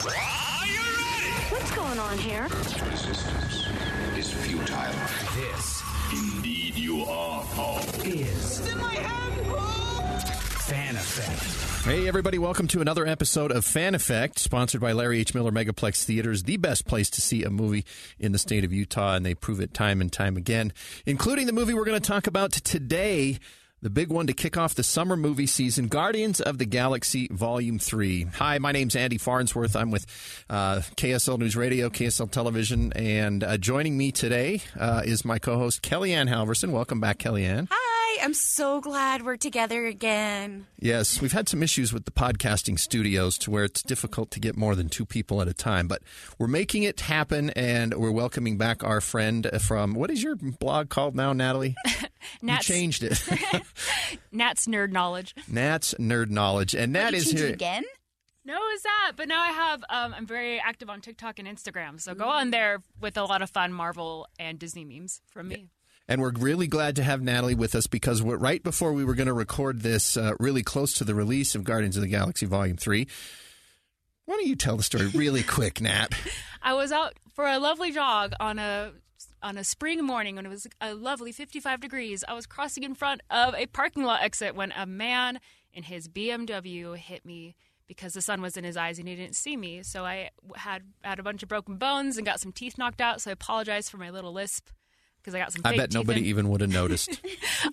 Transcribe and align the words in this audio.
Are 0.00 0.66
you 0.66 0.80
ready? 0.80 1.32
What's 1.50 1.70
going 1.72 1.98
on 1.98 2.16
here? 2.16 2.44
Resistance 2.44 3.66
is 4.16 4.32
futile. 4.32 4.90
This 5.34 5.82
Indeed, 6.10 6.76
you 6.76 7.04
are, 7.04 7.44
Paul. 7.52 7.78
is 8.02 8.66
in 8.66 8.78
my 8.78 8.94
hand. 8.94 10.22
Fan 10.62 10.96
Effect. 10.96 11.84
Hey, 11.84 12.08
everybody, 12.08 12.38
welcome 12.38 12.68
to 12.68 12.80
another 12.80 13.06
episode 13.06 13.52
of 13.52 13.66
Fan 13.66 13.94
Effect, 13.94 14.38
sponsored 14.38 14.80
by 14.80 14.92
Larry 14.92 15.20
H. 15.20 15.34
Miller 15.34 15.52
Megaplex 15.52 16.04
Theaters, 16.04 16.44
the 16.44 16.56
best 16.56 16.86
place 16.86 17.10
to 17.10 17.20
see 17.20 17.44
a 17.44 17.50
movie 17.50 17.84
in 18.18 18.32
the 18.32 18.38
state 18.38 18.64
of 18.64 18.72
Utah, 18.72 19.14
and 19.14 19.26
they 19.26 19.34
prove 19.34 19.60
it 19.60 19.74
time 19.74 20.00
and 20.00 20.10
time 20.10 20.38
again, 20.38 20.72
including 21.04 21.44
the 21.46 21.52
movie 21.52 21.74
we're 21.74 21.84
going 21.84 22.00
to 22.00 22.08
talk 22.08 22.26
about 22.26 22.52
today. 22.52 23.38
The 23.82 23.90
big 23.90 24.10
one 24.10 24.28
to 24.28 24.32
kick 24.32 24.56
off 24.56 24.76
the 24.76 24.84
summer 24.84 25.16
movie 25.16 25.48
season, 25.48 25.88
Guardians 25.88 26.40
of 26.40 26.58
the 26.58 26.64
Galaxy 26.64 27.26
Volume 27.32 27.80
3. 27.80 28.26
Hi, 28.34 28.58
my 28.58 28.70
name's 28.70 28.94
Andy 28.94 29.18
Farnsworth. 29.18 29.74
I'm 29.74 29.90
with 29.90 30.06
uh, 30.48 30.82
KSL 30.94 31.36
News 31.40 31.56
Radio, 31.56 31.90
KSL 31.90 32.30
Television, 32.30 32.92
and 32.92 33.42
uh, 33.42 33.56
joining 33.56 33.98
me 33.98 34.12
today 34.12 34.62
uh, 34.78 35.02
is 35.04 35.24
my 35.24 35.40
co 35.40 35.58
host, 35.58 35.82
KellieAnn 35.82 36.28
Halvorsen. 36.28 36.70
Welcome 36.70 37.00
back, 37.00 37.18
KellieAnn. 37.18 37.66
Hi, 37.72 37.91
I'm 38.20 38.34
so 38.34 38.80
glad 38.80 39.22
we're 39.22 39.36
together 39.36 39.86
again. 39.86 40.66
Yes, 40.78 41.20
we've 41.20 41.32
had 41.32 41.48
some 41.48 41.62
issues 41.62 41.92
with 41.92 42.04
the 42.04 42.10
podcasting 42.10 42.78
studios 42.78 43.38
to 43.38 43.50
where 43.50 43.64
it's 43.64 43.82
difficult 43.82 44.30
to 44.32 44.40
get 44.40 44.56
more 44.56 44.74
than 44.74 44.88
two 44.88 45.04
people 45.04 45.40
at 45.40 45.48
a 45.48 45.54
time, 45.54 45.88
but 45.88 46.02
we're 46.38 46.46
making 46.46 46.82
it 46.82 47.00
happen 47.00 47.50
and 47.50 47.94
we're 47.94 48.10
welcoming 48.10 48.58
back 48.58 48.84
our 48.84 49.00
friend 49.00 49.48
from 49.60 49.94
what 49.94 50.10
is 50.10 50.22
your 50.22 50.36
blog 50.36 50.88
called 50.88 51.14
now, 51.16 51.32
Natalie? 51.32 51.74
Nat's, 52.42 52.68
You 52.68 52.74
changed 52.74 53.02
it. 53.02 53.22
Nat's 54.32 54.66
Nerd 54.66 54.90
Knowledge. 54.92 55.34
Nat's 55.48 55.94
Nerd 55.94 56.30
Knowledge. 56.30 56.74
And 56.74 56.92
Nat 56.92 57.14
is 57.14 57.30
here. 57.30 57.48
again? 57.48 57.84
No, 58.44 58.58
is 58.74 58.82
that? 58.82 59.12
But 59.16 59.28
now 59.28 59.40
I 59.40 59.48
have, 59.52 59.84
um, 59.88 60.14
I'm 60.16 60.26
very 60.26 60.58
active 60.58 60.90
on 60.90 61.00
TikTok 61.00 61.38
and 61.38 61.46
Instagram. 61.46 62.00
So 62.00 62.14
go 62.14 62.28
on 62.28 62.50
there 62.50 62.82
with 63.00 63.16
a 63.16 63.24
lot 63.24 63.40
of 63.42 63.50
fun 63.50 63.72
Marvel 63.72 64.26
and 64.38 64.58
Disney 64.58 64.84
memes 64.84 65.20
from 65.28 65.48
me. 65.48 65.68
And 66.08 66.20
we're 66.20 66.32
really 66.32 66.66
glad 66.66 66.96
to 66.96 67.02
have 67.02 67.22
Natalie 67.22 67.54
with 67.54 67.74
us 67.74 67.86
because 67.86 68.22
right 68.22 68.62
before 68.62 68.92
we 68.92 69.04
were 69.04 69.14
going 69.14 69.28
to 69.28 69.32
record 69.32 69.82
this, 69.82 70.16
uh, 70.16 70.32
really 70.40 70.62
close 70.62 70.94
to 70.94 71.04
the 71.04 71.14
release 71.14 71.54
of 71.54 71.64
Guardians 71.64 71.96
of 71.96 72.02
the 72.02 72.08
Galaxy 72.08 72.44
Volume 72.46 72.76
3. 72.76 73.06
Why 74.24 74.34
don't 74.34 74.46
you 74.46 74.56
tell 74.56 74.76
the 74.76 74.82
story 74.82 75.06
really 75.08 75.42
quick, 75.46 75.80
Nat? 75.80 76.08
I 76.62 76.74
was 76.74 76.92
out 76.92 77.14
for 77.34 77.46
a 77.46 77.58
lovely 77.58 77.92
jog 77.92 78.32
on 78.40 78.58
a 78.58 78.92
on 79.42 79.58
a 79.58 79.64
spring 79.64 80.04
morning 80.04 80.36
when 80.36 80.46
it 80.46 80.48
was 80.48 80.66
a 80.80 80.94
lovely 80.94 81.32
55 81.32 81.80
degrees. 81.80 82.24
I 82.28 82.34
was 82.34 82.46
crossing 82.46 82.84
in 82.84 82.94
front 82.94 83.22
of 83.30 83.54
a 83.54 83.66
parking 83.66 84.04
lot 84.04 84.22
exit 84.22 84.54
when 84.54 84.72
a 84.72 84.86
man 84.86 85.40
in 85.72 85.82
his 85.82 86.08
BMW 86.08 86.96
hit 86.96 87.24
me 87.24 87.56
because 87.88 88.12
the 88.14 88.22
sun 88.22 88.40
was 88.40 88.56
in 88.56 88.62
his 88.62 88.76
eyes 88.76 88.98
and 88.98 89.08
he 89.08 89.16
didn't 89.16 89.34
see 89.34 89.56
me. 89.56 89.82
So 89.82 90.04
I 90.04 90.30
had 90.54 90.82
had 91.02 91.18
a 91.18 91.22
bunch 91.22 91.42
of 91.42 91.48
broken 91.48 91.76
bones 91.76 92.16
and 92.16 92.26
got 92.26 92.40
some 92.40 92.52
teeth 92.52 92.78
knocked 92.78 93.00
out. 93.00 93.20
So 93.20 93.30
I 93.30 93.32
apologize 93.32 93.90
for 93.90 93.96
my 93.96 94.10
little 94.10 94.32
lisp 94.32 94.68
because 95.22 95.34
I 95.34 95.38
got 95.38 95.52
some. 95.52 95.62
I 95.64 95.76
bet 95.76 95.92
nobody 95.92 96.20
in. 96.20 96.26
even 96.26 96.48
would 96.48 96.60
have 96.60 96.70
noticed. 96.72 97.20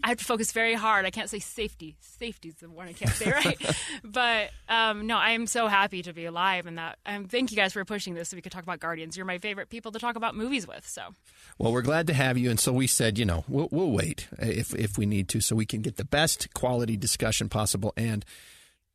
I 0.04 0.10
have 0.10 0.18
to 0.18 0.26
focus 0.26 0.52
very 0.52 0.74
hard. 0.74 1.06
I 1.06 1.10
can't 1.10 1.30
say 1.30 1.40
safety. 1.40 1.96
Safety's 2.00 2.56
the 2.56 2.70
one 2.70 2.88
I 2.88 2.94
can't 2.94 3.12
say 3.12 3.32
right. 3.32 3.60
but 4.04 4.52
um, 4.68 5.08
no, 5.08 5.18
I 5.18 5.32
am 5.32 5.48
so 5.48 5.68
happy 5.68 6.02
to 6.04 6.14
be 6.14 6.26
alive, 6.26 6.66
and 6.66 6.78
that. 6.78 7.00
Um, 7.06 7.26
thank 7.26 7.52
you 7.52 7.58
guys 7.58 7.74
for 7.74 7.84
pushing 7.86 8.14
this 8.14 8.30
so 8.30 8.36
we 8.36 8.42
could 8.42 8.52
talk 8.52 8.64
about 8.64 8.80
Guardians. 8.80 9.18
You're 9.18 9.26
my 9.26 9.38
favorite 9.38 9.70
people 9.70 9.92
to 9.92 10.00
talk 10.00 10.16
about 10.16 10.36
movies 10.36 10.68
with. 10.68 10.88
So 10.88 11.02
Well, 11.58 11.72
we're 11.72 11.82
glad 11.82 12.08
to 12.08 12.14
have 12.14 12.38
you, 12.38 12.50
and 12.50 12.60
so 12.60 12.72
we 12.72 12.88
said, 12.88 13.18
you 13.18 13.26
know, 13.26 13.44
we'll, 13.48 13.70
we'll 13.72 13.92
wait 13.92 14.28
if 14.38 14.74
if 14.76 14.98
we 14.98 15.06
need 15.06 15.28
to, 15.30 15.42
so 15.42 15.56
we 15.56 15.66
can 15.66 15.82
get 15.82 15.98
the 15.98 16.06
best 16.06 16.54
quality 16.54 16.98
discussion 16.98 17.50
possible. 17.50 17.94
And 17.98 18.24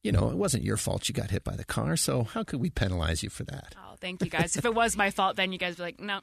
you 0.05 0.13
know, 0.13 0.31
it 0.31 0.37
wasn't 0.37 0.63
your 0.63 0.77
fault 0.77 1.09
you 1.09 1.15
got 1.15 1.31
hit 1.31 1.43
by 1.43 1.57
the 1.57 1.65
car, 1.65 1.97
so 1.97 2.23
how 2.23 2.45
could 2.45 2.61
we 2.61 2.71
penalize 2.71 3.23
you 3.23 3.31
for 3.31 3.43
that? 3.45 3.75
oh, 3.79 3.97
thank 4.01 4.23
you 4.23 4.31
guys. 4.31 4.55
if 4.57 4.65
it 4.65 4.75
was 4.75 4.97
my 4.97 5.11
fault, 5.11 5.35
then 5.35 5.51
you 5.51 5.59
guys 5.59 5.71
would 5.71 5.79
be 5.79 5.83
like, 5.83 6.01
no. 6.01 6.21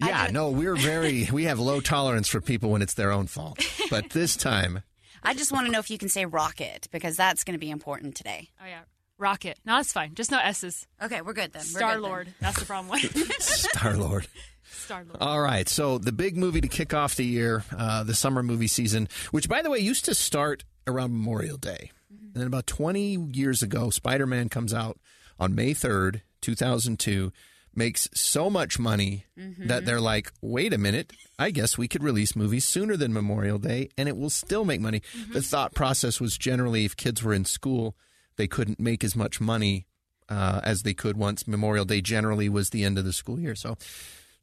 yeah, 0.00 0.28
no, 0.30 0.50
we're 0.50 0.76
very 0.92 1.28
we 1.32 1.44
have 1.44 1.58
low 1.58 1.80
tolerance 1.80 2.28
for 2.28 2.40
people 2.40 2.70
when 2.70 2.82
it's 2.82 2.94
their 2.94 3.10
own 3.10 3.26
fault, 3.26 3.58
but 3.90 4.10
this 4.10 4.36
time, 4.36 4.82
I 5.24 5.34
just 5.34 5.50
want 5.50 5.66
to 5.66 5.72
know 5.72 5.78
if 5.78 5.90
you 5.90 5.98
can 5.98 6.08
say 6.08 6.26
rocket 6.26 6.88
because 6.92 7.16
that's 7.16 7.42
going 7.42 7.54
to 7.54 7.58
be 7.58 7.70
important 7.70 8.14
today. 8.14 8.50
Oh 8.62 8.66
yeah, 8.66 8.82
Rocket. 9.18 9.58
No, 9.64 9.78
it's 9.78 9.92
fine. 9.92 10.14
Just 10.14 10.30
no 10.30 10.38
S's. 10.38 10.86
Okay, 11.00 11.22
we're 11.22 11.32
good 11.32 11.52
then. 11.52 11.62
Star. 11.62 11.98
Lord. 11.98 12.34
That's 12.40 12.58
the 12.58 12.66
problem. 12.66 12.90
With 13.14 13.40
Star 13.40 13.96
Lord. 13.96 14.26
Star 14.64 15.04
Lord. 15.04 15.18
All 15.20 15.40
right, 15.40 15.68
so 15.68 15.98
the 15.98 16.12
big 16.12 16.36
movie 16.36 16.60
to 16.60 16.68
kick 16.68 16.92
off 16.92 17.14
the 17.14 17.24
year, 17.24 17.64
uh, 17.76 18.02
the 18.02 18.14
summer 18.14 18.42
movie 18.42 18.66
season, 18.66 19.08
which 19.30 19.48
by 19.48 19.62
the 19.62 19.70
way 19.70 19.78
used 19.78 20.04
to 20.06 20.14
start 20.14 20.64
around 20.86 21.12
Memorial 21.12 21.56
Day. 21.56 21.92
And 22.34 22.40
then 22.40 22.46
about 22.46 22.66
20 22.66 23.28
years 23.32 23.62
ago, 23.62 23.90
Spider 23.90 24.26
Man 24.26 24.48
comes 24.48 24.72
out 24.72 24.98
on 25.38 25.54
May 25.54 25.74
3rd, 25.74 26.22
2002, 26.40 27.32
makes 27.74 28.08
so 28.14 28.50
much 28.50 28.78
money 28.78 29.24
that 29.68 29.84
they're 29.86 30.00
like, 30.00 30.30
wait 30.42 30.72
a 30.72 30.78
minute, 30.78 31.12
I 31.38 31.50
guess 31.50 31.78
we 31.78 31.88
could 31.88 32.02
release 32.02 32.36
movies 32.36 32.66
sooner 32.66 32.96
than 32.96 33.12
Memorial 33.12 33.58
Day 33.58 33.88
and 33.96 34.08
it 34.08 34.16
will 34.16 34.30
still 34.30 34.64
make 34.64 34.80
money. 34.80 35.02
The 35.32 35.42
thought 35.42 35.74
process 35.74 36.20
was 36.20 36.36
generally 36.36 36.84
if 36.84 36.96
kids 36.96 37.22
were 37.22 37.32
in 37.32 37.44
school, 37.44 37.96
they 38.36 38.46
couldn't 38.46 38.78
make 38.78 39.02
as 39.04 39.16
much 39.16 39.40
money 39.40 39.86
uh, 40.28 40.60
as 40.62 40.82
they 40.82 40.94
could 40.94 41.16
once 41.16 41.48
Memorial 41.48 41.84
Day 41.84 42.00
generally 42.00 42.48
was 42.48 42.70
the 42.70 42.84
end 42.84 42.98
of 42.98 43.04
the 43.04 43.12
school 43.12 43.40
year. 43.40 43.54
So 43.54 43.76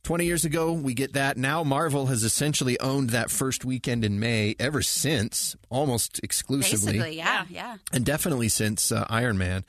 20 0.03 0.25
years 0.25 0.45
ago, 0.45 0.71
we 0.71 0.93
get 0.93 1.13
that. 1.13 1.37
Now, 1.37 1.63
Marvel 1.63 2.07
has 2.07 2.23
essentially 2.23 2.79
owned 2.79 3.09
that 3.11 3.29
first 3.29 3.65
weekend 3.65 4.05
in 4.05 4.19
May 4.19 4.55
ever 4.59 4.81
since, 4.81 5.55
almost 5.69 6.19
exclusively, 6.23 6.93
Basically, 6.93 7.17
yeah, 7.17 7.45
yeah. 7.49 7.77
and 7.91 8.05
definitely 8.05 8.49
since 8.49 8.91
uh, 8.91 9.05
Iron 9.09 9.37
Man. 9.37 9.65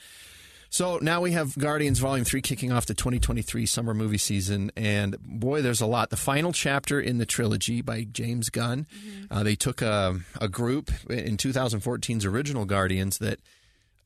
So 0.72 1.00
now 1.02 1.20
we 1.20 1.32
have 1.32 1.58
Guardians 1.58 1.98
Volume 1.98 2.24
3 2.24 2.40
kicking 2.42 2.70
off 2.70 2.86
the 2.86 2.94
2023 2.94 3.66
summer 3.66 3.92
movie 3.92 4.18
season. 4.18 4.70
And 4.76 5.18
boy, 5.20 5.62
there's 5.62 5.80
a 5.80 5.86
lot. 5.86 6.10
The 6.10 6.16
final 6.16 6.52
chapter 6.52 7.00
in 7.00 7.18
the 7.18 7.26
trilogy 7.26 7.82
by 7.82 8.04
James 8.04 8.50
Gunn. 8.50 8.86
Uh, 9.32 9.42
they 9.42 9.56
took 9.56 9.82
a, 9.82 10.20
a 10.40 10.48
group 10.48 10.92
in 11.10 11.36
2014's 11.36 12.24
original 12.24 12.66
Guardians 12.66 13.18
that 13.18 13.40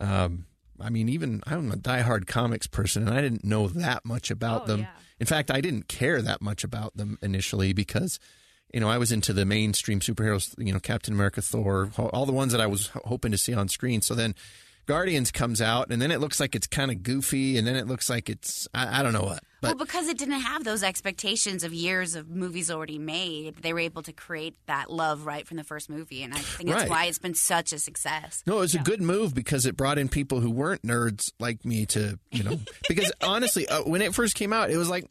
um, 0.01 0.47
I 0.81 0.91
mean, 0.91 1.09
even 1.09 1.43
I'm 1.47 1.71
a 1.71 1.77
diehard 1.77 2.27
comics 2.27 2.67
person, 2.67 3.07
and 3.07 3.17
I 3.17 3.21
didn't 3.21 3.45
know 3.45 3.69
that 3.69 4.05
much 4.05 4.31
about 4.31 4.62
Oh, 4.62 4.67
them. 4.67 4.81
yeah. 4.81 4.87
In 5.21 5.27
fact, 5.27 5.51
I 5.51 5.61
didn't 5.61 5.89
care 5.89 6.21
that 6.23 6.43
much 6.43 6.65
about 6.65 6.97
them 6.97 7.19
initially 7.23 7.73
because, 7.73 8.19
you 8.73 8.81
know, 8.81 8.89
I 8.89 8.99
was 8.99 9.12
into 9.12 9.33
the 9.33 9.45
mainstream 9.45 10.01
superheroes, 10.01 10.55
you 10.59 10.73
know, 10.73 10.81
Captain 10.81 11.15
America, 11.15 11.41
Thor, 11.41 11.91
all 11.99 12.27
the 12.27 12.33
ones 12.33 12.51
that 12.53 12.61
I 12.61 12.67
was 12.67 12.89
hoping 13.05 13.31
to 13.31 13.39
see 13.39 13.55
on 13.55 13.69
screen. 13.69 14.03
So 14.03 14.15
then 14.15 14.35
Guardians 14.87 15.31
comes 15.31 15.61
out, 15.62 15.91
and 15.91 16.00
then 16.03 16.11
it 16.11 16.21
looks 16.21 16.39
like 16.41 16.55
it's 16.55 16.67
kind 16.67 16.91
of 16.91 17.03
goofy, 17.03 17.56
and 17.56 17.67
then 17.67 17.75
it 17.77 17.87
looks 17.87 18.11
like 18.11 18.28
it's, 18.28 18.69
I, 18.75 19.00
I 19.00 19.03
don't 19.03 19.12
know 19.15 19.22
what. 19.22 19.41
well, 19.62 19.75
But 19.75 19.78
because 19.78 20.09
it 20.09 20.19
didn't 20.19 20.41
have 20.41 20.65
those 20.65 20.83
expectations 20.83 21.65
of 21.65 21.72
years 21.72 22.15
of 22.15 22.28
movies 22.28 22.71
already 22.71 22.99
made, 22.99 23.56
they 23.62 23.73
were 23.73 23.78
able 23.81 24.03
to 24.03 24.12
create 24.12 24.55
that 24.67 24.91
love 24.93 25.25
right 25.25 25.47
from 25.47 25.56
the 25.56 25.65
first 25.65 25.89
movie, 25.89 26.23
and 26.23 26.34
I 26.34 26.39
think 26.39 26.69
that's 26.69 26.83
Right. 26.83 26.91
why 26.91 27.05
it's 27.06 27.19
been 27.19 27.34
such 27.34 27.73
a 27.73 27.78
success. 27.78 28.43
No, 28.47 28.59
it 28.59 28.61
was 28.61 28.75
a 28.75 28.78
good 28.81 29.00
move 29.00 29.34
because 29.34 29.65
it 29.65 29.77
brought 29.77 29.97
in 29.99 30.09
people 30.09 30.41
who 30.41 30.50
weren't 30.50 30.83
nerds 30.83 31.33
like 31.41 31.65
me 31.65 31.87
to, 31.87 32.19
you 32.31 32.43
know, 32.43 32.59
because 32.89 33.11
honestly, 33.23 33.67
uh, 33.69 33.83
when 33.84 34.03
it 34.03 34.15
first 34.15 34.34
came 34.34 34.53
out, 34.53 34.71
it 34.71 34.77
was 34.77 34.91
like, 34.91 35.06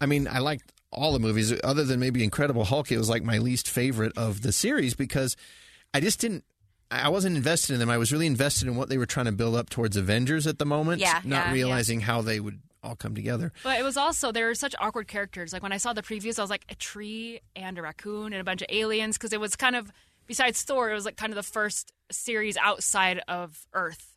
I 0.00 0.06
mean, 0.06 0.28
I 0.28 0.40
liked 0.40 0.72
all 0.92 1.12
the 1.12 1.18
movies 1.20 1.54
other 1.64 1.84
than 1.84 2.00
maybe 2.00 2.22
Incredible 2.24 2.64
Hulk. 2.64 2.90
It 2.92 2.98
was 2.98 3.08
like 3.08 3.22
my 3.22 3.38
least 3.38 3.68
favorite 3.70 4.12
of 4.18 4.42
the 4.42 4.50
series 4.52 4.92
because 4.94 5.36
I 5.94 6.00
just 6.00 6.20
didn't. 6.20 6.44
I 6.90 7.08
wasn't 7.08 7.36
invested 7.36 7.74
in 7.74 7.78
them. 7.78 7.90
I 7.90 7.98
was 7.98 8.12
really 8.12 8.26
invested 8.26 8.66
in 8.66 8.76
what 8.76 8.88
they 8.88 8.98
were 8.98 9.06
trying 9.06 9.26
to 9.26 9.32
build 9.32 9.54
up 9.54 9.70
towards 9.70 9.96
Avengers 9.96 10.46
at 10.46 10.58
the 10.58 10.66
moment, 10.66 11.00
Yeah, 11.00 11.20
not 11.24 11.46
yeah, 11.46 11.52
realizing 11.52 12.00
how 12.00 12.20
they 12.22 12.40
would 12.40 12.60
all 12.82 12.96
come 12.96 13.14
together. 13.14 13.52
But 13.62 13.78
it 13.78 13.82
was 13.82 13.96
also 13.96 14.32
there 14.32 14.46
were 14.46 14.54
such 14.54 14.74
awkward 14.80 15.06
characters. 15.06 15.52
Like 15.52 15.62
when 15.62 15.72
I 15.72 15.76
saw 15.76 15.92
the 15.92 16.02
previews, 16.02 16.38
I 16.38 16.42
was 16.42 16.50
like 16.50 16.64
a 16.68 16.74
tree 16.74 17.40
and 17.54 17.78
a 17.78 17.82
raccoon 17.82 18.32
and 18.32 18.40
a 18.40 18.44
bunch 18.44 18.62
of 18.62 18.68
aliens 18.70 19.16
because 19.16 19.32
it 19.32 19.40
was 19.40 19.54
kind 19.54 19.76
of 19.76 19.92
besides 20.26 20.62
Thor, 20.62 20.90
it 20.90 20.94
was 20.94 21.04
like 21.04 21.16
kind 21.16 21.32
of 21.32 21.36
the 21.36 21.42
first 21.42 21.92
series 22.10 22.56
outside 22.56 23.20
of 23.28 23.66
Earth. 23.72 24.09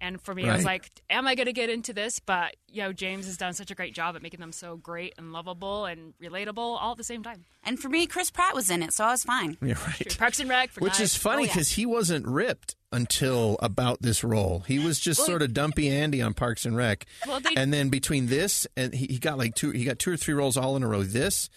And 0.00 0.20
for 0.20 0.34
me, 0.34 0.48
I 0.48 0.56
was 0.56 0.64
like, 0.64 0.90
"Am 1.10 1.26
I 1.26 1.34
going 1.34 1.46
to 1.46 1.52
get 1.52 1.68
into 1.68 1.92
this?" 1.92 2.20
But 2.20 2.56
you 2.68 2.82
know, 2.82 2.92
James 2.92 3.26
has 3.26 3.36
done 3.36 3.52
such 3.52 3.70
a 3.70 3.74
great 3.74 3.94
job 3.94 4.16
at 4.16 4.22
making 4.22 4.40
them 4.40 4.52
so 4.52 4.76
great 4.76 5.14
and 5.18 5.32
lovable 5.32 5.84
and 5.84 6.14
relatable 6.22 6.56
all 6.58 6.92
at 6.92 6.96
the 6.96 7.04
same 7.04 7.22
time. 7.22 7.44
And 7.64 7.78
for 7.78 7.88
me, 7.88 8.06
Chris 8.06 8.30
Pratt 8.30 8.54
was 8.54 8.70
in 8.70 8.82
it, 8.82 8.92
so 8.94 9.04
I 9.04 9.10
was 9.10 9.22
fine. 9.24 9.58
You're 9.60 9.76
right. 9.86 10.16
Parks 10.18 10.40
and 10.40 10.48
Rec, 10.48 10.70
for 10.70 10.80
Which 10.80 10.94
Knives. 10.98 11.12
is 11.12 11.16
funny 11.16 11.42
Oh, 11.42 11.46
yeah. 11.46 11.52
because 11.52 11.68
he 11.72 11.84
wasn't 11.84 12.26
ripped 12.26 12.76
until 12.92 13.56
about 13.60 14.00
this 14.02 14.24
role. 14.24 14.64
He 14.66 14.78
was 14.78 14.98
just 14.98 15.24
sort 15.24 15.42
of 15.42 15.52
dumpy 15.52 15.88
Andy 15.88 16.22
on 16.22 16.32
Parks 16.34 16.64
and 16.64 16.76
Rec. 16.76 17.04
Well, 17.26 17.40
they- 17.40 17.54
and 17.56 17.72
then 17.72 17.88
between 17.90 18.26
this 18.26 18.66
and 18.76 18.94
he, 18.94 19.06
he 19.06 19.18
got 19.18 19.36
like 19.38 19.54
two, 19.54 19.70
he 19.70 19.84
got 19.84 19.98
two 19.98 20.12
or 20.12 20.16
three 20.16 20.34
roles 20.34 20.56
all 20.56 20.76
in 20.76 20.82
a 20.82 20.88
row. 20.88 21.02
This, 21.02 21.48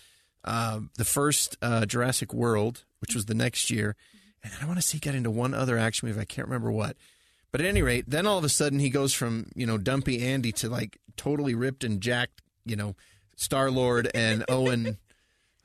uh, 0.44 0.82
the 0.98 1.06
first 1.06 1.58
uh, 1.62 1.86
Jurassic 1.86 2.34
World, 2.34 2.84
which 3.00 3.16
was 3.16 3.26
the 3.26 3.34
next 3.34 3.72
year, 3.72 3.96
and 4.44 4.52
I 4.62 4.66
want 4.66 4.78
to 4.78 4.82
see 4.82 4.98
he 4.98 5.00
got 5.00 5.16
into 5.16 5.32
one 5.32 5.54
other 5.54 5.78
action 5.78 6.08
movie. 6.08 6.20
I 6.20 6.26
can't 6.26 6.48
remember 6.48 6.72
what. 6.72 6.98
But 7.54 7.62
at 7.62 7.68
any 7.68 7.82
rate, 7.84 8.04
then 8.08 8.28
all 8.28 8.38
of 8.38 8.44
a 8.44 8.50
sudden 8.50 8.80
he 8.80 8.90
goes 8.90 9.14
from 9.14 9.46
you 9.56 9.66
know 9.66 9.78
dumpy 9.78 10.22
Andy 10.26 10.52
to 10.54 10.68
like 10.70 10.98
totally 11.16 11.56
ripped 11.56 11.86
and 11.86 12.02
jacked, 12.02 12.42
you 12.66 12.76
know, 12.76 12.96
Star 13.38 13.72
Lord 13.72 14.10
and 14.14 14.44
Owen. 14.50 14.98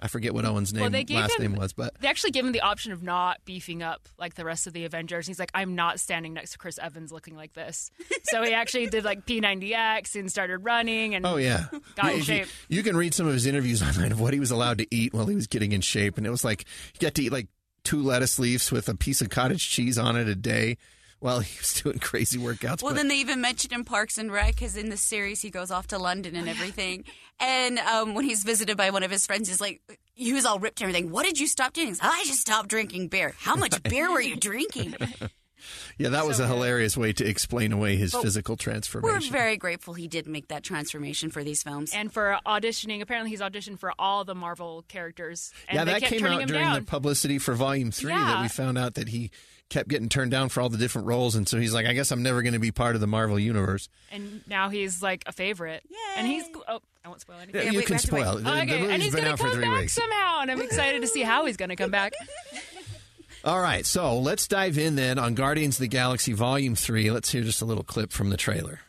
I 0.01 0.07
forget 0.07 0.33
what 0.33 0.45
Owen's 0.45 0.73
name 0.73 0.93
Well, 0.93 1.05
last 1.11 1.41
him- 1.41 1.43
name 1.43 1.55
was, 1.61 1.73
but 1.73 2.01
They 2.01 2.07
actually 2.07 2.31
gave 2.31 2.45
him 2.45 2.53
the 2.53 2.61
option 2.61 2.93
of 2.93 3.03
not 3.03 3.39
beefing 3.45 3.83
up 3.83 4.09
like 4.17 4.35
the 4.35 4.45
rest 4.45 4.69
of 4.69 4.73
the 4.73 4.85
Avengers. 4.85 5.27
He's 5.27 5.41
like, 5.41 5.51
I'm 5.55 5.75
not 5.75 5.99
standing 5.99 6.35
next 6.35 6.53
to 6.53 6.59
Chris 6.59 6.79
Evans 6.79 7.11
looking 7.11 7.35
like 7.35 7.53
this. 7.55 7.91
So 8.25 8.45
he 8.45 8.55
actually 8.55 8.87
did 8.87 9.03
like 9.03 9.27
P90X 9.27 10.15
and 10.15 10.31
started 10.31 10.59
running 10.59 11.17
and 11.17 11.27
oh 11.27 11.35
yeah, 11.37 11.65
got 11.97 12.13
in 12.13 12.19
If 12.21 12.29
you- 12.29 12.35
shape. 12.35 12.47
You, 12.69 12.83
can 12.85 12.97
read 12.97 13.13
some 13.13 13.27
of 13.27 13.33
his 13.33 13.45
interviews 13.45 13.83
online 13.89 14.13
of 14.13 14.21
what 14.21 14.35
he 14.35 14.39
was 14.39 14.53
allowed 14.53 14.79
to 14.79 14.87
eat 14.95 15.13
while 15.15 15.27
he 15.27 15.35
was 15.35 15.49
getting 15.49 15.73
in 15.73 15.81
shape, 15.81 16.17
and 16.17 16.25
it 16.27 16.31
was 16.31 16.45
like 16.45 16.67
he 16.93 16.99
got 17.05 17.15
to 17.15 17.23
eat 17.25 17.33
like 17.33 17.49
two 17.83 18.01
lettuce 18.03 18.39
leaves 18.39 18.71
with 18.71 18.89
a 18.89 18.95
piece 18.95 19.21
of 19.21 19.31
cottage 19.31 19.69
cheese 19.69 19.99
on 19.99 20.15
it 20.17 20.29
a 20.29 20.35
day 20.37 20.77
while 21.21 21.41
he 21.41 21.59
was 21.59 21.81
doing 21.83 21.99
crazy 21.99 22.39
workouts. 22.39 22.83
Well, 22.83 22.93
but- 22.93 22.97
then 22.97 23.09
they 23.09 23.17
even 23.17 23.41
mentioned 23.41 23.73
in 23.73 23.85
Parks 23.85 24.19
and 24.19 24.31
Rec 24.33 24.55
because 24.55 24.77
in 24.77 24.89
the 24.89 24.97
series 24.97 25.43
he 25.43 25.51
goes 25.51 25.71
off 25.71 25.89
to 25.89 25.99
London 25.99 26.37
and 26.37 26.49
everything. 26.49 27.05
And 27.41 27.79
um, 27.79 28.15
when 28.15 28.25
he's 28.25 28.43
visited 28.45 28.77
by 28.77 28.91
one 28.91 29.03
of 29.03 29.11
his 29.11 29.27
friends, 29.27 29.49
he's 29.49 29.61
like, 29.61 29.81
he 30.15 30.33
was 30.33 30.45
all 30.45 30.59
ripped 30.59 30.81
and 30.81 30.89
everything. 30.91 31.11
What 31.13 31.25
did 31.25 31.39
you 31.39 31.47
stop 31.47 31.73
doing? 31.73 31.89
He's, 31.89 32.01
I 32.03 32.25
just 32.27 32.41
stopped 32.41 32.69
drinking 32.69 33.09
beer. 33.09 33.35
How 33.39 33.55
much 33.57 33.81
beer 33.89 34.11
were 34.11 34.21
you 34.21 34.37
drinking? 34.37 34.97
yeah, 35.99 36.09
that 36.11 36.27
was 36.27 36.41
a 36.41 36.47
hilarious 36.47 36.97
way 36.97 37.13
to 37.13 37.25
explain 37.29 37.73
away 37.73 37.97
his 37.97 38.13
physical 38.15 38.57
transformation. 38.57 39.33
We're 39.33 39.39
very 39.39 39.57
grateful 39.57 39.95
he 39.95 40.09
did 40.09 40.27
make 40.27 40.49
that 40.49 40.63
transformation 40.65 41.31
for 41.31 41.45
these 41.45 41.63
films. 41.63 41.93
and 41.95 42.13
for 42.13 42.39
auditioning. 42.47 43.03
Apparently, 43.03 43.31
he's 43.31 43.41
auditioned 43.41 43.79
for 43.79 43.93
all 43.99 44.25
the 44.25 44.35
Marvel 44.35 44.85
characters. 44.89 45.53
And 45.69 45.77
yeah, 45.77 45.85
they 45.85 45.93
that 45.93 46.01
kept 46.03 46.13
came 46.15 46.27
out 46.27 46.41
him 46.43 46.49
during 46.49 46.73
the 46.73 46.83
publicity 46.83 47.39
for 47.39 47.55
Volume 47.55 47.91
Three 47.91 48.13
that 48.13 48.43
we 48.43 48.49
found 48.49 48.79
out 48.79 48.95
that 48.95 49.09
he 49.09 49.31
kept 49.71 49.89
getting 49.89 50.09
turned 50.09 50.31
down 50.31 50.49
for 50.49 50.61
all 50.61 50.69
the 50.69 50.79
different 50.79 51.07
roles, 51.09 51.35
and 51.35 51.47
so 51.49 51.59
he's 51.59 51.75
like, 51.75 51.87
I 51.87 51.93
guess 51.93 52.11
I'm 52.11 52.23
never 52.23 52.43
going 52.43 52.55
to 52.55 52.59
be 52.59 52.71
part 52.73 52.95
of 52.95 53.01
the 53.01 53.07
Marvel 53.07 53.39
universe. 53.39 53.89
and 54.11 54.41
now 54.49 54.69
he's 54.71 55.03
like 55.03 55.23
a 55.27 55.33
favorite. 55.33 55.83
And 56.17 56.27
he's 56.27 56.45
oh, 56.69 56.81
I 57.05 57.09
won't 57.09 57.21
spoil 57.21 57.37
anything. 57.37 57.55
Yeah, 57.55 57.63
Yeah, 57.67 57.71
you 57.73 57.79
we- 57.79 57.85
can 57.85 57.95
we 57.97 57.99
to 58.01 58.15
wait. 58.15 58.23
spoil. 58.23 58.39
it. 58.39 58.45
The, 58.45 58.51
okay, 58.51 58.67
the 58.67 58.75
and 58.77 58.83
movie's 58.89 59.03
he's 59.05 59.15
been 59.15 59.21
gonna 59.25 59.33
out 59.33 59.39
for 59.39 59.45
come 59.45 59.55
three 59.55 59.65
back 59.65 59.81
weeks. 59.81 59.93
somehow, 59.93 60.41
and 60.41 60.51
I'm 60.51 60.61
excited 60.63 61.03
to 61.03 61.09
see 61.09 61.23
how 61.23 61.45
he's 61.47 61.57
gonna 61.57 61.77
come 61.77 61.91
back. 61.91 62.13
All 63.45 63.61
right, 63.61 63.87
so 63.87 64.19
let's 64.19 64.49
dive 64.49 64.79
in 64.79 64.97
then 64.97 65.17
on 65.19 65.35
Guardians 65.35 65.77
of 65.77 65.81
the 65.83 65.89
Galaxy 65.89 66.33
Volume 66.33 66.75
3. 66.75 67.11
Let's 67.13 67.31
hear 67.31 67.43
just 67.45 67.63
a 67.63 67.65
little 67.65 67.85
clip 67.85 68.13
from 68.13 68.31
the 68.31 68.37
trailer. 68.37 68.81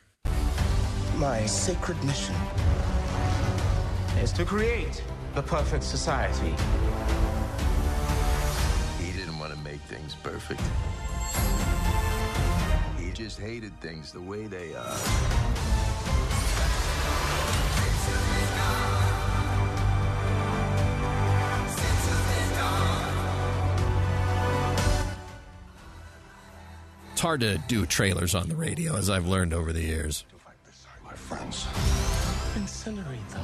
My 1.18 1.46
sacred 1.46 2.04
mission 2.04 2.36
is 4.22 4.32
to 4.34 4.44
create 4.46 5.04
the 5.36 5.44
perfect 5.44 5.84
society. 5.84 6.56
Perfect. 10.40 10.62
He 12.98 13.12
just 13.12 13.40
hated 13.40 13.78
things 13.82 14.12
the 14.12 14.22
way 14.22 14.48
they 14.48 14.74
are. 14.74 14.98
It's 27.12 27.22
hard 27.22 27.42
to 27.42 27.58
do 27.68 27.86
trailers 27.86 28.34
on 28.34 28.48
the 28.48 28.56
radio, 28.56 28.96
as 28.96 29.10
I've 29.10 29.28
learned 29.28 29.54
over 29.54 29.74
the 29.74 29.82
years. 29.82 30.24
My 31.04 31.12
friends. 31.12 31.66
Incinerate 32.56 33.30
them. 33.30 33.44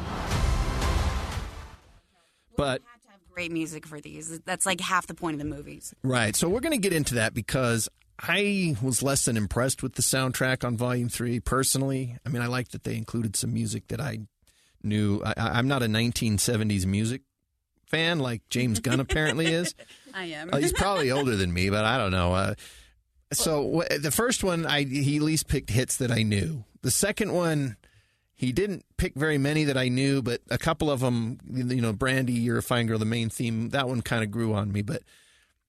But 2.56 2.81
have 2.81 2.86
to 2.86 2.92
have 2.92 2.94
great 3.35 3.51
music 3.51 3.85
for 3.85 3.99
these. 3.99 4.39
That's 4.45 4.65
like 4.65 4.79
half 4.79 5.07
the 5.07 5.13
point 5.13 5.35
of 5.35 5.39
the 5.39 5.55
movies. 5.55 5.93
Right. 6.03 6.35
So 6.35 6.47
we're 6.47 6.61
going 6.61 6.71
to 6.71 6.81
get 6.81 6.93
into 6.93 7.15
that 7.15 7.33
because 7.33 7.89
I 8.19 8.75
was 8.81 9.03
less 9.03 9.25
than 9.25 9.35
impressed 9.35 9.83
with 9.83 9.95
the 9.95 10.01
soundtrack 10.01 10.63
on 10.63 10.77
Volume 10.77 11.09
3 11.09 11.41
personally. 11.41 12.17
I 12.25 12.29
mean, 12.29 12.41
I 12.41 12.47
like 12.47 12.69
that 12.69 12.83
they 12.83 12.95
included 12.95 13.35
some 13.35 13.53
music 13.53 13.89
that 13.89 13.99
I 13.99 14.19
knew. 14.81 15.21
I, 15.23 15.33
I'm 15.37 15.67
not 15.67 15.83
a 15.83 15.87
1970s 15.87 16.85
music 16.85 17.21
fan 17.87 18.19
like 18.19 18.41
James 18.49 18.79
Gunn 18.79 18.99
apparently 19.01 19.47
is. 19.47 19.75
I 20.13 20.25
am. 20.25 20.49
Uh, 20.53 20.57
he's 20.57 20.73
probably 20.73 21.11
older 21.11 21.35
than 21.35 21.53
me, 21.53 21.69
but 21.69 21.83
I 21.83 21.97
don't 21.97 22.11
know. 22.11 22.33
Uh, 22.33 22.53
so 23.33 23.81
wh- 23.81 24.01
the 24.01 24.11
first 24.11 24.45
one, 24.45 24.65
I 24.65 24.83
he 24.85 25.17
at 25.17 25.21
least 25.21 25.47
picked 25.49 25.69
hits 25.69 25.97
that 25.97 26.09
I 26.09 26.23
knew. 26.23 26.63
The 26.83 26.91
second 26.91 27.33
one, 27.33 27.75
he 28.35 28.51
didn't 28.51 28.85
pick 28.97 29.15
very 29.15 29.37
many 29.37 29.63
that 29.63 29.77
I 29.77 29.87
knew, 29.87 30.21
but 30.21 30.41
a 30.49 30.57
couple 30.57 30.91
of 30.91 30.99
them, 30.99 31.39
you 31.49 31.81
know, 31.81 31.93
Brandy, 31.93 32.33
You're 32.33 32.57
a 32.57 32.63
Fine 32.63 32.87
Girl, 32.87 32.99
the 32.99 33.05
main 33.05 33.29
theme, 33.29 33.69
that 33.69 33.87
one 33.87 34.01
kind 34.01 34.23
of 34.23 34.31
grew 34.31 34.53
on 34.53 34.71
me. 34.71 34.81
But 34.81 35.03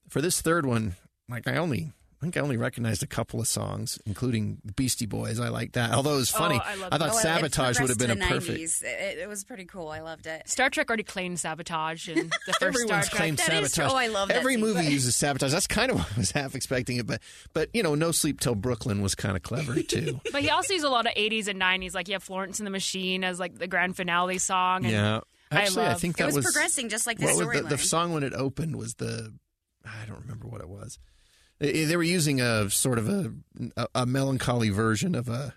for 0.09 0.21
this 0.21 0.41
third 0.41 0.67
one, 0.67 0.97
like 1.29 1.47
I 1.47 1.57
only, 1.57 1.93
I 2.19 2.25
think 2.25 2.39
I 2.39 2.41
only 2.41 2.57
recognized 2.57 3.03
a 3.03 3.07
couple 3.07 3.41
of 3.41 3.47
songs, 3.47 3.99
including 4.07 4.57
Beastie 4.75 5.05
Boys. 5.05 5.39
I 5.39 5.49
like 5.51 5.73
that. 5.73 5.93
Although 5.93 6.15
it 6.15 6.17
was 6.17 6.35
oh, 6.35 6.39
funny, 6.39 6.59
I 6.65 6.75
love 6.77 6.89
I 6.91 6.97
thought 6.99 7.11
Oh, 7.11 7.13
it- 7.13 7.19
it 7.19 7.23
Sabotage 7.23 7.79
would 7.81 7.91
have 7.91 7.99
been 7.99 8.11
a 8.11 8.17
perfect. 8.17 8.47
the 8.59 8.65
90s. 8.65 8.83
It, 8.83 9.19
it 9.19 9.29
was 9.29 9.45
pretty 9.45 9.67
cool. 9.67 9.89
I 9.89 10.01
loved 10.01 10.27
it. 10.27 10.49
Star 10.49 10.71
Trek 10.71 10.89
already 10.89 11.03
claimed 11.03 11.39
sabotage 11.39 12.09
and 12.09 12.31
the 12.47 12.53
first 12.55 12.63
Everyone's 12.63 12.87
Star 12.89 13.03
Trek. 13.03 13.11
claimed 13.13 13.39
That 13.39 13.53
is 13.63 13.73
sabotage. 13.75 13.93
Oh, 13.93 13.97
I 13.99 14.07
love 14.07 14.29
that 14.29 14.39
Every 14.39 14.55
scene, 14.55 14.61
movie 14.63 14.85
but- 14.85 14.91
uses 14.93 15.15
sabotage. 15.15 15.53
That's 15.53 15.67
kind 15.67 15.91
of 15.91 15.99
what 15.99 16.09
I 16.17 16.19
was 16.19 16.31
half 16.31 16.55
expecting 16.55 16.97
it, 16.97 17.07
but 17.07 17.21
but 17.53 17.69
you 17.75 17.83
know, 17.83 17.95
No 17.95 18.13
Sleep 18.13 18.41
Till 18.41 18.55
Brooklyn 18.55 19.03
was 19.03 19.15
kind 19.15 19.37
of 19.37 19.43
clever 19.43 19.75
too. 19.83 20.19
But 20.33 20.41
he 20.41 20.49
also 20.49 20.73
used 20.73 20.87
a 20.87 20.91
lot 20.91 21.05
of 21.07 21.13
80s 21.15 21.49
and 21.49 21.61
90s. 21.61 21.95
Like 21.95 22.09
you 22.09 22.15
have 22.15 22.23
Florence 22.23 22.61
and 22.61 22.67
the 22.67 22.71
Machine 22.71 23.25
as 23.25 23.39
like 23.39 23.59
the 23.59 23.67
grand 23.69 23.95
finale 23.95 24.39
song. 24.39 24.85
And 24.85 24.93
yeah, 24.95 25.21
I 25.51 25.61
actually, 25.63 25.85
I, 25.85 25.89
love- 25.91 26.01
think 26.01 26.15
It 26.19 26.25
that 26.25 26.33
was, 26.33 26.45
progressing 26.47 26.89
just 26.89 27.07
like 27.07 27.19
the 27.19 27.27
what 27.27 27.37
was 27.37 27.47
the, 27.47 27.63
storyline. 27.63 27.69
the 27.69 27.79
song 27.79 28.15
when 28.15 28.23
it 28.23 28.33
opened 28.33 28.77
was 28.77 28.95
the 28.95 29.35
I 29.85 30.07
don't 30.07 30.21
remember 30.23 30.49
what 30.49 30.63
it 30.63 30.69
was. 30.71 30.99
They, 31.59 31.97
were 31.97 32.03
using 32.03 32.41
a 32.41 32.69
sort 32.71 32.99
of 32.99 33.09
a, 33.09 33.33
a 33.95 34.07
melancholy 34.07 34.71
version 34.71 35.15
of 35.15 35.29
a 35.29 35.55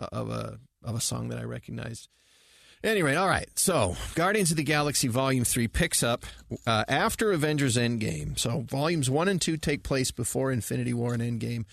of 0.00 0.30
a 0.30 0.58
of 0.84 0.94
a 0.94 1.00
song 1.00 1.28
that 1.28 1.38
I 1.38 1.44
recognized. 1.44 2.08
Anyway, 2.84 3.16
all 3.16 3.28
right. 3.28 3.48
So, 3.56 3.96
Guardians 4.14 4.52
of 4.52 4.56
the 4.56 4.62
Galaxy 4.62 5.08
Volume 5.08 5.44
3 5.44 5.66
picks 5.66 6.02
up 6.04 6.24
uh, 6.64 6.84
after 6.86 7.32
Avengers 7.32 7.76
Endgame. 7.76 8.38
So, 8.38 8.60
Volumes 8.68 9.10
1 9.10 9.26
and 9.26 9.40
2 9.40 9.56
take 9.56 9.82
place 9.82 10.12
before 10.12 10.52
Infinity 10.52 10.94
War 10.94 11.12
and 11.12 11.22
Endgame. 11.22 11.64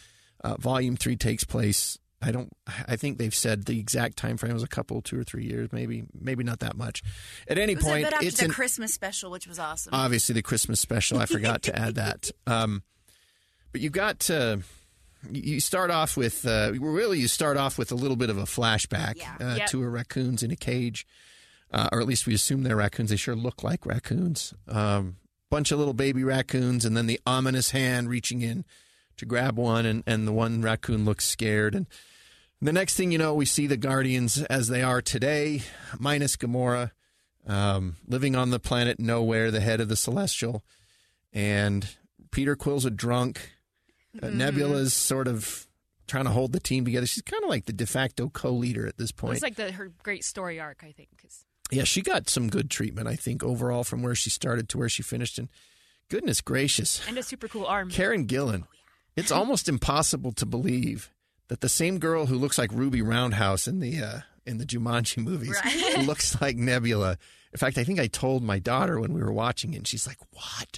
Uh, 0.43 0.55
volume 0.57 0.97
3 0.97 1.15
takes 1.15 1.43
place, 1.43 1.99
I 2.21 2.31
don't, 2.31 2.51
I 2.87 2.95
think 2.95 3.19
they've 3.19 3.35
said 3.35 3.65
the 3.65 3.79
exact 3.79 4.17
time 4.17 4.37
frame 4.37 4.53
was 4.53 4.63
a 4.63 4.67
couple, 4.67 5.01
two 5.01 5.19
or 5.19 5.23
three 5.23 5.45
years, 5.45 5.69
maybe, 5.71 6.05
maybe 6.19 6.43
not 6.43 6.59
that 6.59 6.75
much. 6.75 7.03
At 7.47 7.59
any 7.59 7.73
it 7.73 7.81
point, 7.81 8.05
bit 8.05 8.13
after 8.13 8.25
it's 8.25 8.39
the 8.39 8.45
an, 8.45 8.51
Christmas 8.51 8.93
special, 8.93 9.29
which 9.29 9.47
was 9.47 9.59
awesome. 9.59 9.93
obviously 9.93 10.33
the 10.33 10.41
Christmas 10.41 10.79
special. 10.79 11.19
I 11.19 11.27
forgot 11.27 11.63
to 11.63 11.77
add 11.77 11.95
that. 11.95 12.31
Um, 12.47 12.83
but 13.75 13.81
you 13.81 13.89
got 13.89 14.29
uh, 14.31 14.55
you 15.29 15.59
start 15.59 15.91
off 15.91 16.15
with 16.15 16.45
uh, 16.47 16.71
really 16.79 17.19
you 17.19 17.27
start 17.27 17.57
off 17.57 17.77
with 17.77 17.91
a 17.91 17.95
little 17.95 18.15
bit 18.15 18.29
of 18.29 18.37
a 18.37 18.43
flashback 18.45 19.17
Yeah. 19.17 19.35
uh, 19.41 19.55
Yep. 19.57 19.67
to 19.71 19.83
a 19.83 19.89
raccoons 19.89 20.43
in 20.43 20.49
a 20.51 20.55
cage, 20.55 21.05
uh, 21.73 21.89
or 21.91 21.99
at 21.99 22.07
least 22.07 22.25
we 22.25 22.33
assume 22.33 22.63
they're 22.63 22.77
raccoons. 22.77 23.09
They 23.09 23.17
sure 23.17 23.35
look 23.35 23.65
like 23.65 23.85
raccoons. 23.85 24.53
Um, 24.69 25.17
bunch 25.51 25.73
of 25.73 25.77
little 25.79 25.93
baby 25.93 26.23
raccoons, 26.23 26.85
and 26.85 26.95
then 26.95 27.05
the 27.07 27.19
ominous 27.27 27.71
hand 27.71 28.07
reaching 28.07 28.41
in 28.41 28.63
to 29.17 29.25
grab 29.25 29.57
one, 29.57 29.85
and, 29.85 30.03
and 30.07 30.25
the 30.25 30.31
one 30.31 30.61
raccoon 30.61 31.03
looks 31.03 31.25
scared. 31.25 31.75
And 31.75 31.85
the 32.61 32.71
next 32.71 32.95
thing 32.95 33.11
you 33.11 33.17
know, 33.17 33.33
we 33.33 33.45
see 33.45 33.67
the 33.67 33.75
Guardians 33.75 34.41
as 34.43 34.69
they 34.69 34.83
are 34.83 35.01
today, 35.01 35.63
minus 35.99 36.37
Gamora, 36.37 36.91
um, 37.45 37.97
living 38.07 38.37
on 38.37 38.51
the 38.51 38.59
planet 38.59 39.01
Nowhere, 39.01 39.51
the 39.51 39.59
head 39.59 39.81
of 39.81 39.89
the 39.89 39.97
Celestial. 39.97 40.63
And 41.33 41.89
Peter 42.31 42.55
Quill's 42.55 42.85
a 42.85 42.89
drunk. 42.89 43.51
Uh, 44.21 44.29
Nebula's 44.29 44.93
sort 44.93 45.27
of 45.27 45.67
trying 46.07 46.25
to 46.25 46.31
hold 46.31 46.51
the 46.53 46.59
team 46.59 46.85
together. 46.85 47.05
She's 47.07 47.23
kind 47.23 47.43
of 47.43 47.49
like 47.49 47.65
the 47.65 47.73
de 47.73 47.85
facto 47.85 48.29
co 48.29 48.51
leader 48.51 48.85
at 48.87 48.97
this 48.97 49.11
point. 49.11 49.33
It's 49.35 49.43
like 49.43 49.55
the, 49.55 49.71
her 49.71 49.91
great 50.03 50.23
story 50.23 50.59
arc, 50.59 50.83
I 50.83 50.91
think. 50.91 51.09
'cause- 51.21 51.45
Yeah, 51.71 51.83
she 51.83 52.01
got 52.01 52.29
some 52.29 52.47
good 52.49 52.69
treatment, 52.69 53.07
I 53.07 53.15
think, 53.15 53.43
overall 53.43 53.83
from 53.83 54.03
where 54.03 54.13
she 54.15 54.29
started 54.29 54.69
to 54.69 54.77
where 54.77 54.89
she 54.89 55.01
finished. 55.01 55.39
And 55.39 55.49
goodness 56.09 56.39
gracious, 56.41 57.01
and 57.07 57.17
a 57.17 57.23
super 57.23 57.47
cool 57.47 57.65
arm. 57.65 57.89
Karen 57.89 58.27
Gillan. 58.27 58.65
It's 59.15 59.31
almost 59.31 59.67
impossible 59.67 60.31
to 60.33 60.45
believe 60.45 61.09
that 61.47 61.61
the 61.61 61.69
same 61.69 61.97
girl 61.99 62.25
who 62.27 62.37
looks 62.37 62.57
like 62.59 62.71
Ruby 62.71 63.01
Roundhouse 63.01 63.67
in 63.67 63.79
the 63.79 63.99
uh, 64.03 64.19
in 64.45 64.57
the 64.57 64.65
Jumanji 64.65 65.17
movies 65.23 65.57
looks 66.05 66.39
like 66.41 66.55
Nebula. 66.57 67.17
In 67.53 67.57
fact, 67.57 67.77
I 67.77 67.85
think 67.85 68.01
I 68.01 68.07
told 68.07 68.43
my 68.43 68.59
daughter 68.59 68.99
when 68.99 69.13
we 69.13 69.21
were 69.23 69.31
watching 69.31 69.73
it, 69.73 69.77
and 69.77 69.87
she's 69.87 70.05
like, 70.05 70.17
"What? 70.31 70.77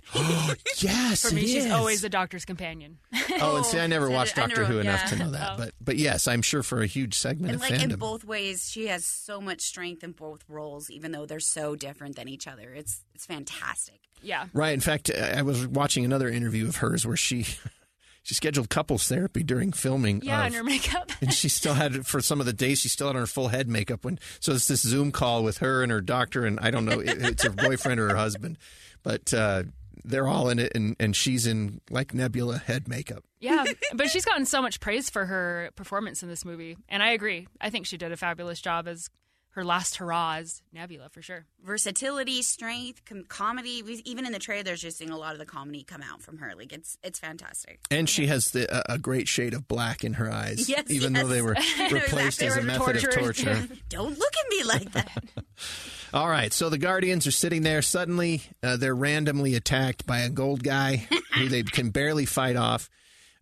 yes, 0.77 1.21
For 1.27 1.33
me, 1.33 1.41
it 1.41 1.47
she's 1.47 1.65
is." 1.65 1.71
always 1.71 2.01
the 2.01 2.09
doctor's 2.09 2.45
companion. 2.45 3.00
Oh, 3.39 3.57
and 3.57 3.65
see, 3.65 3.79
I 3.79 3.86
never 3.95 4.09
watched 4.09 4.36
I 4.38 4.41
Doctor 4.41 4.62
never- 4.62 4.74
Who 4.74 4.79
enough 4.79 5.01
yeah. 5.03 5.09
to 5.09 5.15
know 5.24 5.31
that, 5.31 5.51
oh. 5.53 5.57
but 5.57 5.74
but 5.79 5.95
yes, 5.97 6.27
I'm 6.27 6.41
sure 6.41 6.63
for 6.63 6.81
a 6.81 6.88
huge 6.88 7.13
segment 7.15 7.53
and 7.53 7.62
of 7.63 7.69
like 7.69 7.81
in 7.83 7.95
both 7.95 8.24
ways, 8.24 8.69
she 8.69 8.88
has 8.88 9.05
so 9.05 9.39
much 9.41 9.62
strength 9.62 10.03
in 10.03 10.12
both 10.12 10.43
roles, 10.47 10.89
even 10.89 11.12
though 11.12 11.25
they're 11.27 11.39
so 11.39 11.75
different 11.75 12.15
than 12.15 12.27
each 12.27 12.47
other. 12.47 12.74
It's 12.74 13.03
it's 13.13 13.25
fantastic. 13.25 14.00
Yeah. 14.24 14.45
Right. 14.53 14.74
In 14.74 14.79
fact, 14.79 15.12
I 15.12 15.41
was 15.43 15.67
watching 15.67 16.03
another 16.05 16.29
interview 16.29 16.67
of 16.67 16.77
hers 16.77 17.05
where 17.05 17.17
she 17.17 17.45
she 18.27 18.36
scheduled 18.36 18.69
couples 18.69 19.07
therapy 19.07 19.41
during 19.41 19.72
filming. 19.72 20.22
Yeah, 20.22 20.41
of- 20.41 20.46
and 20.48 20.55
her 20.55 20.63
makeup. 20.65 21.10
and 21.22 21.34
she 21.34 21.48
still 21.48 21.74
had 21.75 22.05
for 22.05 22.19
some 22.19 22.41
of 22.41 22.46
the 22.46 22.51
days 22.51 22.79
she 22.79 22.89
still 22.89 23.07
had 23.07 23.15
her 23.15 23.25
full 23.25 23.48
head 23.48 23.69
makeup 23.69 24.03
when 24.03 24.19
so 24.41 24.51
it's 24.51 24.67
this 24.67 24.81
zoom 24.81 25.13
call 25.13 25.43
with 25.46 25.60
her 25.60 25.81
and 25.81 25.91
her 25.93 26.01
doctor 26.01 26.46
and 26.46 26.60
i 26.60 26.69
don't 26.69 26.84
know 26.84 27.00
if 27.00 27.24
it's 27.24 27.43
her 27.43 27.50
boyfriend 27.50 28.00
or 28.01 28.10
her 28.10 28.15
husband 28.17 28.57
but 29.03 29.34
uh, 29.34 29.63
they're 30.03 30.27
all 30.27 30.50
in 30.50 30.60
it 30.60 30.74
and, 30.75 30.96
and 31.00 31.15
she's 31.15 31.48
in 31.48 31.79
like 31.89 32.13
nebula 32.13 32.57
head 32.57 32.88
makeup 32.89 33.24
Yeah, 33.39 33.63
but 33.93 34.10
she's 34.10 34.25
gotten 34.25 34.46
so 34.46 34.62
much 34.62 34.79
praise 34.81 35.10
for 35.10 35.25
her 35.25 35.72
performance 35.75 36.22
in 36.22 36.27
this 36.29 36.43
movie, 36.43 36.75
and 36.89 37.01
I 37.01 37.12
agree. 37.12 37.48
I 37.62 37.69
think 37.69 37.86
she 37.86 37.98
did 37.98 38.12
a 38.12 38.17
fabulous 38.17 38.60
job 38.60 38.88
as 38.89 39.10
her 39.57 39.65
last 39.65 39.97
hurrah 39.97 40.35
as 40.35 40.61
Nebula 40.71 41.09
for 41.09 41.21
sure. 41.21 41.45
Versatility, 41.65 42.43
strength, 42.43 43.03
com- 43.05 43.23
comedy. 43.27 43.81
We, 43.81 44.03
even 44.05 44.25
in 44.25 44.31
the 44.31 44.39
trailers, 44.39 44.83
you're 44.83 44.91
seeing 44.91 45.09
a 45.09 45.17
lot 45.17 45.33
of 45.33 45.39
the 45.39 45.45
comedy 45.47 45.83
come 45.83 46.03
out 46.03 46.21
from 46.21 46.37
her. 46.37 46.53
Like 46.55 46.71
it's 46.71 46.97
it's 47.03 47.19
fantastic. 47.19 47.79
And 47.89 48.07
she 48.07 48.27
has 48.27 48.51
the, 48.51 48.91
a, 48.91 48.93
a 48.93 48.97
great 48.99 49.27
shade 49.27 49.55
of 49.55 49.67
black 49.67 50.03
in 50.03 50.13
her 50.13 50.31
eyes, 50.31 50.69
Yes, 50.69 50.89
even 50.89 51.13
though 51.13 51.27
they 51.27 51.41
were 51.41 51.55
replaced 51.91 52.41
exactly 52.41 52.47
as 52.47 52.55
a 52.55 52.59
what 52.59 52.65
method 52.65 52.95
of 52.97 53.15
torture 53.15 53.67
Don't 53.89 54.17
look 54.17 54.33
at 54.45 54.49
me 54.49 54.63
like 54.63 54.91
that. 54.91 55.23
All 56.13 56.29
right, 56.29 56.53
so 56.53 56.69
the 56.69 56.77
Guardians 56.77 57.25
are 57.25 57.31
sitting 57.31 57.63
there. 57.63 57.81
Suddenly, 57.81 58.43
uh, 58.61 58.77
they're 58.77 58.95
randomly 58.95 59.55
attacked 59.55 60.05
by 60.05 60.19
a 60.19 60.29
gold 60.29 60.63
guy 60.63 61.07
who 61.33 61.49
they 61.49 61.63
can 61.63 61.89
barely 61.89 62.25
fight 62.25 62.55
off. 62.55 62.89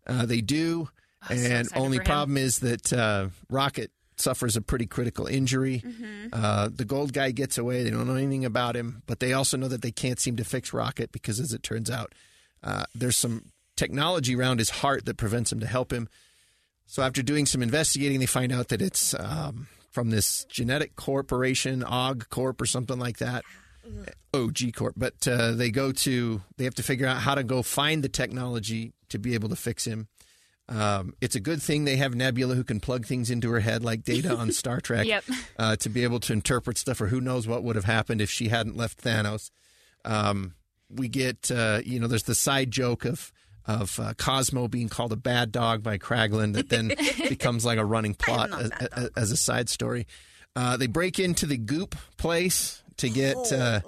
Uh, 0.08 0.26
they 0.26 0.40
do, 0.40 0.88
so 1.28 1.34
and 1.34 1.66
excited 1.66 1.84
only 1.84 2.00
problem 2.00 2.38
is 2.38 2.60
that 2.60 2.94
uh, 2.94 3.28
Rocket 3.50 3.92
suffers 4.18 4.56
a 4.56 4.62
pretty 4.62 4.86
critical 4.86 5.28
injury. 5.28 5.84
Mm-hmm. 5.86 6.28
Uh, 6.32 6.70
the 6.74 6.86
gold 6.86 7.14
guy 7.14 7.32
gets 7.32 7.58
away. 7.58 7.84
They 7.84 7.90
don't 7.90 8.08
know 8.08 8.16
anything 8.16 8.46
about 8.46 8.76
him, 8.76 9.04
but 9.06 9.20
they 9.20 9.34
also 9.34 9.58
know 9.58 9.68
that 9.68 9.82
they 9.82 9.92
can't 9.92 10.20
seem 10.20 10.36
to 10.38 10.44
fix 10.44 10.74
Rocket 10.74 11.12
because, 11.12 11.40
as 11.40 11.54
it 11.54 11.64
turns 11.64 11.90
out, 11.90 12.14
uh, 12.64 12.86
there's 12.94 13.18
some 13.18 13.52
technology 13.76 14.36
around 14.36 14.60
his 14.60 14.70
heart 14.70 15.06
that 15.06 15.18
prevents 15.18 15.52
him 15.52 15.60
to 15.60 15.68
help 15.68 15.92
him. 15.92 16.08
So 16.88 17.04
after 17.04 17.22
doing 17.22 17.46
some 17.46 17.62
investigating, 17.62 18.20
they 18.20 18.26
find 18.26 18.52
out 18.52 18.70
that 18.70 18.82
it's 18.82 19.14
um, 19.20 19.68
from 19.92 20.10
this 20.10 20.46
genetic 20.46 20.96
corporation, 20.96 21.84
Og 21.84 22.30
Corp 22.30 22.62
or 22.62 22.66
something 22.66 23.00
like 23.00 23.18
that. 23.18 23.44
OG 24.34 24.74
Corp. 24.76 24.96
But 24.98 25.28
uh, 25.28 25.52
they 25.52 25.72
go 25.72 25.92
to, 25.92 26.42
they 26.58 26.64
have 26.64 26.76
to 26.76 26.84
figure 26.84 27.08
out 27.08 27.18
how 27.18 27.36
to 27.36 27.44
go 27.44 27.62
find 27.62 28.04
the 28.04 28.10
technology 28.10 28.94
to 29.10 29.20
be 29.20 29.34
able 29.34 29.50
to 29.50 29.56
fix 29.56 29.86
him. 29.86 30.08
Um, 30.68 31.14
it's 31.22 31.36
a 31.36 31.40
good 31.40 31.62
thing 31.62 31.86
they 31.86 31.98
have 31.98 32.16
Nebula 32.16 32.56
who 32.56 32.64
can 32.64 32.80
plug 32.80 33.06
things 33.06 33.30
into 33.30 33.52
her 33.52 33.60
head 33.60 33.84
like 33.84 34.04
Data 34.04 34.36
on 34.36 34.52
Star 34.54 34.82
Trek 34.82 35.06
Yep. 35.06 35.24
uh, 35.60 35.76
to 35.78 35.90
be 35.90 36.04
able 36.04 36.20
to 36.22 36.34
interpret 36.34 36.78
stuff, 36.78 37.00
or 37.02 37.08
who 37.08 37.22
knows 37.22 37.48
what 37.48 37.64
would 37.64 37.76
have 37.76 37.86
happened 37.86 38.20
if 38.22 38.30
she 38.32 38.48
hadn't 38.50 38.76
left 38.76 39.04
Thanos. 39.04 39.52
Um, 40.04 40.56
we 40.90 41.08
get, 41.08 41.52
uh, 41.52 41.82
you 41.86 42.00
know, 42.00 42.08
there's 42.08 42.24
the 42.24 42.36
side 42.36 42.72
joke 42.72 43.06
of 43.06 43.32
of 43.68 44.00
uh, 44.00 44.14
Cosmo 44.16 44.68
being 44.68 44.90
called 44.90 45.12
a 45.12 45.16
bad 45.16 45.52
dog 45.52 45.82
by 45.82 45.98
Kraglin 45.98 46.54
that 46.54 46.70
then 46.70 46.90
becomes 47.30 47.66
like 47.66 47.80
a 47.80 47.86
running 47.86 48.14
plot 48.14 48.52
not 48.52 48.62
as, 48.62 49.10
as 49.16 49.32
a 49.32 49.38
side 49.38 49.70
story. 49.70 50.06
Uh, 50.56 50.78
they 50.78 50.86
break 50.88 51.18
into 51.20 51.48
the 51.48 51.58
Goop 51.58 51.96
place 52.18 52.84
to 52.98 53.10
get 53.10 53.36
uh, 53.52 53.80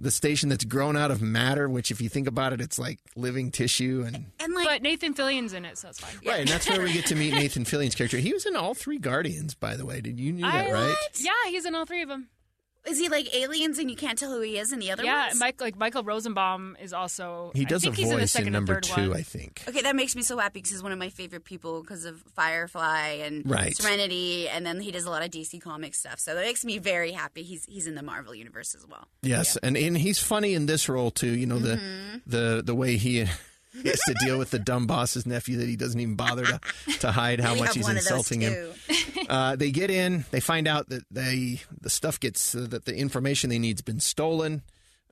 the 0.00 0.10
station 0.10 0.48
that's 0.48 0.64
grown 0.64 0.96
out 0.96 1.10
of 1.10 1.22
matter, 1.22 1.68
which, 1.68 1.90
if 1.90 2.00
you 2.00 2.08
think 2.08 2.26
about 2.26 2.52
it, 2.52 2.60
it's 2.60 2.78
like 2.78 2.98
living 3.16 3.50
tissue 3.52 4.02
and 4.06 4.26
And 4.40 4.52
like 4.54 4.66
But 4.66 4.82
Nathan 4.82 5.14
Fillion's 5.14 5.52
in 5.52 5.64
it, 5.64 5.78
so 5.78 5.88
it's 5.88 6.00
fine. 6.00 6.18
right. 6.26 6.40
And 6.40 6.48
that's 6.48 6.68
where 6.68 6.80
we 6.82 6.92
get 6.92 7.06
to 7.06 7.14
meet 7.14 7.32
Nathan 7.34 7.64
Fillion's 7.64 7.94
character. 7.94 8.18
He 8.18 8.32
was 8.32 8.44
in 8.44 8.56
all 8.56 8.74
three 8.74 8.98
Guardians, 8.98 9.54
by 9.54 9.76
the 9.76 9.86
way. 9.86 10.00
Did 10.00 10.18
you 10.18 10.32
knew 10.32 10.42
that, 10.42 10.66
I- 10.66 10.72
right? 10.72 10.94
Yeah, 11.20 11.30
he's 11.48 11.64
in 11.64 11.74
all 11.74 11.86
three 11.86 12.02
of 12.02 12.08
them. 12.08 12.28
Is 12.86 12.98
he 12.98 13.08
like 13.08 13.34
aliens 13.34 13.78
and 13.78 13.88
you 13.90 13.96
can't 13.96 14.18
tell 14.18 14.30
who 14.32 14.40
he 14.40 14.58
is 14.58 14.72
in 14.72 14.78
the 14.78 14.90
other 14.90 15.04
Yeah, 15.04 15.28
ones? 15.28 15.40
Mike, 15.40 15.60
like 15.60 15.76
Michael 15.76 16.02
Rosenbaum 16.02 16.76
is 16.80 16.92
also. 16.92 17.52
He 17.54 17.64
does 17.64 17.84
I 17.84 17.88
a 17.88 17.92
think 17.92 17.96
he's 17.98 18.10
in 18.10 18.16
the 18.16 18.20
voice 18.22 18.32
second 18.32 18.46
in 18.48 18.52
number 18.52 18.74
and 18.74 18.84
third 18.84 18.94
two, 18.96 19.10
one. 19.10 19.18
I 19.18 19.22
think. 19.22 19.62
Okay, 19.68 19.82
that 19.82 19.96
makes 19.96 20.14
me 20.14 20.22
so 20.22 20.36
happy 20.38 20.58
because 20.58 20.70
he's 20.70 20.82
one 20.82 20.92
of 20.92 20.98
my 20.98 21.08
favorite 21.08 21.44
people 21.44 21.80
because 21.82 22.04
of 22.04 22.20
Firefly 22.34 23.08
and 23.24 23.48
Right. 23.48 23.76
Serenity, 23.76 24.48
and 24.48 24.64
then 24.66 24.80
he 24.80 24.90
does 24.90 25.04
a 25.04 25.10
lot 25.10 25.22
of 25.22 25.30
DC 25.30 25.60
comic 25.60 25.94
stuff. 25.94 26.18
So 26.20 26.34
that 26.34 26.44
makes 26.44 26.64
me 26.64 26.78
very 26.78 27.12
happy. 27.12 27.42
He's 27.42 27.64
he's 27.64 27.86
in 27.86 27.94
the 27.94 28.02
Marvel 28.02 28.34
universe 28.34 28.74
as 28.74 28.86
well. 28.86 29.08
Yes, 29.22 29.56
and 29.56 29.76
and 29.76 29.96
he's 29.96 30.18
funny 30.18 30.54
in 30.54 30.66
this 30.66 30.88
role 30.88 31.10
too. 31.10 31.34
You 31.34 31.46
know 31.46 31.58
the 31.58 31.74
Mm-hmm. 31.76 32.16
the 32.26 32.62
the 32.64 32.74
way 32.74 32.96
he. 32.96 33.26
He 33.82 33.88
has 33.88 33.98
to 34.06 34.14
deal 34.24 34.38
with 34.38 34.52
the 34.52 34.60
dumb 34.60 34.86
boss's 34.86 35.26
nephew 35.26 35.56
that 35.56 35.66
he 35.68 35.74
doesn't 35.74 35.98
even 35.98 36.14
bother 36.14 36.44
to, 36.44 36.60
to 37.00 37.10
hide 37.10 37.40
how 37.44 37.54
we 37.54 37.58
much 37.58 37.66
have 37.70 37.74
he's 37.74 37.82
one 37.84 37.96
of 37.96 38.04
those 38.04 38.12
insulting 38.30 38.42
him. 38.42 38.52
too. 38.54 38.94
Uh, 39.30 39.56
they 39.56 39.70
get 39.70 39.90
in. 39.90 40.24
They 40.30 40.40
find 40.40 40.68
out 40.68 40.88
that 40.90 41.04
they 41.10 41.60
the 41.80 41.90
stuff 41.90 42.20
gets 42.20 42.54
uh, 42.54 42.66
that 42.70 42.84
the 42.84 42.94
information 42.96 43.50
they 43.50 43.58
need's 43.58 43.82
been 43.82 44.00
stolen. 44.00 44.62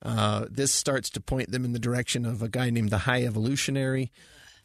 Uh, 0.02 0.46
this 0.50 0.72
starts 0.72 1.10
to 1.10 1.20
point 1.20 1.50
them 1.50 1.64
in 1.64 1.72
the 1.72 1.78
direction 1.78 2.26
of 2.26 2.42
a 2.42 2.48
guy 2.48 2.70
named 2.70 2.90
the 2.90 2.98
High 2.98 3.24
Evolutionary, 3.24 4.10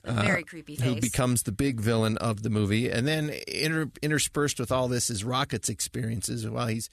A 0.04 0.12
very 0.14 0.44
creepy 0.44 0.76
face. 0.76 0.86
Uh, 0.86 0.94
who 0.96 1.00
becomes 1.02 1.44
the 1.44 1.52
big 1.52 1.80
villain 1.80 2.18
of 2.18 2.42
the 2.44 2.50
movie. 2.50 2.90
And 2.90 3.08
then 3.08 3.32
inter- 3.48 3.92
interspersed 4.02 4.60
with 4.60 4.72
all 4.72 4.88
this 4.88 5.10
is 5.10 5.24
Rocket's 5.24 5.70
experiences 5.70 6.48
while 6.50 6.68
he's 6.68 6.90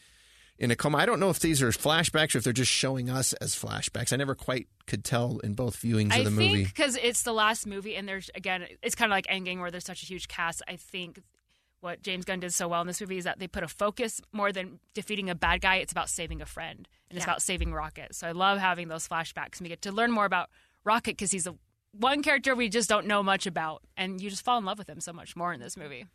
in 0.58 0.70
a 0.70 0.76
coma. 0.76 0.98
I 0.98 1.06
don't 1.06 1.20
know 1.20 1.30
if 1.30 1.40
these 1.40 1.62
are 1.62 1.70
flashbacks 1.70 2.34
or 2.34 2.38
if 2.38 2.44
they're 2.44 2.52
just 2.52 2.70
showing 2.70 3.08
us 3.10 3.32
as 3.34 3.54
flashbacks. 3.56 4.12
I 4.12 4.16
never 4.16 4.34
quite 4.34 4.68
could 4.86 5.04
tell 5.04 5.38
in 5.38 5.54
both 5.54 5.76
viewings 5.80 6.12
I 6.12 6.18
of 6.18 6.24
the 6.26 6.30
think 6.30 6.52
movie. 6.52 6.64
because 6.64 6.96
it's 6.96 7.22
the 7.22 7.32
last 7.32 7.66
movie, 7.66 7.96
and 7.96 8.06
there's 8.06 8.30
again, 8.34 8.66
it's 8.82 8.94
kind 8.94 9.10
of 9.10 9.16
like 9.16 9.26
Endgame, 9.26 9.58
where 9.60 9.70
there's 9.70 9.86
such 9.86 10.02
a 10.02 10.06
huge 10.06 10.28
cast. 10.28 10.62
I 10.68 10.76
think 10.76 11.20
what 11.84 12.02
James 12.02 12.24
Gunn 12.24 12.40
did 12.40 12.54
so 12.54 12.66
well 12.66 12.80
in 12.80 12.86
this 12.86 12.98
movie 13.00 13.18
is 13.18 13.24
that 13.24 13.38
they 13.38 13.46
put 13.46 13.62
a 13.62 13.68
focus 13.68 14.18
more 14.32 14.52
than 14.52 14.80
defeating 14.94 15.28
a 15.28 15.34
bad 15.34 15.60
guy. 15.60 15.76
It's 15.76 15.92
about 15.92 16.08
saving 16.08 16.40
a 16.40 16.46
friend, 16.46 16.88
and 17.10 17.16
it's 17.18 17.26
Yeah. 17.26 17.32
about 17.32 17.42
saving 17.42 17.74
Rocket. 17.74 18.14
So 18.14 18.26
I 18.26 18.32
love 18.32 18.58
having 18.58 18.88
those 18.88 19.06
flashbacks. 19.06 19.58
and 19.58 19.60
We 19.64 19.68
get 19.68 19.82
to 19.82 19.92
learn 19.92 20.10
more 20.10 20.24
about 20.24 20.48
Rocket 20.82 21.12
because 21.12 21.30
he's 21.30 21.44
the 21.44 21.56
one 21.98 22.22
character 22.22 22.54
we 22.54 22.68
just 22.68 22.88
don't 22.88 23.06
know 23.06 23.22
much 23.22 23.46
about, 23.46 23.82
and 23.96 24.20
you 24.20 24.30
just 24.30 24.44
fall 24.44 24.58
in 24.58 24.64
love 24.64 24.78
with 24.78 24.88
him 24.88 25.00
so 25.00 25.12
much 25.12 25.36
more 25.36 25.52
in 25.52 25.60
this 25.60 25.76
movie. 25.76 26.06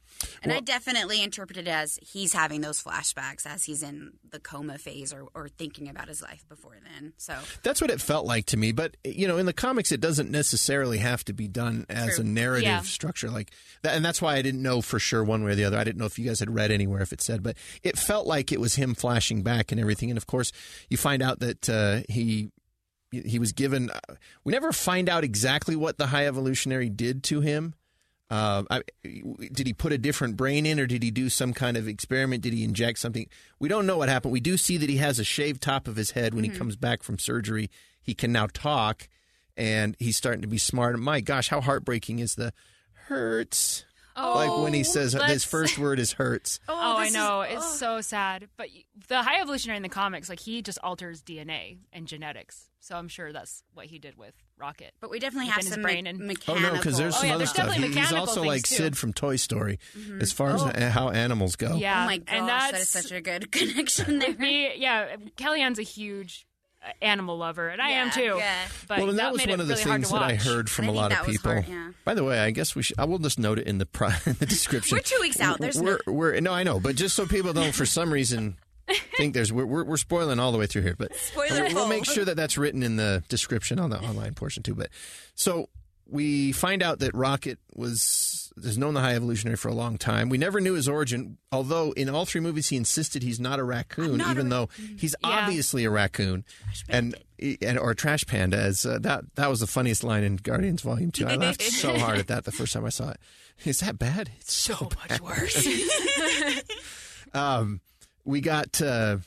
And 0.44 0.52
I 0.52 0.60
definitely 0.60 1.24
interpret 1.24 1.58
it 1.58 1.68
as 1.68 2.00
he's 2.02 2.34
having 2.34 2.62
those 2.62 2.82
flashbacks 2.84 3.46
as 3.46 3.64
he's 3.64 3.82
in 3.84 4.12
the 4.32 4.40
coma 4.40 4.78
phase 4.78 5.14
or, 5.14 5.28
or 5.34 5.48
thinking 5.50 5.88
about 5.90 6.08
his 6.08 6.22
life 6.22 6.44
before 6.50 6.76
then. 6.94 7.14
So 7.18 7.38
That's 7.64 7.82
what 7.82 7.90
it 7.90 8.02
felt 8.02 8.26
like 8.26 8.46
to 8.48 8.58
me. 8.58 8.72
But 8.72 8.98
you 9.04 9.28
know, 9.28 9.38
in 9.38 9.46
the 9.46 9.54
comics, 9.54 9.92
it 9.92 10.02
doesn't 10.02 10.30
necessarily 10.30 10.98
have 11.00 11.24
to 11.26 11.34
be 11.34 11.48
done 11.48 11.86
as 11.90 12.16
True. 12.16 12.24
a 12.24 12.28
narrative 12.28 12.64
Yeah. 12.64 12.82
structure 12.82 13.30
like 13.30 13.52
that, 13.82 13.96
and 13.96 14.04
that's 14.04 14.22
why 14.22 14.36
I 14.36 14.42
didn't 14.42 14.62
know 14.62 14.82
for 14.82 15.00
sure 15.00 15.24
one 15.24 15.44
way 15.44 15.52
or 15.52 15.56
the 15.56 15.66
other. 15.66 15.78
I 15.78 15.84
didn't 15.84 15.98
know 16.00 16.06
if 16.06 16.20
you 16.20 16.26
guys 16.26 16.40
had 16.40 16.54
read 16.54 16.72
anywhere 16.72 17.02
if 17.02 17.14
it 17.14 17.22
said, 17.22 17.44
but 17.44 17.56
it 17.84 17.98
felt 17.98 18.28
like 18.28 18.52
it 18.52 18.60
was 18.60 18.76
him 18.76 18.96
flashing 18.96 19.42
back 19.44 19.72
and 19.72 19.80
everything. 19.80 20.10
And 20.12 20.18
of 20.18 20.28
course, 20.28 20.52
you 20.90 20.98
find 20.98 21.22
out 21.22 21.40
that 21.40 21.70
uh, 21.70 22.02
he 22.10 22.50
he 23.12 23.40
was 23.40 23.54
given. 23.54 23.90
Uh, 23.90 24.16
we 24.44 24.52
never 24.52 24.72
find 24.72 25.10
out 25.10 25.24
exactly 25.24 25.76
what 25.76 25.98
the 25.98 26.08
High 26.08 26.28
Evolutionary 26.28 26.90
did 26.90 27.24
to 27.26 27.42
him. 27.42 27.74
Uh, 28.30 28.64
I, 28.70 28.84
did 29.04 29.66
he 29.66 29.74
put 29.74 29.92
a 29.92 29.98
different 29.98 30.38
brain 30.38 30.66
in, 30.66 30.80
or 30.80 30.86
did 30.86 31.02
he 31.02 31.10
do 31.10 31.30
some 31.30 31.52
kind 31.52 31.76
of 31.76 31.88
experiment? 31.88 32.44
Did 32.44 32.54
he 32.54 32.64
inject 32.64 33.00
something? 33.00 33.28
We 33.58 33.70
don't 33.70 33.88
know 33.88 33.98
what 33.98 34.10
happened. 34.10 34.32
We 34.32 34.40
do 34.40 34.56
see 34.56 34.78
that 34.78 34.90
he 34.90 34.98
has 34.98 35.18
a 35.18 35.24
shaved 35.24 35.64
top 35.64 35.88
of 35.88 35.96
his 35.96 36.12
head 36.12 36.36
when 36.36 36.44
he 36.44 36.52
comes 36.52 36.76
back 36.76 37.02
from 37.02 37.18
surgery. 37.18 37.72
He 38.00 38.14
can 38.14 38.32
now 38.32 38.48
talk, 38.54 39.10
and 39.58 39.96
he's 39.98 40.16
starting 40.16 40.44
to 40.44 40.48
be 40.48 40.60
smart. 40.60 41.00
My 41.00 41.22
gosh, 41.22 41.50
how 41.50 41.60
heartbreaking 41.60 42.20
is 42.20 42.36
the 42.36 42.54
hurts? 43.08 43.86
Like 44.22 44.64
when 44.64 44.74
he 44.74 44.84
says 44.84 45.14
his 45.14 45.22
let's- 45.22 45.44
first 45.44 45.78
word 45.80 46.00
is 46.00 46.14
hurts. 46.14 46.60
Oh, 46.68 46.74
I 46.98 47.00
this 47.02 47.10
is- 47.10 47.14
know. 47.16 47.42
it's 47.42 47.80
so 47.80 48.02
sad. 48.02 48.48
But 48.58 48.68
the 49.08 49.22
High 49.24 49.42
Evolutionary 49.42 49.78
in 49.78 49.84
the 49.84 49.90
comics, 49.90 50.30
like 50.30 50.40
he 50.40 50.62
just 50.62 50.78
alters 50.84 51.22
DNA 51.24 51.78
and 51.94 52.08
genetics. 52.08 52.70
So 52.82 52.96
I'm 52.96 53.10
sure 53.10 53.34
that's 53.34 53.64
what 53.74 53.88
he 53.88 54.00
did 54.00 54.18
with 54.18 54.34
Rocket. 54.58 54.94
But 55.02 55.10
we 55.10 55.20
definitely 55.20 55.48
have 55.50 55.58
Within 55.58 55.68
his 55.68 55.74
some 55.74 55.82
brain 55.84 56.04
me- 56.06 56.10
and- 56.12 56.38
Oh 56.48 56.58
no, 56.58 56.72
because 56.74 56.98
there's 56.98 57.14
some 57.16 57.20
Oh, 57.20 57.22
some 57.22 57.28
yeah, 57.28 57.34
other 57.36 57.38
there's 57.40 57.50
stuff. 57.50 57.66
definitely 57.68 57.94
He- 57.96 58.00
he's 58.00 58.14
also 58.14 58.44
like 58.44 58.64
too. 58.64 58.76
Sid 58.76 58.98
from 58.98 59.14
Toy 59.14 59.36
Story, 59.36 59.80
as 60.22 60.32
far 60.32 60.50
as 60.52 60.62
uh, 60.64 60.90
how 60.94 61.10
animals 61.10 61.56
go. 61.56 61.76
Yeah. 61.76 62.04
Oh 62.04 62.06
my 62.06 62.18
gosh, 62.18 62.36
and 62.38 62.48
that 62.48 62.72
that's 62.72 62.88
such 62.90 63.12
a 63.12 63.22
good 63.22 63.52
connection 63.52 64.20
there. 64.20 64.34
me. 64.36 64.72
Yeah, 64.78 65.16
KellieAnn's 65.38 65.80
a 65.80 65.84
huge 65.84 66.46
animal 67.02 67.38
lover, 67.38 67.70
and 67.70 67.82
I 67.82 67.90
am 67.90 68.12
too. 68.12 68.36
yeah. 68.38 68.68
But 68.88 69.00
well, 69.00 69.10
and 69.10 69.20
that, 69.20 69.24
that 69.24 69.34
was 69.34 69.48
one 69.48 69.60
of 69.60 69.68
the 69.68 69.74
really 69.76 69.84
hard 69.84 70.02
things 70.02 70.12
that 70.12 70.22
I 70.22 70.36
heard 70.36 70.70
from 70.70 70.86
I 70.86 70.88
a 70.88 70.92
think 70.92 71.02
lot 71.02 71.10
that 71.12 71.22
of 71.22 71.28
was 71.28 71.38
people. 71.38 71.52
hard, 71.52 71.68
yeah. 71.68 71.92
By 72.06 72.14
the 72.14 72.24
way, 72.24 72.40
I 72.40 72.52
guess 72.52 72.76
we 72.76 72.84
should. 72.84 73.00
I 73.00 73.06
will 73.06 73.20
just 73.20 73.40
note 73.40 73.60
it 73.60 73.68
in 73.68 73.78
the 73.78 73.86
pri- 73.86 74.18
in 74.26 74.34
the 74.34 74.46
description. 74.46 74.96
We're 74.98 75.02
two 75.02 75.18
weeks 75.22 75.40
out. 75.40 75.60
There's 75.60 75.82
we're, 75.82 76.00
we're 76.08 76.40
no, 76.40 76.54
I 76.54 76.64
know, 76.64 76.80
but 76.80 76.96
just 76.96 77.16
so 77.16 77.26
people 77.26 77.54
don't, 77.54 77.74
for 77.74 77.86
some 77.86 78.12
reason, 78.12 78.58
think 79.18 79.34
there's 79.34 79.52
we're, 79.52 79.66
we're, 79.66 79.84
we're 79.84 79.98
spoiling 79.98 80.40
all 80.40 80.52
the 80.52 80.58
way 80.58 80.68
through 80.68 80.84
here. 80.84 80.96
But 80.98 81.16
Spoiler 81.16 81.64
we'll, 81.64 81.76
we'll 81.76 81.88
make 81.88 82.06
sure 82.06 82.26
that 82.26 82.36
that's 82.36 82.58
written 82.58 82.84
in 82.84 82.96
the 82.96 83.24
description 83.30 83.80
on 83.80 83.90
the 83.90 84.00
online 84.00 84.34
portion 84.34 84.64
too. 84.64 84.76
But 84.76 84.90
so 85.36 85.70
we 86.08 86.52
find 86.52 86.82
out 86.82 87.00
that 87.00 87.14
Rocket 87.14 87.60
was 87.76 88.39
has 88.64 88.78
known 88.78 88.94
the 88.94 89.02
High 89.02 89.16
Evolutionary 89.16 89.58
for 89.58 89.68
a 89.70 89.74
long 89.74 89.98
time. 89.98 90.30
We 90.30 90.38
never 90.38 90.60
knew 90.62 90.74
his 90.74 90.88
origin, 90.88 91.38
although 91.52 91.92
in 91.94 92.10
all 92.10 92.26
three 92.26 92.42
movies 92.42 92.70
he 92.70 92.76
insisted 92.78 93.24
he's 93.24 93.40
not 93.40 93.60
a 93.60 93.64
raccoon, 93.64 94.18
not 94.18 94.32
even 94.32 94.48
a- 94.48 94.50
though 94.50 94.70
he's 94.98 95.16
Yeah. 95.24 95.30
obviously 95.30 95.86
a 95.86 95.90
raccoon 95.90 96.46
and 96.88 97.16
and 97.62 97.78
or 97.80 97.92
a 97.92 97.96
trash 97.96 98.26
panda. 98.26 98.58
As 98.58 98.86
uh, 98.86 99.00
that 99.02 99.24
that 99.36 99.50
was 99.50 99.60
the 99.60 99.68
funniest 99.68 100.04
line 100.04 100.24
in 100.24 100.36
Guardians 100.38 100.82
Volume 100.82 101.12
Two. 101.12 101.28
I 101.28 101.36
laughed 101.36 101.62
so 101.62 101.98
hard 101.98 102.20
at 102.20 102.28
that 102.28 102.46
the 102.46 102.52
first 102.52 102.74
time 102.74 102.86
I 102.86 102.90
saw 102.90 103.10
it. 103.12 103.18
Is 103.66 103.80
that 103.82 104.00
bad? 104.00 104.32
It's 104.40 104.54
so, 104.54 104.90
bad. 105.08 105.22
much 105.22 105.22
worse. 105.22 105.68
Um, 107.34 107.82
we 108.26 108.42
got 108.42 108.82
uh, 108.82 109.18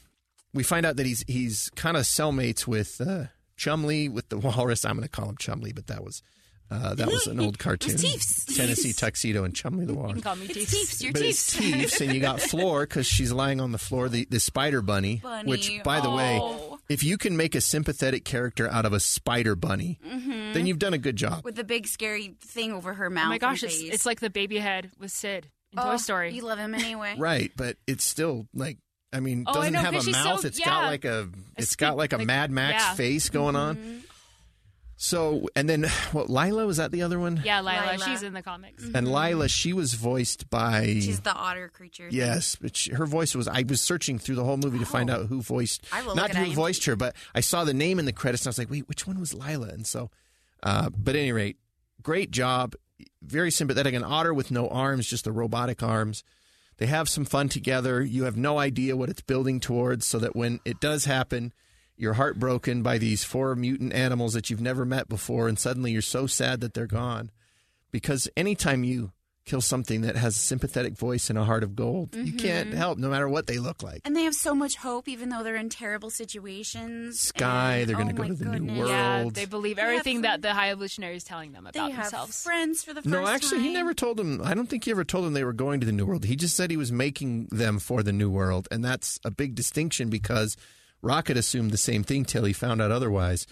we 0.52 0.62
find 0.62 0.84
out 0.86 0.96
that 0.96 1.06
he's 1.06 1.24
he's 1.28 1.70
kind 1.76 1.96
of 1.96 2.02
cellmates 2.04 2.66
with 2.66 3.00
uh, 3.00 3.24
Chumley 3.56 4.08
with 4.08 4.28
the 4.28 4.38
walrus. 4.38 4.84
I'm 4.84 4.96
going 4.96 5.04
to 5.04 5.08
call 5.08 5.28
him 5.28 5.36
Chumley, 5.36 5.72
but 5.72 5.86
that 5.86 6.02
was 6.04 6.22
uh, 6.72 6.94
that 6.94 7.06
was 7.08 7.26
an 7.26 7.38
old 7.40 7.58
cartoon. 7.58 7.96
Teefs. 7.96 8.44
Tennessee 8.56 8.92
tuxedo 8.92 9.44
and 9.44 9.54
Chumley 9.54 9.84
the 9.84 9.94
Water. 9.94 10.08
you 10.08 10.14
can 10.14 10.22
call 10.22 10.36
me 10.36 10.46
Teefs. 10.48 10.70
Teefs, 10.72 11.02
your 11.02 11.12
But 11.12 11.22
teefs. 11.22 11.52
Teefs, 11.56 12.00
and 12.00 12.12
you 12.14 12.20
got 12.20 12.40
Floor 12.52 12.80
because 12.86 13.06
she's 13.06 13.30
lying 13.32 13.60
on 13.60 13.72
the 13.72 13.78
floor, 13.78 14.08
the, 14.08 14.26
the 14.30 14.40
spider 14.40 14.82
bunny, 14.82 15.20
Bunny. 15.22 15.48
Which, 15.48 15.70
by 15.84 16.00
the 16.00 16.10
way, 16.10 16.38
Oh. 16.42 16.78
if 16.88 17.04
you 17.04 17.18
can 17.18 17.36
make 17.36 17.54
a 17.54 17.60
sympathetic 17.60 18.24
character 18.24 18.68
out 18.68 18.84
of 18.86 18.92
a 18.92 19.00
spider 19.00 19.54
bunny, 19.54 19.98
then 20.02 20.66
you've 20.66 20.78
done 20.78 20.94
a 20.94 20.98
good 20.98 21.16
job. 21.16 21.44
with 21.44 21.54
the 21.56 21.64
big 21.64 21.86
scary 21.86 22.34
thing 22.40 22.72
over 22.72 22.94
her 22.94 23.10
mouth. 23.10 23.26
Oh 23.26 23.30
my 23.30 23.38
gosh, 23.38 23.62
it's, 23.62 23.80
it's 23.80 24.06
like 24.06 24.20
the 24.20 24.30
baby 24.30 24.58
head 24.58 24.90
with 24.98 25.10
Sid 25.10 25.48
in 25.72 25.78
Oh, 25.78 25.90
Toy 25.92 25.96
Story. 25.96 26.32
You 26.34 26.42
love 26.42 26.58
him 26.58 26.74
anyway. 26.74 27.14
Right, 27.18 27.52
but 27.56 27.76
it's 27.86 28.04
still 28.04 28.46
like 28.54 28.78
I 29.14 29.20
mean, 29.20 29.44
Oh, 29.46 29.52
doesn't 29.54 29.74
know, 29.74 29.78
have 29.80 29.92
a 29.92 29.96
'cause 29.98 30.04
she's 30.06 30.16
so- 30.16 30.24
mouth. 30.24 30.44
it's 30.46 30.58
got 30.58 30.84
like 30.84 31.04
a 31.04 31.28
it's 31.58 31.70
speak- 31.72 31.80
got 31.80 31.96
like 31.98 32.12
a 32.14 32.16
like- 32.18 32.26
Mad 32.26 32.50
Max 32.50 32.72
yeah. 32.82 32.86
Mm-hmm. 32.88 32.96
face 32.96 33.28
going 33.28 33.56
on. 33.56 34.02
So 35.02 35.48
and 35.56 35.68
then 35.68 35.82
what? 36.12 36.30
Lylla 36.30 36.64
was 36.64 36.76
that 36.76 36.92
the 36.92 37.02
other 37.02 37.18
one? 37.18 37.42
Yeah, 37.44 37.60
Lylla, 37.60 37.92
Lylla. 37.92 38.04
she's 38.04 38.22
in 38.22 38.34
the 38.34 38.42
comics. 38.42 38.84
And 38.94 39.08
Lylla, 39.08 39.48
she 39.48 39.72
was 39.72 39.94
voiced 39.94 40.48
by 40.48 40.84
She's 40.84 41.20
the 41.20 41.34
otter 41.34 41.68
creature. 41.68 42.06
Yes, 42.08 42.54
but 42.54 42.76
she, 42.76 42.92
her 42.92 43.04
voice 43.04 43.34
was. 43.34 43.48
I 43.48 43.64
was 43.68 43.80
searching 43.80 44.20
through 44.20 44.36
the 44.36 44.44
whole 44.44 44.56
movie 44.56 44.78
to 44.78 44.86
find 44.86 45.10
out 45.10 45.26
who 45.26 45.42
voiced. 45.42 45.84
I 45.92 46.02
will 46.02 46.14
not 46.14 46.28
look 46.28 46.38
at 46.38 46.46
who 46.46 46.52
voiced 46.52 46.84
her, 46.84 46.94
but 46.94 47.16
I 47.34 47.40
saw 47.40 47.64
the 47.64 47.74
name 47.74 47.98
in 47.98 48.04
the 48.04 48.12
credits 48.12 48.44
and 48.44 48.48
I 48.48 48.50
was 48.50 48.58
like, 48.58 48.70
wait, 48.70 48.88
which 48.88 49.04
one 49.04 49.18
was 49.18 49.34
Lylla? 49.34 49.70
And 49.70 49.84
so, 49.84 50.08
uh, 50.62 50.88
but 50.96 51.16
at 51.16 51.20
any 51.20 51.32
rate, 51.32 51.56
great 52.00 52.30
job. 52.30 52.76
Very 53.20 53.50
sympathetic. 53.50 53.94
An 53.94 54.04
otter 54.04 54.32
with 54.32 54.52
no 54.52 54.68
arms, 54.68 55.08
just 55.08 55.24
the 55.24 55.32
robotic 55.32 55.82
arms. 55.82 56.22
They 56.76 56.86
have 56.86 57.08
some 57.08 57.24
fun 57.24 57.48
together. 57.48 58.02
You 58.02 58.22
have 58.22 58.36
no 58.36 58.58
idea 58.60 58.96
what 58.96 59.08
it's 59.08 59.20
building 59.20 59.58
towards, 59.58 60.06
so 60.06 60.20
that 60.20 60.36
when 60.36 60.60
it 60.64 60.78
does 60.78 61.06
happen, 61.06 61.52
you're 61.96 62.14
heartbroken 62.14 62.82
by 62.82 62.98
these 62.98 63.24
four 63.24 63.54
mutant 63.54 63.92
animals 63.92 64.32
that 64.32 64.50
you've 64.50 64.60
never 64.60 64.84
met 64.84 65.08
before, 65.08 65.48
and 65.48 65.58
suddenly 65.58 65.92
you're 65.92 66.02
so 66.02 66.26
sad 66.26 66.60
that 66.60 66.74
they're 66.74 66.86
gone. 66.86 67.30
Because 67.90 68.28
anytime 68.36 68.84
you 68.84 69.12
kill 69.44 69.60
something 69.60 70.02
that 70.02 70.14
has 70.16 70.36
a 70.36 70.38
sympathetic 70.38 70.96
voice 70.96 71.28
and 71.28 71.38
a 71.38 71.44
heart 71.44 71.64
of 71.64 71.74
gold, 71.74 72.14
you 72.14 72.24
mm-hmm. 72.26 72.36
can't 72.36 72.72
help, 72.72 72.96
no 72.96 73.10
matter 73.10 73.28
what 73.28 73.46
they 73.48 73.58
look 73.58 73.82
like. 73.82 74.00
And 74.04 74.16
they 74.16 74.22
have 74.22 74.34
so 74.34 74.54
much 74.54 74.76
hope, 74.76 75.08
even 75.08 75.30
though 75.30 75.42
they're 75.42 75.56
in 75.56 75.68
terrible 75.68 76.10
situations. 76.10 77.18
Sky, 77.20 77.78
And- 77.78 77.88
they're 77.88 77.96
gonna 77.96 78.12
oh 78.12 78.16
go 78.16 78.22
my 78.22 78.28
to 78.28 78.34
the 78.34 78.58
new 78.60 78.78
world. 78.78 78.90
Yeah, 78.90 79.28
they 79.32 79.44
believe 79.44 79.76
They 79.76 79.82
everything 79.82 80.16
some- 80.18 80.22
that 80.22 80.42
the 80.42 80.54
High 80.54 80.70
Evolutionary 80.70 81.16
is 81.16 81.24
telling 81.24 81.52
them 81.52 81.68
They 81.72 81.80
about 81.80 81.92
have 81.92 82.04
themselves. 82.04 82.42
friends 82.42 82.84
for 82.84 82.94
the 82.94 83.02
first 83.02 83.10
No, 83.10 83.26
actually, 83.26 83.62
he 83.62 83.72
never 83.72 83.94
told 83.94 84.16
them. 84.16 84.40
I 84.42 84.54
don't 84.54 84.68
think 84.68 84.84
he 84.84 84.90
ever 84.92 85.04
told 85.04 85.24
them 85.24 85.32
they 85.32 85.44
were 85.44 85.52
going 85.52 85.80
to 85.80 85.86
the 85.86 85.92
New 85.92 86.06
World. 86.06 86.24
He 86.24 86.36
just 86.36 86.56
said 86.56 86.70
he 86.70 86.76
was 86.76 86.92
making 86.92 87.48
them 87.50 87.78
for 87.80 88.02
the 88.04 88.12
New 88.12 88.30
World, 88.30 88.68
and 88.70 88.84
that's 88.84 89.18
a 89.24 89.30
big 89.32 89.54
distinction 89.56 90.08
because 90.08 90.56
Rocket 91.02 91.36
assumed 91.36 91.70
the 91.72 91.76
same 91.76 92.02
thing 92.04 92.24
till 92.24 92.44
he 92.44 92.52
found 92.52 92.80
out 92.80 92.90
otherwise. 92.92 93.46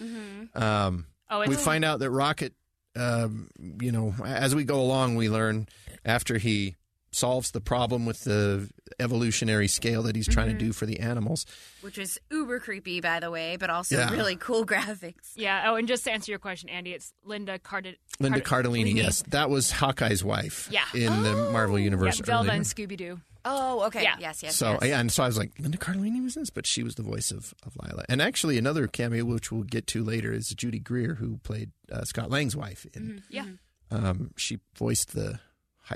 Um, 0.55 1.05
Oh, 1.29 1.39
we 1.47 1.53
it's 1.53 1.63
find 1.63 1.85
out 1.85 1.99
that 1.99 2.09
Rocket, 2.11 2.53
um, 2.97 3.49
you 3.79 3.91
know, 3.93 4.13
as 4.25 4.53
we 4.53 4.65
go 4.65 4.81
along, 4.81 5.15
we 5.15 5.29
learn 5.29 5.67
after 6.03 6.37
he 6.37 6.75
solves 7.13 7.51
the 7.51 7.61
problem 7.61 8.05
with 8.05 8.21
the 8.25 8.69
evolutionary 8.99 9.67
scale 9.69 10.03
that 10.03 10.15
he's 10.15 10.27
trying 10.27 10.47
to 10.49 10.57
do 10.57 10.73
for 10.73 10.85
the 10.85 10.99
animals. 10.99 11.45
which 11.81 11.97
is 11.97 12.19
uber 12.29 12.59
creepy, 12.59 12.99
by 13.01 13.19
the 13.21 13.31
way, 13.31 13.55
but 13.57 13.69
also 13.69 13.97
Yeah. 13.97 14.11
really 14.11 14.35
cool 14.35 14.65
graphics. 14.73 15.31
yeah. 15.35 15.63
Oh, 15.71 15.75
and 15.75 15.87
just 15.87 16.03
to 16.05 16.11
answer 16.11 16.31
your 16.33 16.39
question, 16.39 16.67
Andy, 16.69 16.91
it's 16.93 17.13
Linda 17.23 17.59
Cardin. 17.59 17.95
Linda 18.19 18.41
Cardellini, 18.41 18.93
yes, 18.95 19.23
that 19.29 19.49
was 19.49 19.71
Hawkeye's 19.71 20.23
wife. 20.23 20.67
Yeah. 20.71 20.83
in 20.93 21.23
the 21.23 21.49
Marvel 21.51 21.77
Yeah, 21.79 21.85
universe. 21.85 22.19
Velma 22.19 22.41
earlier. 22.49 22.53
and 22.57 22.65
Scooby 22.65 22.97
Doo. 22.97 23.19
Oh, 23.43 23.85
okay. 23.87 24.03
Yeah. 24.03 24.15
Yes, 24.19 24.43
yes. 24.43 24.55
So 24.55 24.73
yes. 24.73 24.89
yeah, 24.89 24.99
and 24.99 25.11
so 25.11 25.23
I 25.23 25.27
was 25.27 25.37
like, 25.37 25.51
Linda 25.59 25.77
Cardellini 25.77 26.23
was 26.23 26.35
in 26.35 26.43
this, 26.43 26.49
but 26.51 26.67
she 26.67 26.83
was 26.83 26.95
the 26.95 27.01
voice 27.03 27.31
of, 27.31 27.53
of 27.65 27.75
Lylla. 27.81 28.05
And 28.07 28.21
actually, 28.21 28.57
another 28.57 28.87
cameo, 28.87 29.25
which 29.25 29.51
we'll 29.51 29.63
get 29.63 29.87
to 29.87 30.03
later, 30.03 30.31
is 30.31 30.49
Judy 30.49 30.79
Greer, 30.79 31.15
who 31.15 31.37
played 31.39 31.71
uh, 31.91 32.03
Scott 32.03 32.29
Lang's 32.29 32.55
wife. 32.55 32.85
And 32.93 33.23
Yeah. 33.29 33.45
um, 33.89 34.31
she 34.37 34.59
voiced 34.75 35.13
the, 35.15 35.39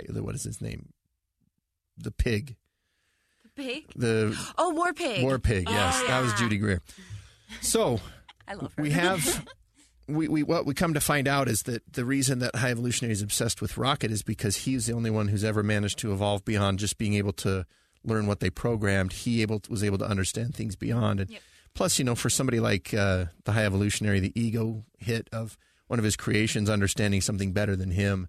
the 0.09 0.23
what 0.23 0.33
is 0.35 0.43
his 0.43 0.59
name, 0.61 0.89
the 1.97 2.11
pig, 2.11 2.55
The 3.43 3.49
Pig. 3.63 3.85
the 3.95 4.35
Oh, 4.57 4.71
War 4.71 4.91
Pig. 4.93 5.21
war 5.23 5.37
pig. 5.39 5.69
Yes, 5.69 6.01
that 6.07 6.21
was 6.21 6.33
Judy 6.33 6.57
Greer. 6.57 6.81
So 7.61 7.99
I 8.47 8.55
love 8.55 8.73
her. 8.75 8.81
we 8.83 8.89
have. 8.91 9.45
We, 10.07 10.27
we 10.27 10.43
what 10.43 10.65
we 10.65 10.73
come 10.75 10.93
to 10.93 10.99
find 10.99 11.27
out 11.27 11.47
is 11.47 11.63
that 11.63 11.93
the 11.93 12.05
reason 12.05 12.39
that 12.39 12.55
High 12.55 12.69
Evolutionary 12.71 13.11
is 13.13 13.21
obsessed 13.23 13.59
with 13.61 13.77
Rocket 13.77 14.11
is 14.11 14.21
because 14.21 14.55
he's 14.57 14.85
the 14.85 14.93
only 14.93 15.09
one 15.09 15.29
who's 15.29 15.43
ever 15.43 15.63
managed 15.63 15.97
to 15.99 16.11
evolve 16.13 16.45
beyond 16.45 16.77
just 16.79 16.97
being 16.97 17.15
able 17.15 17.33
to 17.33 17.65
learn 18.03 18.27
what 18.27 18.39
they 18.39 18.51
programmed. 18.51 19.13
He 19.13 19.41
able 19.41 19.61
was 19.69 19.83
able 19.83 19.97
to 19.97 20.05
understand 20.05 20.53
things 20.53 20.75
beyond. 20.75 21.21
And 21.21 21.39
plus, 21.73 21.97
you 21.97 22.05
know, 22.05 22.13
for 22.13 22.29
somebody 22.29 22.59
like 22.59 22.93
uh, 22.93 23.25
the 23.45 23.53
High 23.53 23.65
Evolutionary, 23.65 24.19
the 24.19 24.31
ego 24.39 24.85
hit 24.99 25.27
of 25.33 25.57
one 25.87 25.97
of 25.97 26.05
his 26.05 26.15
creations 26.15 26.69
understanding 26.69 27.21
something 27.21 27.51
better 27.51 27.75
than 27.75 27.89
him. 27.91 28.27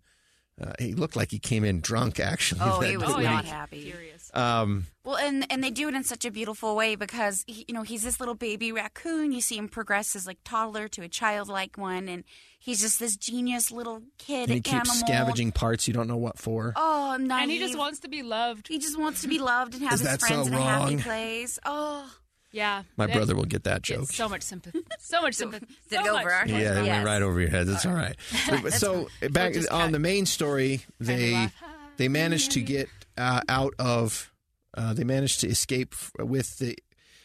Uh, 0.59 0.73
he 0.79 0.95
looked 0.95 1.17
like 1.17 1.31
he 1.31 1.39
came 1.39 1.65
in 1.65 1.81
drunk. 1.83 2.19
Actually, 2.19 2.63
Oh, 2.65 2.81
that- 2.81 2.89
he 2.91 2.97
was 2.97 3.11
not 3.11 3.45
he- 3.45 3.51
happy. 3.51 3.83
Furious. 3.83 4.16
Um, 4.37 4.87
Well, 5.05 5.17
and 5.17 5.47
and 5.51 5.63
they 5.65 5.71
do 5.71 5.89
it 5.89 5.95
in 5.95 6.05
such 6.05 6.25
a 6.25 6.31
beautiful 6.31 6.77
way 6.77 6.95
because 6.97 7.45
he, 7.47 7.65
you 7.69 7.75
know 7.75 7.83
he's 7.83 8.03
this 8.03 8.19
little 8.21 8.35
baby 8.35 8.71
raccoon. 8.73 9.33
You 9.33 9.41
see 9.41 9.57
him 9.57 9.69
progress 9.69 10.15
as 10.17 10.27
like 10.27 10.39
toddler 10.45 10.89
to 10.89 11.03
a 11.03 11.09
childlike 11.09 11.79
one, 11.79 12.09
and 12.09 12.25
he's 12.59 12.81
just 12.81 12.99
this 12.99 13.17
genius 13.17 13.71
little 13.73 14.03
kid 14.19 14.51
and 14.51 14.55
he 14.55 14.61
keeps 14.61 14.99
scavenging 15.01 15.53
parts 15.53 15.87
you 15.89 15.95
don't 15.95 16.09
know 16.09 16.17
what 16.17 16.39
for. 16.39 16.73
Oh, 16.77 17.17
naive. 17.21 17.43
And 17.43 17.51
he 17.51 17.59
just 17.61 17.79
wants 17.79 18.01
to 18.01 18.09
be 18.09 18.23
loved. 18.23 18.69
He 18.69 18.79
just 18.79 18.99
wants 18.99 19.23
to 19.23 19.29
be 19.29 19.39
loved 19.39 19.75
and 19.75 19.83
have 19.85 19.95
Is 19.95 20.01
his 20.01 20.09
that 20.11 20.21
so 20.21 20.27
friends 20.27 20.49
in 20.49 20.55
a 20.55 20.61
happy 20.63 20.95
wrong? 20.97 20.99
place. 21.03 21.59
Oh, 21.65 22.11
Yeah. 22.51 22.83
My 22.97 23.07
brother 23.07 23.35
will 23.37 23.45
get 23.45 23.65
that 23.65 23.83
joke. 23.83 24.07
So 24.11 24.29
much 24.29 24.43
sympathy. 24.43 24.81
So 24.99 25.23
much 25.23 25.35
sympathy. 25.43 25.67
Did 25.89 25.99
so 26.01 26.05
go 26.05 26.11
over 26.17 26.25
much. 26.25 26.33
our 26.33 26.39
heads? 26.47 26.51
Yeah, 26.51 26.81
it 26.81 26.85
Yes. 26.85 26.89
went 26.89 27.07
right 27.07 27.23
over 27.23 27.41
your 27.41 27.51
head. 27.51 27.67
That's 27.69 27.87
all 27.87 27.95
right. 27.95 28.17
But- 28.63 28.73
so 28.75 29.09
back 29.31 29.57
on 29.57 29.65
cut. 29.67 29.93
the 29.93 29.99
main 30.01 30.27
story, 30.27 30.85
they 30.99 31.49
they 31.97 32.09
managed 32.09 32.51
to 32.53 32.61
get 32.61 32.89
uh, 33.17 33.41
out 33.49 33.75
of. 33.79 34.33
Uh, 34.77 34.93
they 34.93 35.05
managed 35.05 35.41
to 35.41 35.49
escape 35.49 35.95
with 36.19 36.59
the 36.59 36.77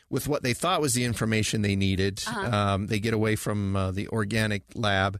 with 0.09 0.27
what 0.27 0.43
they 0.43 0.53
thought 0.53 0.81
was 0.81 0.93
the 0.93 1.05
information 1.05 1.61
they 1.61 1.75
needed. 1.75 2.21
Um, 2.53 2.87
they 2.87 2.99
get 2.99 3.13
away 3.13 3.35
from 3.37 3.75
uh, 3.75 3.91
the 3.91 4.07
organic 4.09 4.63
lab. 4.75 5.19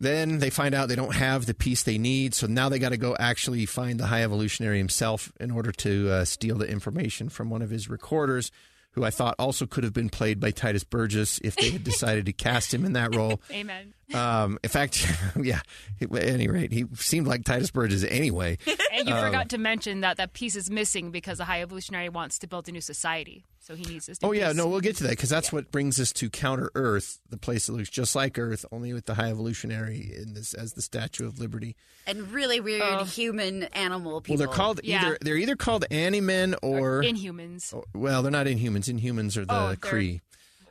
Then 0.00 0.38
they 0.38 0.50
find 0.50 0.74
out 0.74 0.88
they 0.88 0.96
don't 0.96 1.14
have 1.14 1.46
the 1.46 1.54
piece 1.54 1.82
they 1.82 1.98
need, 1.98 2.34
so 2.34 2.46
now 2.46 2.68
they 2.68 2.78
got 2.78 2.88
to 2.90 2.96
go 2.96 3.14
actually 3.18 3.64
find 3.66 4.00
the 4.00 4.06
high 4.06 4.22
evolutionary 4.22 4.78
himself 4.78 5.32
in 5.38 5.50
order 5.50 5.70
to 5.72 6.10
uh, 6.10 6.24
steal 6.24 6.56
the 6.56 6.68
information 6.68 7.28
from 7.28 7.48
one 7.48 7.62
of 7.62 7.70
his 7.70 7.88
recorders, 7.88 8.50
who 8.94 9.04
I 9.04 9.10
thought 9.10 9.34
also 9.38 9.66
could 9.66 9.84
have 9.84 9.92
been 9.92 10.08
played 10.08 10.40
by 10.40 10.50
Tituss 10.52 10.88
Burgess 10.88 11.38
if 11.44 11.56
they 11.56 11.70
had 11.70 11.84
decided 11.92 12.26
to 12.26 12.32
cast 12.32 12.72
him 12.72 12.84
in 12.84 12.92
that 12.94 13.14
role. 13.14 13.40
Amen. 13.50 13.92
Um, 14.12 14.58
in 14.62 14.70
fact, 14.70 15.06
yeah. 15.42 15.60
At 16.00 16.12
any 16.24 16.48
rate, 16.48 16.72
he 16.72 16.86
seemed 16.94 17.26
like 17.26 17.42
Tituss 17.42 17.72
Burgess 17.72 18.04
anyway. 18.04 18.58
And 18.96 19.08
you 19.08 19.14
Um, 19.16 19.24
forgot 19.24 19.48
to 19.48 19.58
mention 19.58 20.02
that 20.02 20.18
that 20.18 20.34
piece 20.34 20.54
is 20.54 20.70
missing 20.70 21.10
because 21.10 21.38
the 21.38 21.44
High 21.44 21.62
Evolutionary 21.62 22.08
wants 22.08 22.38
to 22.38 22.46
build 22.46 22.68
a 22.68 22.72
new 22.72 22.80
society. 22.80 23.44
So 23.66 23.74
he 23.74 23.82
needs 23.84 24.04
this 24.04 24.20
new 24.20 24.28
Oh 24.28 24.32
yeah, 24.32 24.52
no, 24.52 24.68
we'll 24.68 24.80
get 24.80 24.96
to 24.96 25.04
that 25.04 25.10
because 25.10 25.30
that's 25.30 25.50
what 25.50 25.70
brings 25.72 25.98
us 25.98 26.12
to 26.14 26.28
Counter 26.28 26.70
Earth, 26.74 27.18
the 27.30 27.38
place 27.38 27.66
that 27.66 27.72
looks 27.72 27.88
just 27.88 28.14
like 28.14 28.38
Earth, 28.38 28.66
only 28.70 28.92
with 28.92 29.06
the 29.06 29.14
High 29.14 29.30
Evolutionary 29.30 30.12
in 30.14 30.34
this 30.34 30.52
as 30.52 30.74
the 30.74 30.82
Statue 30.82 31.26
of 31.26 31.38
Liberty. 31.40 31.74
and 32.06 32.30
really 32.30 32.60
weird 32.60 33.06
human 33.06 33.62
animal 33.72 34.20
people. 34.20 34.36
Well, 34.38 34.48
they're 34.48 34.54
called 34.56 34.80
Yeah. 34.84 35.00
either 35.06 35.18
they're 35.22 35.38
either 35.38 35.56
called 35.56 35.86
Animen 35.90 36.54
or, 36.62 37.02
Inhumans. 37.02 37.72
or- 37.72 37.84
well, 37.94 38.20
they're 38.22 38.30
not 38.30 38.44
Inhumans. 38.46 38.86
Inhumans 38.94 39.38
are 39.38 39.46
the 39.46 39.54
Oh, 39.54 39.66
they're- 39.68 39.76
Kree. 39.76 40.20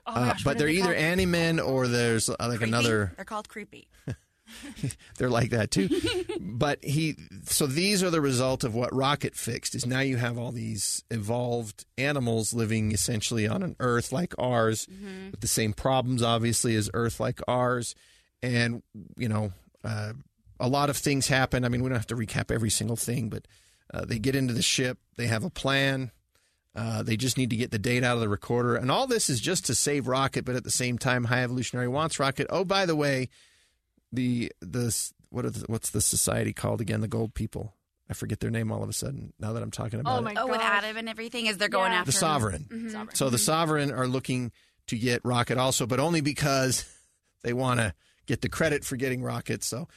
Oh, 0.05 0.11
Uh, 0.13 0.35
but 0.43 0.57
they're 0.59 0.67
they 0.67 0.73
either 0.73 0.93
called? 0.93 0.97
Animen 0.97 1.65
or 1.65 1.87
there's 1.87 2.29
uh, 2.29 2.35
like 2.39 2.57
Creepy? 2.59 2.63
another. 2.65 3.13
They're 3.15 3.25
called 3.25 3.49
creepy. 3.49 3.87
they're 5.17 5.29
like 5.29 5.51
that 5.51 5.71
too. 5.71 5.89
but 6.39 6.83
he, 6.83 7.15
so 7.45 7.67
these 7.67 8.03
are 8.03 8.09
the 8.09 8.21
result 8.21 8.63
of 8.63 8.75
what 8.75 8.93
Rocket 8.93 9.35
fixed. 9.35 9.75
Is 9.75 9.85
now 9.85 9.99
you 9.99 10.17
have 10.17 10.37
all 10.37 10.51
these 10.51 11.03
evolved 11.09 11.85
animals 11.97 12.53
living 12.53 12.91
essentially 12.91 13.47
on 13.47 13.63
an 13.63 13.75
Earth 13.79 14.11
like 14.11 14.33
ours, 14.37 14.87
with 15.31 15.41
the 15.41 15.47
same 15.47 15.73
problems, 15.73 16.21
obviously, 16.21 16.75
as 16.75 16.89
Earth 16.93 17.19
like 17.19 17.39
ours, 17.47 17.95
and 18.41 18.83
you 19.17 19.29
know, 19.29 19.51
uh, 19.83 20.13
a 20.59 20.67
lot 20.67 20.89
of 20.89 20.97
things 20.97 21.27
happen. 21.27 21.65
I 21.65 21.69
mean, 21.69 21.83
we 21.83 21.89
don't 21.89 21.97
have 21.97 22.07
to 22.07 22.15
recap 22.15 22.51
every 22.51 22.69
single 22.69 22.95
thing, 22.95 23.29
but 23.29 23.47
uh, 23.93 24.05
they 24.05 24.19
get 24.19 24.35
into 24.35 24.53
the 24.53 24.61
ship. 24.61 24.97
They 25.17 25.27
have 25.27 25.43
a 25.43 25.49
plan. 25.49 26.11
Uh, 26.75 27.03
they 27.03 27.15
just 27.15 27.37
need 27.37 27.51
to 27.51 27.55
get 27.55 27.69
the 27.69 27.77
data 27.77 28.07
out 28.07 28.15
of 28.15 28.21
the 28.21 28.29
recorder, 28.29 28.75
and 28.75 28.89
all 28.89 29.05
this 29.05 29.29
is 29.29 29.39
just 29.39 29.65
to 29.67 29.75
save 29.75 30.07
Rocket. 30.07 30.43
But 30.43 30.55
at 30.55 30.63
the 30.63 30.71
same 30.71 30.97
time, 30.97 31.25
High 31.25 31.43
Evolutionary 31.43 31.87
wants 31.87 32.19
Rocket. 32.19 32.47
Oh, 32.49 32.65
by 32.65 32.87
the 32.87 32.95
way, 32.95 33.29
the 34.13 34.51
the 34.61 34.95
what 35.29 35.43
are 35.45 35.49
the, 35.49 35.65
what's 35.67 35.89
the 35.89 35.99
society 36.01 36.53
called 36.53 36.79
again? 36.79 37.01
The 37.01 37.07
Gold 37.09 37.33
People. 37.33 37.73
I 38.09 38.13
forget 38.13 38.39
their 38.41 38.51
name 38.51 38.71
all 38.71 38.83
of 38.83 38.89
a 38.89 38.93
sudden. 38.93 39.33
Now 39.39 39.53
that 39.53 39.63
I'm 39.63 39.71
talking 39.71 39.99
about 39.99 40.15
Oh 40.15 40.19
it, 40.19 40.21
my 40.21 40.35
Oh, 40.37 40.47
with. 40.47 40.59
Adam 40.61 40.95
and 40.97 41.09
everything 41.09 41.47
as 41.47 41.57
they're 41.57 41.67
going 41.69 41.91
Yeah. 41.91 41.99
after 41.99 42.11
the 42.11 42.17
him. 42.17 42.19
Sovereign. 42.19 42.89
Sovereign. 42.91 43.15
So 43.15 43.29
the 43.29 43.37
Sovereign 43.37 43.91
are 43.91 44.07
looking 44.07 44.51
to 44.87 44.97
get 44.97 45.21
Rocket 45.25 45.57
also, 45.57 45.85
but 45.87 45.99
only 45.99 46.21
because 46.21 46.85
they 47.43 47.53
want 47.53 47.79
to 47.79 47.93
get 48.27 48.41
the 48.41 48.49
credit 48.49 48.83
for 48.85 48.95
getting 48.97 49.23
Rocket. 49.23 49.63
So 49.63 49.87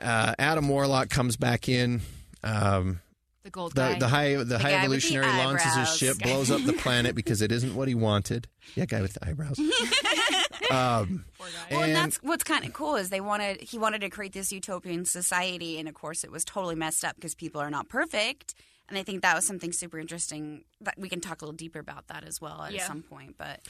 uh, 0.00 0.34
Adam 0.38 0.68
Warlock 0.68 1.10
comes 1.10 1.36
back 1.36 1.68
in. 1.68 2.00
Um, 2.42 3.00
The 3.48 3.52
gold 3.52 3.74
the 3.74 3.80
guy. 3.80 3.98
the 3.98 4.08
high 4.08 4.34
the 4.34 4.58
high 4.58 4.70
guy 4.72 4.88
with 4.88 5.00
the 5.00 5.06
evolutionary 5.14 5.26
launches 5.38 5.74
his 5.74 5.96
ship, 5.96 6.18
blows 6.18 6.50
up 6.50 6.62
the 6.64 6.74
planet 6.74 7.14
because 7.14 7.40
it 7.40 7.50
isn't 7.50 7.74
what 7.74 7.88
he 7.88 7.94
wanted. 7.94 8.46
Yeah, 8.74 8.84
guy 8.84 9.00
with 9.00 9.14
the 9.14 9.26
eyebrows. 9.26 9.58
um, 10.70 11.24
Well, 11.40 11.48
and 11.70 11.82
and- 11.84 11.94
that's 11.96 12.16
what's 12.22 12.44
kind 12.44 12.64
of 12.66 12.72
cool 12.72 12.96
is 12.96 13.08
they 13.10 13.20
wanted 13.20 13.60
he 13.62 13.78
wanted 13.78 14.00
to 14.02 14.10
create 14.10 14.32
this 14.32 14.52
utopian 14.52 15.04
society, 15.06 15.78
and 15.78 15.88
of 15.88 15.94
course 15.94 16.24
it 16.24 16.30
was 16.30 16.44
totally 16.44 16.74
messed 16.74 17.04
up 17.04 17.14
because 17.16 17.34
people 17.34 17.60
are 17.60 17.70
not 17.70 17.88
perfect. 17.88 18.54
And 18.90 18.96
I 18.98 19.02
think 19.02 19.22
that 19.22 19.34
was 19.34 19.46
something 19.46 19.72
super 19.72 19.98
interesting 19.98 20.64
that 20.80 20.98
we 20.98 21.08
can 21.08 21.20
talk 21.20 21.42
a 21.42 21.44
little 21.44 21.56
deeper 21.56 21.78
about 21.78 22.08
that 22.08 22.24
as 22.24 22.40
well 22.40 22.62
at 22.62 22.72
Yeah. 22.72 22.86
some 22.86 23.02
point. 23.02 23.36
But 23.38 23.60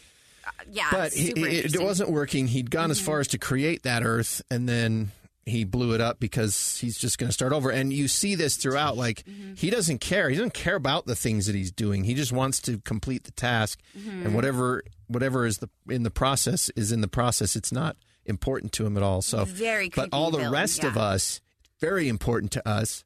uh, 0.46 0.50
yeah, 0.70 0.88
but 0.90 1.12
he, 1.12 1.30
it, 1.30 1.74
it 1.74 1.80
wasn't 1.82 2.10
working. 2.10 2.46
He'd 2.46 2.70
gone 2.70 2.90
as 2.90 3.00
far 3.00 3.18
as 3.20 3.28
to 3.28 3.38
create 3.38 3.82
that 3.82 4.02
Earth, 4.04 4.42
and 4.50 4.68
then 4.68 5.10
he 5.48 5.64
blew 5.64 5.94
it 5.94 6.00
up 6.00 6.20
because 6.20 6.78
he's 6.78 6.98
just 6.98 7.18
going 7.18 7.28
to 7.28 7.32
start 7.32 7.52
over. 7.52 7.70
And 7.70 7.92
you 7.92 8.08
see 8.08 8.34
this 8.34 8.56
throughout. 8.56 8.92
Mm-hmm. 8.92 9.00
Like 9.00 9.24
mm-hmm. 9.24 9.54
he 9.54 9.70
doesn't 9.70 9.98
care. 9.98 10.28
He 10.28 10.36
doesn't 10.36 10.54
care 10.54 10.76
about 10.76 11.06
the 11.06 11.16
things 11.16 11.46
that 11.46 11.54
he's 11.54 11.72
doing. 11.72 12.04
He 12.04 12.14
just 12.14 12.32
wants 12.32 12.60
to 12.62 12.78
complete 12.78 13.24
the 13.24 13.32
task, 13.32 13.80
mm-hmm. 13.98 14.26
and 14.26 14.34
whatever 14.34 14.82
whatever 15.06 15.46
is 15.46 15.58
the 15.58 15.68
in 15.88 16.02
the 16.02 16.10
process 16.10 16.70
is 16.70 16.92
in 16.92 17.00
the 17.00 17.08
process. 17.08 17.56
It's 17.56 17.72
not 17.72 17.96
important 18.24 18.72
to 18.72 18.86
him 18.86 18.96
at 18.96 19.02
all. 19.02 19.22
So 19.22 19.44
Very 19.44 19.88
but 19.88 20.10
all 20.12 20.30
the 20.30 20.38
villain, 20.38 20.52
rest 20.52 20.84
of 20.84 20.96
us 20.96 21.40
very 21.80 22.08
important 22.08 22.52
to 22.52 22.68
us. 22.68 23.04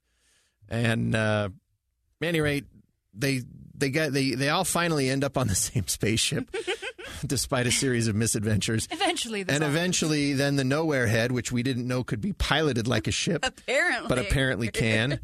And 0.68 1.14
uh, 1.14 1.50
at 2.20 2.28
any 2.28 2.40
rate, 2.40 2.64
they 3.14 3.42
they 3.82 3.90
got 3.90 4.12
they 4.12 4.30
they 4.34 4.48
all 4.48 4.64
finally 4.64 5.10
end 5.10 5.24
up 5.24 5.36
on 5.36 5.48
the 5.48 5.54
same 5.68 5.86
spaceship, 5.88 6.48
despite 7.26 7.66
a 7.66 7.70
series 7.72 8.08
of 8.08 8.14
misadventures. 8.14 8.88
Eventually, 8.90 9.40
And 9.48 9.62
all- 9.62 9.68
eventually, 9.70 10.32
then 10.32 10.56
the 10.56 10.64
Nowhere 10.64 11.06
Head, 11.06 11.32
which 11.32 11.52
we 11.52 11.62
didn't 11.62 11.86
know 11.86 12.04
could 12.04 12.20
be 12.20 12.32
piloted 12.32 12.86
like 12.86 13.06
a 13.06 13.10
ship, 13.12 13.40
Apparently. 13.46 14.08
but 14.08 14.18
apparently 14.18 14.68
can, 14.68 15.20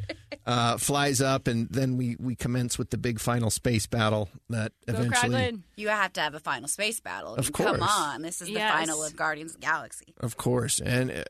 uh, 0.47 0.77
flies 0.77 1.21
up, 1.21 1.47
and 1.49 1.68
then 1.71 1.97
we, 1.97 2.16
we 2.18 2.35
commence 2.37 2.79
with 2.79 2.90
the 2.90 2.99
big 2.99 3.21
final 3.21 3.51
space 3.51 3.87
battle 3.87 4.29
that 4.51 4.73
Go 4.87 4.94
eventually, 4.94 5.35
Kraglin. 5.37 5.61
You 5.77 5.88
have 5.88 6.12
to 6.14 6.21
have 6.21 6.35
a 6.35 6.40
final 6.40 6.68
space 6.68 7.01
battle. 7.01 7.35
Of 7.35 7.53
course, 7.53 7.79
Come 7.79 7.83
on. 7.83 8.23
This 8.23 8.42
is 8.42 8.49
the 8.49 8.55
final 8.57 9.03
of 9.05 9.14
Guardians 9.16 9.55
of 9.55 9.61
the 9.61 9.66
Galaxy. 9.66 10.14
of 10.21 10.37
course, 10.37 10.81
and 10.81 11.11
uh, 11.11 11.25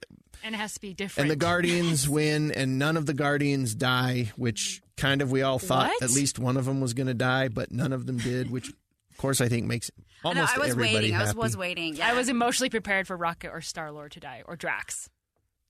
and 0.45 0.55
it 0.55 0.59
has 0.59 0.75
to 0.75 0.81
be 0.81 0.95
different. 0.95 1.25
and 1.25 1.31
the 1.31 1.37
Guardians 1.45 2.09
win, 2.09 2.53
and 2.53 2.79
none 2.79 2.97
of 2.97 3.07
the 3.07 3.15
Guardians 3.15 3.75
die, 3.75 4.31
which 4.37 4.81
kind 4.99 5.23
of 5.23 5.31
we 5.31 5.43
all 5.43 5.59
thought 5.59 5.89
What? 5.89 6.03
at 6.03 6.11
least 6.11 6.39
one 6.39 6.57
of 6.57 6.67
them 6.67 6.81
was 6.81 6.93
going 6.95 7.07
to 7.07 7.15
die, 7.15 7.49
but 7.49 7.73
none 7.73 7.93
of 7.93 8.05
them 8.07 8.19
did, 8.19 8.51
which 8.51 8.69
of 8.69 9.17
course 9.17 9.41
I 9.41 9.49
think 9.49 9.67
makes 9.67 9.91
I 10.25 10.29
know, 10.35 10.41
almost 10.41 10.57
I 10.57 10.59
was 10.61 10.71
everybody 10.71 10.95
waiting. 10.95 11.15
I 11.17 11.23
was, 11.25 11.35
was 11.35 11.57
waiting. 11.57 11.97
Yeah. 11.97 12.09
I 12.11 12.15
was 12.15 12.29
emotionally 12.29 12.71
prepared 12.71 13.07
for 13.07 13.17
Rocket 13.17 13.51
or 13.53 13.61
Star 13.61 13.91
Lord 13.93 14.13
to 14.13 14.21
die 14.21 14.43
or 14.47 14.57
Drax. 14.57 15.09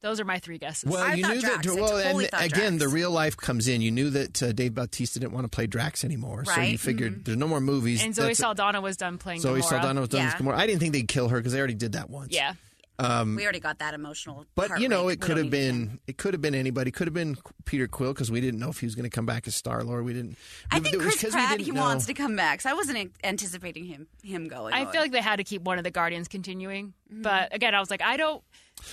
Those 0.01 0.21
are 0.21 0.25
my 0.25 0.39
three 0.39 0.59
guesses. 0.59 0.89
Well, 0.89 1.03
I 1.03 1.15
you 1.15 1.27
knew 1.27 1.41
Drax. 1.41 1.67
that. 1.67 1.73
I 1.73 1.75
Well, 1.75 1.89
totally 1.89 2.29
and 2.33 2.43
again, 2.53 2.77
Drax. 2.77 2.83
the 2.85 2.89
real 2.89 3.11
life 3.11 3.37
comes 3.37 3.67
in. 3.67 3.81
You 3.81 3.91
knew 3.91 4.11
that 4.11 4.41
uh, 4.43 4.53
Dave 4.53 4.73
Bautista 4.75 5.19
didn't 5.19 5.33
want 5.33 5.45
to 5.45 5.49
play 5.49 5.67
Drax 5.67 6.05
anymore, 6.05 6.45
so 6.45 6.53
you 6.53 6.57
Right. 6.57 6.81
figured 6.81 7.25
there's 7.25 7.37
no 7.37 7.49
more 7.49 7.61
movies. 7.61 8.03
and 8.05 8.15
Zoe 8.15 8.23
That's- 8.23 8.39
Saldana 8.39 8.81
was 8.81 8.97
done 8.97 9.19
playing 9.19 9.41
Zoe 9.41 9.61
Gamora. 9.61 9.65
Saldana 9.65 10.01
was 10.01 10.09
done 10.11 10.27
as 10.27 10.35
Yeah. 10.35 10.39
Gamora. 10.39 10.55
I 10.55 10.67
didn't 10.69 10.79
think 10.81 10.93
they'd 10.93 11.09
kill 11.09 11.29
her 11.31 11.39
because 11.39 11.53
they 11.53 11.59
already 11.59 11.75
did 11.75 11.93
that 11.93 12.11
once. 12.11 12.33
Yeah. 12.33 12.55
Um, 13.01 13.37
we 13.37 13.45
already 13.45 13.61
got 13.61 13.79
that 13.79 13.95
emotional. 13.95 14.45
But 14.57 14.81
you 14.81 14.89
know, 14.89 15.05
heartbreak. 15.05 15.19
it 15.19 15.21
could 15.23 15.37
have 15.37 15.51
been 15.51 16.01
it 16.09 16.19
could 16.19 16.35
have 16.35 16.41
been 16.41 16.55
anybody. 16.55 16.91
Could 16.91 17.07
have 17.07 17.15
been 17.15 17.37
Peter 17.65 17.87
Quill 17.87 18.13
because 18.13 18.31
we 18.31 18.41
didn't 18.41 18.59
know 18.59 18.71
if 18.71 18.81
he 18.81 18.87
was 18.87 18.95
going 18.97 19.05
to 19.05 19.11
come 19.11 19.25
back 19.27 19.47
as 19.47 19.55
Star 19.55 19.85
Lord. 19.85 20.05
We 20.05 20.13
didn't. 20.15 20.37
I 20.71 20.81
think 20.81 20.97
was 20.97 21.05
Chris 21.05 21.15
'cause 21.23 21.25
we 21.27 21.31
Pratt. 21.33 21.51
didn't 21.59 21.67
He 21.67 21.71
know. 21.71 21.81
wants 21.83 22.07
to 22.07 22.15
come 22.15 22.35
back. 22.35 22.61
So 22.61 22.71
I 22.71 22.75
wasn't 22.75 23.13
anticipating 23.23 23.85
him 23.85 24.09
him 24.25 24.49
going. 24.49 24.75
I 24.75 24.85
on. 24.85 24.91
feel 24.93 25.01
like 25.01 25.13
they 25.13 25.21
had 25.21 25.37
to 25.37 25.45
keep 25.45 25.63
one 25.63 25.79
of 25.79 25.85
the 25.85 25.91
Guardians 25.93 26.27
continuing. 26.29 26.95
Mm-hmm. 27.13 27.23
But 27.23 27.55
again, 27.55 27.75
I 27.75 27.81
was 27.81 27.91
like, 27.91 28.03
I 28.03 28.17
don't. 28.17 28.43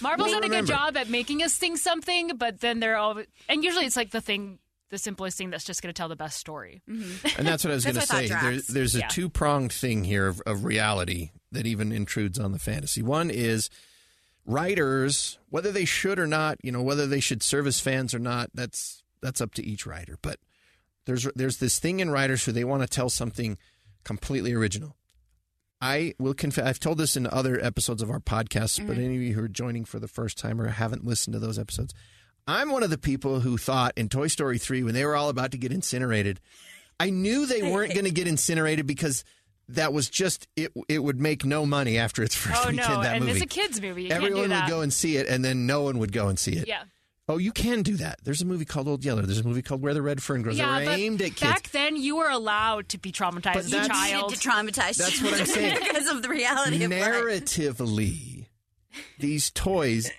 Marvel's 0.01 0.29
Well, 0.31 0.41
done 0.41 0.51
a 0.51 0.53
good 0.61 0.67
job 0.67 0.97
at 0.97 1.09
making 1.09 1.41
us 1.41 1.55
think 1.57 1.77
something, 1.79 2.37
but 2.37 2.59
then 2.59 2.79
they're 2.79 2.97
all. 2.97 3.19
And 3.49 3.63
usually 3.63 3.85
it's 3.85 3.95
like 3.95 4.11
the 4.11 4.21
thing, 4.21 4.59
the 4.89 4.97
simplest 4.99 5.37
thing 5.37 5.49
that's 5.49 5.63
just 5.63 5.81
going 5.81 5.93
to 5.93 5.97
tell 5.97 6.09
the 6.09 6.15
best 6.15 6.37
story. 6.37 6.81
Mm-hmm. 6.89 7.39
And 7.39 7.47
that's 7.47 7.63
what 7.63 7.71
I 7.71 7.73
was 7.75 7.85
going 7.85 7.95
to 7.95 8.01
say. 8.01 8.27
thought, 8.27 8.41
There, 8.41 8.59
there's 8.69 8.95
a 8.95 8.99
Yeah. 8.99 9.07
two 9.07 9.29
pronged 9.29 9.73
thing 9.73 10.03
here 10.03 10.27
of, 10.27 10.41
of 10.45 10.63
reality 10.63 11.31
that 11.51 11.65
even 11.65 11.91
intrudes 11.91 12.37
on 12.39 12.51
the 12.51 12.59
fantasy. 12.59 13.01
One 13.01 13.29
is 13.29 13.69
writers, 14.45 15.39
whether 15.49 15.71
they 15.71 15.85
should 15.85 16.19
or 16.19 16.27
not, 16.27 16.57
you 16.63 16.71
know, 16.71 16.81
whether 16.81 17.07
they 17.07 17.19
should 17.19 17.43
serve 17.43 17.67
as 17.67 17.79
fans 17.79 18.13
or 18.13 18.19
not, 18.19 18.49
that's 18.53 19.03
that's 19.21 19.41
up 19.41 19.53
to 19.55 19.65
each 19.65 19.85
writer. 19.85 20.17
But 20.21 20.39
there's 21.05 21.27
there's 21.35 21.57
this 21.57 21.79
thing 21.79 21.99
in 21.99 22.11
writers 22.11 22.45
who 22.45 22.51
they 22.51 22.63
want 22.63 22.83
to 22.83 22.87
tell 22.87 23.09
something 23.09 23.57
completely 24.03 24.53
original. 24.53 24.95
I 25.81 26.13
will 26.19 26.33
confess. 26.33 26.65
I've 26.65 26.79
told 26.79 26.97
this 26.97 27.17
in 27.17 27.27
other 27.27 27.59
episodes 27.63 28.01
of 28.01 28.09
our 28.09 28.19
podcast, 28.19 28.85
but 28.87 28.93
mm-hmm. 28.93 29.05
any 29.05 29.15
of 29.15 29.21
you 29.21 29.33
who 29.33 29.43
are 29.43 29.49
joining 29.49 29.85
for 29.85 29.99
the 29.99 30.07
first 30.07 30.37
time 30.37 30.61
or 30.61 30.67
haven't 30.69 31.05
listened 31.05 31.33
to 31.33 31.39
those 31.39 31.59
episodes, 31.59 31.93
I'm 32.47 32.71
one 32.71 32.83
of 32.83 32.89
the 32.89 32.97
people 32.97 33.41
who 33.41 33.57
thought 33.57 33.93
in 33.97 34.07
Toy 34.07 34.27
Story 34.27 34.57
3 34.57 34.83
when 34.83 34.93
they 34.93 35.05
were 35.05 35.15
all 35.15 35.29
about 35.29 35.51
to 35.51 35.57
get 35.57 35.71
incinerated, 35.71 36.39
I 36.99 37.09
knew 37.09 37.45
they 37.45 37.61
weren't 37.61 37.93
going 37.95 38.05
to 38.05 38.11
get 38.11 38.27
incinerated 38.27 38.87
because 38.87 39.23
that 39.69 39.93
was 39.93 40.09
just 40.09 40.47
it. 40.55 40.71
It 40.87 40.99
would 41.03 41.19
make 41.19 41.43
no 41.45 41.65
money 41.65 41.97
after 41.97 42.21
its 42.23 42.35
first 42.35 42.55
Oh 42.65 42.69
weekend. 42.69 42.89
no! 42.89 43.01
That 43.01 43.15
And 43.15 43.25
movie, 43.25 43.37
it's 43.37 43.43
a 43.43 43.47
kids' 43.47 43.81
movie. 43.81 44.03
You 44.03 44.09
everyone 44.11 44.35
can't 44.35 44.43
do 44.45 44.49
that. 44.55 44.65
would 44.65 44.69
go 44.71 44.81
and 44.81 44.93
see 44.93 45.17
it, 45.17 45.27
and 45.27 45.43
then 45.43 45.65
no 45.65 45.81
one 45.83 45.97
would 45.99 46.11
go 46.11 46.27
and 46.27 46.37
see 46.39 46.53
it. 46.53 46.67
yeah. 46.67 46.83
Oh, 47.27 47.37
you 47.39 47.51
can 47.51 47.81
do 47.81 47.97
that. 47.97 48.19
There's 48.23 48.43
a 48.43 48.45
movie 48.45 48.65
called 48.65 48.87
Old 48.87 49.03
Yeller. 49.03 49.23
There's 49.23 49.39
a 49.39 49.43
movie 49.43 49.63
called 49.63 49.81
Where 49.81 49.95
the 49.95 50.03
Red 50.03 50.21
Fern 50.21 50.43
Grows. 50.43 50.59
Yeah, 50.59 50.77
They're 50.81 50.91
aimed 50.95 51.23
at 51.23 51.29
kids. 51.35 51.41
back 51.41 51.71
then 51.71 51.95
you 51.95 52.17
were 52.17 52.29
allowed 52.29 52.87
to 52.89 52.99
be 52.99 53.11
traumatized 53.11 53.41
But 53.55 53.57
as 53.57 53.73
a 53.73 53.87
child. 53.87 54.29
Needed 54.29 54.41
to 54.41 54.47
traumatize 54.47 54.97
That's 54.97 55.19
what 55.23 55.39
I'm 55.39 55.45
saying. 55.47 55.79
because 55.83 56.07
of 56.07 56.21
the 56.21 56.29
reality 56.29 56.83
of 56.83 56.91
narratively 56.91 58.45
these 59.19 59.51
toys 59.51 60.11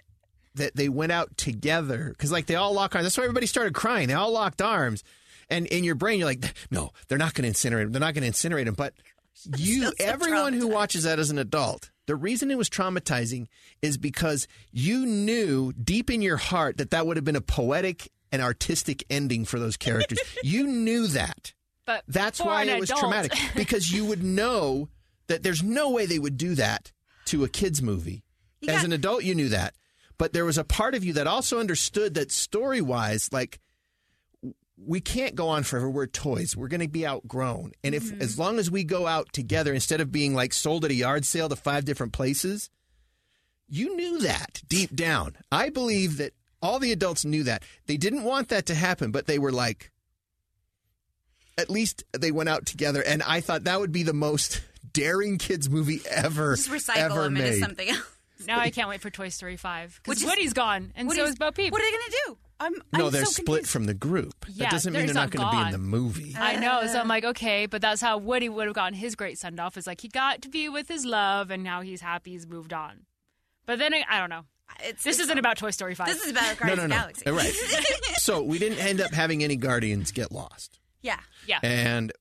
that 0.54 0.74
they 0.74 0.88
went 0.88 1.12
out 1.12 1.36
together 1.36 2.08
because 2.10 2.32
like 2.32 2.46
they 2.46 2.56
all 2.56 2.72
lock 2.74 2.94
arms 2.94 3.04
that's 3.04 3.16
why 3.16 3.24
everybody 3.24 3.46
started 3.46 3.74
crying 3.74 4.08
they 4.08 4.14
all 4.14 4.32
locked 4.32 4.60
arms 4.60 5.02
and 5.48 5.66
in 5.66 5.84
your 5.84 5.94
brain 5.94 6.18
you're 6.18 6.26
like 6.28 6.44
no 6.70 6.90
they're 7.08 7.16
not 7.18 7.34
going 7.34 7.50
to 7.50 7.56
incinerate 7.58 7.84
them 7.84 7.92
they're 7.92 8.00
not 8.00 8.14
going 8.14 8.30
to 8.30 8.30
incinerate 8.30 8.64
them 8.66 8.74
but 8.74 8.92
you 9.56 9.92
everyone 9.98 10.52
who 10.52 10.66
watches 10.66 11.02
that 11.04 11.18
as 11.18 11.30
an 11.30 11.38
adult 11.38 11.90
the 12.06 12.16
reason 12.16 12.50
it 12.50 12.58
was 12.58 12.70
traumatizing 12.70 13.46
is 13.82 13.98
because 13.98 14.46
you 14.72 15.04
knew 15.06 15.72
deep 15.72 16.08
in 16.10 16.22
your 16.22 16.36
heart 16.36 16.78
that 16.78 16.90
that 16.92 17.06
would 17.06 17.16
have 17.16 17.24
been 17.24 17.36
a 17.36 17.40
poetic 17.40 18.10
and 18.32 18.40
artistic 18.40 19.04
ending 19.10 19.44
for 19.44 19.58
those 19.58 19.76
characters. 19.76 20.18
You 20.42 20.66
knew 20.66 21.06
that. 21.08 21.52
But 21.84 22.04
that's 22.08 22.40
why 22.40 22.64
it 22.64 22.78
was 22.80 22.90
adult- 22.90 23.00
traumatic 23.00 23.32
because 23.56 23.90
you 23.92 24.04
would 24.04 24.22
know 24.22 24.88
that 25.26 25.42
there's 25.42 25.62
no 25.62 25.90
way 25.90 26.06
they 26.06 26.18
would 26.18 26.36
do 26.36 26.54
that 26.54 26.92
to 27.26 27.44
a 27.44 27.48
kids 27.48 27.82
movie. 27.82 28.22
You 28.60 28.70
As 28.70 28.76
got- 28.76 28.84
an 28.86 28.92
adult, 28.92 29.24
you 29.24 29.34
knew 29.34 29.48
that, 29.48 29.74
but 30.18 30.32
there 30.32 30.44
was 30.44 30.58
a 30.58 30.64
part 30.64 30.94
of 30.94 31.04
you 31.04 31.12
that 31.14 31.26
also 31.26 31.58
understood 31.58 32.14
that 32.14 32.30
story 32.30 32.80
wise, 32.80 33.28
like 33.32 33.58
we 34.78 35.00
can't 35.00 35.34
go 35.34 35.48
on 35.48 35.62
forever. 35.62 35.88
We're 35.88 36.06
toys. 36.06 36.56
We're 36.56 36.68
going 36.68 36.80
to 36.82 36.88
be 36.88 37.06
outgrown, 37.06 37.72
and 37.82 37.94
if 37.94 38.04
Mm-hmm. 38.04 38.20
as 38.22 38.38
long 38.38 38.58
as 38.58 38.70
we 38.70 38.84
go 38.84 39.06
out 39.06 39.32
together 39.32 39.72
instead 39.72 40.00
of 40.00 40.12
being 40.12 40.34
like 40.34 40.52
sold 40.52 40.84
at 40.84 40.90
a 40.90 40.94
yard 40.94 41.24
sale 41.24 41.48
to 41.48 41.56
five 41.56 41.84
different 41.84 42.12
places, 42.12 42.68
you 43.68 43.96
knew 43.96 44.18
that 44.20 44.60
deep 44.68 44.94
down. 44.94 45.36
I 45.50 45.70
believe 45.70 46.18
that 46.18 46.32
all 46.62 46.78
the 46.78 46.92
adults 46.92 47.24
knew 47.24 47.42
that. 47.44 47.62
They 47.86 47.96
didn't 47.96 48.22
want 48.24 48.48
that 48.50 48.66
to 48.66 48.74
happen, 48.74 49.10
but 49.12 49.26
they 49.26 49.38
were 49.38 49.52
like, 49.52 49.90
at 51.58 51.70
least 51.70 52.04
they 52.18 52.30
went 52.30 52.48
out 52.48 52.66
together. 52.66 53.02
And 53.02 53.22
I 53.22 53.40
thought 53.40 53.64
that 53.64 53.80
would 53.80 53.92
be 53.92 54.02
the 54.02 54.12
most 54.12 54.62
daring 54.92 55.38
kids 55.38 55.70
movie 55.70 56.00
ever, 56.10 56.54
Just 56.56 56.70
recycle 56.70 56.96
ever 56.96 57.22
them 57.22 57.36
into 57.36 57.50
made. 57.50 57.60
something 57.60 57.88
else. 57.88 58.02
Now 58.46 58.60
I 58.60 58.70
can't 58.70 58.88
wait 58.88 59.00
for 59.00 59.10
Toy 59.10 59.30
Story 59.30 59.56
Five 59.56 60.00
Which 60.04 60.18
because 60.18 60.22
is- 60.22 60.28
Woody's 60.28 60.52
gone 60.52 60.92
and 60.94 61.10
so 61.10 61.16
What 61.22 61.28
is 61.28 61.36
Bo 61.36 61.50
Peep. 61.52 61.72
What 61.72 61.80
are 61.80 61.84
they 61.84 61.90
going 61.90 62.04
to 62.10 62.22
do? 62.26 62.38
I'm, 62.58 62.72
No, 62.92 63.06
I'm 63.06 63.12
they're 63.12 63.24
so 63.26 63.30
split 63.32 63.46
confused. 63.46 63.70
from 63.70 63.84
the 63.84 63.94
group. 63.94 64.34
Yeah, 64.48 64.64
that 64.66 64.72
doesn't 64.72 64.92
mean 64.92 65.00
they're 65.06 65.14
they're 65.14 65.14
not 65.14 65.34
not 65.34 65.38
going 65.38 65.46
to 65.46 65.50
be 65.52 65.56
in 65.58 65.62
gone. 65.64 65.72
the 65.72 65.78
movie. 65.78 66.34
I 66.38 66.56
know. 66.56 66.86
So 66.86 66.98
I'm 66.98 67.08
like, 67.08 67.24
okay, 67.24 67.66
but 67.66 67.82
that's 67.82 68.00
how 68.00 68.16
Woody 68.18 68.48
would 68.48 68.66
have 68.66 68.74
gotten 68.74 68.94
his 68.94 69.14
great 69.14 69.38
send 69.38 69.60
off. 69.60 69.76
Is 69.76 69.86
like 69.86 70.00
he 70.00 70.08
got 70.08 70.42
to 70.42 70.48
be 70.48 70.68
with 70.68 70.88
his 70.88 71.04
love, 71.04 71.50
and 71.50 71.62
now 71.62 71.82
he's 71.82 72.00
happy. 72.00 72.30
He's 72.32 72.46
moved 72.46 72.72
on. 72.72 73.00
But 73.66 73.78
then 73.78 73.92
I, 73.92 74.04
I 74.08 74.18
don't 74.20 74.30
know. 74.30 74.44
It's, 74.80 75.04
This 75.04 75.16
it's- 75.16 75.20
isn't 75.26 75.38
about 75.38 75.58
Toy 75.58 75.70
Story 75.70 75.94
Five. 75.94 76.08
This 76.08 76.22
is 76.24 76.30
about 76.30 76.56
Guardians 76.58 76.78
no, 76.78 76.84
of 76.84 76.90
no. 76.90 76.96
Galaxy. 76.96 77.30
Right. 77.30 77.52
so 78.16 78.42
we 78.42 78.58
didn't 78.58 78.78
end 78.78 79.00
up 79.00 79.12
having 79.12 79.44
any 79.44 79.56
Guardians 79.56 80.10
get 80.12 80.32
lost. 80.32 80.78
yeah. 81.02 81.20
yeah. 81.46 81.58
And 81.62 82.12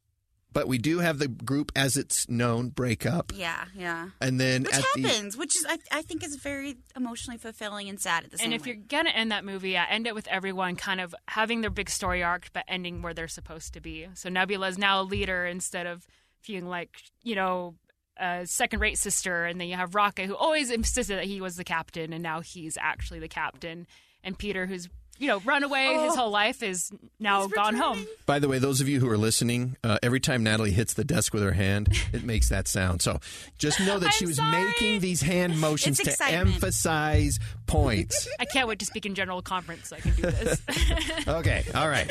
but 0.56 0.70
we 0.70 0.78
do 0.78 1.00
have 1.00 1.20
the 1.20 1.28
group 1.28 1.70
as 1.76 1.98
it's 1.98 2.30
known 2.30 2.70
break 2.70 3.06
up. 3.06 3.34
Yeah, 3.36 3.66
yeah. 3.76 4.12
And 4.22 4.40
then 4.40 4.64
Which 4.64 4.74
at 4.74 4.86
the 4.96 5.02
happens, 5.02 5.36
which 5.36 5.54
is 5.54 5.66
I, 5.68 5.78
I 5.92 6.02
think 6.02 6.24
is 6.24 6.38
very 6.38 6.78
emotionally 6.96 7.38
fulfilling 7.38 7.90
and 7.90 8.00
sad 8.00 8.24
at 8.24 8.32
the 8.32 8.38
same 8.38 8.46
time. 8.46 8.54
And 8.54 8.62
if 8.62 8.66
way. 8.66 8.72
you're 8.72 8.84
gonna 8.88 9.10
end 9.10 9.32
that 9.32 9.44
movie, 9.44 9.72
yeah, 9.72 9.86
end 9.90 10.08
it 10.08 10.16
with 10.16 10.28
everyone 10.30 10.78
kind 10.78 11.02
of 11.02 11.14
having 11.28 11.60
their 11.60 11.70
big 11.70 11.90
story 11.90 12.24
arc, 12.24 12.52
but 12.54 12.64
ending 12.70 13.02
where 13.02 13.14
they're 13.14 13.28
supposed 13.28 13.74
to 13.74 13.82
be. 13.82 14.08
So 14.14 14.30
Nebula 14.30 14.70
is 14.70 14.78
now 14.78 15.02
a 15.02 15.04
leader 15.04 15.46
instead 15.46 15.88
of 15.88 16.08
feeling 16.40 16.70
like 16.70 17.02
you 17.22 17.36
know 17.36 17.76
a 18.18 18.48
second-rate 18.48 18.98
sister, 18.98 19.44
and 19.44 19.60
then 19.60 19.68
you 19.68 19.76
have 19.76 19.94
Rocket, 19.94 20.26
who 20.26 20.38
always 20.38 20.72
insisted 20.72 21.18
that 21.18 21.26
he 21.26 21.42
was 21.42 21.58
the 21.58 21.66
captain, 21.66 22.14
and 22.14 22.24
now 22.24 22.40
he's 22.40 22.78
actually 22.80 23.20
the 23.20 23.28
captain. 23.28 23.88
And 24.24 24.38
Peter, 24.38 24.68
who's 24.68 24.88
you 25.18 25.28
know 25.28 25.40
run 25.42 25.64
away 25.64 25.94
Oh. 25.96 26.06
his 26.06 26.16
whole 26.16 26.30
life, 26.32 26.62
is 26.64 26.92
now 27.20 27.48
gone 27.48 27.76
home. 27.76 28.06
By 28.26 28.40
the 28.40 28.48
way, 28.48 28.60
those 28.60 28.82
of 28.82 28.90
you 28.90 29.00
who 29.00 29.10
are 29.10 29.18
listening, 29.18 29.78
uh, 29.84 29.98
every 30.04 30.20
time 30.20 30.44
Natalie 30.44 30.72
hits 30.72 30.94
the 30.94 31.04
desk 31.04 31.34
with 31.34 31.44
her 31.44 31.54
hand, 31.54 31.90
it 32.14 32.24
makes 32.24 32.50
that 32.50 32.68
sound. 32.68 33.02
So 33.02 33.20
just 33.58 33.80
know 33.80 34.00
that 34.00 34.14
she 34.14 34.26
I'm 34.26 34.30
was 34.30 34.38
sorry. 34.38 34.52
making 34.66 35.00
these 35.00 35.22
hand 35.22 35.60
motions 35.60 36.00
to 36.00 36.16
emphasize 36.28 37.40
points. 37.68 38.28
I 38.40 38.46
can't 38.46 38.68
wait 38.68 38.80
to 38.80 38.86
speak 38.86 39.06
in 39.06 39.16
general 39.16 39.42
conference 39.42 39.90
so 39.90 39.96
I 39.96 40.00
can 40.00 40.12
do 40.16 40.22
this. 40.24 40.62
Okay, 41.28 41.64
all 41.74 41.88
right. 41.90 42.10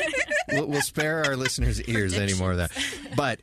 We'll, 0.51 0.67
we'll 0.67 0.81
spare 0.81 1.23
our 1.23 1.35
listeners' 1.37 1.81
ears 1.83 2.15
any 2.15 2.33
more 2.33 2.51
of 2.51 2.57
that. 2.57 2.71
But 3.15 3.39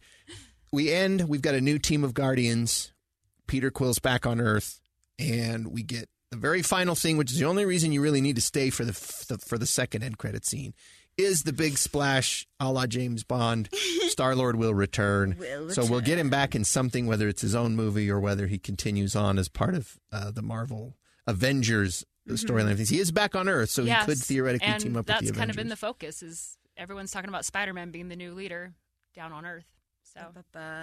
we 0.70 0.92
end. 0.92 1.28
We've 1.28 1.40
got 1.42 1.54
a 1.54 1.60
new 1.60 1.78
team 1.78 2.04
of 2.04 2.12
Guardians. 2.14 2.92
Peter 3.46 3.70
Quill's 3.70 3.98
back 3.98 4.26
on 4.26 4.40
Earth, 4.40 4.80
and 5.18 5.68
we 5.72 5.82
get 5.82 6.08
the 6.32 6.38
very 6.38 6.62
final 6.62 6.94
thing, 6.94 7.16
which 7.18 7.30
is 7.30 7.38
the 7.38 7.44
only 7.44 7.64
reason 7.64 7.92
you 7.92 8.00
really 8.02 8.20
need 8.20 8.36
to 8.36 8.42
stay 8.42 8.70
for 8.70 8.84
the, 8.84 8.90
f- 8.90 9.26
the 9.28 9.38
for 9.38 9.58
the 9.58 9.66
second 9.66 10.02
end 10.02 10.18
credit 10.18 10.44
scene, 10.44 10.72
is 11.18 11.42
the 11.42 11.52
big 11.52 11.76
splash, 11.78 12.46
a 12.58 12.72
la 12.72 12.86
James 12.86 13.22
Bond. 13.22 13.68
Star 14.08 14.34
Lord 14.34 14.56
will 14.56 14.72
return. 14.74 15.36
Will 15.38 15.68
So 15.70 15.84
we'll 15.84 16.00
get 16.00 16.18
him 16.18 16.30
back 16.30 16.54
in 16.54 16.64
something, 16.64 17.06
whether 17.06 17.28
it's 17.28 17.42
his 17.42 17.54
own 17.54 17.76
movie 17.76 18.10
or 18.10 18.18
whether 18.18 18.46
he 18.46 18.58
continues 18.58 19.14
on 19.14 19.38
as 19.38 19.48
part 19.48 19.74
of 19.74 19.98
uh, 20.10 20.30
the 20.30 20.42
Marvel 20.42 20.96
Avengers 21.26 22.04
the 22.24 22.34
storyline 22.34 22.76
things. 22.76 22.88
He 22.88 23.00
is 23.00 23.10
back 23.10 23.34
on 23.34 23.48
Earth, 23.48 23.70
so 23.70 23.82
Yes. 23.82 24.06
he 24.06 24.12
could 24.12 24.18
theoretically 24.22 24.68
and 24.68 24.80
team 24.82 24.96
up 24.96 25.06
that's 25.06 25.22
with 25.22 25.32
the 25.34 25.38
kind 25.38 25.50
of 25.50 25.56
been 25.56 25.68
the 25.68 25.76
focus. 25.76 26.22
Is 26.22 26.56
everyone's 26.76 27.10
talking 27.10 27.28
about 27.28 27.44
Spider-Man 27.44 27.90
being 27.90 28.08
the 28.08 28.16
new 28.16 28.32
leader 28.32 28.74
down 29.14 29.32
on 29.32 29.44
Earth? 29.44 29.64
So 30.04 30.20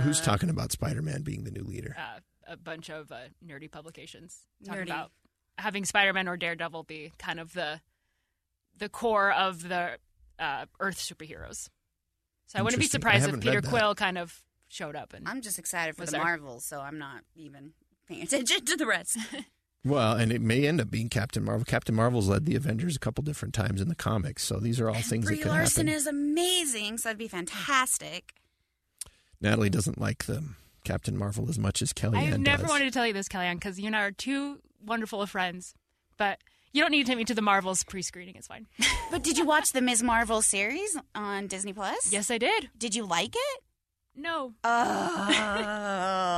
Who's 0.02 0.20
talking 0.22 0.50
about 0.50 0.72
Spider-Man 0.74 1.22
being 1.22 1.44
the 1.46 1.52
new 1.52 1.64
leader? 1.64 1.96
uh, 1.98 2.20
a 2.48 2.58
bunch 2.58 2.90
of 2.90 3.12
uh, 3.12 3.18
nerdy 3.46 3.70
publications 3.72 4.38
talking 4.66 4.82
Nerdy. 4.82 4.86
about 4.88 5.12
having 5.60 5.86
Spider-Man 5.86 6.28
or 6.28 6.38
Daredevil 6.38 6.84
be 6.84 7.12
kind 7.19 7.39
of 7.39 7.54
the 7.54 7.82
the 8.78 8.89
core 8.89 9.32
of 9.32 9.67
the 9.67 9.98
uh, 10.39 10.65
Earth 10.80 10.98
superheroes. 10.98 11.69
So 12.48 12.58
I 12.58 12.62
wouldn't 12.62 12.82
be 12.82 12.88
surprised 12.88 13.28
if 13.28 13.39
Peter. 13.41 13.62
Quill 13.62 13.93
kind 13.93 14.17
of 14.17 14.41
showed 14.69 14.95
up 14.95 15.13
and 15.13 15.28
I'm 15.28 15.41
just 15.41 15.60
excited 15.60 15.95
for 15.95 16.04
Was 16.04 16.12
the 16.12 16.17
there? 16.17 16.24
Marvels, 16.24 16.63
so 16.63 16.80
I'm 16.80 16.98
not 16.98 17.22
even 17.36 17.74
paying 18.08 18.22
attention 18.24 18.65
to 18.65 18.76
the 18.76 18.86
rest. 18.86 19.17
Well, 19.86 20.17
and 20.17 20.34
it 20.34 20.41
may 20.41 20.67
end 20.67 20.82
up 20.82 20.91
being 20.91 21.08
Captain 21.08 21.41
Marvel. 21.41 21.63
Captain 21.63 21.95
Marvel's 21.95 22.28
led 22.28 22.45
the 22.45 22.56
Avengers 22.58 22.98
a 22.98 23.00
couple 23.00 23.24
different 23.24 23.54
times 23.54 23.80
in 23.80 23.88
the 23.88 23.95
comics, 23.95 24.43
so 24.43 24.58
these 24.60 24.78
are 24.82 24.89
all 24.89 24.95
things 24.95 25.24
Brie 25.26 25.38
that 25.38 25.43
could 25.43 25.52
Larson 25.54 25.88
happen. 25.88 25.98
is 25.98 26.06
amazing, 26.06 26.98
so 26.98 27.08
that'd 27.08 27.17
be 27.17 27.30
fantastic. 27.30 28.34
Natalie 29.39 29.69
doesn't 29.69 29.98
like 29.98 30.26
the 30.26 30.43
Captain 30.84 31.15
Marvel 31.17 31.48
as 31.50 31.58
much 31.58 31.82
as 31.82 31.93
KellieAnn 31.93 32.34
I've 32.34 32.39
never 32.39 32.63
does. 32.63 32.69
wanted 32.69 32.86
to 32.86 32.91
tell 32.91 33.08
you 33.08 33.13
this, 33.13 33.30
KellieAnn, 33.30 33.54
because 33.56 33.80
you 33.80 33.88
and 33.88 33.95
I 33.95 34.02
are 34.02 34.12
two 34.12 34.60
wonderful 34.84 35.22
of 35.22 35.30
friends. 35.30 35.74
But 36.18 36.39
you 36.74 36.82
don't 36.82 36.92
need 36.92 37.06
to 37.06 37.10
take 37.12 37.18
me 37.18 37.26
to 37.26 37.34
the 37.36 37.42
Marvels 37.42 37.84
pre-screening. 37.84 38.36
It's 38.36 38.48
fine. 38.48 38.68
But 39.12 39.24
did 39.24 39.38
you 39.39 39.46
watch 39.46 39.72
the 39.72 39.82
Ms. 39.82 40.04
Marvel 40.04 40.42
series 40.44 40.96
on 41.15 41.48
Disney 41.48 41.74
Plus? 41.74 42.12
yes, 42.12 42.30
I 42.30 42.38
did. 42.38 42.70
Did 42.78 42.94
you 42.96 43.06
like 43.06 43.34
it? 43.36 43.60
No. 44.15 44.54
Oh, 44.63 44.68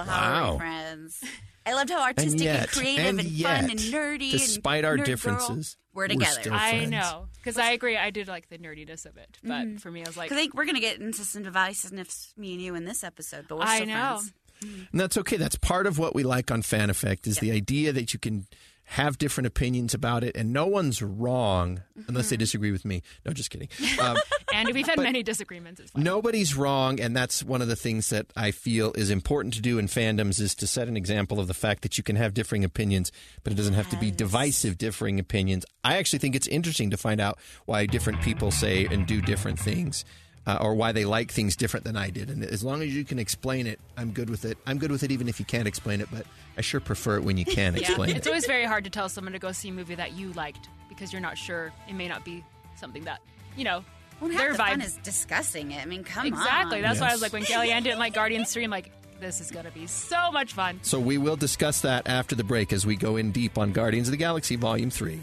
how 0.07 0.51
Wow. 0.51 0.57
friends? 0.57 1.21
I 1.65 1.73
loved 1.73 1.89
how 1.91 2.01
artistic 2.01 2.33
and, 2.33 2.41
yet- 2.41 2.71
creative 2.71 3.05
and 3.05 3.19
and, 3.19 3.29
yet, 3.29 3.61
fun 3.61 3.69
and 3.71 3.79
nerdy. 3.79 4.31
despite 4.31 4.77
and 4.79 4.85
our 4.87 4.93
nerd 4.93 4.97
girl, 4.97 5.05
differences, 5.05 5.77
we're 5.93 6.03
we're 6.03 6.07
together. 6.07 6.41
still- 6.41 6.53
I 6.53 6.85
know 6.85 7.27
because 7.35 7.57
I 7.57 7.71
agree. 7.71 7.97
I 7.97 8.09
did 8.09 8.27
like 8.27 8.49
the 8.49 8.57
nerdiness 8.57 9.05
of 9.05 9.17
it, 9.17 9.37
but 9.43 9.51
Mm-hmm. 9.51 9.77
for 9.77 9.91
me, 9.91 10.03
I 10.03 10.07
was 10.07 10.17
like, 10.17 10.31
I 10.31 10.35
think 10.35 10.53
we're 10.55 10.65
gonna 10.65 10.79
get 10.79 10.99
into 10.99 11.23
some 11.23 11.43
divisiveness, 11.43 12.35
me 12.37 12.53
and 12.53 12.61
you, 12.61 12.73
in 12.75 12.85
this 12.85 13.03
episode. 13.03 13.45
But 13.47 13.57
we're 13.59 13.65
I 13.65 13.79
know. 13.85 14.17
friends. 14.17 14.33
And 14.61 14.99
that's 14.99 15.17
okay. 15.17 15.37
That's 15.37 15.55
part 15.57 15.87
of 15.87 15.97
what 15.97 16.13
we 16.15 16.23
like 16.23 16.51
on 16.51 16.61
Fan 16.61 16.89
Effect 16.89 17.25
is 17.27 17.39
the 17.39 17.51
idea 17.51 17.91
that 17.93 18.13
you 18.13 18.19
can 18.19 18.45
have 18.85 19.17
different 19.17 19.47
opinions 19.47 19.93
about 19.93 20.21
it, 20.21 20.35
and 20.35 20.51
no 20.51 20.65
one's 20.67 21.01
wrong 21.01 21.81
unless 22.09 22.25
Mm-hmm. 22.25 22.29
they 22.31 22.37
disagree 22.37 22.71
with 22.73 22.83
me. 22.83 23.01
No, 23.25 23.31
just 23.31 23.49
kidding. 23.49 23.69
Um, 24.01 24.17
and 24.53 24.69
we've 24.73 24.85
had 24.87 24.97
many 24.99 25.23
disagreements. 25.23 25.79
It's 25.79 25.91
fine. 25.91 26.03
nobody's 26.03 26.55
wrong, 26.55 26.99
and 26.99 27.15
that's 27.15 27.41
one 27.41 27.61
of 27.61 27.69
the 27.69 27.75
things 27.77 28.09
that 28.09 28.25
I 28.35 28.51
feel 28.51 28.91
is 28.93 29.09
important 29.09 29.53
to 29.53 29.61
do 29.61 29.79
in 29.79 29.87
fandoms 29.87 30.41
is 30.41 30.53
to 30.55 30.67
set 30.67 30.89
an 30.89 30.97
example 30.97 31.39
of 31.39 31.47
the 31.47 31.53
fact 31.53 31.83
that 31.83 31.97
you 31.97 32.03
can 32.03 32.17
have 32.17 32.33
differing 32.33 32.65
opinions, 32.65 33.13
but 33.45 33.53
it 33.53 33.55
doesn't 33.55 33.75
have 33.75 33.89
to 33.91 33.97
be 33.97 34.11
divisive 34.11 34.77
differing 34.77 35.19
opinions. 35.19 35.63
I 35.85 35.97
actually 35.97 36.19
think 36.19 36.35
it's 36.35 36.47
interesting 36.47 36.89
to 36.89 36.97
find 36.97 37.21
out 37.21 37.39
why 37.65 37.85
different 37.85 38.21
people 38.21 38.51
say 38.51 38.85
and 38.87 39.07
do 39.07 39.21
different 39.21 39.57
things. 39.59 40.03
Uh, 40.47 40.57
or 40.59 40.73
why 40.73 40.91
they 40.91 41.05
like 41.05 41.31
things 41.31 41.55
different 41.55 41.83
than 41.83 41.95
I 41.95 42.09
did, 42.09 42.31
and 42.31 42.43
as 42.43 42.63
long 42.63 42.81
as 42.81 42.95
you 42.95 43.05
can 43.05 43.19
explain 43.19 43.67
it, 43.67 43.79
I'm 43.95 44.09
good 44.09 44.27
with 44.27 44.43
it. 44.43 44.57
I'm 44.65 44.79
good 44.79 44.89
with 44.91 45.03
it, 45.03 45.11
even 45.11 45.27
if 45.29 45.39
you 45.39 45.45
can't 45.45 45.67
explain 45.67 46.01
it. 46.01 46.07
But 46.11 46.25
I 46.57 46.61
sure 46.61 46.79
prefer 46.79 47.17
it 47.17 47.23
when 47.23 47.37
you 47.37 47.45
can 47.45 47.75
Yeah, 47.75 47.81
explain 47.81 48.09
it's 48.09 48.15
it. 48.15 48.17
It's 48.17 48.27
always 48.27 48.45
very 48.47 48.65
hard 48.65 48.83
to 48.85 48.89
tell 48.89 49.07
someone 49.07 49.33
to 49.33 49.39
go 49.39 49.51
see 49.51 49.69
a 49.69 49.71
movie 49.71 49.93
that 49.93 50.13
you 50.13 50.33
liked 50.33 50.67
because 50.89 51.13
you're 51.13 51.21
not 51.21 51.37
sure 51.37 51.71
it 51.87 51.93
may 51.93 52.07
not 52.07 52.25
be 52.25 52.43
something 52.75 53.03
that 53.03 53.19
you 53.55 53.63
know 53.63 53.83
Well, 54.19 54.31
their 54.31 54.53
the 54.53 54.57
vibe. 54.57 54.69
fun 54.69 54.81
is 54.81 54.97
discussing 55.03 55.73
it. 55.73 55.81
I 55.83 55.85
mean, 55.85 56.03
come 56.03 56.21
on. 56.21 56.27
exactly. 56.27 56.81
That's 56.81 56.99
why 56.99 57.09
I 57.09 57.11
was 57.11 57.21
like 57.21 57.33
when 57.33 57.43
KellieAnn 57.43 57.83
didn't 57.83 57.99
like 57.99 58.15
Guardians 58.15 58.51
Three. 58.51 58.63
I'm 58.63 58.71
like, 58.71 58.91
this 59.19 59.41
is 59.41 59.51
gonna 59.51 59.69
be 59.69 59.85
so 59.85 60.31
much 60.31 60.53
fun. 60.53 60.79
So 60.81 60.99
we 60.99 61.19
will 61.19 61.35
discuss 61.35 61.81
that 61.81 62.07
after 62.07 62.33
the 62.33 62.43
break 62.43 62.73
as 62.73 62.83
we 62.83 62.95
go 62.95 63.15
in 63.17 63.31
deep 63.31 63.59
on 63.59 63.73
Guardians 63.73 64.07
of 64.07 64.11
the 64.13 64.17
Galaxy 64.17 64.55
Volume 64.55 64.89
Three. 64.89 65.21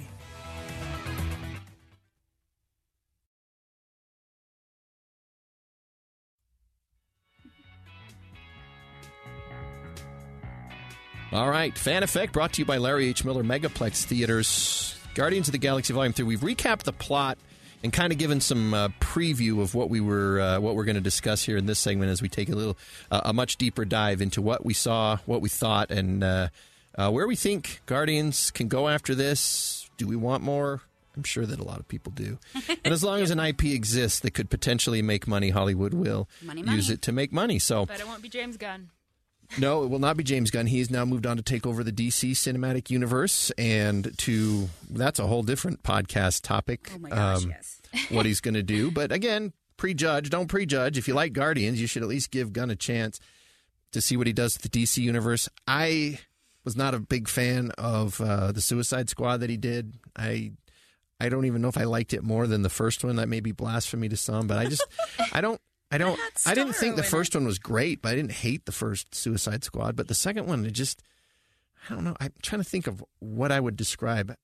All 11.30 11.50
right, 11.50 11.76
Fan 11.76 12.02
Effect 12.02 12.32
brought 12.32 12.54
to 12.54 12.62
you 12.62 12.64
by 12.64 12.78
Larry 12.78 13.06
H. 13.08 13.22
Miller 13.22 13.44
Megaplex 13.44 14.04
Theaters. 14.04 14.98
Guardians 15.14 15.46
of 15.48 15.52
the 15.52 15.58
Galaxy 15.58 15.92
Volume 15.92 16.14
Three. 16.14 16.24
We've 16.24 16.40
recapped 16.40 16.84
the 16.84 16.92
plot 16.92 17.36
and 17.82 17.92
kind 17.92 18.12
of 18.14 18.18
given 18.18 18.40
some 18.40 18.72
uh, 18.72 18.88
preview 18.98 19.60
of 19.60 19.74
what 19.74 19.90
we 19.90 20.00
were, 20.00 20.40
uh, 20.40 20.58
what 20.58 20.74
we're 20.74 20.84
going 20.84 20.94
to 20.94 21.02
discuss 21.02 21.44
here 21.44 21.58
in 21.58 21.66
this 21.66 21.78
segment 21.78 22.10
as 22.10 22.22
we 22.22 22.30
take 22.30 22.48
a 22.48 22.54
little, 22.54 22.78
uh, 23.10 23.20
a 23.26 23.32
much 23.34 23.56
deeper 23.58 23.84
dive 23.84 24.22
into 24.22 24.40
what 24.40 24.64
we 24.64 24.72
saw, 24.72 25.18
what 25.26 25.42
we 25.42 25.50
thought, 25.50 25.90
and 25.90 26.24
uh, 26.24 26.48
uh, 26.96 27.10
where 27.10 27.26
we 27.26 27.36
think 27.36 27.82
Guardians 27.84 28.50
can 28.50 28.68
go 28.68 28.88
after 28.88 29.14
this. 29.14 29.90
Do 29.98 30.06
we 30.06 30.16
want 30.16 30.42
more? 30.42 30.80
I'm 31.14 31.24
sure 31.24 31.44
that 31.44 31.60
a 31.60 31.64
lot 31.64 31.78
of 31.78 31.88
people 31.88 32.12
do. 32.12 32.38
And 32.84 32.94
as 32.94 33.04
long 33.04 33.20
as 33.20 33.30
an 33.30 33.38
IP 33.40 33.64
exists 33.64 34.20
that 34.20 34.30
could 34.30 34.48
potentially 34.48 35.02
make 35.02 35.26
money, 35.26 35.50
Hollywood 35.50 35.92
will 35.92 36.26
Money, 36.40 36.62
use 36.62 36.88
it 36.88 37.02
to 37.02 37.12
make 37.12 37.32
money. 37.32 37.58
So. 37.58 37.84
But 37.84 38.00
it 38.00 38.06
won't 38.06 38.22
be 38.22 38.30
James 38.30 38.56
Gunn. 38.56 38.88
No, 39.56 39.82
it 39.82 39.88
will 39.88 39.98
not 39.98 40.16
be 40.16 40.24
James 40.24 40.50
Gunn. 40.50 40.66
He 40.66 40.78
has 40.78 40.90
now 40.90 41.04
moved 41.04 41.26
on 41.26 41.36
to 41.36 41.42
take 41.42 41.66
over 41.66 41.82
the 41.82 41.92
DC 41.92 42.32
cinematic 42.32 42.90
universe, 42.90 43.50
and 43.56 44.16
to 44.18 44.68
that's 44.90 45.18
a 45.18 45.26
whole 45.26 45.42
different 45.42 45.82
podcast 45.82 46.42
topic. 46.42 46.90
Oh 46.94 46.98
my 46.98 47.08
gosh, 47.08 47.44
um, 47.44 47.50
yes. 47.50 47.80
what 48.10 48.26
he's 48.26 48.40
going 48.40 48.54
to 48.54 48.62
do. 48.62 48.90
But 48.90 49.10
again, 49.10 49.52
prejudge. 49.76 50.28
Don't 50.28 50.48
prejudge. 50.48 50.98
If 50.98 51.08
you 51.08 51.14
like 51.14 51.32
Guardians, 51.32 51.80
you 51.80 51.86
should 51.86 52.02
at 52.02 52.08
least 52.08 52.30
give 52.30 52.52
Gunn 52.52 52.70
a 52.70 52.76
chance 52.76 53.20
to 53.92 54.00
see 54.00 54.16
what 54.16 54.26
he 54.26 54.32
does 54.34 54.54
with 54.54 54.70
the 54.70 54.82
DC 54.82 54.98
universe. 54.98 55.48
I 55.66 56.18
was 56.64 56.76
not 56.76 56.94
a 56.94 56.98
big 56.98 57.28
fan 57.28 57.70
of 57.78 58.20
uh, 58.20 58.52
the 58.52 58.60
Suicide 58.60 59.08
Squad 59.08 59.38
that 59.38 59.48
he 59.48 59.56
did. 59.56 59.94
I 60.14 60.52
I 61.20 61.28
don't 61.30 61.46
even 61.46 61.62
know 61.62 61.68
if 61.68 61.78
I 61.78 61.84
liked 61.84 62.12
it 62.12 62.22
more 62.22 62.46
than 62.46 62.62
the 62.62 62.68
first 62.68 63.02
one. 63.02 63.16
That 63.16 63.28
may 63.28 63.40
be 63.40 63.52
blasphemy 63.52 64.08
to 64.10 64.16
some, 64.16 64.46
but 64.46 64.58
I 64.58 64.66
just 64.66 64.84
I 65.32 65.40
don't. 65.40 65.60
I 65.90 65.98
don't. 65.98 66.18
I 66.46 66.54
didn't 66.54 66.74
think 66.74 66.96
the 66.96 67.02
first 67.02 67.34
one 67.34 67.46
was 67.46 67.58
great, 67.58 68.02
but 68.02 68.10
I 68.10 68.14
didn't 68.14 68.32
hate 68.32 68.66
the 68.66 68.72
first 68.72 69.14
Suicide 69.14 69.64
Squad. 69.64 69.96
But 69.96 70.08
the 70.08 70.14
second 70.14 70.46
one, 70.46 70.66
it 70.66 70.72
just, 70.72 71.02
I 71.88 71.94
don't 71.94 72.04
know. 72.04 72.14
I'm 72.20 72.32
trying 72.42 72.62
to 72.62 72.68
think 72.68 72.86
of 72.86 73.02
what 73.20 73.50
I 73.50 73.58
would 73.58 73.76
describe. 73.76 74.34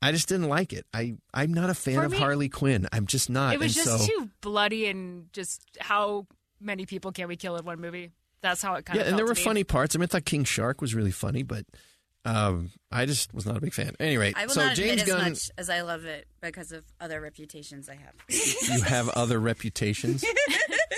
I 0.00 0.12
just 0.12 0.28
didn't 0.28 0.48
like 0.48 0.72
it. 0.72 0.86
I 0.92 1.14
I'm 1.32 1.52
not 1.52 1.70
a 1.70 1.74
fan 1.74 1.96
For 1.96 2.04
of 2.04 2.12
me, 2.12 2.18
Harley 2.18 2.48
Quinn. 2.48 2.86
I'm 2.92 3.06
just 3.06 3.28
not. 3.28 3.54
It 3.54 3.60
was 3.60 3.76
and 3.76 3.86
just 3.86 4.06
so, 4.06 4.06
too 4.06 4.30
bloody 4.40 4.86
and 4.86 5.32
just 5.32 5.62
how 5.80 6.26
many 6.60 6.86
people 6.86 7.12
can 7.12 7.28
we 7.28 7.36
kill 7.36 7.56
in 7.56 7.64
one 7.64 7.80
movie? 7.80 8.10
That's 8.40 8.60
how 8.60 8.74
it 8.74 8.84
kind 8.84 8.98
yeah, 8.98 9.02
of. 9.04 9.08
and 9.08 9.18
there 9.18 9.24
were 9.24 9.34
funny 9.34 9.64
parts. 9.64 9.96
I 9.96 9.98
mean, 9.98 10.04
I 10.04 10.06
thought 10.08 10.26
King 10.26 10.44
Shark 10.44 10.82
was 10.82 10.94
really 10.94 11.10
funny, 11.10 11.42
but 11.42 11.64
um, 12.24 12.70
I 12.90 13.06
just 13.06 13.34
was 13.34 13.44
not 13.44 13.56
a 13.56 13.60
big 13.60 13.74
fan. 13.74 13.94
Anyway, 14.00 14.32
I 14.34 14.46
will 14.46 14.54
so 14.54 14.64
not 14.64 14.76
James 14.76 15.02
admit 15.02 15.08
as 15.08 15.14
Gunn, 15.14 15.30
much 15.30 15.50
as 15.58 15.70
I 15.70 15.82
love 15.82 16.04
it 16.04 16.26
because 16.40 16.72
of 16.72 16.84
other 17.00 17.20
reputations 17.20 17.88
I 17.88 17.96
have. 17.96 18.14
you 18.28 18.82
have 18.82 19.08
other 19.10 19.38
reputations. 19.38 20.24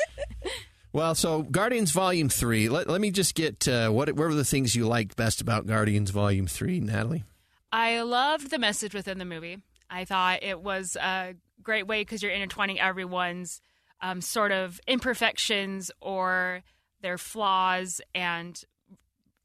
well, 0.93 1.15
so 1.15 1.43
Guardians 1.43 1.91
Volume 1.91 2.29
Three. 2.29 2.69
Let, 2.69 2.89
let 2.89 3.01
me 3.01 3.11
just 3.11 3.35
get 3.35 3.67
uh, 3.67 3.91
what 3.91 4.09
what 4.09 4.29
were 4.29 4.35
the 4.35 4.45
things 4.45 4.77
you 4.77 4.87
liked 4.87 5.17
best 5.17 5.41
about 5.41 5.67
Guardians 5.67 6.11
Volume 6.11 6.47
Three, 6.47 6.81
Natalie? 6.81 7.25
I 7.73 8.03
loved 8.03 8.51
the 8.51 8.59
message 8.59 8.95
within 8.95 9.19
the 9.19 9.25
movie. 9.25 9.59
I 9.91 10.05
thought 10.05 10.43
it 10.43 10.61
was 10.61 10.97
a 10.97 11.35
great 11.63 11.87
way 11.87 12.03
because 12.03 12.23
you're 12.23 12.33
intertwining 12.33 12.79
everyone's 12.79 13.61
um, 14.01 14.21
sort 14.21 14.53
of 14.53 14.81
imperfections 14.87 15.91
or 16.01 16.63
their 17.01 17.19
flaws 17.19 18.01
and 18.15 18.61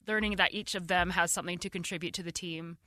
learning 0.08 0.36
that 0.38 0.54
each 0.54 0.76
of 0.76 0.88
them 0.88 1.12
has 1.12 1.32
something 1.32 1.58
to 1.60 1.70
contribute 1.70 2.14
to 2.16 2.24
the 2.24 2.32
team. 2.32 2.78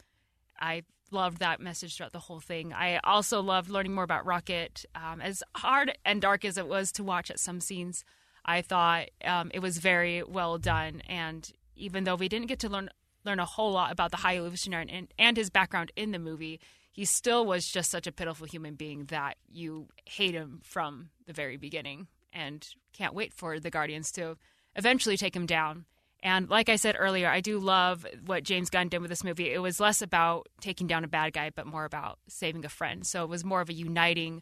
I 0.60 0.82
loved 1.10 1.38
that 1.38 1.60
message 1.60 1.96
throughout 1.96 2.12
the 2.12 2.18
whole 2.18 2.40
thing. 2.40 2.72
I 2.72 2.98
also 3.04 3.40
loved 3.40 3.70
learning 3.70 3.94
more 3.94 4.04
about 4.04 4.26
Rocket. 4.26 4.84
Um, 4.94 5.20
as 5.20 5.42
hard 5.54 5.96
and 6.04 6.20
dark 6.20 6.44
as 6.44 6.58
it 6.58 6.66
was 6.66 6.92
to 6.92 7.04
watch 7.04 7.30
at 7.30 7.38
some 7.38 7.60
scenes, 7.60 8.04
I 8.44 8.62
thought 8.62 9.10
um, 9.24 9.50
it 9.54 9.60
was 9.60 9.78
very 9.78 10.22
well 10.22 10.58
done. 10.58 11.02
And 11.08 11.50
even 11.76 12.04
though 12.04 12.16
we 12.16 12.28
didn't 12.28 12.48
get 12.48 12.58
to 12.60 12.68
learn 12.68 12.90
learn 13.24 13.40
a 13.40 13.46
whole 13.46 13.72
lot 13.72 13.90
about 13.90 14.10
the 14.10 14.18
High 14.18 14.36
Evolutionary 14.36 14.86
and, 14.90 15.08
and 15.18 15.36
his 15.36 15.48
background 15.48 15.90
in 15.96 16.10
the 16.10 16.18
movie, 16.18 16.60
he 16.92 17.06
still 17.06 17.46
was 17.46 17.66
just 17.66 17.90
such 17.90 18.06
a 18.06 18.12
pitiful 18.12 18.46
human 18.46 18.74
being 18.74 19.06
that 19.06 19.36
you 19.50 19.88
hate 20.04 20.34
him 20.34 20.60
from 20.62 21.08
the 21.26 21.32
very 21.32 21.56
beginning 21.56 22.06
and 22.34 22.68
can't 22.92 23.14
wait 23.14 23.32
for 23.32 23.58
the 23.58 23.70
Guardians 23.70 24.12
to 24.12 24.36
eventually 24.76 25.16
take 25.16 25.34
him 25.34 25.46
down. 25.46 25.86
And 26.24 26.48
like 26.48 26.70
I 26.70 26.76
said 26.76 26.96
earlier, 26.98 27.28
I 27.28 27.40
do 27.40 27.58
love 27.58 28.06
what 28.24 28.44
James 28.44 28.70
Gunn 28.70 28.88
did 28.88 29.00
with 29.02 29.10
this 29.10 29.22
movie. 29.22 29.52
It 29.52 29.58
was 29.60 29.78
less 29.78 30.00
about 30.00 30.48
taking 30.60 30.86
down 30.86 31.04
a 31.04 31.08
bad 31.08 31.34
guy, 31.34 31.50
but 31.54 31.66
more 31.66 31.84
about 31.84 32.18
saving 32.28 32.64
a 32.64 32.70
friend. 32.70 33.06
So 33.06 33.22
it 33.24 33.28
was 33.28 33.44
more 33.44 33.60
of 33.60 33.68
a 33.68 33.74
uniting. 33.74 34.40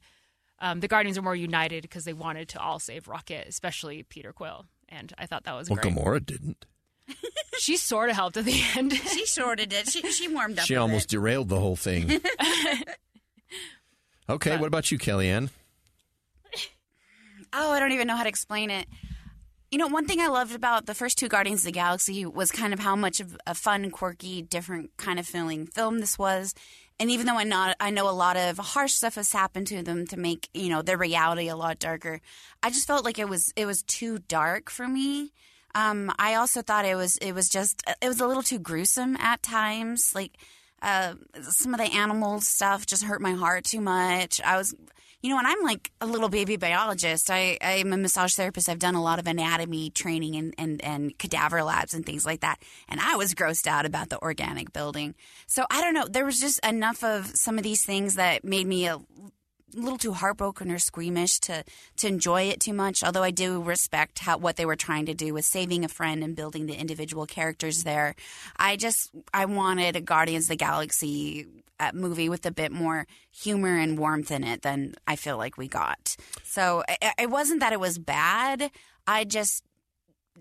Um, 0.61 0.79
the 0.79 0.87
Guardians 0.87 1.19
are 1.19 1.23
more 1.23 1.35
united 1.35 1.83
because 1.83 2.05
they 2.05 2.13
wanted 2.13 2.49
to 2.51 2.61
all 2.61 2.79
save 2.79 3.09
Rocket, 3.09 3.49
especially 3.49 4.05
Peter 4.05 4.33
Quill. 4.33 4.65
And 4.89 5.13
I 5.19 5.27
thought 5.27 5.43
that 5.43 5.55
was 5.57 5.69
Well, 5.69 5.81
great. 5.83 5.93
Gamora 5.95 6.25
didn't. 6.25 6.65
She 7.59 7.77
sort 7.77 8.11
of 8.11 8.17
helped 8.17 8.37
at 8.37 8.45
the 8.45 8.61
end. 8.77 8.93
She 8.93 9.25
shorted 9.25 9.73
it. 9.73 9.87
She 9.89 10.03
she 10.11 10.27
warmed 10.27 10.59
up. 10.59 10.65
She 10.65 10.75
almost 10.75 11.05
it. 11.05 11.11
derailed 11.11 11.49
the 11.49 11.61
whole 11.61 11.77
thing. 11.77 12.21
okay, 14.29 14.57
what 14.57 14.67
about 14.67 14.91
you, 14.91 14.99
KellieAnn? 14.99 15.51
Oh, 17.53 17.71
I 17.71 17.79
don't 17.79 17.93
even 17.93 18.09
know 18.09 18.17
how 18.17 18.23
to 18.25 18.29
explain 18.29 18.71
it. 18.71 18.89
You 19.73 19.79
know, 19.79 19.87
one 19.87 20.07
thing 20.07 20.21
I 20.21 20.27
loved 20.27 20.55
about 20.55 20.85
the 20.85 20.95
first 20.95 21.17
two 21.17 21.29
Guardians 21.29 21.61
of 21.61 21.65
the 21.65 21.73
Galaxy 21.73 22.27
was 22.27 22.51
kind 22.51 22.75
of 22.75 22.79
how 22.79 22.95
much 22.95 23.21
of 23.21 23.39
a 23.47 23.55
fun, 23.55 23.91
quirky, 23.91 24.43
different 24.43 24.95
kind 24.99 25.19
of 25.19 25.27
feeling 25.27 25.65
film 25.65 25.99
this 25.99 26.19
was. 26.19 26.55
And 27.01 27.11
even 27.11 27.25
though 27.25 27.39
I 27.39 27.45
not 27.45 27.77
I 27.81 27.89
know 27.89 28.07
a 28.07 28.13
lot 28.13 28.37
of 28.37 28.59
harsh 28.59 28.93
stuff 28.93 29.15
has 29.15 29.33
happened 29.33 29.69
to 29.69 29.83
them 29.83 30.07
to 30.09 30.19
make 30.19 30.51
you 30.53 30.69
know 30.69 30.83
their 30.83 30.99
reality 30.99 31.49
a 31.49 31.57
lot 31.57 31.79
darker, 31.79 32.21
I 32.63 32.69
just 32.69 32.87
felt 32.87 33.03
like 33.03 33.19
it 33.19 33.31
was 33.31 33.51
it 33.57 33.65
was 33.65 33.83
too 33.85 34.19
dark 34.19 34.69
for 34.69 34.87
me. 34.87 35.33
Um, 35.75 36.13
I 36.19 36.35
also 36.35 36.61
thought 36.61 36.85
it 36.85 36.95
was 36.95 37.17
it 37.17 37.33
was 37.33 37.49
just 37.49 37.83
it 38.03 38.09
was 38.09 38.21
a 38.21 38.27
little 38.27 38.43
too 38.43 38.59
gruesome 38.59 39.17
at 39.17 39.43
times. 39.43 40.13
Like 40.15 40.37
uh, 40.83 41.15
some 41.49 41.73
of 41.73 41.81
the 41.81 41.91
animal 41.97 42.43
stuff 42.43 42.85
just 42.85 43.05
hurt 43.05 43.23
my 43.23 43.33
heart 43.33 43.65
too 43.65 43.81
much. 43.81 44.39
I 44.45 44.59
was, 44.59 44.75
you 45.23 45.31
know, 45.31 45.39
and 45.39 45.47
I'm 45.47 45.63
like 45.63 45.93
a 46.01 46.07
little 46.07 46.29
baby 46.29 46.57
biologist. 46.57 47.31
I 47.31 47.57
I'm 47.61 47.93
a 47.93 47.97
massage 47.97 48.35
therapist. 48.35 48.69
I've 48.69 48.81
done 48.81 48.97
a 48.97 49.03
lot 49.03 49.19
of 49.19 49.27
anatomy 49.27 49.91
training 49.91 50.37
and 50.37 50.55
and 50.59 50.85
and 50.85 51.17
cadaver 51.19 51.63
labs 51.63 51.95
and 51.95 52.05
things 52.05 52.27
like 52.27 52.41
that. 52.41 52.61
And 52.89 53.01
I 53.01 53.17
was 53.17 53.35
grossed 53.35 53.69
out 53.69 53.87
about 53.87 54.09
the 54.09 54.21
organic 54.21 54.73
building. 54.73 55.15
So 55.47 55.65
I 55.71 55.81
don't 55.81 55.95
know. 55.95 56.07
There 56.11 56.25
was 56.25 56.41
just 56.41 56.65
enough 56.67 57.05
of 57.05 57.37
some 57.37 57.57
of 57.57 57.63
these 57.63 57.85
things 57.85 58.17
that 58.17 58.45
made 58.45 58.67
me 58.67 58.87
a 58.87 58.99
little 59.75 59.99
too 59.99 60.13
heartbroken 60.13 60.71
or 60.71 60.79
squeamish 60.79 61.39
to 61.41 61.65
to 61.97 62.07
enjoy 62.07 62.43
it 62.43 62.61
too 62.61 62.73
much. 62.73 63.03
Although 63.03 63.23
I 63.23 63.31
do 63.31 63.63
respect 63.63 64.21
how 64.21 64.39
what 64.39 64.57
they 64.57 64.67
were 64.67 64.77
trying 64.77 65.07
to 65.07 65.15
do 65.15 65.35
with 65.35 65.45
saving 65.45 65.85
a 65.85 65.89
friend 65.89 66.23
and 66.23 66.37
building 66.37 66.67
the 66.67 66.75
individual 66.75 67.27
characters 67.27 67.85
there. 67.85 68.15
I 68.57 68.77
just 68.77 69.11
I 69.33 69.45
wanted 69.47 69.97
a 69.97 70.01
Guardians 70.01 70.45
of 70.45 70.51
the 70.51 70.57
Galaxy 70.57 71.47
uh, 71.81 71.91
movie 71.95 72.29
with 72.29 72.47
a 72.47 72.53
bit 72.53 72.73
more 72.73 73.07
humor 73.31 73.77
and 73.77 73.99
warmth 73.99 74.31
in 74.31 74.45
it 74.45 74.63
than 74.63 74.95
I 75.07 75.17
feel 75.17 75.37
like 75.37 75.59
we 75.59 75.69
got. 75.69 76.17
So 76.45 76.85
it, 76.89 77.15
it 77.19 77.31
wasn't 77.31 77.61
that 77.61 77.73
it 77.73 77.81
was 77.81 77.99
bad. 77.99 78.71
I 79.07 79.25
just 79.25 79.65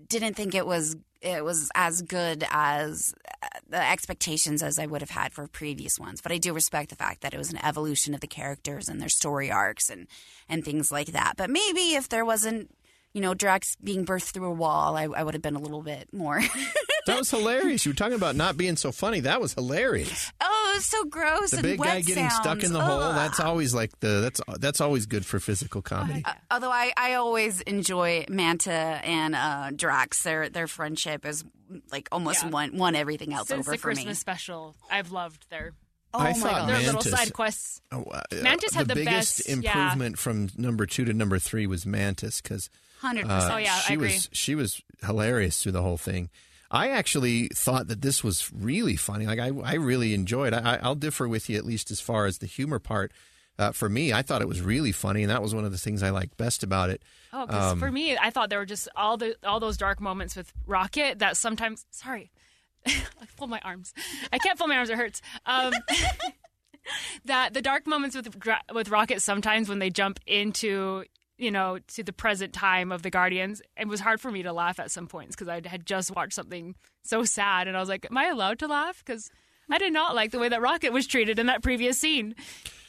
didn't 0.08 0.34
think 0.34 0.54
it 0.54 0.66
was 0.66 0.96
it 1.22 1.44
was 1.44 1.70
as 1.74 2.02
good 2.02 2.44
as 2.50 3.14
uh, 3.42 3.46
the 3.68 3.90
expectations 3.90 4.62
as 4.62 4.78
I 4.78 4.86
would 4.86 5.00
have 5.00 5.10
had 5.10 5.32
for 5.32 5.46
previous 5.46 5.98
ones. 5.98 6.20
But 6.20 6.32
I 6.32 6.38
do 6.38 6.52
respect 6.52 6.90
the 6.90 6.96
fact 6.96 7.22
that 7.22 7.32
it 7.32 7.38
was 7.38 7.52
an 7.52 7.64
evolution 7.64 8.12
of 8.12 8.20
the 8.20 8.26
characters 8.26 8.88
and 8.88 9.00
their 9.00 9.08
story 9.08 9.50
arcs 9.50 9.88
and 9.88 10.08
and 10.48 10.64
things 10.64 10.90
like 10.90 11.08
that. 11.08 11.34
But 11.36 11.48
maybe 11.48 11.94
if 11.94 12.08
there 12.08 12.24
wasn't, 12.24 12.74
you 13.12 13.20
know, 13.20 13.34
Drax 13.34 13.76
being 13.76 14.04
birthed 14.04 14.32
through 14.32 14.50
a 14.50 14.54
wall, 14.54 14.96
I, 14.96 15.04
I 15.04 15.22
would 15.22 15.34
have 15.34 15.42
been 15.42 15.56
a 15.56 15.60
little 15.60 15.82
bit 15.82 16.12
more. 16.12 16.40
That 17.06 17.18
was 17.18 17.30
hilarious. 17.30 17.84
You 17.84 17.90
were 17.90 17.96
talking 17.96 18.14
about 18.14 18.36
not 18.36 18.56
being 18.56 18.76
so 18.76 18.92
funny. 18.92 19.20
That 19.20 19.40
was 19.40 19.54
hilarious. 19.54 20.32
oh, 20.40 20.70
it 20.72 20.76
was 20.76 20.86
so 20.86 21.04
gross. 21.04 21.50
The 21.50 21.56
and 21.58 21.62
big 21.64 21.80
wet 21.80 21.88
guy 21.88 22.00
getting 22.02 22.30
stuck 22.30 22.62
in 22.62 22.72
the 22.72 22.80
hole. 22.80 23.00
That's 23.12 23.40
always 23.40 23.74
like 23.74 23.98
the 24.00 24.20
that's 24.20 24.40
that's 24.60 24.80
always 24.80 25.06
good 25.06 25.26
for 25.26 25.40
physical 25.40 25.82
comedy. 25.82 26.22
Uh, 26.24 26.32
although 26.50 26.70
I, 26.70 26.92
I 26.96 27.14
always 27.14 27.60
enjoy 27.62 28.24
Manta 28.28 28.70
and 28.72 29.34
uh, 29.34 29.70
Drax, 29.74 30.22
their 30.22 30.48
their 30.48 30.66
friendship 30.68 31.26
is 31.26 31.44
like 31.90 32.08
almost 32.12 32.42
Yeah. 32.44 32.50
won 32.50 32.76
won 32.76 32.94
everything 32.94 33.32
else 33.32 33.48
Since 33.48 33.66
over 33.66 33.72
the 33.72 33.78
for 33.78 33.82
Christmas 33.88 34.06
me. 34.06 34.14
special, 34.14 34.76
I've 34.90 35.10
loved 35.10 35.48
their 35.50 35.72
Oh 36.14 36.18
I 36.18 36.24
my 36.24 36.32
thought 36.34 36.50
god! 36.52 36.68
their 36.68 36.80
little 36.82 37.00
side 37.02 37.32
quests. 37.32 37.80
Oh, 37.90 38.02
uh, 38.04 38.20
Mantis 38.42 38.74
had 38.74 38.86
the 38.86 38.94
biggest 38.94 39.38
best- 39.48 39.48
yeah. 39.64 39.82
improvement 39.82 40.18
from 40.18 40.50
number 40.58 40.84
two 40.86 41.04
to 41.06 41.12
number 41.14 41.38
three 41.38 41.66
was 41.66 41.84
Mantis 41.86 42.40
because 42.42 42.68
Hundred 43.00 43.24
uh, 43.24 43.34
percent. 43.36 43.54
Oh, 43.54 43.56
yeah, 43.56 43.74
I 43.74 43.78
she 43.80 43.94
agree. 43.94 44.06
was 44.08 44.28
she 44.32 44.54
was 44.54 44.82
hilarious 45.04 45.62
through 45.62 45.72
the 45.72 45.82
whole 45.82 45.96
thing. 45.96 46.28
I 46.72 46.88
actually 46.88 47.48
thought 47.48 47.88
that 47.88 48.00
this 48.00 48.24
was 48.24 48.50
really 48.52 48.96
funny. 48.96 49.26
Like 49.26 49.38
I, 49.38 49.50
I 49.62 49.74
really 49.74 50.14
enjoyed. 50.14 50.54
I, 50.54 50.78
I'll 50.82 50.94
differ 50.94 51.28
with 51.28 51.50
you 51.50 51.58
at 51.58 51.66
least 51.66 51.90
as 51.90 52.00
far 52.00 52.24
as 52.24 52.38
the 52.38 52.46
humor 52.46 52.78
part. 52.78 53.12
Uh, 53.58 53.70
for 53.70 53.90
me, 53.90 54.14
I 54.14 54.22
thought 54.22 54.40
it 54.40 54.48
was 54.48 54.62
really 54.62 54.92
funny, 54.92 55.22
and 55.22 55.30
that 55.30 55.42
was 55.42 55.54
one 55.54 55.66
of 55.66 55.72
the 55.72 55.78
things 55.78 56.02
I 56.02 56.08
liked 56.08 56.38
best 56.38 56.62
about 56.62 56.88
it. 56.88 57.02
Oh, 57.34 57.46
because 57.46 57.72
Um, 57.72 57.78
for 57.78 57.92
me, 57.92 58.16
I 58.16 58.30
thought 58.30 58.48
there 58.48 58.58
were 58.58 58.66
just 58.66 58.88
all 58.96 59.18
the 59.18 59.36
all 59.44 59.60
those 59.60 59.76
dark 59.76 60.00
moments 60.00 60.34
with 60.34 60.52
Rocket 60.66 61.18
that 61.18 61.36
sometimes. 61.36 61.84
Sorry, 61.90 62.32
I 62.86 63.46
my 63.46 63.60
arms. 63.62 63.92
I 64.32 64.38
can't 64.38 64.58
fold 64.58 64.70
my 64.70 64.78
arms; 64.78 64.88
it 64.88 64.96
hurts. 64.96 65.20
Um, 65.44 65.74
that 67.26 67.52
the 67.52 67.60
dark 67.60 67.86
moments 67.86 68.16
with 68.16 68.34
with 68.72 68.88
Rocket 68.88 69.20
sometimes 69.20 69.68
when 69.68 69.78
they 69.78 69.90
jump 69.90 70.18
into 70.26 71.04
you 71.42 71.50
know 71.50 71.78
to 71.94 72.02
the 72.02 72.12
present 72.12 72.52
time 72.52 72.92
of 72.92 73.02
the 73.02 73.10
Guardians, 73.10 73.60
it 73.76 73.88
was 73.88 74.00
hard 74.00 74.20
for 74.20 74.30
me 74.30 74.42
to 74.42 74.52
laugh 74.52 74.78
at 74.78 74.90
some 74.90 75.06
points 75.06 75.34
because 75.34 75.48
I 75.48 75.60
had 75.66 75.84
just 75.84 76.14
watched 76.14 76.34
something 76.34 76.74
so 77.02 77.24
sad, 77.24 77.68
and 77.68 77.76
I 77.76 77.80
was 77.80 77.88
like, 77.88 78.06
"Am 78.10 78.16
I 78.16 78.26
allowed 78.26 78.58
to 78.60 78.68
laugh?" 78.68 79.02
Because 79.04 79.30
I 79.70 79.78
did 79.78 79.92
not 79.92 80.14
like 80.14 80.30
the 80.30 80.38
way 80.38 80.48
that 80.48 80.60
Rocket 80.60 80.92
was 80.92 81.06
treated 81.06 81.38
in 81.38 81.46
that 81.46 81.62
previous 81.62 81.98
scene. 81.98 82.34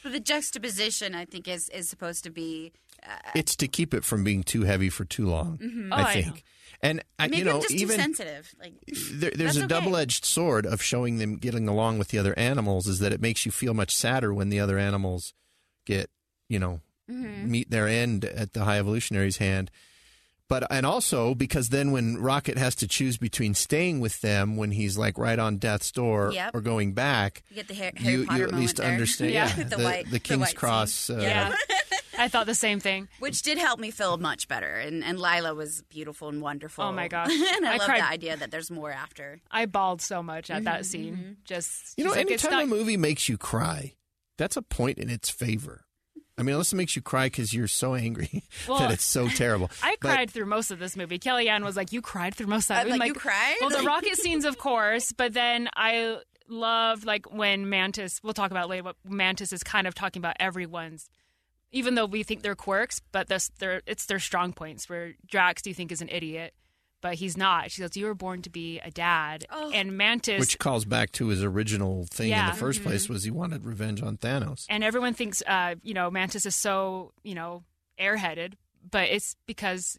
But 0.02 0.12
the 0.12 0.20
juxtaposition, 0.20 1.14
I 1.14 1.24
think, 1.24 1.48
is 1.48 1.68
is 1.70 1.88
supposed 1.88 2.24
to 2.24 2.30
be 2.30 2.72
uh, 3.02 3.16
It's 3.34 3.56
to 3.56 3.68
keep 3.68 3.94
it 3.94 4.04
from 4.04 4.24
being 4.24 4.42
too 4.42 4.62
heavy 4.62 4.90
for 4.90 5.04
too 5.04 5.26
long. 5.26 5.58
Mm-hmm. 5.58 5.92
Oh, 5.92 5.96
I 5.96 6.02
I 6.02 6.12
think. 6.12 6.26
know. 6.26 6.34
And 6.82 7.00
uh, 7.00 7.02
I, 7.18 7.28
maybe 7.28 7.38
you 7.38 7.44
know, 7.44 7.56
I'm 7.56 7.62
just 7.62 7.72
even 7.72 7.96
too 7.96 8.02
sensitive. 8.02 8.54
Like 8.60 8.74
there, 9.12 9.30
there's 9.34 9.56
a 9.56 9.60
okay. 9.60 9.68
double-edged 9.68 10.24
sword 10.24 10.66
of 10.66 10.82
showing 10.82 11.18
them 11.18 11.36
getting 11.36 11.68
along 11.68 11.98
with 11.98 12.08
the 12.08 12.18
other 12.18 12.38
animals 12.38 12.86
is 12.86 12.98
that 12.98 13.12
it 13.12 13.20
makes 13.22 13.46
you 13.46 13.52
feel 13.52 13.72
much 13.72 13.94
sadder 13.94 14.34
when 14.34 14.50
the 14.50 14.60
other 14.60 14.78
animals 14.78 15.32
get 15.86 16.10
you 16.48 16.58
know 16.58 16.80
Mm-hmm. 17.10 17.50
meet 17.50 17.70
their 17.70 17.86
end 17.86 18.24
at 18.24 18.54
the 18.54 18.64
high 18.64 18.78
evolutionary's 18.78 19.36
hand 19.36 19.70
but 20.48 20.66
and 20.70 20.86
also 20.86 21.34
because 21.34 21.68
then 21.68 21.90
when 21.92 22.16
rocket 22.16 22.56
has 22.56 22.74
to 22.76 22.88
choose 22.88 23.18
between 23.18 23.52
staying 23.54 24.00
with 24.00 24.20
them 24.22 24.56
when 24.56 24.70
he's 24.70 24.96
like 24.96 25.18
right 25.18 25.38
on 25.38 25.58
death's 25.58 25.90
door 25.92 26.30
Yep. 26.32 26.54
or 26.54 26.60
going 26.62 26.92
back 26.94 27.42
you 27.50 27.56
get 27.56 27.68
the 27.68 27.74
Har- 27.74 27.92
Harry 27.96 28.12
you, 28.14 28.24
Potter 28.26 28.38
you 28.38 28.44
at 28.48 28.54
least 28.54 28.76
there. 28.76 28.90
understand 28.90 29.32
Yeah. 29.34 29.48
yeah, 29.54 29.64
The 29.64 29.76
the, 29.76 29.82
white- 29.84 30.04
the 30.06 30.10
the 30.12 30.18
king's 30.18 30.40
white 30.40 30.48
scene. 30.50 30.56
cross 30.56 31.10
uh, 31.10 31.18
Yeah, 31.20 31.54
I 32.18 32.28
thought 32.28 32.46
the 32.46 32.54
same 32.54 32.80
thing. 32.80 33.08
which 33.18 33.42
did 33.42 33.58
help 33.58 33.78
me 33.80 33.90
feel 33.90 34.16
much 34.16 34.46
better. 34.48 34.74
And 34.76 35.02
and 35.04 35.18
Lylla 35.18 35.54
was 35.54 35.82
beautiful 35.90 36.28
and 36.30 36.40
wonderful. 36.40 36.84
Oh 36.84 36.92
my 36.92 37.08
gosh. 37.08 37.28
and 37.56 37.66
I, 37.66 37.74
I 37.74 37.76
love 37.76 37.86
cried. 37.86 38.00
the 38.00 38.06
idea 38.08 38.36
that 38.36 38.50
there's 38.50 38.70
more 38.70 38.90
after. 38.92 39.40
I 39.50 39.66
bawled 39.66 40.00
so 40.00 40.22
much 40.22 40.48
at 40.50 40.56
Mm-hmm, 40.58 40.64
that 40.64 40.86
scene. 40.86 41.36
Just 41.44 41.98
You 41.98 42.04
know, 42.04 42.10
she's 42.10 42.16
like, 42.18 42.26
anytime 42.26 42.50
not- 42.52 42.62
a 42.62 42.66
movie 42.66 42.96
makes 42.96 43.28
you 43.28 43.36
cry, 43.36 43.94
that's 44.38 44.56
a 44.56 44.62
point 44.62 44.98
in 44.98 45.10
its 45.10 45.28
favor. 45.28 45.83
I 46.36 46.42
mean, 46.42 46.54
unless 46.54 46.72
it 46.72 46.76
makes 46.76 46.96
you 46.96 47.02
cry 47.02 47.26
because 47.26 47.54
you're 47.54 47.68
so 47.68 47.94
angry 47.94 48.42
Well, 48.68 48.80
that 48.80 48.90
it's 48.90 49.04
so 49.04 49.28
terrible. 49.28 49.70
I 49.82 49.96
But- 50.00 50.10
cried 50.10 50.30
through 50.30 50.46
most 50.46 50.70
of 50.70 50.78
this 50.78 50.96
movie. 50.96 51.18
KellieAnn 51.18 51.62
was 51.64 51.76
like, 51.76 51.92
"You 51.92 52.02
cried 52.02 52.34
through 52.34 52.48
most 52.48 52.70
of 52.70 52.76
uh, 52.76 52.80
I'm 52.80 52.88
it." 52.88 52.92
I'm 52.94 52.98
like, 52.98 53.08
"You 53.08 53.14
cried?" 53.14 53.56
Well, 53.60 53.70
the 53.70 53.82
rocket 53.84 54.16
scenes, 54.18 54.44
of 54.44 54.58
course, 54.58 55.12
but 55.12 55.32
then 55.32 55.68
I 55.76 56.18
love 56.48 57.04
like 57.04 57.32
when 57.32 57.68
Mantis. 57.70 58.20
We'll 58.22 58.34
talk 58.34 58.50
about 58.50 58.64
it 58.64 58.68
later. 58.68 58.82
But 58.82 58.96
Mantis 59.04 59.52
is 59.52 59.62
kind 59.62 59.86
of 59.86 59.94
talking 59.94 60.20
about 60.20 60.36
everyone's, 60.40 61.08
even 61.70 61.94
though 61.94 62.06
we 62.06 62.22
think 62.24 62.42
they're 62.42 62.56
quirks, 62.56 63.00
but 63.12 63.28
that's 63.28 63.50
their 63.60 63.82
it's 63.86 64.06
their 64.06 64.18
strong 64.18 64.52
points. 64.52 64.88
Where 64.88 65.14
Drax, 65.26 65.62
do 65.62 65.70
you 65.70 65.74
think 65.74 65.92
is 65.92 66.02
an 66.02 66.08
idiot? 66.08 66.52
But 67.04 67.16
he's 67.16 67.36
not. 67.36 67.70
She 67.70 67.82
goes, 67.82 67.94
"You 67.98 68.06
were 68.06 68.14
born 68.14 68.40
to 68.40 68.48
be 68.50 68.80
a 68.80 68.90
dad," 68.90 69.44
and 69.50 69.94
Mantis, 69.94 70.40
which 70.40 70.58
calls 70.58 70.86
back 70.86 71.12
to 71.12 71.28
his 71.28 71.44
original 71.44 72.06
thing 72.10 72.30
in 72.32 72.46
the 72.46 72.52
1st 72.52 72.82
place 72.82 73.10
was 73.10 73.24
he 73.24 73.30
wanted 73.30 73.66
revenge 73.66 74.00
on 74.02 74.16
Thanos. 74.16 74.64
and 74.70 74.82
everyone 74.82 75.12
thinks 75.12 75.42
uh, 75.46 75.74
you 75.82 75.92
know 75.92 76.10
mantis 76.10 76.46
is 76.46 76.56
so 76.56 77.12
you 77.22 77.34
know 77.34 77.62
airheaded 78.00 78.54
but 78.90 79.10
it's 79.10 79.36
because 79.44 79.98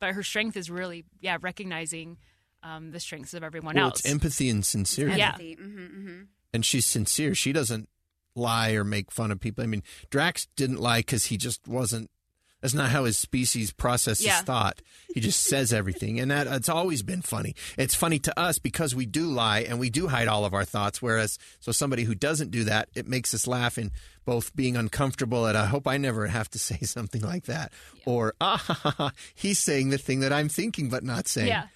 but 0.00 0.14
her 0.14 0.22
strength 0.22 0.56
is 0.56 0.70
really 0.70 1.04
yeah 1.20 1.36
recognizing 1.42 2.16
um, 2.62 2.92
the 2.92 3.00
strengths 3.00 3.34
of 3.34 3.42
everyone 3.42 3.74
Well, 3.74 3.88
else 3.88 4.00
it's 4.00 4.10
empathy 4.10 4.48
and 4.48 4.64
sincerity. 4.64 5.18
Yeah. 5.18 5.34
Empathy. 5.34 5.54
hmm 5.60 5.86
hmm 5.86 6.20
And 6.54 6.64
she's 6.64 6.86
sincere. 6.86 7.34
She 7.34 7.52
doesn't 7.52 7.90
lie 8.34 8.70
or 8.72 8.84
make 8.84 9.10
fun 9.12 9.30
of 9.30 9.38
people. 9.38 9.62
I 9.64 9.66
mean, 9.66 9.82
Drax 10.08 10.48
didn't 10.56 10.78
lie 10.80 11.00
because 11.00 11.26
he 11.26 11.36
just 11.36 11.68
wasn't. 11.68 12.10
That's 12.60 12.74
not 12.74 12.90
how 12.90 13.04
his 13.04 13.16
species 13.16 13.72
processes 13.72 14.26
Yeah. 14.26 14.42
thought. 14.42 14.82
He 15.14 15.20
just 15.20 15.44
says 15.44 15.72
everything, 15.72 16.18
and 16.20 16.30
that 16.30 16.46
it's 16.48 16.68
always 16.68 17.02
been 17.02 17.22
funny. 17.22 17.54
It's 17.76 17.94
funny 17.94 18.18
to 18.20 18.38
us 18.38 18.58
because 18.58 18.94
we 18.94 19.06
do 19.06 19.26
lie 19.26 19.60
and 19.60 19.78
we 19.78 19.90
do 19.90 20.08
hide 20.08 20.26
all 20.28 20.44
of 20.44 20.54
our 20.54 20.64
thoughts. 20.64 21.00
Whereas, 21.00 21.38
so 21.60 21.70
somebody 21.72 22.04
who 22.04 22.14
doesn't 22.14 22.50
do 22.50 22.64
that, 22.64 22.88
it 22.94 23.06
makes 23.06 23.32
us 23.32 23.46
laugh 23.46 23.78
in 23.78 23.90
both 24.24 24.54
being 24.56 24.76
uncomfortable 24.76 25.46
at, 25.46 25.56
I 25.56 25.66
hope 25.66 25.86
I 25.86 25.96
never 25.96 26.26
have 26.26 26.50
to 26.50 26.58
say 26.68 26.78
something 26.80 27.22
like 27.22 27.44
that, 27.44 27.72
or 28.04 28.34
ah, 28.40 29.12
he's 29.34 29.58
saying 29.58 29.90
the 29.90 29.98
thing 29.98 30.20
that 30.20 30.32
I'm 30.32 30.48
thinking 30.48 30.88
but 30.90 31.02
not 31.04 31.28
saying. 31.28 31.48
yeah 31.48 31.66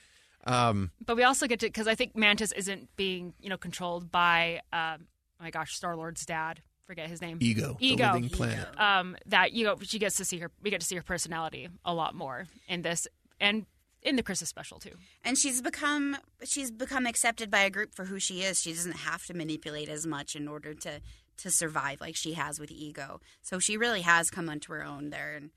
Um, 0.45 0.91
but 1.07 1.17
we 1.17 1.23
also 1.23 1.47
get 1.47 1.61
to 1.61 1.67
because 1.67 1.87
i 1.87 1.95
think 1.95 2.17
mantis 2.17 2.51
isn't 2.53 2.89
being 2.97 3.33
you 3.41 3.49
know 3.49 3.57
controlled 3.57 4.11
by 4.11 4.61
um, 4.73 5.07
oh 5.41 5.45
my 5.45 5.51
gosh 5.51 5.75
star 5.77 5.95
lord's 5.97 6.27
dad 6.27 6.61
forget 6.93 7.09
his 7.09 7.23
name 7.23 7.39
ego, 7.41 7.77
Ego. 7.81 8.07
the 8.09 8.13
living 8.15 8.29
planet. 8.31 8.69
um, 8.79 9.17
that 9.27 9.53
you 9.53 9.65
know 9.65 9.77
she 9.83 9.99
gets 9.99 10.17
to 10.17 10.25
see 10.25 10.39
her 10.39 10.51
we 10.63 10.69
get 10.71 10.81
to 10.81 10.87
see 10.87 10.97
her 10.97 11.03
personality 11.03 11.69
a 11.85 11.95
lot 11.95 12.15
more 12.15 12.47
in 12.69 12.83
this 12.83 13.07
and 13.41 13.65
in 14.03 14.17
the 14.17 14.23
christmas 14.23 14.51
special 14.51 14.79
too 14.79 14.97
And 15.25 15.39
she's 15.39 15.63
become 15.63 16.17
she's 16.45 16.71
become 16.71 17.07
accepted 17.07 17.51
by 17.51 17.61
a 17.61 17.71
group 17.71 17.95
for 17.95 18.05
who 18.05 18.19
she 18.19 18.43
is. 18.43 18.61
She 18.61 18.73
doesn't 18.73 18.99
have 19.09 19.23
to 19.29 19.35
manipulate 19.35 19.89
as 19.89 20.07
much 20.07 20.35
in 20.41 20.49
order 20.49 20.75
to 20.75 21.01
to 21.43 21.51
survive 21.51 22.01
like 22.01 22.17
she 22.17 22.33
has 22.35 22.59
with 22.61 22.71
ego. 22.71 23.21
So 23.43 23.59
she 23.59 23.77
really 23.77 24.03
has 24.03 24.29
come 24.31 24.49
onto 24.51 24.73
her 24.73 24.85
own 24.85 25.11
there, 25.11 25.31
and 25.37 25.51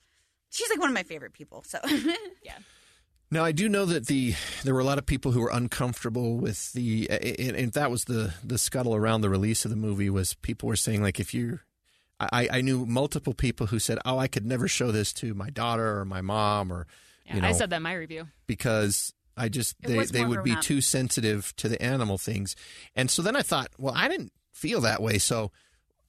she's 0.56 0.70
like 0.70 0.80
one 0.80 0.90
of 0.90 0.94
my 0.94 1.04
favorite 1.04 1.34
people. 1.34 1.64
So 1.68 1.80
yeah 2.50 2.60
Now 3.32 3.44
I 3.44 3.52
do 3.52 3.68
know 3.68 3.86
that 3.86 4.08
the 4.08 4.36
there 4.64 4.74
were 4.74 4.80
a 4.80 4.86
lot 4.86 4.98
of 4.98 5.06
people 5.06 5.32
who 5.32 5.42
were 5.42 5.50
uncomfortable 5.52 6.38
with 6.38 6.72
the 6.74 7.10
and, 7.10 7.56
and 7.56 7.72
that 7.74 7.90
was 7.92 8.06
the 8.06 8.34
the 8.44 8.58
scuttle 8.58 8.96
around 8.96 9.22
the 9.22 9.30
release 9.30 9.66
of 9.66 9.72
the 9.72 9.78
movie 9.78 10.10
was 10.10 10.36
people 10.36 10.68
were 10.68 10.76
saying 10.76 11.02
like 11.02 11.20
if 11.20 11.34
you 11.34 11.60
I, 12.20 12.48
I 12.52 12.62
knew 12.62 12.86
multiple 12.86 13.34
people 13.34 13.68
who 13.68 13.80
said 13.80 14.00
oh 14.06 14.18
I 14.18 14.28
could 14.28 14.46
never 14.46 14.68
show 14.68 14.92
this 14.92 15.12
to 15.14 15.34
my 15.34 15.50
daughter 15.50 16.00
or 16.00 16.06
my 16.06 16.22
mom 16.22 16.72
or 16.72 16.88
Yeah, 17.26 17.36
you 17.36 17.42
know, 17.42 17.48
I 17.48 17.52
said 17.52 17.72
that 17.72 17.78
in 17.78 17.84
my 17.84 17.94
review. 17.94 18.28
because 18.48 19.14
I 19.36 19.50
just 19.50 19.76
It 19.84 19.88
they 19.88 20.06
they 20.06 20.26
would 20.26 20.44
be 20.44 20.54
up. 20.54 20.62
too 20.62 20.80
sensitive 20.80 21.54
to 21.58 21.68
the 21.68 21.82
animal 21.82 22.18
things. 22.18 22.56
And 22.96 23.12
so 23.12 23.22
then 23.22 23.36
I 23.36 23.42
thought, 23.42 23.70
well, 23.78 23.94
I 23.96 24.08
didn't 24.08 24.32
feel 24.54 24.80
that 24.82 25.02
way. 25.02 25.18
So 25.18 25.52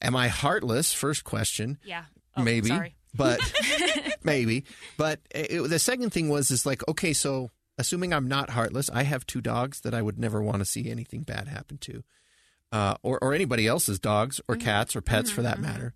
am 0.01 0.15
I 0.15 0.29
heartless? 0.29 0.93
First 0.93 1.25
question. 1.25 1.77
Yeah. 1.83 2.05
Oh, 2.37 2.43
maybe. 2.43 2.69
Sorry. 2.69 2.95
But 3.17 3.39
maybe. 4.23 4.63
But 4.97 5.19
it, 5.31 5.67
the 5.69 5.79
second 5.79 6.11
thing 6.11 6.29
was 6.29 6.51
is 6.51 6.65
like, 6.65 6.87
okay, 6.87 7.13
so 7.13 7.51
assuming 7.77 8.13
I'm 8.13 8.27
not 8.27 8.51
heartless, 8.51 8.89
I 8.89 9.03
have 9.03 9.25
two 9.25 9.41
dogs 9.41 9.81
that 9.81 9.93
I 9.93 10.01
would 10.01 10.17
never 10.19 10.41
want 10.41 10.59
to 10.59 10.65
see 10.65 10.89
anything 10.89 11.21
bad 11.23 11.47
happen 11.47 11.77
to. 11.79 12.03
Uh, 12.71 12.95
or, 13.01 13.17
or 13.21 13.33
anybody 13.33 13.65
else's 13.65 13.97
dogs 13.99 14.41
or 14.47 14.55
cats 14.57 14.95
or 14.95 15.01
pets 15.01 15.31
for 15.31 15.41
that 15.41 15.59
matter. 15.59 15.93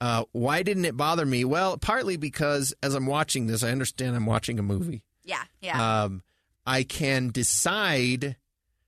Uh, 0.00 0.24
why 0.32 0.62
didn't 0.62 0.84
it 0.86 0.96
bother 0.96 1.24
me? 1.26 1.44
Well, 1.44 1.76
partly 1.76 2.16
because 2.16 2.74
as 2.82 2.94
I'm 2.94 3.06
watching 3.06 3.46
this, 3.46 3.62
I 3.62 3.70
understand 3.70 4.16
I'm 4.16 4.26
watching 4.26 4.58
a 4.58 4.62
movie 4.62 5.02
Yeah, 5.22 5.42
yeah. 5.60 6.04
um, 6.04 6.22
I 6.66 6.82
can 6.82 7.28
decide 7.30 8.36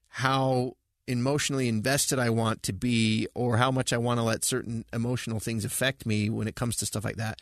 how 0.07 0.73
emotionally 1.07 1.67
invested 1.67 2.19
I 2.19 2.29
want 2.31 2.63
to 2.63 2.73
be 2.73 3.27
or 3.35 3.57
how 3.57 3.71
much 3.71 3.93
I 3.93 3.97
want 3.97 4.19
to 4.19 4.23
let 4.23 4.43
certain 4.43 4.83
emotional 4.91 5.39
things 5.39 5.63
affect 5.63 6.05
me 6.05 6.29
when 6.29 6.47
it 6.47 6.55
comes 6.55 6.75
to 6.77 6.85
stuff 6.85 7.05
like 7.05 7.15
that. 7.17 7.39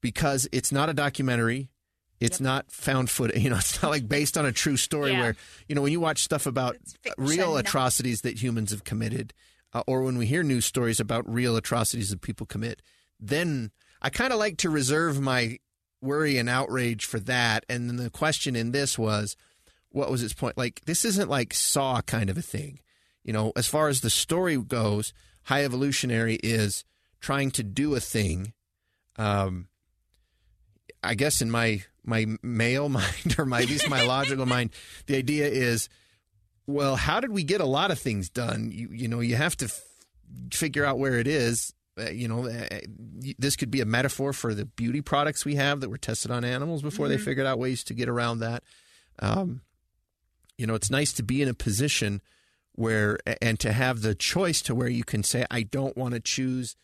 Because 0.00 0.48
it's 0.52 0.70
not 0.72 0.88
a 0.88 0.94
documentary. 0.94 1.70
It's 2.20 2.40
not 2.40 2.70
found 2.70 3.10
footage. 3.10 3.42
You 3.42 3.50
know, 3.50 3.56
it's 3.56 3.82
not 3.82 3.90
like 3.90 4.08
based 4.08 4.36
on 4.36 4.44
a 4.46 4.52
true 4.52 4.76
story 4.76 5.12
Yeah. 5.12 5.20
where, 5.20 5.36
you 5.68 5.74
know, 5.74 5.82
when 5.82 5.92
you 5.92 6.00
watch 6.00 6.22
stuff 6.22 6.46
about 6.46 6.76
real 7.16 7.56
atrocities 7.56 8.22
that 8.22 8.42
humans 8.42 8.70
have 8.70 8.84
committed, 8.84 9.32
uh, 9.72 9.82
or 9.86 10.02
when 10.02 10.18
we 10.18 10.26
hear 10.26 10.42
news 10.42 10.64
stories 10.66 10.98
about 11.00 11.28
real 11.32 11.56
atrocities 11.56 12.10
that 12.10 12.20
people 12.22 12.46
commit, 12.46 12.82
then 13.20 13.70
I 14.02 14.10
kind 14.10 14.32
of 14.32 14.38
like 14.38 14.56
to 14.58 14.70
reserve 14.70 15.20
my 15.20 15.58
worry 16.00 16.38
and 16.38 16.48
outrage 16.48 17.04
for 17.04 17.18
that. 17.20 17.64
And 17.68 17.88
then 17.88 17.96
the 17.96 18.10
question 18.10 18.54
in 18.56 18.70
this 18.72 18.98
was, 18.98 19.36
what 19.90 20.10
was 20.10 20.22
its 20.22 20.34
point? 20.34 20.56
Like, 20.58 20.82
this 20.86 21.04
isn't 21.04 21.30
like 21.30 21.52
Saw 21.54 22.00
kind 22.02 22.30
of 22.30 22.36
a 22.38 22.42
thing. 22.42 22.80
You 23.24 23.32
know, 23.32 23.52
as 23.56 23.66
far 23.66 23.88
as 23.88 24.00
the 24.00 24.10
story 24.10 24.56
goes, 24.56 25.12
High 25.44 25.64
Evolutionary 25.64 26.36
is 26.36 26.84
trying 27.20 27.50
to 27.52 27.62
do 27.62 27.94
a 27.94 28.00
thing. 28.00 28.52
Um, 29.16 29.67
I 31.02 31.14
guess 31.14 31.40
in 31.40 31.50
my 31.50 31.82
my 32.04 32.26
male 32.42 32.88
mind 33.00 33.36
or 33.38 33.44
my 33.44 33.62
at 33.62 33.68
least 33.68 33.88
my 33.88 34.02
logical 34.02 34.46
mind, 34.56 34.70
the 35.06 35.16
idea 35.16 35.46
is, 35.46 35.88
well, 36.66 36.96
how 36.96 37.20
did 37.20 37.30
we 37.30 37.44
get 37.44 37.60
a 37.60 37.66
lot 37.66 37.90
of 37.90 37.98
things 37.98 38.28
done? 38.28 38.70
You 38.72 38.88
you 38.92 39.08
know, 39.08 39.20
you 39.20 39.36
have 39.36 39.56
to 39.58 39.66
f- 39.66 39.80
figure 40.52 40.84
out 40.84 40.98
where 40.98 41.18
it 41.18 41.26
is. 41.26 41.72
Uh, 41.98 42.10
you 42.10 42.28
know, 42.28 42.46
uh, 42.46 42.78
this 43.38 43.56
could 43.56 43.72
be 43.72 43.80
a 43.80 43.86
metaphor 43.86 44.32
for 44.32 44.54
the 44.54 44.64
beauty 44.64 45.00
products 45.00 45.44
we 45.44 45.56
have 45.56 45.80
that 45.80 45.88
were 45.88 45.98
tested 45.98 46.30
on 46.30 46.44
animals 46.44 46.80
before 46.80 47.08
they 47.08 47.18
figured 47.18 47.46
out 47.46 47.58
ways 47.58 47.82
to 47.82 47.92
get 47.92 48.08
around 48.08 48.38
that. 48.38 48.62
Um, 49.18 49.62
you 50.56 50.66
know, 50.66 50.74
it's 50.74 50.90
nice 50.90 51.12
to 51.14 51.24
be 51.24 51.42
in 51.42 51.48
a 51.48 51.54
position 51.54 52.20
where 52.72 53.18
and 53.42 53.58
to 53.58 53.72
have 53.72 54.02
the 54.02 54.14
choice 54.14 54.62
to 54.62 54.74
where 54.74 54.88
you 54.88 55.02
can 55.02 55.24
say, 55.24 55.44
I 55.50 55.62
don't 55.62 55.96
want 55.96 56.14
to 56.14 56.20
choose 56.20 56.76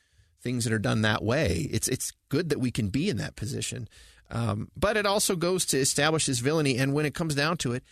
things 0.45 0.65
that 0.65 0.73
are 0.73 0.79
done 0.79 1.03
that 1.03 1.25
way. 1.25 1.69
It's 1.73 1.89
it's 1.89 2.13
good 2.29 2.51
that 2.51 2.61
we 2.61 2.71
can 2.71 2.89
be 2.91 3.09
in 3.09 3.17
that 3.17 3.35
position. 3.35 3.89
Um, 4.31 4.69
but 4.77 4.97
it 4.97 5.07
also 5.07 5.35
goes 5.35 5.65
to 5.67 5.79
establish 5.79 6.27
this 6.27 6.39
villainy. 6.39 6.79
And 6.79 6.93
when 6.93 7.07
it 7.07 7.15
comes 7.15 7.35
down 7.35 7.57
to 7.59 7.73
it, 7.73 7.83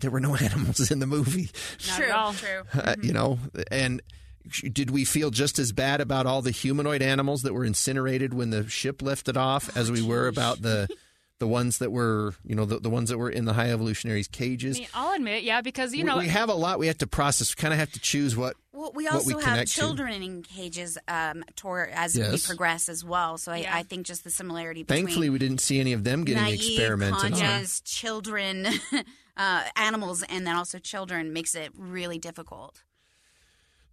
there 0.00 0.10
were 0.10 0.20
no 0.20 0.34
animals 0.40 0.90
in 0.90 0.98
the 0.98 1.06
movie. 1.06 1.50
Not 1.88 1.96
true, 1.96 2.06
at 2.06 2.10
all. 2.10 2.32
true. 2.34 2.62
Uh, 2.74 2.94
you 3.00 3.12
know, 3.12 3.38
and 3.70 4.02
did 4.72 4.90
we 4.90 5.04
feel 5.04 5.30
just 5.30 5.58
as 5.58 5.72
bad 5.72 6.00
about 6.00 6.26
all 6.26 6.42
the 6.42 6.50
humanoid 6.50 7.02
animals 7.02 7.42
that 7.42 7.52
were 7.52 7.64
incinerated 7.64 8.34
when 8.34 8.50
the 8.50 8.68
ship 8.68 9.02
lifted 9.02 9.36
off 9.36 9.76
as 9.76 9.90
we 9.90 10.02
were 10.02 10.26
about 10.28 10.62
the 10.62 10.88
the 11.40 11.48
ones 11.48 11.78
that 11.78 11.90
were, 11.90 12.34
you 12.44 12.54
know, 12.54 12.64
the, 12.64 12.78
the 12.78 12.88
ones 12.90 13.08
that 13.10 13.18
were 13.18 13.28
in 13.30 13.44
the 13.46 13.54
high 13.54 13.70
evolutionaries 13.72 14.28
I 14.32 14.36
cages? 14.36 14.78
mean, 14.78 14.86
I'll 14.94 15.14
admit, 15.14 15.42
yeah, 15.42 15.60
because 15.62 15.92
you 15.92 16.04
We- 16.04 16.08
know, 16.10 16.18
we 16.18 16.28
have 16.28 16.48
a 16.48 16.54
lot 16.54 16.78
we 16.78 16.86
have 16.86 16.98
to 16.98 17.06
process. 17.08 17.56
We 17.56 17.60
kind 17.60 17.74
of 17.74 17.80
have 17.80 17.90
to 17.92 17.98
choose 18.00 18.36
what 18.36 18.54
Well, 18.72 18.92
we 18.94 19.08
also 19.08 19.26
we 19.26 19.32
have 19.34 19.42
connect 19.42 19.70
to. 19.72 19.76
children 19.80 20.22
in 20.22 20.42
cages 20.44 20.96
um, 21.08 21.42
toward, 21.56 21.90
as 21.90 22.16
we 22.16 22.38
progress 22.46 22.88
as 22.88 23.04
well. 23.04 23.36
So 23.38 23.50
I, 23.52 23.56
Yeah. 23.58 23.74
I 23.76 23.82
think 23.82 24.06
just 24.06 24.22
the 24.22 24.30
similarity 24.30 24.84
between 24.84 25.04
Thankfully, 25.06 25.28
we 25.30 25.38
didn't 25.38 25.60
see 25.60 25.80
any 25.80 25.92
of 25.92 26.04
them 26.04 26.24
getting 26.24 26.42
naive, 26.44 26.60
experimented 26.60 27.32
on. 27.42 27.64
children, 27.84 28.66
uh, 29.36 29.62
animals, 29.76 30.22
and 30.28 30.46
then 30.46 30.54
also 30.56 30.78
children 30.78 31.32
makes 31.32 31.54
it 31.54 31.72
really 31.76 32.18
difficult. 32.18 32.82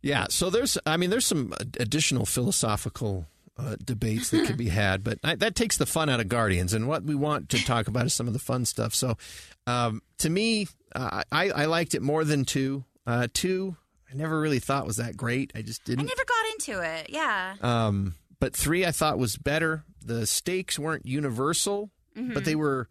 Yeah, 0.02 0.28
so 0.30 0.50
there's, 0.50 0.78
I 0.86 0.96
mean, 0.98 1.10
there's 1.10 1.26
some 1.26 1.54
additional 1.80 2.26
philosophical 2.26 3.26
uh, 3.58 3.76
debates 3.84 4.30
that 4.30 4.46
could 4.46 4.58
be 4.58 4.70
had, 4.84 5.04
but 5.04 5.20
I, 5.24 5.36
that 5.36 5.56
takes 5.56 5.78
the 5.78 5.86
fun 5.86 6.10
out 6.10 6.20
of 6.20 6.28
Guardians. 6.28 6.74
And 6.74 6.88
what 6.88 7.04
we 7.04 7.16
want 7.16 7.50
to 7.50 7.64
talk 7.64 7.88
about 7.88 8.06
is 8.06 8.14
some 8.14 8.28
of 8.28 8.34
the 8.34 8.40
fun 8.40 8.66
stuff. 8.66 8.94
So, 8.94 9.18
um, 9.66 10.02
to 10.20 10.30
me, 10.30 10.68
uh, 10.96 11.24
I, 11.32 11.50
I 11.50 11.66
liked 11.66 11.96
it 11.96 12.02
more 12.02 12.24
than 12.24 12.46
two. 12.46 12.86
Uh, 13.06 13.28
two, 13.34 13.76
I 14.12 14.16
never 14.16 14.40
really 14.40 14.60
thought 14.60 14.86
was 14.86 14.98
that 14.98 15.18
great. 15.18 15.52
I 15.56 15.62
just 15.62 15.84
didn't. 15.86 16.02
I 16.02 16.08
never 16.08 16.24
got 16.26 16.52
into 16.54 16.98
it. 16.98 17.10
Yeah. 17.10 17.56
Um, 17.62 18.16
but 18.40 18.56
three, 18.56 18.86
I 18.86 18.92
thought 18.92 19.18
was 19.18 19.38
better. 19.38 19.84
The 20.06 20.26
stakes 20.28 20.78
weren't 20.78 21.06
universal, 21.06 21.90
but 22.34 22.46
they 22.46 22.56
were 22.56 22.90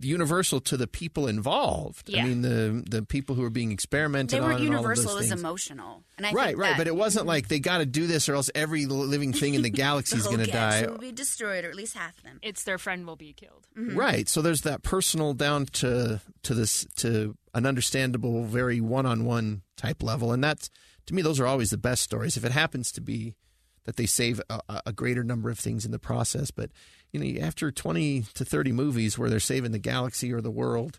universal 0.00 0.60
to 0.60 0.76
the 0.76 0.86
people 0.86 1.26
involved. 1.28 2.08
Yeah. 2.08 2.24
I 2.24 2.26
mean, 2.26 2.42
the 2.42 2.84
the 2.88 3.02
people 3.02 3.34
who 3.36 3.42
were 3.42 3.50
being 3.50 3.70
experimented 3.72 4.36
they 4.36 4.40
were 4.40 4.52
on. 4.52 4.60
and 4.60 4.74
all 4.74 4.82
those 4.82 4.98
universal 4.98 5.18
as 5.18 5.28
things. 5.28 5.40
emotional. 5.40 6.02
And 6.18 6.26
I 6.26 6.32
Right, 6.32 6.46
think 6.48 6.58
right, 6.58 6.68
that 6.70 6.78
but 6.78 6.86
it 6.86 6.96
wasn't 6.96 7.24
mhm. 7.24 7.28
like 7.28 7.48
they 7.48 7.60
got 7.60 7.78
to 7.78 7.86
do 7.86 8.06
this 8.06 8.28
or 8.28 8.34
else 8.34 8.50
every 8.54 8.86
living 8.86 9.32
thing 9.32 9.54
in 9.54 9.62
the 9.62 9.70
galaxy 9.84 10.16
the 10.16 10.20
is 10.22 10.26
going 10.26 10.40
to 10.40 10.46
die. 10.46 10.80
galaxy 10.80 10.86
will 10.90 10.98
be 10.98 11.12
destroyed, 11.12 11.64
or 11.64 11.68
at 11.70 11.76
least 11.76 11.96
half 11.96 12.16
of 12.18 12.24
them. 12.24 12.38
it's 12.42 12.64
their 12.64 12.78
friend 12.78 13.06
will 13.06 13.16
be 13.16 13.32
killed. 13.32 13.66
Mm-hmm. 13.78 13.96
Right. 13.96 14.28
So 14.28 14.42
there's 14.42 14.62
that 14.62 14.82
personal 14.82 15.34
down 15.34 15.66
to 15.66 16.20
to 16.42 16.54
this 16.54 16.84
to 16.96 17.36
an 17.54 17.64
understandable, 17.66 18.44
very 18.44 18.80
one-on-one 18.80 19.62
type 19.76 20.02
level, 20.02 20.32
and 20.32 20.42
that's 20.42 20.68
to 21.06 21.14
me 21.14 21.22
those 21.22 21.38
are 21.38 21.46
always 21.46 21.70
the 21.70 21.78
best 21.78 22.02
stories. 22.02 22.36
If 22.36 22.44
it 22.44 22.52
happens 22.52 22.90
to 22.92 23.00
be 23.00 23.36
that 23.84 23.94
they 23.96 24.06
save 24.06 24.40
a, 24.50 24.60
a 24.86 24.92
greater 24.92 25.22
number 25.22 25.48
of 25.48 25.60
things 25.60 25.84
in 25.84 25.92
the 25.92 25.98
process, 26.00 26.50
but 26.50 26.70
you 27.12 27.20
know, 27.20 27.40
after 27.46 27.70
20 27.70 28.24
to 28.34 28.44
30 28.44 28.72
movies 28.72 29.18
where 29.18 29.30
they're 29.30 29.40
saving 29.40 29.72
the 29.72 29.78
galaxy 29.78 30.32
or 30.32 30.40
the 30.40 30.50
world, 30.50 30.98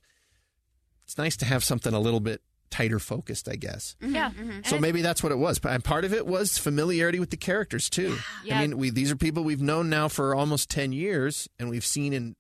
it's 1.06 1.18
nice 1.18 1.38
to 1.38 1.46
have 1.46 1.64
something 1.64 1.94
a 1.94 2.00
little 2.00 2.20
bit 2.20 2.42
tighter 2.70 3.00
focused, 3.00 3.48
I 3.48 3.56
guess. 3.56 3.96
Mm-hmm, 4.02 4.16
yeah. 4.16 4.32
Mm-hmm. 4.32 4.60
So 4.66 4.80
maybe 4.80 5.02
that's 5.02 5.24
what 5.24 5.32
it 5.32 5.38
was. 5.38 5.60
And 5.64 5.84
part 5.84 6.06
of 6.06 6.14
it 6.14 6.28
was 6.28 6.58
familiarity 6.58 7.20
with 7.20 7.30
the 7.30 7.38
characters 7.38 7.90
too. 7.90 8.18
Yeah. 8.44 8.60
I 8.60 8.62
mean, 8.62 8.78
we 8.78 8.90
these 8.90 9.12
are 9.12 9.16
people 9.16 9.44
we've 9.44 9.62
known 9.62 9.90
now 9.90 10.08
for 10.08 10.36
almost 10.36 10.70
10 10.70 10.92
years 10.92 11.48
and 11.60 11.70
we've 11.70 11.86
seen 11.86 12.14
in 12.14 12.36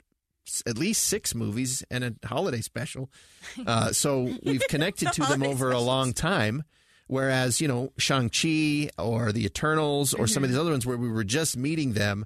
at 0.65 0.78
least 0.78 1.05
6 1.05 1.36
movies 1.36 1.84
and 1.91 2.03
a 2.03 2.28
holiday 2.28 2.61
special. 2.61 3.09
Uh, 3.65 3.91
so 3.91 4.36
we've 4.43 4.61
connected 4.70 5.11
to 5.13 5.22
them 5.22 5.39
Holiday 5.39 5.49
over 5.49 5.72
a 5.72 5.80
long 5.80 6.13
time. 6.13 6.63
Whereas, 7.07 7.61
you 7.61 7.68
know, 7.68 7.91
Shang-Chi 7.97 8.89
or 8.97 9.32
the 9.32 9.45
Eternals 9.45 10.13
or 10.13 10.28
some 10.28 10.43
of 10.43 10.49
mm-hmm. 10.49 10.53
these 10.53 10.59
other 10.59 10.72
ones 10.72 10.86
where 10.86 10.97
we 10.97 11.09
were 11.09 11.24
just 11.24 11.55
meeting 11.55 11.93
them, 11.93 12.26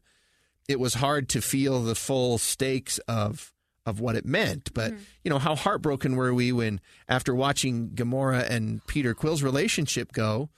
it 0.68 0.80
was 0.80 0.96
hard 0.96 1.30
to 1.30 1.42
feel 1.42 1.82
the 1.84 1.96
full 1.96 2.38
stakes 2.38 2.98
of 3.08 3.54
of 3.86 4.00
what 4.00 4.16
it 4.16 4.26
meant. 4.26 4.74
But 4.74 4.92
mm-hmm. 4.92 5.04
you 5.24 5.30
know, 5.30 5.40
how 5.40 5.56
heartbroken 5.56 6.16
were 6.16 6.34
we 6.34 6.52
when 6.52 6.80
after 7.08 7.34
watching 7.34 7.90
Gamora 7.90 8.50
and 8.50 8.86
Peter 8.88 9.14
Quill's 9.14 9.44
relationship 9.44 10.12
go 10.12 10.50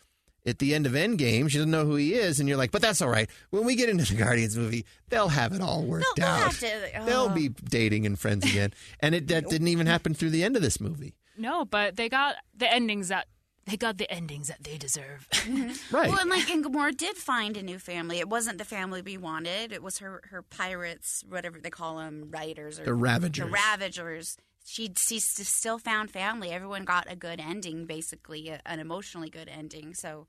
at 0.46 0.60
the 0.60 0.76
end 0.76 0.86
of 0.86 0.94
Endgame, 0.94 1.50
she 1.50 1.58
doesn't 1.58 1.72
know 1.72 1.86
who 1.86 1.96
he 1.96 2.14
is, 2.14 2.40
and 2.40 2.50
you're 2.50 2.58
like, 2.58 2.72
but 2.72 2.82
that's 2.82 3.02
all 3.02 3.10
right. 3.10 3.30
When 3.50 3.66
we 3.66 3.76
get 3.76 3.90
into 3.90 4.06
the 4.06 4.22
Guardians 4.22 4.58
movie, 4.58 4.86
they'll 5.10 5.30
have 5.30 5.54
it 5.54 5.62
all 5.62 5.84
worked 5.84 6.06
they'll 6.18 6.26
out. 6.26 6.52
to- 6.52 7.00
oh. 7.00 7.06
They'll 7.06 7.30
be 7.30 7.50
dating 7.50 8.06
and 8.06 8.20
friends 8.20 8.50
again, 8.50 8.74
and 9.00 9.16
it 9.16 9.28
that 9.28 9.50
didn't 9.50 9.70
even 9.70 9.88
happen 9.88 10.14
through 10.14 10.32
the 10.32 10.44
end 10.44 10.56
of 10.56 10.62
this 10.62 10.80
movie. 10.80 11.16
No, 11.38 11.66
but 11.66 11.96
they 11.96 12.10
got 12.10 12.36
the 12.56 12.72
endings 12.72 13.08
that 13.08 13.28
they 13.66 13.78
got 13.78 13.98
the 13.98 14.12
endings 14.12 14.48
that 14.48 14.64
they 14.64 14.78
deserve. 14.78 15.28
Mm-hmm. 15.44 15.96
Right. 15.96 16.10
Well, 16.10 16.20
and 16.20 16.30
like, 16.30 16.50
and 16.50 16.64
Gamora 16.64 16.96
did 16.96 17.18
find 17.18 17.58
a 17.58 17.62
new 17.62 17.78
family. 17.78 18.20
It 18.20 18.30
wasn't 18.30 18.58
the 18.58 18.66
family 18.66 19.02
we 19.02 19.18
wanted. 19.18 19.74
It 19.74 19.84
was 19.84 19.98
her 19.98 20.22
her 20.30 20.42
pirates, 20.42 21.24
whatever 21.28 21.60
they 21.60 21.70
call 21.70 21.98
them, 21.98 22.30
riders 22.32 22.80
or 22.80 22.86
The 22.86 22.94
Ravagers. 22.94 23.46
The 23.46 23.52
Ravagers. 23.52 24.38
She 24.66 24.94
she 24.98 25.20
still 25.20 25.80
found 25.80 26.12
family. 26.12 26.52
Everyone 26.52 26.86
got 26.86 27.12
a 27.12 27.16
good 27.16 27.42
ending, 27.42 27.86
basically, 27.86 28.48
a- 28.50 28.62
an 28.66 28.80
emotionally 28.80 29.30
good 29.30 29.50
ending. 29.50 29.94
So 29.94 30.28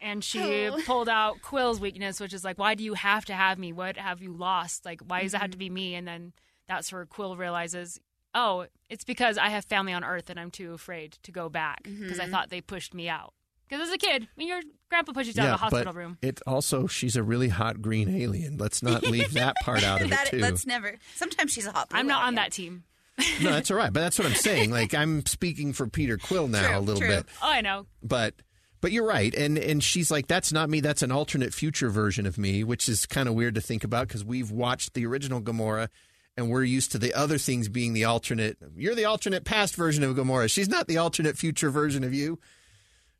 and 0.00 0.22
she 0.22 0.68
Oh. 0.68 0.80
pulled 0.86 1.08
out 1.08 1.42
Quill's 1.42 1.80
weakness, 1.80 2.20
which 2.20 2.32
is 2.32 2.44
like, 2.44 2.58
why 2.58 2.74
do 2.74 2.84
you 2.84 2.94
have 2.94 3.24
to 3.26 3.34
have 3.34 3.58
me? 3.58 3.72
What 3.72 3.96
have 3.96 4.22
you 4.22 4.32
lost? 4.32 4.84
Like, 4.84 5.00
why 5.06 5.22
does 5.22 5.34
it 5.34 5.40
have 5.40 5.50
to 5.50 5.56
mm-hmm. 5.56 5.58
be 5.58 5.70
me? 5.70 5.94
And 5.94 6.06
then 6.06 6.32
that's 6.68 6.92
where 6.92 7.04
Quill 7.06 7.36
realizes, 7.36 8.00
oh, 8.34 8.66
it's 8.90 9.04
because 9.04 9.38
I 9.38 9.48
have 9.48 9.64
family 9.64 9.92
on 9.92 10.04
Earth 10.04 10.30
and 10.30 10.38
I'm 10.38 10.50
too 10.50 10.72
afraid 10.72 11.12
to 11.22 11.32
go 11.32 11.48
back 11.48 11.84
because 11.84 12.18
I 12.18 12.24
mm-hmm. 12.24 12.32
thought 12.32 12.50
they 12.50 12.60
pushed 12.60 12.94
me 12.94 13.08
out. 13.08 13.32
Because 13.68 13.88
as 13.88 13.94
a 13.94 13.98
kid, 13.98 14.28
when 14.34 14.46
your 14.46 14.60
grandpa 14.90 15.12
pushes 15.12 15.36
you 15.36 15.42
out 15.42 15.46
of 15.46 15.52
the 15.52 15.56
hospital 15.58 15.92
but 15.92 15.98
room. 15.98 16.18
it 16.20 16.40
also 16.46 16.86
she's 16.86 17.16
a 17.16 17.22
really 17.22 17.48
hot 17.48 17.80
green 17.80 18.14
alien. 18.14 18.58
Let's 18.58 18.82
not 18.82 19.02
leave 19.06 19.32
that 19.34 19.56
part 19.62 19.82
out 19.82 20.02
of 20.02 20.10
that 20.10 20.26
it 20.28 20.30
too. 20.30 20.38
let's 20.38 20.66
never. 20.66 20.98
Sometimes 21.14 21.52
she's 21.52 21.66
a 21.66 21.72
hot. 21.72 21.88
blue 21.88 21.98
I'm 21.98 22.06
not 22.06 22.22
on 22.22 22.34
alien. 22.34 22.34
that 22.36 22.52
team. 22.52 22.84
No, 23.40 23.52
that's 23.52 23.70
all 23.70 23.76
right. 23.76 23.92
But 23.92 24.00
that's 24.00 24.18
what 24.18 24.26
I'm 24.26 24.34
saying. 24.34 24.70
Like 24.70 24.92
I'm 24.92 25.24
speaking 25.26 25.72
for 25.72 25.86
Peter 25.86 26.18
Quill 26.18 26.48
now 26.48 26.66
True, 26.68 26.78
a 26.78 26.80
little 26.80 27.00
true. 27.00 27.08
bit. 27.08 27.26
Oh, 27.40 27.50
I 27.50 27.60
know. 27.60 27.86
But 28.02 28.34
but 28.80 28.92
you're 28.92 29.06
right. 29.06 29.34
And 29.34 29.56
and 29.56 29.82
she's 29.82 30.10
like, 30.10 30.26
that's 30.26 30.52
not 30.52 30.68
me. 30.68 30.80
That's 30.80 31.02
an 31.02 31.12
alternate 31.12 31.54
future 31.54 31.90
version 31.90 32.26
of 32.26 32.38
me, 32.38 32.64
which 32.64 32.88
is 32.88 33.06
kind 33.06 33.28
of 33.28 33.34
weird 33.34 33.54
to 33.54 33.60
think 33.60 33.84
about 33.84 34.08
because 34.08 34.24
we've 34.24 34.50
watched 34.50 34.94
the 34.94 35.06
original 35.06 35.40
Gamora 35.40 35.88
and 36.36 36.50
we're 36.50 36.64
used 36.64 36.92
to 36.92 36.98
the 36.98 37.14
other 37.14 37.38
things 37.38 37.68
being 37.68 37.92
the 37.92 38.04
alternate. 38.04 38.58
You're 38.76 38.94
the 38.94 39.04
alternate 39.04 39.44
past 39.44 39.76
version 39.76 40.02
of 40.02 40.16
Gamora. 40.16 40.50
She's 40.50 40.68
not 40.68 40.88
the 40.88 40.98
alternate 40.98 41.38
future 41.38 41.70
version 41.70 42.04
of 42.04 42.12
you. 42.12 42.38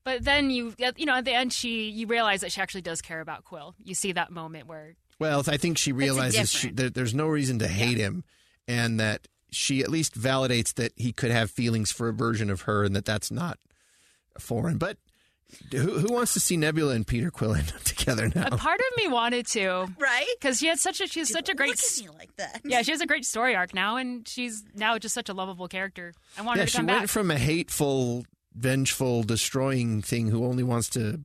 But 0.04 0.24
then 0.24 0.50
you, 0.50 0.74
you 0.96 1.06
know, 1.06 1.14
at 1.14 1.24
the 1.24 1.32
end, 1.32 1.52
she 1.52 1.88
you 1.88 2.06
realize 2.06 2.42
that 2.42 2.52
she 2.52 2.60
actually 2.60 2.82
does 2.82 3.00
care 3.00 3.20
about 3.20 3.44
Quill. 3.44 3.74
You 3.82 3.94
see 3.94 4.12
that 4.12 4.30
moment 4.30 4.66
where 4.66 4.96
Well, 5.18 5.42
I 5.46 5.56
think 5.56 5.78
she 5.78 5.92
realizes 5.92 6.50
she, 6.50 6.70
that 6.72 6.94
there's 6.94 7.14
no 7.14 7.26
reason 7.26 7.58
to 7.60 7.68
hate 7.68 7.96
him, 7.96 8.24
and 8.68 9.00
that 9.00 9.28
she 9.50 9.80
at 9.82 9.88
least 9.88 10.18
validates 10.18 10.74
that 10.74 10.92
he 10.96 11.12
could 11.12 11.30
have 11.30 11.50
feelings 11.50 11.90
for 11.90 12.08
a 12.08 12.12
version 12.12 12.50
of 12.50 12.62
her, 12.62 12.84
and 12.84 12.94
that 12.94 13.06
that's 13.06 13.30
not 13.30 13.58
foreign. 14.38 14.76
But 14.76 14.98
who, 15.72 15.98
who 15.98 16.12
wants 16.12 16.32
to 16.34 16.40
see 16.40 16.56
Nebula 16.56 16.94
and 16.94 17.06
Peter 17.06 17.30
Quill 17.30 17.54
end 17.54 17.72
up 17.74 17.80
together 17.84 18.30
now? 18.34 18.48
a 18.52 18.56
part 18.56 18.80
of 18.80 18.96
me 18.96 19.08
wanted 19.08 19.46
to, 19.48 19.86
Right? 19.98 20.26
because 20.38 20.58
she 20.58 20.66
had 20.66 20.78
such 20.78 21.00
a 21.00 21.06
she's 21.06 21.30
such 21.30 21.48
a 21.48 21.54
great 21.54 21.70
Look 21.70 21.78
at 21.78 22.12
me 22.12 22.18
like 22.18 22.36
that. 22.36 22.60
yeah 22.64 22.82
she 22.82 22.90
has 22.92 23.00
a 23.00 23.06
great 23.06 23.24
story 23.24 23.54
arc 23.54 23.74
now, 23.74 23.96
and 23.96 24.26
she's 24.28 24.62
now 24.74 24.98
just 24.98 25.14
such 25.14 25.28
a 25.28 25.34
lovable 25.34 25.68
character. 25.68 26.12
I 26.38 26.42
want 26.42 26.56
yeah, 26.56 26.62
her 26.62 26.66
to 26.66 26.70
she 26.72 26.76
come 26.78 26.86
went 26.86 27.00
back. 27.02 27.08
from 27.08 27.30
a 27.30 27.38
hateful, 27.38 28.24
vengeful, 28.54 29.22
destroying 29.22 30.02
thing 30.02 30.28
who 30.28 30.44
only 30.44 30.62
wants 30.62 30.88
to 30.90 31.20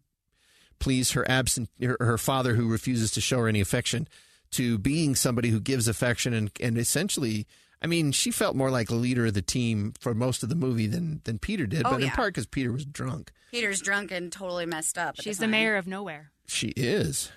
please 0.80 1.12
her 1.12 1.30
absent 1.30 1.70
her, 1.82 1.98
her 2.00 2.18
father 2.18 2.56
who 2.56 2.68
refuses 2.70 3.12
to 3.12 3.22
show 3.22 3.40
her 3.40 3.48
any 3.48 3.60
affection 3.62 4.08
to 4.52 4.78
being 4.78 5.14
somebody 5.16 5.50
who 5.50 5.60
gives 5.60 5.88
affection 5.88 6.34
and 6.34 6.52
and 6.62 6.78
essentially 6.78 7.46
I 7.82 7.88
mean 7.88 8.12
she 8.12 8.32
felt 8.32 8.56
more 8.56 8.70
like 8.70 8.90
a 8.90 8.96
leader 8.96 9.26
of 9.28 9.34
the 9.34 9.42
team 9.42 9.94
for 10.00 10.14
most 10.14 10.44
of 10.44 10.50
the 10.50 10.56
movie 10.56 10.88
than 10.88 11.22
than 11.24 11.40
Peter 11.40 11.66
did 11.66 11.86
Oh, 11.86 11.92
but 11.92 12.02
in 12.04 12.10
part 12.10 12.34
cuz 12.36 12.46
Peter 12.46 12.72
was 12.72 12.86
drunk 12.86 13.32
Peter's 13.52 13.82
drunk 13.82 14.12
and 14.12 14.32
totally 14.32 14.66
messed 14.66 14.98
up. 14.98 15.16
she's 15.22 15.38
the, 15.38 15.46
the 15.46 15.52
mayor 15.52 15.76
of 15.76 15.88
nowhere. 15.88 16.32
she 16.48 16.68
is 16.76 17.32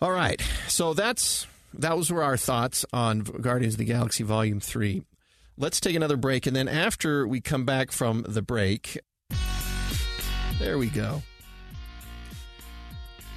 all 0.00 0.10
right 0.12 0.40
so 0.68 0.94
that's 0.94 1.46
that 1.74 1.96
was 1.96 2.10
were 2.12 2.22
our 2.22 2.36
thoughts 2.36 2.84
on 2.92 3.20
Guardians 3.20 3.74
of 3.74 3.78
the 3.78 3.84
Galaxy 3.84 4.24
volume 4.24 4.60
3 4.60 5.02
let's 5.56 5.80
take 5.80 5.94
another 5.96 6.16
break 6.16 6.46
and 6.46 6.54
then 6.56 6.68
after 6.68 7.26
we 7.26 7.40
come 7.40 7.64
back 7.64 7.92
from 7.92 8.22
the 8.28 8.42
break 8.42 8.98
there 10.58 10.76
we 10.78 10.88
go 10.88 11.22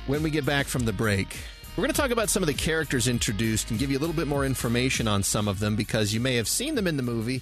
when 0.08 0.22
we 0.22 0.30
get 0.30 0.46
back 0.46 0.68
from 0.68 0.86
the 0.86 0.94
break. 0.94 1.36
We're 1.76 1.82
going 1.82 1.94
to 1.94 2.00
talk 2.00 2.12
about 2.12 2.30
some 2.30 2.42
of 2.42 2.48
the 2.48 2.54
characters 2.54 3.10
introduced 3.10 3.70
and 3.70 3.78
give 3.78 3.92
you 3.92 3.98
a 3.98 4.00
little 4.00 4.16
bit 4.16 4.28
more 4.28 4.46
information 4.46 5.10
on 5.10 5.24
some 5.24 5.50
of 5.50 5.60
them 5.60 5.76
because 5.76 6.14
you 6.14 6.22
may 6.22 6.36
have 6.36 6.48
seen 6.48 6.76
them 6.76 6.88
in 6.88 6.96
the 6.96 7.04
movie 7.04 7.42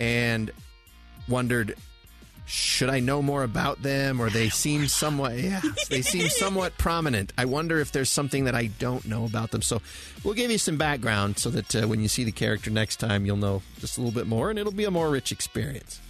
and 0.00 0.50
wondered, 1.28 1.76
should 2.44 2.90
I 2.90 2.98
know 2.98 3.22
more 3.22 3.44
about 3.44 3.80
them? 3.84 4.20
Or 4.20 4.30
they 4.30 4.48
seem 4.48 4.88
somewhat, 4.88 5.38
yeah, 5.38 5.60
they 5.90 6.02
seem 6.02 6.28
somewhat 6.28 6.76
prominent. 6.76 7.32
I 7.38 7.44
wonder 7.44 7.78
if 7.78 7.92
there's 7.92 8.10
something 8.10 8.46
that 8.46 8.54
I 8.56 8.66
don't 8.66 9.06
know 9.06 9.24
about 9.24 9.52
them. 9.52 9.62
So 9.62 9.80
we'll 10.24 10.34
give 10.34 10.50
you 10.50 10.58
some 10.58 10.76
background 10.76 11.38
so 11.38 11.48
that 11.50 11.76
uh, 11.76 11.86
when 11.86 12.00
you 12.00 12.08
see 12.08 12.24
the 12.24 12.32
character 12.32 12.70
next 12.70 12.96
time, 12.96 13.26
you'll 13.26 13.36
know 13.36 13.62
just 13.78 13.96
a 13.96 14.00
little 14.00 14.14
bit 14.14 14.26
more 14.26 14.50
and 14.50 14.58
it'll 14.58 14.72
be 14.72 14.86
a 14.86 14.90
more 14.90 15.08
rich 15.08 15.30
experience. 15.30 16.00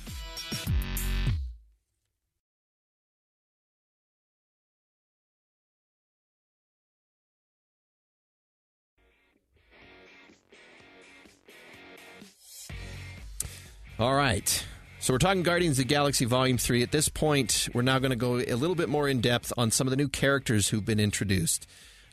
All 13.99 14.15
right. 14.15 14.65
So 15.01 15.13
we're 15.13 15.19
talking 15.19 15.43
Guardians 15.43 15.77
of 15.77 15.85
the 15.85 15.93
Galaxy 15.93 16.25
Volume 16.25 16.57
3. 16.57 16.85
At 16.85 16.93
this 16.93 17.09
point, 17.09 17.69
we're 17.75 17.83
now 17.83 17.99
going 17.99 18.11
to 18.11 18.17
go 18.17 18.37
a 18.37 18.55
little 18.55 18.77
bit 18.77 18.89
more 18.89 19.09
in 19.09 19.21
depth 19.21 19.53
on 19.59 19.73
some 19.73 19.89
of 19.89 19.91
the 19.91 19.97
new 19.97 20.07
characters 20.07 20.69
who've 20.69 20.85
been 20.85 21.01
introduced. 21.01 21.67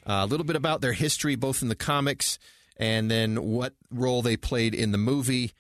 Uh, 0.04 0.22
a 0.24 0.26
little 0.26 0.48
bit 0.48 0.56
about 0.56 0.82
their 0.82 0.94
history, 0.94 1.36
both 1.36 1.62
in 1.62 1.68
the 1.68 1.76
comics 1.76 2.40
and 2.78 3.12
then 3.12 3.52
what 3.52 3.74
role 3.92 4.24
they 4.24 4.36
played 4.36 4.74
in 4.74 4.94
the 4.94 4.98
movie. 4.98 5.52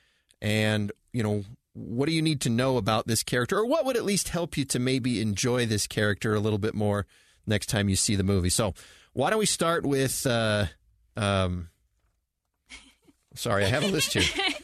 And, 0.41 0.91
you 1.13 1.21
know, 1.21 1.43
what 1.73 2.07
do 2.07 2.11
you 2.11 2.23
need 2.23 2.41
to 2.41 2.49
know 2.49 2.77
about 2.77 3.05
this 3.05 3.21
character? 3.21 3.59
Or 3.59 3.67
what 3.67 3.85
would 3.85 3.95
at 3.95 4.03
least 4.03 4.29
help 4.29 4.57
you 4.57 4.65
to 4.65 4.79
maybe 4.79 5.21
enjoy 5.21 5.67
this 5.67 5.85
character 5.85 6.33
a 6.33 6.39
little 6.39 6.57
bit 6.57 6.73
more 6.73 7.05
next 7.45 7.67
time 7.67 7.87
you 7.87 7.95
see 7.95 8.15
the 8.15 8.23
movie? 8.23 8.49
So 8.49 8.73
why 9.13 9.29
don't 9.29 9.37
we 9.37 9.45
start 9.45 9.85
with. 9.85 10.25
Uh, 10.25 10.65
um, 11.15 11.69
sorry, 13.35 13.63
I 13.63 13.67
have 13.67 13.83
a 13.83 13.89
list 13.89 14.13
here. 14.13 14.23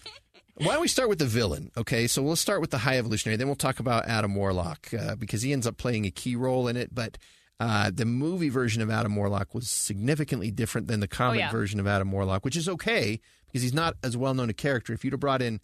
Why 0.65 0.73
don't 0.73 0.81
we 0.81 0.87
start 0.87 1.09
with 1.09 1.19
the 1.19 1.25
villain? 1.25 1.71
Okay, 1.75 2.07
so 2.07 2.21
we'll 2.21 2.35
start 2.35 2.61
with 2.61 2.69
the 2.69 2.77
High 2.77 2.97
Evolutionary. 2.97 3.35
Then 3.35 3.47
we'll 3.47 3.55
talk 3.55 3.79
about 3.79 4.07
Adam 4.07 4.35
Warlock 4.35 4.93
uh, 4.93 5.15
because 5.15 5.41
he 5.41 5.53
ends 5.53 5.65
up 5.65 5.77
playing 5.77 6.05
a 6.05 6.11
key 6.11 6.35
role 6.35 6.67
in 6.67 6.77
it. 6.77 6.93
But 6.93 7.17
uh, 7.59 7.91
the 7.93 8.05
movie 8.05 8.49
version 8.49 8.81
of 8.81 8.89
Adam 8.89 9.15
Warlock 9.15 9.53
was 9.53 9.69
significantly 9.69 10.51
different 10.51 10.87
than 10.87 10.99
the 10.99 11.07
comic 11.07 11.39
yeah. 11.39 11.51
version 11.51 11.79
of 11.79 11.87
Adam 11.87 12.11
Warlock, 12.11 12.45
which 12.45 12.55
is 12.55 12.69
okay 12.69 13.19
because 13.47 13.63
he's 13.63 13.73
not 13.73 13.95
as 14.03 14.15
well 14.15 14.33
known 14.33 14.49
a 14.49 14.53
character. 14.53 14.93
If 14.93 15.03
you'd 15.03 15.13
have 15.13 15.19
brought 15.19 15.41
in 15.41 15.59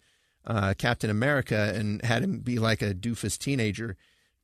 uh, 0.46 0.74
Captain 0.76 1.10
America 1.10 1.72
and 1.74 2.02
had 2.04 2.22
him 2.22 2.40
be 2.40 2.58
like 2.58 2.82
a 2.82 2.94
doofus 2.94 3.38
teenager, 3.38 3.96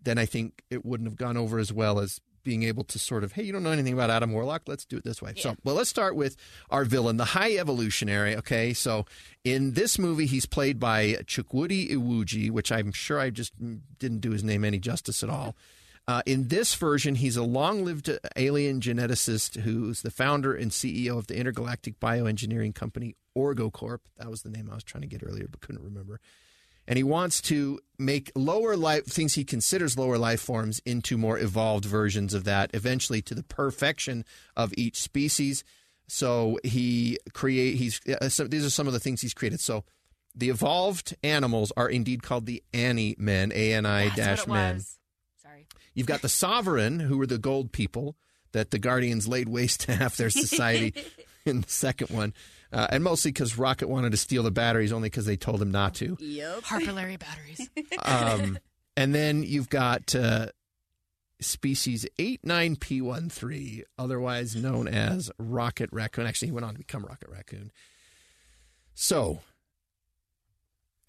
then 0.02 0.18
I 0.18 0.26
think 0.26 0.62
it 0.70 0.84
wouldn't 0.84 1.08
have 1.08 1.16
gone 1.16 1.36
over 1.36 1.58
as 1.58 1.72
well 1.72 1.98
as 1.98 2.20
being 2.44 2.62
able 2.62 2.84
to 2.84 2.98
sort 2.98 3.24
of, 3.24 3.32
hey, 3.32 3.42
you 3.42 3.52
don't 3.52 3.62
know 3.62 3.70
anything 3.70 3.92
about 3.92 4.10
Adam 4.10 4.32
Warlock, 4.32 4.62
let's 4.66 4.84
do 4.84 4.96
it 4.96 5.04
this 5.04 5.20
way. 5.20 5.34
So, 5.36 5.56
well, 5.64 5.74
let's 5.74 5.90
start 5.90 6.14
with 6.14 6.36
our 6.70 6.84
villain, 6.84 7.16
the 7.16 7.24
High 7.24 7.56
Evolutionary. 7.56 8.36
Okay, 8.36 8.72
so 8.72 9.06
in 9.42 9.72
this 9.72 9.98
movie, 9.98 10.26
he's 10.26 10.46
played 10.46 10.78
by 10.78 11.14
Chukwudi 11.24 11.90
Iwuji, 11.90 12.50
which 12.50 12.70
I'm 12.70 12.92
sure 12.92 13.18
I 13.18 13.30
just 13.30 13.52
didn't 13.98 14.20
do 14.20 14.30
his 14.30 14.44
name 14.44 14.64
any 14.64 14.78
justice 14.78 15.22
at 15.22 15.30
all. 15.30 15.56
Uh, 16.06 16.20
in 16.26 16.48
this 16.48 16.74
version, 16.74 17.14
he's 17.14 17.36
a 17.36 17.42
long-lived 17.42 18.18
alien 18.36 18.80
geneticist 18.80 19.60
who's 19.60 20.02
the 20.02 20.10
founder 20.10 20.54
and 20.54 20.70
CEO 20.70 21.16
of 21.16 21.28
the 21.28 21.36
intergalactic 21.36 21.98
bioengineering 21.98 22.74
company 22.74 23.16
OrgoCorp. 23.36 24.00
That 24.18 24.30
was 24.30 24.42
the 24.42 24.50
name 24.50 24.68
I 24.70 24.74
was 24.74 24.84
trying 24.84 25.00
to 25.00 25.08
get 25.08 25.22
earlier, 25.24 25.48
but 25.50 25.60
couldn't 25.60 25.82
remember 25.82 26.20
and 26.86 26.96
he 26.96 27.02
wants 27.02 27.40
to 27.40 27.80
make 27.98 28.30
lower 28.34 28.76
life 28.76 29.06
things 29.06 29.34
he 29.34 29.44
considers 29.44 29.96
lower 29.96 30.18
life 30.18 30.40
forms 30.40 30.80
into 30.84 31.16
more 31.16 31.38
evolved 31.38 31.84
versions 31.84 32.34
of 32.34 32.44
that 32.44 32.70
eventually 32.74 33.22
to 33.22 33.34
the 33.34 33.42
perfection 33.44 34.24
of 34.56 34.72
each 34.76 35.00
species 35.00 35.64
so 36.06 36.58
he 36.64 37.18
create 37.32 37.76
he's 37.76 38.00
uh, 38.20 38.28
so 38.28 38.44
these 38.46 38.64
are 38.64 38.70
some 38.70 38.86
of 38.86 38.92
the 38.92 39.00
things 39.00 39.20
he's 39.20 39.34
created 39.34 39.60
so 39.60 39.84
the 40.34 40.50
evolved 40.50 41.16
animals 41.22 41.72
are 41.76 41.88
indeed 41.88 42.22
called 42.22 42.46
the 42.46 42.62
Ani 42.72 43.14
men 43.18 43.52
A 43.54 43.72
N 43.72 43.86
I 43.86 44.08
dash 44.14 44.46
men. 44.46 44.80
Sorry. 45.40 45.66
You've 45.94 46.06
got 46.06 46.22
the 46.22 46.28
sovereign, 46.28 47.00
who 47.00 47.18
were 47.18 47.26
the 47.26 47.38
gold 47.38 47.72
people 47.72 48.16
that 48.52 48.70
the 48.70 48.78
Guardians 48.78 49.28
laid 49.28 49.48
waste 49.48 49.80
to 49.82 49.94
half 49.94 50.16
their 50.16 50.30
society 50.30 50.94
in 51.44 51.60
the 51.60 51.70
second 51.70 52.10
one. 52.10 52.34
Uh, 52.72 52.86
and 52.90 53.04
mostly 53.04 53.30
because 53.30 53.56
Rocket 53.56 53.88
wanted 53.88 54.10
to 54.10 54.16
steal 54.16 54.42
the 54.42 54.50
batteries 54.50 54.92
only 54.92 55.08
because 55.08 55.26
they 55.26 55.36
told 55.36 55.62
him 55.62 55.70
not 55.70 55.94
to. 55.96 56.16
Yep. 56.20 56.62
Harbulary 56.62 57.18
batteries. 57.18 57.68
Um, 58.04 58.58
and 58.96 59.14
then 59.14 59.42
you've 59.42 59.68
got 59.68 60.14
uh, 60.14 60.48
species 61.40 62.06
89P13, 62.18 63.82
otherwise 63.98 64.56
known 64.56 64.88
as 64.88 65.30
Rocket 65.38 65.90
Raccoon. 65.92 66.26
Actually, 66.26 66.48
he 66.48 66.52
went 66.52 66.64
on 66.64 66.72
to 66.72 66.78
become 66.78 67.04
Rocket 67.04 67.30
Raccoon. 67.30 67.70
So, 68.94 69.40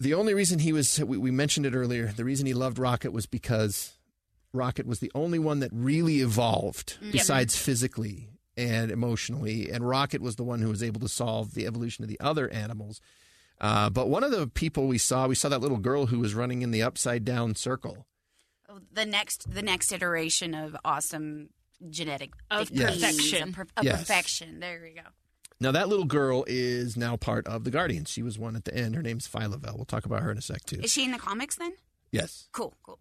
the 0.00 0.14
only 0.14 0.34
reason 0.34 0.58
he 0.58 0.72
was, 0.72 1.02
we, 1.02 1.16
we 1.16 1.30
mentioned 1.30 1.66
it 1.66 1.74
earlier, 1.74 2.08
the 2.08 2.24
reason 2.24 2.46
he 2.46 2.54
loved 2.54 2.78
Rocket 2.78 3.12
was 3.12 3.26
because 3.26 3.96
Rocket 4.52 4.86
was 4.86 5.00
the 5.00 5.12
only 5.14 5.38
one 5.38 5.60
that 5.60 5.70
really 5.72 6.20
evolved 6.20 6.98
besides 7.12 7.56
physically 7.56 8.28
and 8.56 8.90
emotionally. 8.90 9.70
And 9.70 9.86
Rocket 9.86 10.20
was 10.22 10.36
the 10.36 10.44
one 10.44 10.60
who 10.60 10.68
was 10.68 10.82
able 10.82 11.00
to 11.00 11.08
solve 11.08 11.54
the 11.54 11.66
evolution 11.66 12.04
of 12.04 12.08
the 12.08 12.20
other 12.20 12.48
animals. 12.50 13.00
Uh, 13.60 13.88
but 13.90 14.08
one 14.08 14.22
of 14.24 14.30
the 14.30 14.46
people 14.46 14.86
we 14.86 14.98
saw, 14.98 15.26
we 15.26 15.34
saw 15.34 15.48
that 15.48 15.60
little 15.60 15.78
girl 15.78 16.06
who 16.06 16.18
was 16.18 16.34
running 16.34 16.62
in 16.62 16.70
the 16.70 16.82
upside 16.82 17.24
down 17.24 17.54
circle. 17.54 18.06
Oh, 18.68 18.80
The 18.92 19.06
next, 19.06 19.50
the 19.52 19.62
next 19.62 19.92
iteration 19.92 20.54
of 20.54 20.76
awesome 20.84 21.48
genetic 21.90 22.32
Of 22.50 22.70
beings, 22.72 22.90
perfection. 23.00 23.48
of, 23.50 23.54
per- 23.54 23.66
of 23.76 23.84
Yes. 23.84 23.98
perfection. 24.00 24.60
There 24.60 24.80
we 24.82 24.90
go. 24.94 25.08
Now, 25.58 25.72
that 25.72 25.88
little 25.88 26.04
girl 26.04 26.44
is 26.46 26.98
now 26.98 27.16
part 27.16 27.46
of 27.46 27.64
the 27.64 27.70
Guardians. 27.70 28.10
She 28.10 28.22
was 28.22 28.38
one 28.38 28.56
at 28.56 28.66
the 28.66 28.74
end. 28.76 28.94
Her 28.94 29.02
name's 29.02 29.26
Phyla-Vell. 29.26 29.74
We'll 29.76 29.86
talk 29.86 30.04
about 30.04 30.20
her 30.22 30.30
in 30.30 30.36
a 30.36 30.42
sec, 30.42 30.66
too. 30.66 30.80
Is 30.82 30.92
she 30.92 31.04
in 31.04 31.12
the 31.12 31.18
comics 31.18 31.56
then? 31.56 31.72
Yes. 32.12 32.48
Cool, 32.52 32.74
cool. 32.82 32.98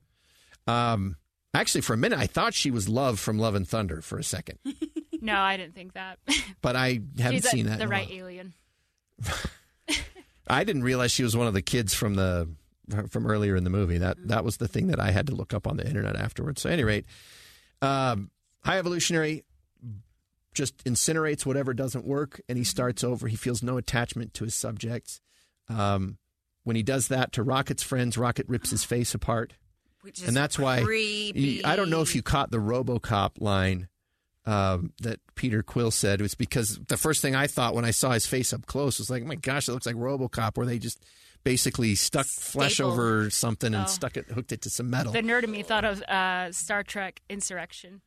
Um, 0.65 1.17
actually, 1.53 1.81
for 1.81 1.93
a 1.93 1.97
minute, 1.97 2.17
I 2.17 2.27
thought 2.27 2.53
she 2.53 2.71
was 2.71 2.87
Love 2.87 3.19
from 3.19 3.37
Love 3.39 3.55
and 3.55 3.67
Thunder 3.67 4.01
for 4.01 4.17
a 4.17 4.23
second, 4.23 4.59
No, 5.25 5.35
I 5.39 5.57
didn't 5.57 5.75
think 5.75 5.93
that. 5.93 6.19
but 6.61 6.75
I 6.75 7.01
haven't 7.17 7.33
She's 7.37 7.45
a- 7.45 7.49
seen 7.49 7.65
that. 7.67 7.79
the 7.79 7.85
a 7.85 7.87
right 7.87 8.09
alien. 8.11 8.53
I 10.47 10.63
didn't 10.63 10.83
realize 10.83 11.11
she 11.11 11.23
was 11.23 11.35
one 11.35 11.47
of 11.47 11.53
the 11.53 11.61
kids 11.61 11.93
from 11.93 12.15
the 12.15 12.49
from 13.09 13.25
earlier 13.25 13.55
in 13.55 13.63
the 13.63 13.69
movie. 13.69 13.97
That 13.97 14.17
that 14.27 14.43
was 14.43 14.57
the 14.57 14.67
thing 14.67 14.87
that 14.87 14.99
I 14.99 15.11
had 15.11 15.27
to 15.27 15.35
look 15.35 15.53
up 15.53 15.65
on 15.67 15.77
the 15.77 15.87
internet 15.87 16.15
afterwards. 16.15 16.61
So, 16.61 16.69
at 16.69 16.73
any 16.73 16.83
rate, 16.83 17.05
um, 17.81 18.29
High 18.63 18.77
Evolutionary 18.77 19.43
just 20.53 20.77
incinerates 20.85 21.45
whatever 21.45 21.73
doesn't 21.73 22.05
work, 22.05 22.39
and 22.47 22.57
he 22.57 22.63
starts 22.63 23.03
over. 23.03 23.27
He 23.27 23.35
feels 23.35 23.63
no 23.63 23.77
attachment 23.77 24.33
to 24.35 24.43
his 24.45 24.53
subjects. 24.55 25.19
Um, 25.67 26.17
when 26.63 26.75
he 26.75 26.83
does 26.83 27.07
that 27.09 27.31
to 27.33 27.43
Rocket's 27.43 27.83
friends, 27.83 28.17
Rocket 28.17 28.47
rips 28.47 28.69
his 28.69 28.83
face 28.85 29.13
apart, 29.15 29.53
Which 30.01 30.21
is 30.21 30.27
and 30.27 30.37
that's 30.37 30.59
why 30.59 30.81
creepy. 30.83 31.65
I 31.65 31.75
don't 31.75 31.89
know 31.89 32.01
if 32.01 32.15
you 32.15 32.21
caught 32.21 32.51
the 32.51 32.57
RoboCop 32.59 33.41
line 33.41 33.87
um, 34.45 34.91
that 35.01 35.19
Peter 35.35 35.63
Quill 35.63 35.91
said 35.91 36.21
was 36.21 36.35
because 36.35 36.77
the 36.87 36.97
first 36.97 37.21
thing 37.21 37.35
I 37.35 37.47
thought 37.47 37.73
when 37.75 37.85
I 37.85 37.91
saw 37.91 38.11
his 38.11 38.25
face 38.27 38.53
up 38.53 38.65
close 38.65 38.99
was 38.99 39.09
like, 39.09 39.23
oh 39.23 39.27
my 39.27 39.35
gosh, 39.35 39.67
it 39.67 39.71
looks 39.71 39.85
like 39.85 39.95
RoboCop, 39.95 40.55
where 40.57 40.65
they 40.65 40.77
just 40.79 41.03
basically 41.43 41.95
stuck 41.95 42.25
flesh 42.25 42.79
over 42.79 43.29
something 43.29 43.73
and 43.73 43.83
Oh. 43.85 43.87
stuck 43.87 44.17
it, 44.17 44.25
hooked 44.27 44.51
it 44.51 44.61
to 44.63 44.69
some 44.69 44.89
metal. 44.89 45.13
The 45.13 45.21
nerd 45.21 45.43
in 45.43 45.51
me 45.51 45.63
thought 45.63 45.85
of 45.85 46.01
uh, 46.03 46.51
Star 46.51 46.83
Trek 46.83 47.21
Insurrection. 47.29 48.01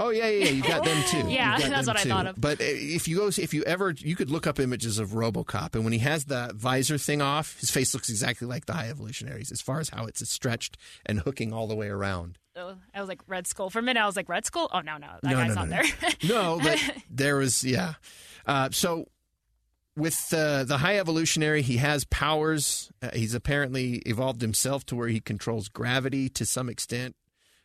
Oh 0.00 0.10
yeah, 0.10 0.28
yeah, 0.28 0.44
yeah, 0.44 0.50
you 0.52 0.62
got 0.62 0.84
them 0.84 1.02
too. 1.08 1.28
Yeah, 1.28 1.58
that's 1.68 1.88
what 1.88 1.98
I 1.98 2.04
thought 2.04 2.26
of. 2.28 2.40
But 2.40 2.60
uh, 2.60 2.64
if 2.66 3.08
you 3.08 3.16
go, 3.16 3.26
if 3.26 3.52
you 3.52 3.64
ever, 3.64 3.90
you 3.90 4.14
could 4.14 4.30
look 4.30 4.46
up 4.46 4.60
images 4.60 4.98
of 5.00 5.10
RoboCop, 5.10 5.74
and 5.74 5.82
when 5.82 5.92
he 5.92 5.98
has 5.98 6.26
the 6.26 6.52
visor 6.54 6.98
thing 6.98 7.20
off, 7.20 7.58
his 7.58 7.70
face 7.70 7.92
looks 7.94 8.08
exactly 8.08 8.46
like 8.46 8.66
the 8.66 8.74
High 8.74 8.88
Evolutionaries, 8.90 9.50
as 9.50 9.60
far 9.60 9.80
as 9.80 9.88
how 9.88 10.04
it's 10.06 10.26
stretched 10.30 10.76
and 11.04 11.18
hooking 11.20 11.52
all 11.52 11.66
the 11.66 11.74
way 11.74 11.88
around. 11.88 12.38
I 12.94 13.00
was 13.00 13.08
like 13.08 13.20
Red 13.26 13.46
Skull 13.46 13.70
for 13.70 13.78
a 13.78 13.82
minute. 13.82 14.00
I 14.00 14.06
was 14.06 14.16
like 14.16 14.28
Red 14.28 14.44
Skull. 14.44 14.68
Oh 14.72 14.80
no, 14.80 14.96
no, 14.96 15.08
that 15.22 15.30
no, 15.30 15.36
guy's 15.36 15.48
no, 15.48 15.54
not 15.54 15.68
no, 15.68 15.76
there. 15.76 15.84
no. 16.24 16.56
no, 16.58 16.60
but 16.62 16.94
there 17.10 17.36
was, 17.36 17.64
yeah. 17.64 17.94
Uh, 18.46 18.68
so 18.72 19.06
with 19.96 20.32
uh, 20.32 20.64
the 20.64 20.78
High 20.78 20.98
Evolutionary, 20.98 21.62
he 21.62 21.76
has 21.78 22.04
powers. 22.04 22.90
Uh, 23.02 23.10
he's 23.12 23.34
apparently 23.34 23.96
evolved 24.06 24.40
himself 24.40 24.86
to 24.86 24.96
where 24.96 25.08
he 25.08 25.20
controls 25.20 25.68
gravity 25.68 26.28
to 26.30 26.46
some 26.46 26.68
extent, 26.68 27.16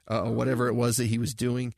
uh, 0.10 0.24
or 0.24 0.32
whatever 0.32 0.68
it 0.68 0.74
was 0.74 0.98
that 0.98 1.06
he 1.06 1.18
was 1.18 1.34
doing. 1.34 1.74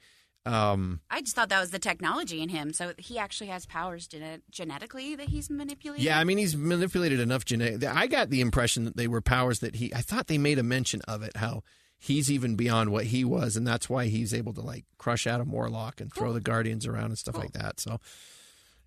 Um, 0.47 1.01
I 1.09 1.21
just 1.21 1.35
thought 1.35 1.49
that 1.49 1.59
was 1.59 1.71
the 1.71 1.79
technology 1.79 2.41
in 2.41 2.49
him. 2.49 2.71
So 2.71 2.93
he 2.97 3.17
actually 3.17 3.47
has 3.47 3.65
powers 3.65 4.07
gene- 4.07 4.43
genetically 4.51 5.15
that 5.15 5.29
he's 5.29 5.49
manipulating. 5.49 6.05
Yeah, 6.05 6.19
I 6.19 6.23
mean 6.23 6.37
he's 6.37 6.55
manipulated 6.55 7.19
enough 7.19 7.45
genetic. 7.45 7.83
I 7.83 8.05
got 8.07 8.29
the 8.29 8.41
impression 8.41 8.85
that 8.85 8.95
they 8.95 9.07
were 9.07 9.21
powers 9.21 9.59
that 9.59 9.75
he. 9.75 9.93
I 9.93 10.01
thought 10.01 10.27
they 10.27 10.37
made 10.37 10.59
a 10.59 10.63
mention 10.63 11.01
of 11.07 11.23
it, 11.23 11.37
how 11.37 11.63
he's 12.05 12.31
even 12.31 12.55
beyond 12.55 12.91
what 12.91 13.05
he 13.05 13.23
was, 13.25 13.55
and 13.57 13.65
that's 13.67 13.89
why 13.89 14.05
he's 14.05 14.33
able 14.33 14.53
to 14.53 14.61
like 14.61 14.85
crush 14.97 15.25
Adam 15.27 15.51
Warlock 15.51 15.99
and 16.01 16.13
throw 16.13 16.33
the 16.33 16.41
Guardians 16.41 16.85
around 16.85 17.05
and 17.05 17.17
stuff 17.17 17.37
like 17.37 17.53
that. 17.53 17.79
So, 17.79 17.99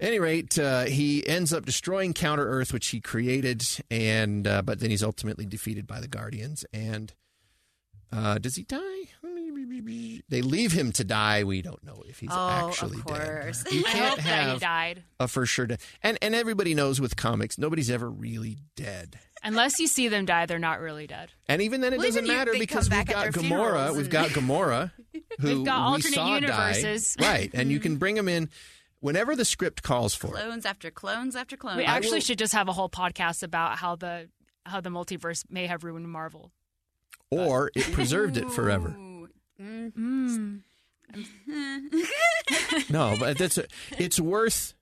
any 0.00 0.18
rate, 0.20 0.58
uh, 0.58 0.84
he 0.84 1.26
ends 1.26 1.52
up 1.52 1.66
destroying 1.66 2.14
Counter 2.14 2.46
Earth, 2.48 2.72
which 2.72 2.88
he 2.88 3.00
created, 3.00 3.66
and 3.90 4.46
uh, 4.46 4.62
but 4.62 4.80
then 4.80 4.90
he's 4.90 5.02
ultimately 5.02 5.46
defeated 5.46 5.86
by 5.86 6.00
the 6.00 6.08
Guardians. 6.08 6.64
And 6.72 7.12
uh, 8.12 8.38
does 8.38 8.56
he 8.56 8.62
die? 8.62 8.84
They 10.30 10.42
leave 10.42 10.72
him 10.72 10.92
to 10.92 11.04
die. 11.04 11.44
We 11.44 11.62
don't 11.62 11.82
know 11.84 12.02
if 12.06 12.18
he's 12.20 12.30
Oh, 12.32 12.36
of 12.36 12.68
actually 12.70 12.98
course. 12.98 13.62
dead. 13.62 13.72
You 13.72 13.84
I 13.86 13.90
can't 13.90 14.10
hope 14.18 14.24
that 14.24 14.52
he 14.54 14.58
died. 14.58 15.02
a 15.20 15.28
for 15.28 15.46
sure 15.46 15.66
death. 15.66 15.84
And 16.02 16.18
and 16.20 16.34
everybody 16.34 16.74
knows 16.74 17.00
with 17.00 17.16
comics, 17.16 17.58
nobody's 17.58 17.90
ever 17.90 18.10
really 18.10 18.58
dead. 18.76 19.18
Unless 19.44 19.78
you 19.78 19.86
see 19.86 20.08
them 20.08 20.24
die, 20.24 20.46
they're 20.46 20.58
not 20.58 20.80
really 20.80 21.06
dead. 21.06 21.30
And 21.46 21.62
even 21.62 21.80
then, 21.80 21.92
it 21.92 21.98
Well, 21.98 22.06
doesn't 22.06 22.24
even 22.24 22.30
you- 22.32 22.36
matter 22.38 22.52
they 22.52 22.58
because 22.58 22.88
come 22.88 22.98
we've 22.98 23.06
back 23.06 23.14
got 23.14 23.26
at 23.28 23.32
their 23.34 23.42
Gamora. 23.42 23.46
funerals 23.48 23.96
We've 23.96 24.06
and- 24.06 24.12
got 24.12 24.28
Gamora, 24.30 24.90
who 25.40 25.56
We've 25.58 25.64
got 25.64 25.78
we 25.78 25.84
alternate 25.94 26.14
saw 26.14 26.34
universes. 26.34 27.14
die. 27.14 27.24
right? 27.32 27.50
And 27.54 27.70
you 27.70 27.80
can 27.80 27.96
bring 27.96 28.14
them 28.16 28.28
in 28.28 28.48
whenever 29.00 29.36
the 29.36 29.44
script 29.44 29.82
calls 29.82 30.14
for 30.14 30.28
it. 30.28 30.32
Clones 30.42 30.66
after 30.66 30.90
clones 30.90 31.36
after 31.36 31.56
clones. 31.56 31.76
We 31.78 31.84
actually 31.84 32.14
will- 32.16 32.20
should 32.20 32.38
just 32.38 32.52
have 32.52 32.68
a 32.68 32.72
whole 32.72 32.88
podcast 32.90 33.42
about 33.42 33.78
how 33.78 33.96
the 33.96 34.28
how 34.66 34.80
the 34.80 34.90
multiverse 34.90 35.44
may 35.50 35.66
have 35.66 35.84
ruined 35.84 36.08
Marvel. 36.10 36.52
or 37.30 37.70
it 37.74 37.90
preserved 37.92 38.36
it 38.36 38.50
forever. 38.50 38.88
Ooh. 38.98 39.28
Mm. 39.60 40.60
No, 42.90 43.16
but 43.18 43.38
that's 43.38 43.58
it's 43.98 44.20
worth 44.20 44.74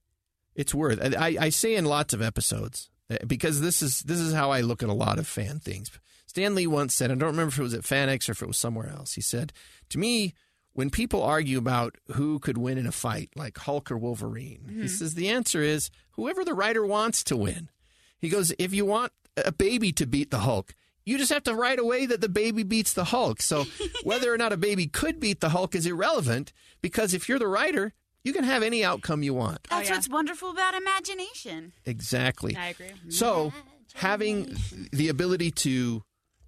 it's 0.54 0.74
worth. 0.74 1.00
I, 1.16 1.36
I 1.40 1.48
say 1.50 1.74
in 1.76 1.84
lots 1.84 2.12
of 2.14 2.22
episodes 2.22 2.90
Uh, 3.10 3.16
because 3.26 3.60
this 3.60 3.82
is 3.82 4.00
this 4.02 4.18
is 4.18 4.32
how 4.32 4.50
I 4.50 4.60
look 4.60 4.82
at 4.82 4.88
a 4.88 4.94
lot 4.94 5.18
of 5.18 5.26
fan 5.26 5.60
things. 5.60 5.90
Stan 6.26 6.54
Lee 6.54 6.66
once 6.66 6.94
said, 6.94 7.10
I 7.10 7.14
don't 7.14 7.30
remember 7.30 7.48
if 7.48 7.58
it 7.58 7.62
was 7.62 7.74
at 7.74 7.82
FanX 7.82 8.28
or 8.28 8.32
if 8.32 8.42
it 8.42 8.48
was 8.48 8.58
somewhere 8.58 8.88
else. 8.88 9.14
He 9.14 9.20
said, 9.20 9.52
"To 9.90 9.98
me, 9.98 10.34
when 10.72 10.90
people 10.90 11.22
argue 11.22 11.56
about 11.56 11.96
who 12.12 12.38
could 12.38 12.58
win 12.58 12.78
in 12.78 12.86
a 12.86 12.92
fight, 12.92 13.30
like 13.36 13.56
Hulk 13.56 13.90
or 13.90 13.96
Wolverine, 13.96 14.66
he 14.68 14.74
mm-hmm. 14.74 14.86
says 14.86 15.14
the 15.14 15.28
answer 15.28 15.62
is 15.62 15.90
whoever 16.12 16.44
the 16.44 16.54
writer 16.54 16.84
wants 16.84 17.22
to 17.24 17.36
win." 17.36 17.70
He 18.18 18.28
goes, 18.28 18.52
"If 18.58 18.74
you 18.74 18.84
want 18.84 19.12
a 19.36 19.52
baby 19.52 19.92
to 19.92 20.06
beat 20.06 20.30
the 20.30 20.40
Hulk." 20.40 20.74
You 21.08 21.18
just 21.18 21.32
have 21.32 21.44
to 21.44 21.54
write 21.54 21.78
away 21.78 22.06
that 22.06 22.20
the 22.20 22.28
baby 22.28 22.64
beats 22.64 22.92
the 22.92 23.04
Hulk. 23.04 23.40
So 23.40 23.66
whether 24.02 24.34
or 24.34 24.36
not 24.36 24.52
a 24.52 24.56
baby 24.56 24.88
could 24.88 25.20
beat 25.20 25.38
the 25.38 25.50
Hulk 25.50 25.76
is 25.76 25.86
irrelevant 25.86 26.52
because 26.82 27.14
if 27.14 27.28
you're 27.28 27.38
the 27.38 27.46
writer, 27.46 27.94
you 28.26 28.32
can 28.32 28.42
have 28.42 28.64
any 28.64 28.84
outcome 28.84 29.22
you 29.22 29.32
want. 29.32 29.60
That's 29.70 29.88
yeah. 29.88 29.94
what's 29.94 30.08
wonderful 30.08 30.50
about 30.50 30.74
imagination. 30.74 31.72
Exactly. 31.84 32.56
I 32.56 32.68
agree. 32.70 32.90
So 33.08 33.52
having 33.94 34.56
the 34.90 35.08
ability 35.08 35.52
to 35.52 36.02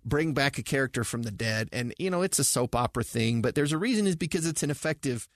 bring 0.05 0.33
back 0.35 0.59
a 0.59 0.62
character 0.62 1.05
from 1.05 1.22
the 1.22 1.31
dead, 1.31 1.68
and 1.72 1.95
you 1.99 2.11
know 2.11 2.22
it's 2.22 2.39
a 2.41 2.45
soap 2.45 2.74
opera 2.74 3.05
thing, 3.05 3.43
but 3.43 3.55
there's 3.55 3.72
a 3.72 3.79
reason 3.79 4.07
is 4.09 4.16
because 4.16 4.45
it's 4.45 4.62
an 4.64 4.70
effective. 4.70 5.29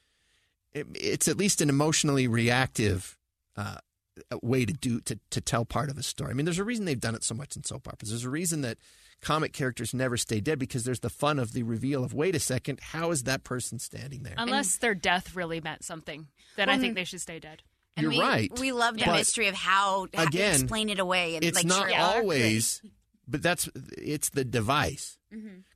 it- 0.72 0.88
It's 0.94 1.28
at 1.28 1.36
least 1.36 1.60
an 1.60 1.68
emotionally 1.68 2.26
reactive 2.26 3.16
uh, 3.56 3.76
way 4.42 4.64
to 4.64 4.72
do 4.72 5.00
to 5.02 5.18
to 5.30 5.40
tell 5.40 5.64
part 5.64 5.90
of 5.90 5.96
a 5.96 6.02
story. 6.02 6.30
I 6.30 6.34
mean, 6.34 6.44
there's 6.46 6.58
a 6.58 6.64
reason 6.64 6.86
they've 6.86 6.98
done 6.98 7.14
it 7.14 7.22
so 7.24 7.34
much 7.34 7.54
in 7.56 7.62
soap 7.62 7.86
operas. 7.86 8.10
There's 8.10 8.24
a 8.24 8.30
reason 8.30 8.62
that 8.62 8.78
comic 9.22 9.52
characters 9.52 9.94
never 9.94 10.16
stay 10.16 10.40
dead 10.40 10.58
because 10.58 10.84
there's 10.84 11.00
the 11.00 11.10
fun 11.10 11.38
of 11.38 11.52
the 11.52 11.62
reveal 11.62 12.04
of 12.04 12.12
wait 12.12 12.34
a 12.34 12.40
second, 12.40 12.80
how 12.80 13.10
is 13.10 13.22
that 13.24 13.44
person 13.44 13.78
standing 13.78 14.22
there? 14.24 14.34
Unless 14.36 14.78
their 14.78 14.94
death 14.94 15.34
really 15.34 15.60
meant 15.60 15.84
something, 15.84 16.26
then 16.56 16.68
I 16.68 16.78
think 16.78 16.94
they 16.94 17.04
should 17.04 17.20
stay 17.20 17.38
dead. 17.38 17.62
And 17.96 18.04
You're 18.04 18.12
we, 18.12 18.20
right. 18.20 18.58
We 18.58 18.72
love 18.72 18.96
the 18.96 19.06
mystery 19.06 19.48
of 19.48 19.54
how, 19.54 20.06
how 20.14 20.24
again, 20.24 20.54
to 20.54 20.62
explain 20.62 20.88
it 20.88 20.98
away. 20.98 21.36
And 21.36 21.44
it's 21.44 21.56
like, 21.56 21.66
not 21.66 21.90
sure, 21.90 21.98
always 21.98 22.82
but 23.28 23.42
that's 23.42 23.68
it's 23.96 24.30
the 24.30 24.44
device 24.44 25.16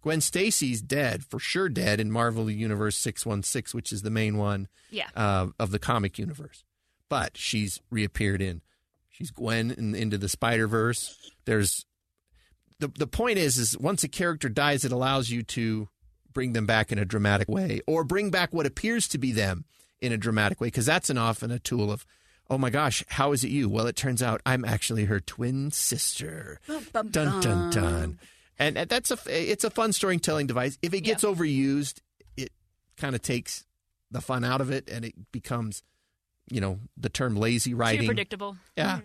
gwen 0.03 0.21
stacy's 0.21 0.83
dead 0.83 1.25
for 1.25 1.39
sure 1.39 1.69
dead 1.69 2.01
in 2.01 2.11
marvel 2.11 2.51
universe 2.51 2.97
616 2.97 3.77
which 3.77 3.93
is 3.93 4.03
the 4.03 4.11
main 4.11 4.37
one 4.37 4.69
Yeah. 4.91 5.09
uh, 5.15 5.47
of 5.59 5.71
the 5.71 5.79
comic 5.79 6.19
universe 6.19 6.65
but 7.09 7.37
she's 7.37 7.81
reappeared 7.91 8.43
in 8.43 8.63
she's 9.09 9.31
gwen 9.31 9.71
in, 9.71 9.95
into 9.95 10.19
the 10.19 10.29
spider 10.29 10.67
verse 10.67 11.33
there's 11.47 11.87
the, 12.79 12.89
the 12.89 13.07
point 13.07 13.39
is 13.39 13.59
is 13.59 13.77
once 13.79 14.05
a 14.05 14.09
character 14.09 14.49
dies 14.49 14.85
it 14.85 14.93
allows 14.93 15.31
you 15.31 15.43
to 15.43 15.89
bring 16.33 16.53
them 16.53 16.67
back 16.67 16.93
in 16.93 16.99
a 16.99 17.05
dramatic 17.05 17.49
way 17.49 17.81
or 17.87 18.05
bring 18.05 18.31
back 18.31 18.53
what 18.53 18.67
appears 18.67 19.09
to 19.09 19.19
be 19.19 19.33
them 19.33 19.65
in 20.01 20.13
a 20.13 20.19
dramatic 20.19 20.61
way 20.61 20.67
because 20.69 20.87
that's 20.87 21.09
an 21.09 21.17
often 21.19 21.51
a 21.51 21.59
tool 21.59 21.91
of 21.91 22.05
oh 22.51 22.59
my 22.59 22.69
gosh 22.71 23.03
how 23.09 23.33
is 23.33 23.43
it 23.43 23.51
you? 23.51 23.69
Well 23.69 23.87
it 23.87 23.97
turns 23.97 24.23
out 24.23 24.43
i'm 24.45 24.65
actually 24.65 25.07
her 25.07 25.21
twin 25.21 25.71
sister. 25.71 26.61
Bum, 26.93 27.09
dun 27.09 27.41
dun 27.41 27.71
dun. 27.71 28.19
And 28.59 28.77
and 28.79 28.89
that's 28.89 29.11
a 29.11 29.19
it's 29.27 29.65
a 29.65 29.71
fun 29.71 29.93
storytelling 29.93 30.47
device. 30.47 30.79
If 30.83 30.93
it 30.93 31.01
gets 31.01 31.25
overused 31.25 32.01
it 32.37 32.53
kind 32.97 33.15
of 33.15 33.23
takes 33.23 33.65
the 34.11 34.21
fun 34.21 34.45
out 34.45 34.61
of 34.61 34.71
it 34.71 34.89
and 34.91 35.05
it 35.05 35.15
becomes 35.33 35.83
you 36.51 36.61
know 36.61 36.81
the 36.97 37.09
term 37.09 37.35
lazy 37.37 37.71
Too 37.71 37.77
writing. 37.77 38.07
predictable. 38.07 38.57
yeah. 38.77 39.01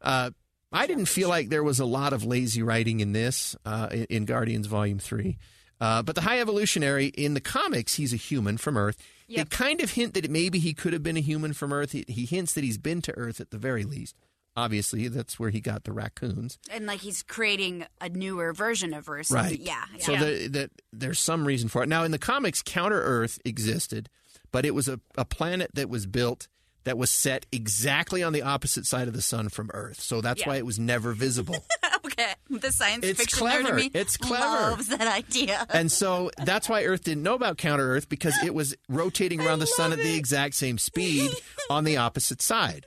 Uh, 0.00 0.30
I 0.72 0.86
didn't 0.86 1.06
feel 1.06 1.28
like 1.28 1.48
there 1.48 1.62
was 1.62 1.80
a 1.80 1.84
lot 1.84 2.12
of 2.12 2.24
lazy 2.24 2.62
writing 2.62 3.00
in 3.00 3.12
this, 3.12 3.56
uh, 3.64 3.88
in, 4.10 4.24
Guardians 4.24 4.66
Volume 4.66 4.98
3. 4.98 5.36
Uh, 5.80 6.02
but 6.02 6.14
the 6.14 6.20
High 6.20 6.40
Evolutionary, 6.40 7.06
in 7.06 7.34
the 7.34 7.40
comics, 7.40 7.94
he's 7.94 8.12
a 8.12 8.16
human 8.16 8.56
from 8.56 8.76
Earth. 8.76 8.96
Yep. 9.28 9.48
They 9.48 9.56
kind 9.56 9.80
of 9.80 9.90
hint 9.92 10.14
that 10.14 10.30
maybe 10.30 10.58
he 10.58 10.74
could 10.74 10.92
have 10.92 11.02
been 11.02 11.16
a 11.16 11.20
human 11.20 11.52
from 11.52 11.72
Earth. 11.72 11.92
He, 11.92 12.04
he 12.06 12.24
hints 12.24 12.54
that 12.54 12.62
he's 12.62 12.78
been 12.78 13.02
to 13.02 13.12
Earth 13.18 13.40
at 13.40 13.50
the 13.50 13.58
very 13.58 13.84
least. 13.84 14.16
Obviously, 14.54 15.08
that's 15.08 15.40
where 15.40 15.48
he 15.48 15.60
got 15.60 15.84
the 15.84 15.92
raccoons. 15.92 16.58
and 16.70 16.86
like 16.86 17.00
he's 17.00 17.22
creating 17.22 17.86
a 18.02 18.10
newer 18.10 18.52
version 18.52 18.92
of 18.92 19.08
or 19.08 19.22
Right. 19.30 19.58
Yeah. 19.58 19.84
yeah. 19.96 20.04
So 20.04 20.16
the, 20.16 20.48
that 20.48 20.70
there's 20.92 21.18
some 21.18 21.46
reason 21.46 21.70
for 21.70 21.82
it. 21.82 21.88
Now, 21.88 22.04
in 22.04 22.10
the 22.10 22.18
comics, 22.18 22.62
Counter 22.62 23.00
Earth 23.00 23.38
existed, 23.46 24.10
but 24.50 24.66
it 24.66 24.74
was 24.74 24.88
a, 24.88 25.00
a 25.16 25.24
planet 25.24 25.70
that 25.74 25.88
was 25.88 26.06
built 26.06 26.48
that 26.84 26.98
was 26.98 27.10
set 27.10 27.46
exactly 27.52 28.22
on 28.22 28.32
the 28.32 28.42
opposite 28.42 28.86
side 28.86 29.08
of 29.08 29.14
the 29.14 29.22
sun 29.22 29.48
from 29.48 29.70
Earth. 29.74 30.00
So 30.00 30.20
that's 30.20 30.40
Yeah. 30.42 30.48
why 30.48 30.56
it 30.56 30.66
was 30.66 30.78
never 30.78 31.12
visible. 31.12 31.64
okay. 32.06 32.34
The 32.50 32.72
science 32.72 33.04
It's 33.04 33.20
fiction 33.20 33.38
clever. 33.38 33.62
nerd 33.64 33.70
in 33.70 33.76
me 33.76 33.90
It's 33.94 34.16
clever. 34.16 34.70
loves 34.70 34.88
that 34.88 35.06
idea. 35.06 35.66
and 35.70 35.90
so 35.92 36.30
that's 36.44 36.68
why 36.68 36.84
Earth 36.84 37.04
didn't 37.04 37.22
know 37.22 37.34
about 37.34 37.56
Counter 37.58 37.94
Earth 37.94 38.08
because 38.08 38.34
it 38.44 38.54
was 38.54 38.74
rotating 38.88 39.40
around 39.46 39.60
the 39.60 39.66
sun 39.66 39.92
at 39.92 39.98
the 39.98 40.16
exact 40.16 40.54
same 40.54 40.78
speed 40.78 41.30
on 41.70 41.84
the 41.84 41.96
opposite 41.96 42.42
side. 42.42 42.86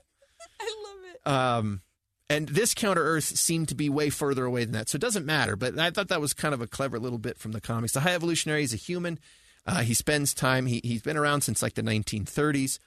I 0.59 0.75
love 0.85 0.97
it. 1.13 1.27
Um, 1.29 1.81
and 2.29 2.49
this 2.49 2.73
Counter 2.73 3.03
Earth 3.03 3.23
seemed 3.23 3.67
to 3.69 3.75
be 3.75 3.87
way 3.89 4.09
further 4.09 4.45
away 4.45 4.65
than 4.65 4.73
that. 4.73 4.89
So 4.89 4.95
it 4.95 5.01
doesn't 5.01 5.25
matter. 5.25 5.55
But 5.55 5.77
I 5.77 5.91
thought 5.91 6.07
that 6.07 6.19
was 6.21 6.33
kind 6.33 6.53
of 6.53 6.61
a 6.61 6.67
clever 6.67 6.97
little 6.99 7.19
bit 7.19 7.37
from 7.37 7.51
the 7.51 7.61
comics. 7.61 7.93
The 7.93 7.99
High 8.01 8.15
Evolutionary 8.15 8.63
is 8.63 8.73
a 8.73 8.77
human. 8.77 9.19
Uh, 9.67 9.81
he 9.81 9.93
spends 9.93 10.33
time, 10.33 10.65
he, 10.67 10.81
he's 10.83 11.01
been 11.01 11.17
around 11.17 11.41
since 11.41 11.61
like 11.63 11.73
the 11.75 11.81
1930s. 11.83 12.77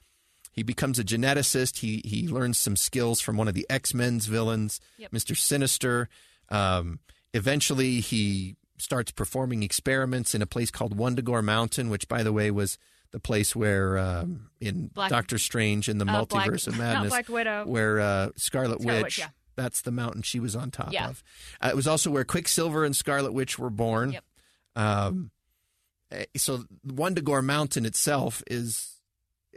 He 0.58 0.62
becomes 0.64 0.98
a 0.98 1.04
geneticist. 1.04 1.78
He, 1.78 2.02
he 2.04 2.26
learns 2.28 2.58
some 2.58 2.74
skills 2.76 3.20
from 3.20 3.36
one 3.36 3.48
of 3.48 3.54
the 3.54 3.64
X 3.70 3.94
Men's 3.94 4.26
villains, 4.26 4.80
Yep. 4.98 5.12
Mr. 5.12 5.36
Sinister. 5.36 6.08
Um, 6.50 6.98
eventually, 7.32 8.00
he 8.00 8.56
starts 8.76 9.10
performing 9.12 9.62
experiments 9.62 10.34
in 10.34 10.42
a 10.42 10.46
place 10.46 10.70
called 10.70 10.96
Wundagore 10.96 11.42
Mountain, 11.44 11.90
which, 11.90 12.08
by 12.08 12.22
the 12.22 12.32
way, 12.32 12.50
was 12.50 12.76
the 13.10 13.20
place 13.20 13.54
where 13.56 13.96
um, 13.98 14.50
in 14.60 14.88
Black- 14.88 15.10
Doctor 15.10 15.38
Strange 15.38 15.88
in 15.88 15.98
the 15.98 16.04
Uh, 16.06 16.24
Black- 16.24 16.48
Multiverse 16.50 16.66
of 16.66 16.76
Madness, 16.78 17.10
Black 17.10 17.28
Widow. 17.28 17.64
where 17.66 18.00
uh, 18.00 18.28
Scarlet, 18.36 18.80
Scarlet 18.80 18.80
Witch, 18.80 19.02
Witch, 19.04 19.18
yeah. 19.20 19.28
that's 19.56 19.80
the 19.82 19.90
mountain 19.92 20.22
she 20.22 20.40
was 20.40 20.54
on 20.56 20.70
top 20.70 20.92
Yeah. 20.92 21.08
of. 21.08 21.22
Uh, 21.60 21.68
it 21.68 21.76
was 21.76 21.86
also 21.86 22.10
where 22.10 22.24
Quicksilver 22.24 22.84
and 22.84 22.94
Scarlet 22.96 23.32
Witch 23.32 23.58
were 23.58 23.70
born. 23.70 24.12
Yep. 24.12 24.24
Um, 24.76 25.30
eh, 26.10 26.24
so 26.36 26.64
Wundagore 26.86 27.44
Mountain 27.44 27.86
itself 27.86 28.42
is 28.46 28.97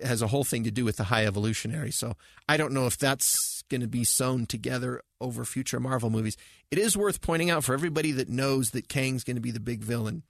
has 0.03 0.21
a 0.21 0.27
whole 0.27 0.43
thing 0.43 0.63
to 0.63 0.71
do 0.71 0.85
with 0.85 0.97
the 0.97 1.05
high 1.05 1.25
evolutionary. 1.25 1.91
So 1.91 2.15
I 2.49 2.57
don't 2.57 2.73
know 2.73 2.85
if 2.87 2.97
that's 2.97 3.63
going 3.69 3.81
to 3.81 3.87
be 3.87 4.03
sewn 4.03 4.45
together 4.45 5.01
over 5.19 5.45
future 5.45 5.79
Marvel 5.79 6.09
movies. 6.09 6.35
It 6.71 6.77
is 6.77 6.97
worth 6.97 7.21
pointing 7.21 7.49
out 7.49 7.63
for 7.63 7.73
everybody 7.73 8.11
that 8.13 8.29
knows 8.29 8.71
that 8.71 8.87
Kang's 8.89 9.23
going 9.23 9.35
to 9.35 9.41
be 9.41 9.51
the 9.51 9.59
big 9.59 9.81
villain. 9.83 10.23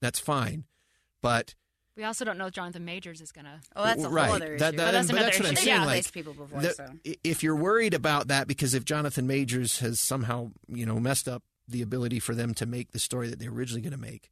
That's 0.00 0.18
fine, 0.20 0.64
but 1.22 1.54
We 1.96 2.04
also 2.04 2.24
don't 2.24 2.38
know 2.38 2.46
if 2.46 2.52
Jonathan 2.52 2.84
Majors 2.84 3.20
is 3.20 3.32
gonna. 3.32 3.60
Oh, 3.74 3.82
that's 3.82 4.04
a 4.04 4.08
right. 4.08 4.26
whole 4.26 4.36
other 4.36 4.54
issue. 4.54 4.58
That, 4.58 4.76
that, 4.76 4.84
But 4.86 4.92
that's 4.92 5.06
but 5.08 5.12
another 5.16 5.26
that's 5.26 5.40
what 5.40 5.48
I'm 5.48 5.56
saying. 5.56 5.78
They've 5.80 5.86
Like, 5.86 6.12
people 6.12 6.34
before, 6.34 6.60
the- 6.60 6.70
so. 6.70 6.86
if 7.24 7.42
you're 7.42 7.56
worried 7.56 7.94
about 7.94 8.28
that, 8.28 8.46
because 8.46 8.74
if 8.74 8.84
Jonathan 8.84 9.26
Majors 9.26 9.80
has 9.80 9.98
somehow 9.98 10.52
you 10.68 10.86
know 10.86 11.00
messed 11.00 11.26
up 11.26 11.42
the 11.66 11.82
ability 11.82 12.20
for 12.20 12.34
them 12.34 12.54
to 12.54 12.64
make 12.66 12.92
the 12.92 12.98
story 13.00 13.28
that 13.28 13.40
they 13.40 13.48
were 13.48 13.56
originally 13.56 13.82
going 13.82 13.92
to 13.92 13.98
make, 13.98 14.30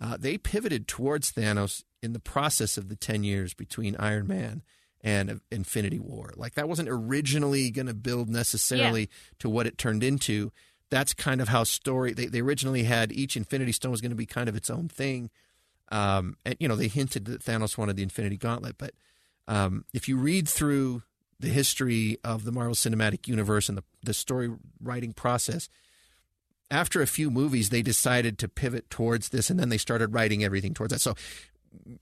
uh, 0.00 0.16
they 0.18 0.36
pivoted 0.36 0.88
towards 0.88 1.30
Thanos 1.32 1.84
in 2.02 2.12
the 2.12 2.20
process 2.20 2.76
of 2.76 2.88
the 2.88 2.96
ten 2.96 3.24
years 3.24 3.54
between 3.54 3.96
Iron 3.96 4.26
Man 4.26 4.62
and 5.02 5.40
Infinity 5.50 5.98
War. 5.98 6.32
Like 6.36 6.54
that 6.54 6.68
wasn't 6.68 6.88
originally 6.88 7.70
going 7.70 7.86
to 7.86 7.94
build 7.94 8.28
necessarily 8.28 9.08
to 9.38 9.48
what 9.48 9.66
it 9.66 9.78
turned 9.78 10.04
into. 10.04 10.52
That's 10.90 11.14
kind 11.14 11.40
of 11.40 11.48
how 11.48 11.64
story 11.64 12.12
they, 12.12 12.26
they 12.26 12.40
originally 12.40 12.82
had 12.84 13.12
each 13.12 13.36
Infinity 13.36 13.72
Stone 13.72 13.92
was 13.92 14.00
going 14.00 14.10
to 14.10 14.16
be 14.16 14.26
kind 14.26 14.48
of 14.48 14.56
its 14.56 14.70
own 14.70 14.88
thing. 14.88 15.30
Um, 15.92 16.36
and 16.44 16.56
you 16.60 16.68
know 16.68 16.76
they 16.76 16.88
hinted 16.88 17.24
that 17.26 17.42
Thanos 17.42 17.76
wanted 17.76 17.96
the 17.96 18.02
Infinity 18.02 18.36
Gauntlet, 18.36 18.76
but 18.78 18.92
um, 19.48 19.84
if 19.92 20.08
you 20.08 20.16
read 20.16 20.48
through 20.48 21.02
the 21.40 21.48
history 21.48 22.18
of 22.22 22.44
the 22.44 22.52
Marvel 22.52 22.74
Cinematic 22.74 23.26
Universe 23.26 23.68
and 23.68 23.78
the, 23.78 23.84
the 24.04 24.14
story 24.14 24.50
writing 24.80 25.12
process, 25.12 25.68
after 26.70 27.02
a 27.02 27.06
few 27.06 27.30
movies, 27.30 27.70
they 27.70 27.82
decided 27.82 28.38
to 28.38 28.48
pivot 28.48 28.90
towards 28.90 29.30
this, 29.30 29.50
and 29.50 29.58
then 29.58 29.68
they 29.68 29.78
started 29.78 30.14
writing 30.14 30.44
everything 30.44 30.74
towards 30.74 30.92
that. 30.92 31.00
So 31.00 31.14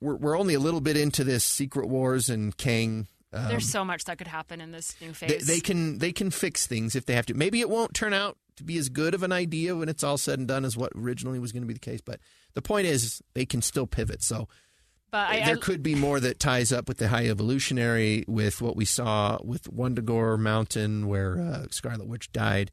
we're, 0.01 0.17
we're 0.17 0.39
only 0.39 0.55
a 0.55 0.61
little 0.61 0.81
bit 0.81 0.97
into 0.97 1.25
this 1.25 1.45
Secret 1.45 1.89
Wars 1.89 2.29
and 2.29 2.57
Kang. 2.57 3.07
Um, 3.33 3.49
There's 3.49 3.69
so 3.69 3.85
much 3.85 4.05
that 4.05 4.19
could 4.19 4.27
happen 4.27 4.61
in 4.61 4.73
this 4.73 4.95
new 5.01 5.13
phase. 5.13 5.47
they, 5.47 5.55
they 5.55 5.61
can 5.61 5.99
they 5.99 6.13
can 6.13 6.31
fix 6.31 6.67
things 6.67 6.97
if 6.97 7.07
they 7.07 7.15
have 7.15 7.27
to. 7.27 7.35
Maybe 7.35 7.61
it 7.61 7.69
won't 7.69 7.95
turn 7.95 8.15
out 8.15 8.39
to 8.57 8.65
be 8.65 8.79
as 8.79 8.89
good 8.89 9.15
of 9.15 9.23
an 9.23 9.33
idea 9.33 9.77
when 9.77 9.89
it's 9.89 10.03
all 10.03 10.19
said 10.19 10.39
and 10.39 10.49
done 10.49 10.65
as 10.65 10.77
what 10.77 10.93
originally 10.97 11.39
was 11.39 11.53
going 11.53 11.63
to 11.63 11.67
be 11.67 11.75
the 11.75 11.81
case. 11.81 12.01
But 12.01 12.21
the 12.55 12.63
point 12.63 12.87
is, 12.87 13.23
they 13.35 13.45
can 13.45 13.63
still 13.63 13.87
pivot. 13.87 14.23
So 14.23 14.49
but 15.11 15.29
I, 15.31 15.45
there 15.45 15.57
I, 15.57 15.61
could 15.61 15.83
be 15.83 15.95
more 15.95 16.21
that 16.21 16.39
ties 16.39 16.73
up 16.73 16.89
with 16.89 16.99
the 16.99 17.09
high 17.09 17.29
evolutionary, 17.29 18.25
with 18.27 18.61
what 18.61 18.77
we 18.77 18.85
saw 18.85 19.39
with 19.43 19.65
Wundagore 19.65 20.39
Mountain, 20.39 21.07
where 21.07 21.41
uh, 21.41 21.67
Scarlet 21.71 22.07
Witch 22.07 22.31
died. 22.33 22.71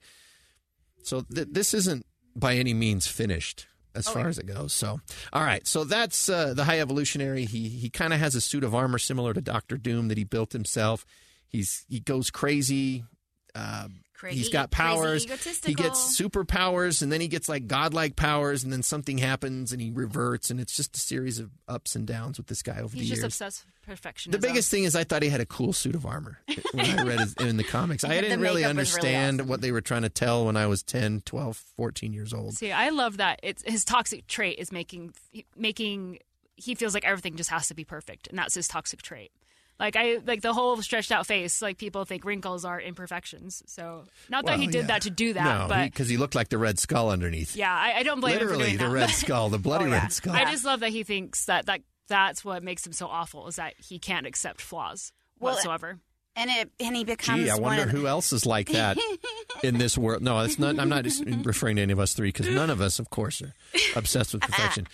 So 1.03 1.21
th- 1.21 1.49
this 1.51 1.73
isn't 1.73 2.05
by 2.35 2.55
any 2.55 2.73
means 2.73 3.07
finished 3.07 3.67
as 3.95 4.07
far 4.07 4.27
as 4.27 4.37
it 4.37 4.45
goes. 4.45 4.73
So, 4.73 4.99
all 5.33 5.43
right. 5.43 5.65
So 5.65 5.83
that's 5.83 6.29
uh, 6.29 6.53
the 6.53 6.63
high 6.65 6.79
evolutionary. 6.79 7.45
He 7.45 7.69
he 7.69 7.89
kind 7.89 8.13
of 8.13 8.19
has 8.19 8.35
a 8.35 8.41
suit 8.41 8.63
of 8.63 8.75
armor 8.75 8.99
similar 8.99 9.33
to 9.33 9.41
Doctor 9.41 9.77
Doom 9.77 10.09
that 10.09 10.17
he 10.17 10.23
built 10.23 10.53
himself. 10.53 11.05
He's 11.47 11.85
he 11.89 11.99
goes 11.99 12.29
crazy. 12.29 13.05
Uh, 13.53 13.87
Crazy- 14.17 14.37
he's 14.37 14.49
got 14.49 14.71
crazy 14.71 14.89
powers. 14.89 15.23
He 15.65 15.73
gets 15.73 16.19
superpowers, 16.19 17.01
and 17.01 17.11
then 17.11 17.21
he 17.21 17.27
gets 17.27 17.49
like 17.49 17.67
godlike 17.67 18.15
powers, 18.15 18.63
and 18.63 18.71
then 18.71 18.81
something 18.81 19.17
happens, 19.17 19.71
and 19.71 19.81
he 19.81 19.91
reverts, 19.91 20.49
and 20.49 20.59
it's 20.59 20.75
just 20.75 20.95
a 20.95 20.99
series 20.99 21.39
of 21.39 21.51
ups 21.67 21.95
and 21.95 22.07
downs 22.07 22.37
with 22.37 22.47
this 22.47 22.61
guy 22.61 22.79
over 22.79 22.95
he's 22.95 23.09
the 23.09 23.15
just 23.15 23.25
obsessed 23.25 23.65
with 23.65 23.81
perfection. 23.85 24.31
The 24.31 24.39
biggest 24.39 24.71
thing 24.71 24.85
is 24.85 24.95
I 24.95 25.03
thought 25.03 25.21
he 25.21 25.29
had 25.29 25.41
a 25.41 25.45
cool 25.45 25.73
suit 25.73 25.95
of 25.95 26.05
armor 26.05 26.39
when 26.71 26.85
I 26.85 27.03
read 27.03 27.19
it 27.21 27.41
in 27.41 27.57
the 27.57 27.63
comics. 27.63 28.03
I 28.05 28.21
didn't 28.21 28.39
really 28.39 28.61
makeup 28.61 28.75
was 28.77 28.95
really 28.95 29.09
understand 29.09 29.41
awesome. 29.41 29.49
what 29.49 29.61
they 29.61 29.71
were 29.71 29.81
trying 29.81 30.03
to 30.03 30.09
tell 30.09 30.45
when 30.45 30.55
I 30.55 30.67
was 30.67 30.81
10, 30.83 31.21
12, 31.25 31.57
14 31.75 32.13
years 32.13 32.33
old. 32.33 32.53
See, 32.53 32.71
I 32.71 32.89
love 32.89 33.17
that. 33.17 33.39
It's 33.43 33.63
his 33.63 33.83
toxic 33.83 34.27
trait 34.27 34.59
is 34.59 34.71
making 34.71 35.13
making 35.57 36.19
he 36.55 36.73
feels 36.73 36.93
like 36.93 37.05
everything 37.05 37.35
just 37.35 37.49
has 37.49 37.67
to 37.67 37.73
be 37.73 37.83
perfect, 37.83 38.27
and 38.27 38.37
that's 38.37 38.55
his 38.55 38.67
toxic 38.67 39.01
trait. 39.01 39.31
Like 39.79 39.95
I 39.97 40.19
like 40.25 40.41
the 40.41 40.53
whole 40.53 40.81
stretched 40.81 41.11
out 41.11 41.27
face. 41.27 41.61
Like 41.61 41.77
people 41.77 42.05
think 42.05 42.23
wrinkles 42.23 42.63
are 42.63 42.79
imperfections. 42.79 43.61
So 43.65 44.05
not 44.29 44.45
that 44.45 44.57
he 44.59 44.67
did 44.67 44.81
yeah. 44.83 44.87
that 44.87 45.01
to 45.03 45.09
do 45.09 45.33
that, 45.33 45.43
No, 45.63 45.67
but 45.67 45.85
because 45.91 46.07
he, 46.07 46.15
looked 46.17 46.33
like 46.35 46.47
the 46.49 46.57
red 46.57 46.79
skull 46.79 47.09
underneath. 47.09 47.55
yeah, 47.57 47.73
I, 47.75 47.95
I 47.99 48.03
don't 48.03 48.21
blame 48.21 48.33
him 48.35 48.39
for 48.39 48.45
Literally, 48.45 48.65
doing 48.67 48.77
the 48.77 48.83
that. 48.85 48.91
red 48.91 49.07
but 49.07 49.15
skull, 49.15 49.49
the 49.49 49.57
bloody 49.59 49.85
Oh, 49.85 49.87
yeah. 49.89 50.01
red 50.03 50.13
skull. 50.13 50.33
I 50.33 50.45
just 50.49 50.63
love 50.63 50.79
that 50.79 50.89
he 50.91 51.03
thinks 51.03 51.45
that 51.45 51.65
that 51.65 51.81
that's 52.07 52.45
what 52.45 52.63
makes 52.63 52.85
him 52.85 52.93
so 52.93 53.07
awful 53.07 53.47
is 53.47 53.57
that 53.57 53.73
he 53.77 53.99
can't 53.99 54.25
accept 54.25 54.61
flaws 54.61 55.11
Well, 55.39 55.55
whatsoever. 55.55 55.97
and 56.37 56.49
it 56.49 56.69
and 56.79 56.95
he 56.95 57.03
becomes 57.03 57.43
Gee, 57.43 57.49
I 57.49 57.55
wonder 57.55 57.83
of 57.83 57.89
who 57.89 58.07
else 58.07 58.31
is 58.31 58.45
like 58.45 58.69
that 58.69 58.97
in 59.63 59.77
this 59.77 59.97
world. 59.97 60.21
No, 60.21 60.39
it's 60.39 60.57
not. 60.57 60.79
I'm 60.79 60.87
not 60.87 61.05
referring 61.43 61.75
to 61.77 61.81
any 61.81 61.91
of 61.91 61.99
us 61.99 62.13
three 62.13 62.29
because 62.29 62.47
none 62.47 62.69
of 62.69 62.79
us, 62.79 62.99
of 62.99 63.09
course, 63.09 63.41
are 63.41 63.53
obsessed 63.95 64.31
with 64.33 64.41
perfection. 64.43 64.87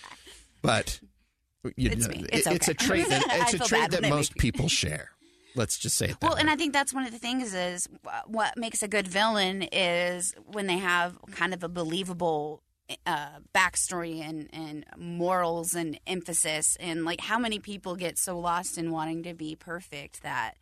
But 0.60 1.00
you 1.76 1.90
It's 1.90 2.08
me. 2.08 2.24
it- 2.24 2.30
It's 2.32 2.46
it's 2.46 2.68
a 2.68 2.74
trait 2.74 3.08
that 3.08 3.22
it's 3.30 3.54
a 3.54 3.58
trait 3.58 3.90
that 3.90 4.02
most 4.08 4.36
people 4.36 4.68
share. 4.68 5.10
Let's 5.54 5.76
just 5.78 5.96
say 5.98 6.06
it. 6.06 6.20
That 6.20 6.22
Well, 6.30 6.34
and. 6.34 6.48
I 6.48 6.56
think 6.56 6.72
that's 6.72 6.94
one 6.94 7.04
of 7.04 7.12
the 7.12 7.18
things 7.18 7.52
is 7.54 7.86
what 8.26 8.56
makes 8.56 8.82
a 8.82 8.88
good 8.88 9.06
villain 9.06 9.62
is 9.70 10.34
when 10.46 10.66
they 10.66 10.78
have 10.78 11.18
kind 11.32 11.52
of 11.52 11.62
a 11.62 11.68
believable 11.68 12.62
uh, 13.06 13.38
backstory 13.54 14.20
and, 14.26 14.48
and 14.52 14.86
morals 14.96 15.74
and 15.74 16.00
emphasis. 16.06 16.76
And 16.80 17.04
like 17.04 17.20
how 17.20 17.38
many 17.38 17.58
people 17.58 17.96
get 17.96 18.16
so 18.18 18.38
lost 18.38 18.78
in 18.78 18.90
wanting 18.90 19.22
to 19.24 19.34
be 19.34 19.54
perfect 19.54 20.22
that 20.22 20.54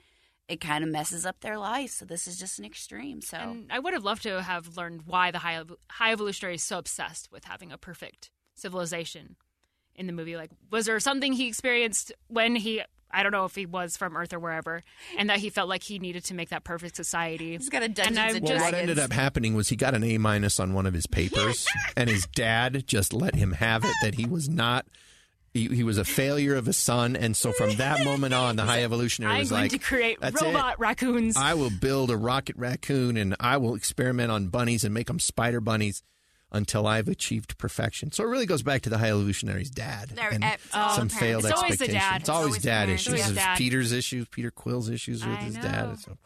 it 0.48 0.60
kind 0.60 0.82
of 0.82 0.90
messes 0.90 1.24
up 1.24 1.38
their 1.40 1.56
life. 1.56 1.90
So 1.90 2.04
this 2.04 2.26
is 2.26 2.36
just 2.36 2.58
an 2.58 2.64
extreme. 2.64 3.20
So 3.20 3.36
And 3.36 3.70
I 3.70 3.78
would 3.78 3.94
have 3.94 4.02
loved 4.04 4.24
to 4.24 4.42
have 4.42 4.76
learned 4.76 5.02
why 5.06 5.30
the 5.30 5.38
high 5.38 5.62
high 5.88 6.10
evolutionary 6.12 6.56
is 6.56 6.64
so 6.64 6.78
obsessed 6.78 7.30
with 7.30 7.44
having 7.44 7.70
a 7.70 7.78
perfect 7.78 8.32
civilization 8.56 9.36
in 9.96 10.06
the 10.06 10.12
movie. 10.12 10.36
Like, 10.36 10.50
was 10.70 10.86
there 10.86 10.98
something 11.00 11.32
he 11.32 11.48
experienced 11.48 12.12
when 12.28 12.56
he? 12.56 12.82
I 13.12 13.24
don't 13.24 13.32
know 13.32 13.44
if 13.44 13.56
he 13.56 13.66
was 13.66 13.96
from 13.96 14.16
Earth 14.16 14.32
or 14.32 14.38
wherever, 14.38 14.82
and 15.18 15.30
that 15.30 15.38
he 15.38 15.50
felt 15.50 15.68
like 15.68 15.82
he 15.82 15.98
needed 15.98 16.24
to 16.26 16.34
make 16.34 16.50
that 16.50 16.62
perfect 16.62 16.94
society. 16.94 17.56
he's 17.56 17.68
got 17.68 17.82
a 17.82 17.86
And 17.86 18.16
I 18.18 18.28
and 18.30 18.40
Well, 18.40 18.52
just- 18.52 18.64
what 18.64 18.74
ended 18.74 19.00
up 19.00 19.12
happening 19.12 19.54
was 19.54 19.68
he 19.68 19.74
got 19.74 19.94
an 19.94 20.04
A 20.04 20.16
minus 20.18 20.60
on 20.60 20.74
one 20.74 20.86
of 20.86 20.94
his 20.94 21.06
papers, 21.08 21.66
and 21.96 22.08
his 22.08 22.26
dad 22.28 22.86
just 22.86 23.12
let 23.12 23.34
him 23.34 23.52
have 23.52 23.84
it. 23.84 23.92
That 24.02 24.14
he 24.14 24.26
was 24.26 24.48
not. 24.48 24.86
He, 25.52 25.66
he 25.66 25.82
was 25.82 25.98
a 25.98 26.04
failure 26.04 26.54
of 26.54 26.68
a 26.68 26.72
son, 26.72 27.16
and 27.16 27.36
so 27.36 27.50
from 27.50 27.74
that 27.78 28.04
moment 28.04 28.32
on, 28.32 28.54
the 28.54 28.62
high 28.62 28.84
evolutionary 28.84 29.32
I'm 29.32 29.38
was 29.40 29.50
going 29.50 29.62
like, 29.62 29.70
to 29.72 29.78
create 29.78 30.20
"That's 30.20 30.40
it. 30.40 30.44
robot 30.44 30.78
raccoons. 30.78 31.36
I 31.36 31.54
will 31.54 31.70
build 31.70 32.12
a 32.12 32.16
rocket 32.16 32.54
raccoon, 32.56 33.16
and 33.16 33.34
I 33.40 33.56
will 33.56 33.74
experiment 33.74 34.30
on 34.30 34.46
bunnies 34.46 34.84
and 34.84 34.94
make 34.94 35.08
them 35.08 35.18
spider 35.18 35.60
bunnies 35.60 36.04
until 36.52 36.86
I've 36.86 37.08
achieved 37.08 37.56
perfection." 37.58 38.12
So 38.12 38.24
it 38.24 38.28
really 38.28 38.46
goes 38.46 38.62
back 38.62 38.82
to 38.82 38.90
the 38.90 38.98
high 38.98 39.10
evolutionary's 39.10 39.70
dad 39.70 40.10
They're- 40.10 40.30
and 40.30 40.44
it's 40.44 40.74
all 40.74 40.96
some 40.96 41.08
the 41.08 41.14
failed. 41.14 41.44
It's 41.44 41.52
always 41.52 41.78
the 41.78 41.84
expectations. 41.84 42.02
dad. 42.02 42.20
It's 42.22 42.28
always 42.28 42.46
It's 42.46 42.52
always 42.56 42.62
dad 42.64 42.84
parents. 42.86 43.02
issues. 43.06 43.20
It's 43.20 43.28
It's 43.28 43.36
dad. 43.38 43.58
Peter's 43.58 43.92
issues, 43.92 44.26
Peter 44.30 44.50
Quill's 44.50 44.88
issues 44.90 45.24
with 45.26 45.36
I 45.38 45.42
his 45.42 45.54
know. 45.56 45.62
dad. 45.62 45.98
So. 46.00 46.16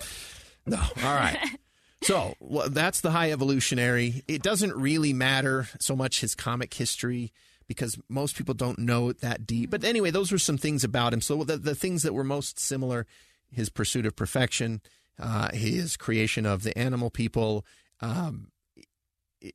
No, 0.67 0.79
all 0.79 1.15
right. 1.15 1.39
So 2.03 2.35
well, 2.39 2.69
that's 2.69 3.01
the 3.01 3.13
high 3.13 3.33
evolutionary. 3.33 4.25
It 4.29 4.43
doesn't 4.43 4.75
really 4.77 5.15
matter 5.15 5.69
so 5.81 5.97
much 5.97 6.21
his 6.21 6.35
comic 6.35 6.75
history 6.75 7.33
because 7.67 7.97
most 8.11 8.37
people 8.37 8.53
don't 8.53 8.79
know 8.79 9.09
it 9.09 9.23
that 9.23 9.47
deep. 9.47 9.71
But 9.71 9.85
anyway, 9.85 10.11
those 10.11 10.31
were 10.31 10.37
some 10.39 10.59
things 10.59 10.85
about 10.85 11.15
him. 11.15 11.23
So 11.23 11.45
the, 11.45 11.57
the 11.57 11.75
things 11.75 12.03
that 12.03 12.13
were 12.13 12.23
most 12.23 12.59
similar: 12.61 13.07
his 13.51 13.71
pursuit 13.71 14.05
of 14.05 14.17
perfection, 14.17 14.83
uh, 15.19 15.49
his 15.55 15.97
creation 15.97 16.45
of 16.45 16.63
the 16.63 16.77
animal 16.77 17.09
people, 17.09 17.65
um, 18.03 18.49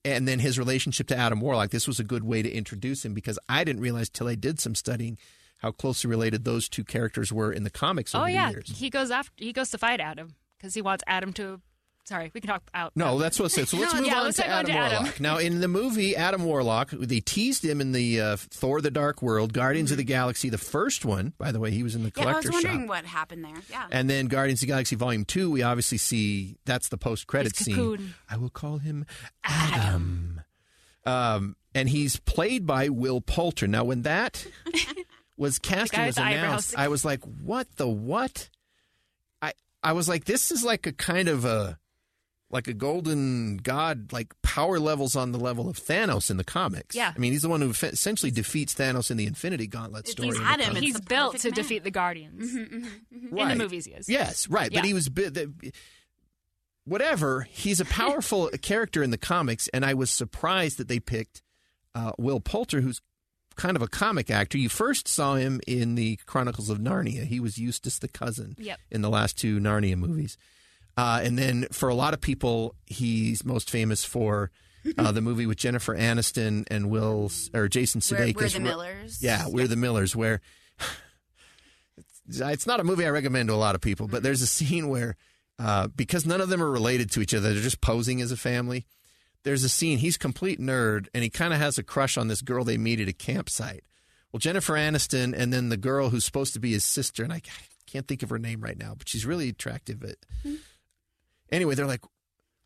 and 0.05 0.27
then 0.27 0.39
his 0.39 0.59
relationship 0.59 1.07
to 1.07 1.17
Adam 1.17 1.39
Warlock. 1.39 1.71
This 1.71 1.87
was 1.87 1.99
a 1.99 2.03
good 2.03 2.23
way 2.23 2.41
to 2.41 2.51
introduce 2.51 3.05
him 3.05 3.13
because 3.13 3.39
I 3.47 3.63
didn't 3.63 3.81
realize 3.81 4.09
till 4.09 4.27
I 4.27 4.35
did 4.35 4.59
some 4.59 4.75
studying 4.75 5.17
how 5.57 5.71
closely 5.71 6.09
related 6.09 6.45
those 6.45 6.69
two 6.69 6.83
characters 6.83 7.33
were 7.33 7.51
in 7.51 7.63
the 7.63 7.69
comics 7.69 8.15
over 8.15 8.23
oh 8.23 8.27
the 8.27 8.33
yeah, 8.33 8.49
years. 8.49 8.69
he 8.77 8.89
goes 8.89 9.11
after 9.11 9.33
he 9.37 9.53
goes 9.53 9.69
to 9.71 9.77
fight 9.77 9.99
Adam 9.99 10.35
because 10.57 10.73
he 10.73 10.81
wants 10.81 11.03
Adam 11.07 11.33
to. 11.33 11.61
Sorry, 12.09 12.31
we 12.33 12.41
can 12.41 12.49
talk 12.49 12.63
out. 12.73 12.91
No, 12.95 13.19
that's 13.19 13.39
what 13.39 13.45
it 13.45 13.49
says. 13.51 13.69
So 13.69 13.77
let's 13.79 13.93
No, 13.93 13.99
move 13.99 14.07
yeah, 14.09 14.17
on 14.17 14.23
let's 14.25 14.37
to 14.37 14.47
Adam 14.47 14.65
to 14.71 14.77
Adam. 14.77 14.97
Warlock. 15.03 15.19
Now, 15.19 15.37
in 15.37 15.61
the 15.61 15.67
movie 15.67 16.15
Adam 16.15 16.43
Warlock, 16.43 16.89
they 16.91 17.19
teased 17.19 17.63
him 17.63 17.79
in 17.81 17.91
the 17.91 18.19
uh, 18.19 18.35
Thor: 18.37 18.81
The 18.81 18.89
Dark 18.91 19.21
World, 19.21 19.53
Guardians 19.53 19.91
of 19.91 19.97
the 19.97 20.03
Galaxy, 20.03 20.49
the 20.49 20.57
first 20.57 21.05
one. 21.05 21.33
By 21.37 21.51
the 21.51 21.59
way, 21.59 21.69
he 21.71 21.83
was 21.83 21.93
in 21.95 22.03
the 22.03 22.09
collector. 22.11 22.49
yeah, 22.49 22.53
I 22.53 22.57
was 22.57 22.63
wondering 22.65 22.79
shop. 22.81 22.89
what 22.89 23.05
happened 23.05 23.45
there. 23.45 23.61
Yeah. 23.69 23.85
And 23.91 24.09
then 24.09 24.25
Guardians 24.25 24.59
of 24.59 24.67
the 24.67 24.71
Galaxy 24.73 24.95
Volume 24.95 25.23
Two, 25.23 25.51
we 25.51 25.61
obviously 25.61 25.99
see 25.99 26.57
that's 26.65 26.89
the 26.89 26.97
post-credit 26.97 27.55
His 27.55 27.65
scene. 27.65 27.75
cocoon. 27.75 28.13
I 28.29 28.37
will 28.37 28.49
call 28.49 28.79
him 28.79 29.05
Adam. 29.43 30.41
Um, 31.05 31.55
and 31.73 31.89
he's 31.89 32.17
played 32.17 32.65
by 32.65 32.89
Will 32.89 33.21
Poulter. 33.21 33.67
Now, 33.67 33.83
when 33.83 34.01
that 34.03 34.45
was 35.37 35.59
casting 35.59 35.97
guy 35.99 36.07
was 36.07 36.17
eyebrows. 36.17 36.43
announced, 36.43 36.77
I 36.77 36.87
was 36.87 37.05
like, 37.05 37.23
"What 37.23 37.67
the 37.77 37.87
what?" 37.87 38.49
I 39.41 39.53
I 39.83 39.93
was 39.93 40.09
like, 40.09 40.25
"This 40.25 40.51
is 40.51 40.63
like 40.63 40.85
a 40.87 40.91
kind 40.91 41.27
of 41.29 41.45
a 41.45 41.79
like 42.51 42.67
a 42.67 42.73
golden 42.73 43.57
god, 43.57 44.11
like 44.11 44.33
power 44.41 44.79
levels 44.79 45.15
on 45.15 45.31
the 45.31 45.39
level 45.39 45.69
of 45.69 45.77
Thanos 45.77 46.31
in 46.31 46.37
the 46.37 46.43
comics." 46.43 46.95
Yeah. 46.95 47.13
I 47.15 47.19
mean, 47.19 47.31
he's 47.31 47.43
the 47.43 47.49
one 47.49 47.61
who 47.61 47.73
fe- 47.73 47.89
essentially 47.89 48.31
defeats 48.31 48.73
Thanos 48.73 49.11
in 49.11 49.17
the 49.17 49.25
Infinity 49.27 49.67
Gauntlet 49.67 50.05
He's 50.07 50.11
story. 50.13 50.29
in 50.29 50.35
the 50.35 50.43
Adam. 50.43 50.75
He's 50.75 50.99
built 50.99 51.37
to 51.39 51.49
man. 51.49 51.53
defeat 51.55 51.83
the 51.83 51.91
Guardians. 51.91 52.55
In 52.55 52.89
the 53.29 53.55
movies, 53.55 53.85
he 53.85 53.91
is. 53.93 54.09
Yes, 54.09 54.47
right. 54.49 54.71
Yeah. 54.71 54.79
But 54.79 54.85
he 54.87 54.93
was 54.93 55.09
bi- 55.09 55.29
the, 55.29 55.51
whatever. 56.85 57.47
He's 57.49 57.79
a 57.79 57.85
powerful 57.85 58.49
character 58.61 59.03
in 59.03 59.11
the 59.11 59.17
comics, 59.17 59.67
and 59.69 59.85
I 59.85 59.93
was 59.93 60.09
surprised 60.09 60.77
that 60.77 60.87
they 60.87 60.99
picked 60.99 61.41
uh, 61.95 62.11
Will 62.17 62.39
Poulter, 62.39 62.81
who's 62.81 63.01
kind 63.55 63.75
of 63.75 63.81
a 63.81 63.87
comic 63.87 64.29
actor. 64.31 64.57
You 64.57 64.69
first 64.69 65.07
saw 65.07 65.35
him 65.35 65.59
in 65.67 65.95
the 65.95 66.17
Chronicles 66.25 66.69
of 66.69 66.77
Narnia. 66.79 67.25
He 67.25 67.39
was 67.39 67.57
Eustace 67.57 67.99
the 67.99 68.07
cousin 68.07 68.55
Yep. 68.57 68.79
in 68.89 69.01
the 69.01 69.09
last 69.09 69.37
two 69.37 69.59
Narnia 69.59 69.97
movies. 69.97 70.37
Uh, 70.99 71.21
and 71.23 71.39
then 71.39 71.65
for 71.71 71.87
a 71.87 71.95
lot 71.95 72.13
of 72.13 72.19
people, 72.19 72.75
he's 72.85 73.45
most 73.45 73.69
famous 73.69 74.03
for 74.03 74.51
uh, 74.97 75.13
the 75.13 75.21
movie 75.21 75.45
with 75.45 75.57
Jennifer 75.57 75.95
Aniston 75.95 76.65
and 76.69 76.89
Will 76.89 77.31
or 77.53 77.69
Jason 77.69 77.99
We're, 77.99 78.17
Sudeikis. 78.17 78.35
we're 78.35 78.49
the 78.49 78.59
Millers. 78.59 79.23
Yeah, 79.23 79.47
we're 79.47 79.67
the 79.69 79.77
Millers. 79.77 80.13
Where 80.13 80.41
it's, 82.27 82.39
it's 82.41 82.67
not 82.67 82.81
a 82.81 82.83
movie 82.83 83.05
I 83.05 83.11
recommend 83.11 83.47
to 83.47 83.55
a 83.55 83.55
lot 83.55 83.75
of 83.75 83.81
people, 83.81 84.09
but 84.09 84.23
there's 84.23 84.41
a 84.41 84.47
scene 84.47 84.89
where 84.89 85.15
uh, 85.57 85.87
because 85.87 86.25
none 86.25 86.41
of 86.41 86.49
them 86.49 86.61
are 86.61 86.69
related 86.69 87.09
to 87.11 87.21
each 87.21 87.33
other, 87.33 87.53
they're 87.53 87.63
just 87.63 87.79
posing 87.79 88.19
as 88.19 88.33
a 88.33 88.37
family. 88.37 88.85
There's 89.43 89.63
a 89.63 89.69
scene. 89.69 89.99
He's 89.99 90.17
complete 90.17 90.59
nerd, 90.59 91.07
and 91.13 91.23
he 91.23 91.29
kind 91.29 91.53
of 91.53 91.59
has 91.59 91.77
a 91.77 91.83
crush 91.83 92.17
on 92.17 92.27
this 92.27 92.41
girl 92.41 92.65
they 92.65 92.77
meet 92.77 92.99
at 92.99 93.07
a 93.07 93.13
campsite. 93.13 93.85
Well, 94.33 94.39
Jennifer 94.39 94.73
Aniston, 94.73 95.33
and 95.33 95.53
then 95.53 95.69
the 95.69 95.77
girl 95.77 96.09
who's 96.09 96.25
supposed 96.25 96.53
to 96.55 96.59
be 96.59 96.73
his 96.73 96.83
sister, 96.83 97.23
and 97.23 97.31
I 97.31 97.41
can't 97.87 98.05
think 98.05 98.21
of 98.21 98.29
her 98.31 98.37
name 98.37 98.59
right 98.59 98.77
now, 98.77 98.95
but 98.97 99.07
she's 99.07 99.25
really 99.25 99.47
attractive. 99.47 100.01
But 100.01 100.17
anyway, 101.51 101.75
they're 101.75 101.85
like, 101.85 102.03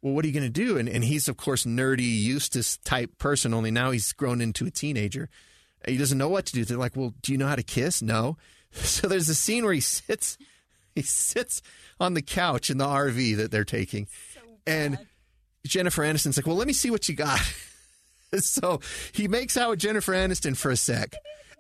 well, 0.01 0.13
what 0.13 0.25
are 0.25 0.27
you 0.27 0.33
going 0.33 0.43
to 0.43 0.49
do? 0.49 0.77
And, 0.77 0.89
and 0.89 1.03
he's, 1.03 1.27
of 1.27 1.37
course, 1.37 1.65
nerdy 1.65 2.21
Eustace 2.21 2.77
type 2.77 3.17
person, 3.17 3.53
only 3.53 3.71
now 3.71 3.91
he's 3.91 4.11
grown 4.11 4.41
into 4.41 4.65
a 4.65 4.71
teenager. 4.71 5.29
He 5.87 5.97
doesn't 5.97 6.17
know 6.17 6.29
what 6.29 6.45
to 6.47 6.53
do. 6.53 6.65
They're 6.65 6.77
like, 6.77 6.95
well, 6.95 7.13
do 7.21 7.31
you 7.31 7.37
know 7.37 7.47
how 7.47 7.55
to 7.55 7.63
kiss? 7.63 8.01
No. 8.01 8.37
So 8.75 9.07
there's 9.07 9.29
a 9.29 9.35
scene 9.35 9.63
where 9.65 9.73
he 9.73 9.81
sits, 9.81 10.35
he 10.95 11.03
sits 11.03 11.61
on 11.99 12.15
the 12.15 12.23
couch 12.23 12.71
in 12.71 12.79
the 12.79 12.87
RV 12.87 13.37
that 13.37 13.51
they're 13.51 13.63
taking. 13.63 14.07
and 14.65 14.97
Jennifer 15.63 16.01
Aniston's 16.01 16.37
like, 16.37 16.47
well, 16.47 16.55
let 16.55 16.65
me 16.65 16.73
see 16.73 16.89
what 16.89 17.07
you 17.07 17.13
got. 17.13 17.39
so 18.39 18.79
he 19.11 19.27
makes 19.27 19.57
out 19.57 19.69
with 19.69 19.79
Jennifer 19.79 20.13
Aniston 20.13 20.57
for 20.57 20.71
a 20.71 20.75
sec. 20.75 21.13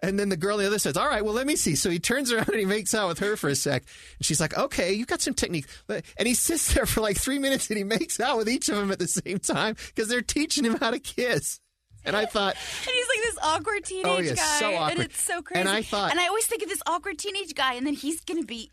And 0.03 0.19
then 0.19 0.27
the 0.29 0.37
girl 0.37 0.55
on 0.57 0.59
the 0.61 0.67
other 0.67 0.77
side 0.77 0.89
says, 0.95 0.97
All 0.97 1.07
right, 1.07 1.23
well, 1.23 1.33
let 1.33 1.47
me 1.47 1.55
see. 1.55 1.75
So 1.75 1.89
he 1.89 1.97
turns 1.97 2.31
around 2.31 2.49
and 2.49 2.59
he 2.59 2.65
makes 2.65 2.93
out 2.93 3.07
with 3.07 3.19
her 3.19 3.35
for 3.37 3.47
a 3.49 3.55
sec. 3.55 3.83
And 4.19 4.25
she's 4.25 4.39
like, 4.41 4.55
Okay, 4.57 4.93
you've 4.93 5.07
got 5.07 5.21
some 5.21 5.33
technique. 5.33 5.65
And 5.87 6.27
he 6.27 6.33
sits 6.33 6.73
there 6.73 6.85
for 6.85 6.99
like 7.01 7.17
three 7.17 7.39
minutes 7.39 7.69
and 7.69 7.77
he 7.77 7.83
makes 7.85 8.19
out 8.19 8.37
with 8.37 8.49
each 8.49 8.67
of 8.69 8.75
them 8.75 8.91
at 8.91 8.99
the 8.99 9.07
same 9.07 9.39
time 9.39 9.75
because 9.87 10.09
they're 10.09 10.21
teaching 10.21 10.65
him 10.65 10.75
how 10.75 10.91
to 10.91 10.99
kiss. 10.99 11.59
And 12.05 12.17
I 12.17 12.25
thought, 12.25 12.55
And 12.85 12.91
he's 12.93 13.07
like 13.07 13.19
this 13.25 13.37
awkward 13.41 13.85
teenage 13.85 14.05
Oh, 14.05 14.19
yeah, 14.19 14.35
guy. 14.35 14.59
so 14.59 14.71
And 14.73 14.99
it's 14.99 15.21
so 15.23 15.41
crazy. 15.41 15.61
And 15.61 15.69
I 15.69 15.81
thought- 15.83 16.11
And 16.11 16.19
I 16.19 16.27
always 16.27 16.45
think 16.47 16.61
of 16.63 16.67
this 16.69 16.81
awkward 16.85 17.17
teenage 17.17 17.55
guy, 17.55 17.75
and 17.75 17.87
then 17.87 17.93
he's 17.93 18.19
going 18.19 18.41
to 18.41 18.45
be 18.45 18.71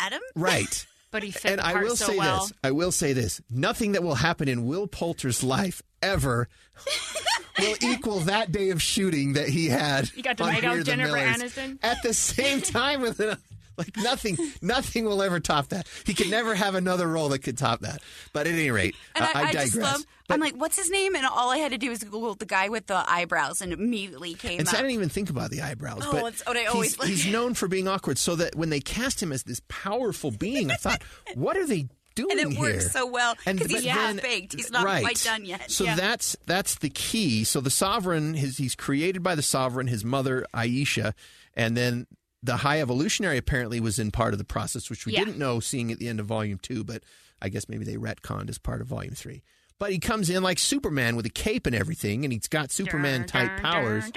Adam? 0.00 0.20
right. 0.34 0.86
But 1.10 1.22
he 1.22 1.30
fit 1.30 1.52
and 1.52 1.60
the 1.60 1.66
I 1.66 1.74
will 1.82 1.96
so 1.96 2.06
say 2.06 2.18
well. 2.18 2.40
this. 2.40 2.52
I 2.64 2.70
will 2.72 2.92
say 2.92 3.12
this. 3.12 3.40
Nothing 3.48 3.92
that 3.92 4.02
will 4.02 4.16
happen 4.16 4.48
in 4.48 4.66
Will 4.66 4.86
Poulter's 4.86 5.42
life 5.44 5.82
ever 6.02 6.48
will 7.58 7.76
equal 7.80 8.20
that 8.20 8.52
day 8.52 8.70
of 8.70 8.82
shooting 8.82 9.34
that 9.34 9.48
he 9.48 9.66
had. 9.68 10.10
You 10.14 10.22
got 10.22 10.36
to 10.38 10.46
make 10.46 10.64
out 10.64 10.84
Jennifer 10.84 11.12
Millers 11.12 11.36
Aniston? 11.42 11.78
at 11.82 12.02
the 12.02 12.12
same 12.12 12.60
time 12.60 13.00
with 13.00 13.20
it. 13.20 13.38
Like 13.86 13.96
nothing, 13.98 14.36
nothing 14.62 15.04
will 15.04 15.22
ever 15.22 15.38
top 15.40 15.68
that. 15.68 15.86
He 16.06 16.14
could 16.14 16.30
never 16.30 16.54
have 16.54 16.74
another 16.74 17.06
role 17.06 17.28
that 17.30 17.40
could 17.40 17.58
top 17.58 17.80
that. 17.80 18.00
But 18.32 18.46
at 18.46 18.54
any 18.54 18.70
rate, 18.70 18.94
And 19.14 19.24
I, 19.24 19.28
I, 19.28 19.30
I 19.30 19.44
digress. 19.46 19.64
just 19.64 19.76
love. 19.76 20.04
But- 20.28 20.34
I'm 20.34 20.40
like, 20.40 20.54
what's 20.56 20.76
his 20.76 20.90
name? 20.90 21.14
And 21.14 21.24
all 21.26 21.50
I 21.50 21.58
had 21.58 21.72
to 21.72 21.78
do 21.78 21.90
was 21.90 22.02
Google 22.02 22.34
the 22.34 22.46
guy 22.46 22.68
with 22.68 22.86
the 22.86 23.04
eyebrows, 23.08 23.60
and 23.60 23.72
immediately 23.72 24.34
came 24.34 24.58
And 24.58 24.66
up. 24.68 24.72
so 24.72 24.78
I 24.78 24.80
didn't 24.82 24.94
even 24.94 25.08
think 25.08 25.30
about 25.30 25.50
the 25.50 25.62
eyebrows. 25.62 26.02
Oh, 26.04 26.12
but 26.12 26.24
it's 26.32 26.46
what 26.46 26.56
I 26.56 26.60
he's- 26.60 26.72
always 26.74 26.98
like. 26.98 27.08
he's, 27.08 27.26
known 27.26 27.54
for 27.54 27.68
being 27.68 27.86
awkward. 27.86 28.18
So 28.18 28.34
that 28.36 28.54
when 28.56 28.70
they 28.70 28.80
cast 28.80 29.22
him 29.22 29.30
as 29.32 29.42
this 29.44 29.60
powerful 29.68 30.30
being, 30.30 30.70
I 30.70 30.74
thought, 30.76 31.02
what 31.34 31.56
are 31.56 31.66
they 31.66 31.88
doing 32.14 32.38
here? 32.38 32.46
and 32.46 32.52
it 32.52 32.56
here? 32.56 32.60
works 32.74 32.92
so 32.92 33.06
well 33.06 33.34
And- 33.44 33.58
because 33.58 33.72
he's 33.72 33.84
half 33.84 34.20
baked. 34.22 34.54
He's 34.54 34.70
not 34.70 34.84
right. 34.84 35.02
quite 35.02 35.22
done 35.22 35.44
yet. 35.44 35.70
So 35.70 35.84
that's 35.84 36.34
that's 36.46 36.76
the 36.76 36.88
key. 36.90 37.44
So 37.44 37.60
the 37.60 37.70
sovereign, 37.70 38.34
his, 38.34 38.56
he's 38.56 38.74
created 38.74 39.22
by 39.22 39.34
the 39.34 39.42
sovereign, 39.42 39.86
his 39.86 40.02
mother 40.04 40.46
Aisha, 40.54 41.12
and 41.54 41.76
then 41.76 42.06
the 42.46 42.56
high 42.58 42.80
evolutionary 42.80 43.36
apparently 43.38 43.78
was 43.80 43.98
in 43.98 44.10
part 44.10 44.32
of 44.32 44.38
the 44.38 44.44
process, 44.44 44.88
which 44.90 45.04
we 45.06 45.12
Yeah. 45.12 45.20
didn't 45.24 45.38
know 45.38 45.60
seeing 45.60 45.92
at 45.92 45.98
the 45.98 46.08
end 46.08 46.20
of 46.20 46.26
volume 46.26 46.58
two, 46.60 46.82
but 46.84 47.02
I 47.42 47.48
guess 47.48 47.68
maybe 47.68 47.84
they 47.84 47.96
retconned 47.96 48.48
as 48.48 48.58
part 48.58 48.80
of 48.80 48.86
volume 48.86 49.14
three. 49.14 49.42
But 49.78 49.92
he 49.92 49.98
comes 49.98 50.30
in 50.30 50.42
like 50.42 50.58
Superman 50.58 51.16
with 51.16 51.26
a 51.26 51.30
cape 51.30 51.66
and 51.66 51.74
everything, 51.76 52.24
and 52.24 52.32
he's 52.32 52.48
got 52.48 52.70
Superman 52.70 53.26
type 53.26 53.60
powers. 53.60 54.10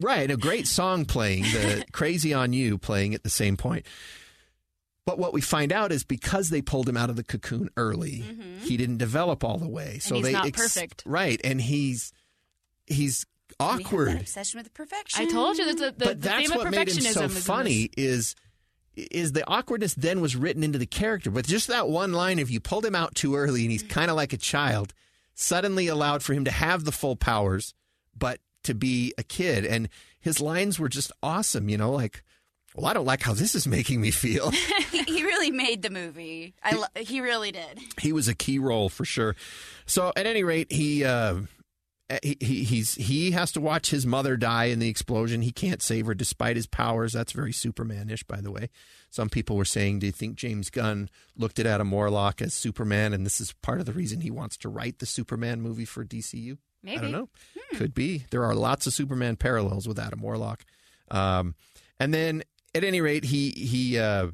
Right, 0.00 0.30
a 0.30 0.36
great 0.36 0.66
song 0.66 1.04
playing, 1.06 1.44
the 1.44 1.84
Crazy 1.92 2.34
on 2.34 2.52
You 2.52 2.76
playing 2.76 3.14
at 3.14 3.22
the 3.22 3.30
same 3.30 3.56
point. 3.56 3.86
But 5.06 5.18
what 5.18 5.32
we 5.32 5.40
find 5.40 5.72
out 5.72 5.92
is 5.92 6.02
because 6.04 6.50
they 6.50 6.62
pulled 6.62 6.88
him 6.88 6.96
out 6.96 7.10
of 7.10 7.16
the 7.16 7.24
cocoon 7.24 7.68
early, 7.76 8.24
he 8.62 8.76
didn't 8.76 8.98
develop 8.98 9.44
all 9.44 9.58
the 9.58 9.68
way. 9.68 9.98
So 9.98 10.20
they 10.20 10.32
not 10.32 10.52
perfect. 10.52 11.02
Right, 11.06 11.40
and 11.44 11.60
he's 11.60 12.12
he's 12.86 12.94
We 13.02 13.02
have 13.04 13.24
that 13.24 13.24
awkward. 13.64 14.20
obsession 14.20 14.58
with 14.58 14.72
perfection. 14.74 15.22
I 15.22 15.30
told 15.30 15.58
you 15.58 15.66
that 15.66 15.78
the, 15.78 15.84
the, 15.86 15.92
but 15.92 16.08
the 16.20 16.28
that's 16.28 16.48
theme 16.48 16.56
what 16.56 16.66
of 16.66 16.72
made 16.72 16.88
him 16.88 16.96
perfectionism 16.96 17.12
so 17.12 17.24
is 17.24 17.46
funny 17.46 17.90
is 17.96 18.34
is 18.96 19.32
the 19.32 19.46
awkwardness 19.48 19.94
then 19.94 20.20
was 20.20 20.36
written 20.36 20.62
into 20.62 20.78
the 20.78 20.86
character. 20.86 21.30
But 21.30 21.46
just 21.46 21.68
that 21.68 21.88
one 21.88 22.12
line, 22.12 22.38
if 22.38 22.50
you 22.50 22.60
pulled 22.60 22.84
him 22.84 22.94
out 22.94 23.14
too 23.14 23.34
early 23.36 23.62
and 23.62 23.70
he's 23.72 23.82
kind 23.82 24.10
of 24.10 24.16
like 24.16 24.32
a 24.32 24.36
child, 24.36 24.94
suddenly 25.34 25.88
allowed 25.88 26.22
for 26.22 26.32
him 26.32 26.44
to 26.44 26.50
have 26.50 26.84
the 26.84 26.92
full 26.92 27.16
powers, 27.16 27.74
but 28.16 28.38
to 28.64 28.74
be 28.74 29.12
a 29.18 29.22
kid. 29.22 29.64
And 29.64 29.88
his 30.20 30.40
lines 30.40 30.78
were 30.78 30.88
just 30.88 31.12
awesome, 31.22 31.68
you 31.68 31.76
know, 31.76 31.90
like, 31.92 32.22
well, 32.74 32.86
I 32.86 32.92
don't 32.92 33.04
like 33.04 33.22
how 33.22 33.34
this 33.34 33.54
is 33.54 33.66
making 33.66 34.00
me 34.00 34.10
feel. 34.10 34.50
he, 34.50 35.02
he 35.04 35.22
really 35.24 35.50
made 35.50 35.82
the 35.82 35.90
movie. 35.90 36.54
I 36.62 36.74
lo- 36.74 36.86
he 36.96 37.20
really 37.20 37.52
did. 37.52 37.78
he 38.00 38.12
was 38.12 38.26
a 38.26 38.34
key 38.34 38.58
role 38.58 38.88
for 38.88 39.04
sure. 39.04 39.36
So 39.86 40.12
at 40.16 40.26
any 40.26 40.42
rate, 40.42 40.72
he 40.72 41.04
uh, 41.04 41.36
he, 42.22 42.36
he 42.40 42.64
he's 42.64 42.94
he 42.96 43.30
has 43.30 43.50
to 43.52 43.60
watch 43.60 43.90
his 43.90 44.06
mother 44.06 44.36
die 44.36 44.64
in 44.64 44.78
the 44.78 44.88
explosion. 44.88 45.42
He 45.42 45.52
can't 45.52 45.82
save 45.82 46.06
her 46.06 46.14
despite 46.14 46.56
his 46.56 46.66
powers. 46.66 47.12
That's 47.12 47.32
very 47.32 47.52
Superman-ish, 47.52 48.24
by 48.24 48.40
the 48.40 48.52
way. 48.52 48.68
Some 49.10 49.30
people 49.30 49.56
were 49.56 49.64
saying, 49.64 50.00
"Do 50.00 50.06
you 50.06 50.12
think 50.12 50.36
James 50.36 50.70
Gunn 50.70 51.08
looked 51.36 51.58
at 51.58 51.66
Adam 51.66 51.90
Warlock 51.90 52.42
as 52.42 52.52
Superman, 52.52 53.12
and 53.14 53.24
this 53.24 53.40
is 53.40 53.54
part 53.62 53.80
of 53.80 53.86
the 53.86 53.92
reason 53.92 54.20
he 54.20 54.30
wants 54.30 54.56
to 54.58 54.68
write 54.68 54.98
the 54.98 55.06
Superman 55.06 55.62
movie 55.62 55.86
for 55.86 56.04
DCU?" 56.04 56.58
Maybe. 56.82 56.98
I 56.98 57.00
don't 57.00 57.12
know. 57.12 57.28
Could 57.76 57.94
be. 57.94 58.26
There 58.30 58.44
are 58.44 58.54
lots 58.54 58.86
of 58.86 58.92
Superman 58.92 59.36
parallels 59.36 59.88
with 59.88 59.98
Adam 59.98 60.20
Warlock. 60.20 60.64
Um, 61.10 61.54
and 61.98 62.12
then, 62.12 62.42
at 62.74 62.84
any 62.84 63.00
rate, 63.00 63.24
he 63.24 63.50
he 63.50 63.98
uh, 63.98 64.28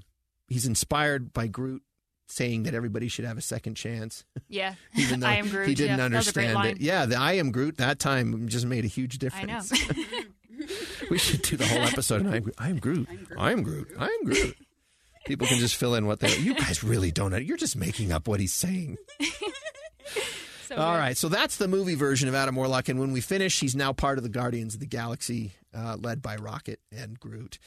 he's 0.49 0.66
inspired 0.66 1.33
by 1.33 1.47
Groot 1.47 1.83
saying 2.31 2.64
that 2.64 2.74
everybody 2.74 3.09
should 3.09 3.24
have 3.24 3.39
a 3.39 3.43
second 3.43 3.74
chance. 3.74 4.24
Yeah. 4.49 4.74
Even 4.97 5.20
though 5.20 5.26
I 5.26 5.35
am 5.35 5.49
Groot. 5.49 5.68
he 5.68 5.74
didn't 5.74 5.99
yeah. 5.99 6.09
That 6.09 6.16
was 6.16 6.28
a 6.28 6.33
great 6.33 6.47
understand 6.49 6.78
it. 6.81 6.83
Yeah, 6.83 7.07
the 7.07 7.16
I 7.16 7.33
am 7.35 7.53
Groot 7.53 7.78
that 7.78 7.99
time 7.99 8.49
just 8.49 8.66
made 8.66 8.85
a 8.85 8.89
huge 8.89 9.18
difference. 9.18 9.72
I 9.72 9.76
know. 9.76 9.87
difference. 9.93 10.26
we 11.11 11.18
should 11.18 11.43
do 11.43 11.57
the 11.57 11.66
whole 11.66 11.83
episode. 11.83 12.22
And 12.22 12.31
I 12.31 12.37
am, 12.37 12.53
I 12.59 12.70
am 12.70 12.78
Groot. 12.78 13.09
I 13.39 13.53
am 13.53 13.62
Groot. 13.62 13.89
I 13.99 14.07
am 14.07 14.24
Groot. 14.24 14.57
People 15.26 15.47
can 15.47 15.59
just 15.59 15.76
fill 15.76 15.95
in 15.95 16.07
what 16.07 16.20
they. 16.20 16.35
You 16.39 16.55
guys 16.55 16.83
really 16.83 17.11
don't 17.11 17.31
know. 17.31 17.37
You're 17.37 17.57
just 17.57 17.76
making 17.76 18.12
up 18.12 18.26
what 18.26 18.41
he's 18.41 18.55
saying. 18.55 18.97
So 20.70 20.76
All 20.76 20.93
good. 20.93 20.99
right, 20.99 21.16
so 21.16 21.28
that's 21.28 21.57
the 21.57 21.66
movie 21.66 21.97
version 21.97 22.28
of 22.28 22.37
Adam 22.37 22.55
Warlock, 22.55 22.89
and 22.89 23.01
when 23.01 23.11
we 23.11 23.20
finish, 23.20 23.59
he's 23.59 23.74
now 23.74 23.93
part 23.93 24.18
of 24.18 24.22
the 24.22 24.31
Guardians 24.31 24.74
of 24.74 24.78
the 24.78 24.87
Galaxy, 24.87 25.51
uh, 25.74 25.97
led 25.99 26.22
by 26.22 26.37
Rocket 26.37 26.78
and 26.97 27.18
Groot. 27.18 27.59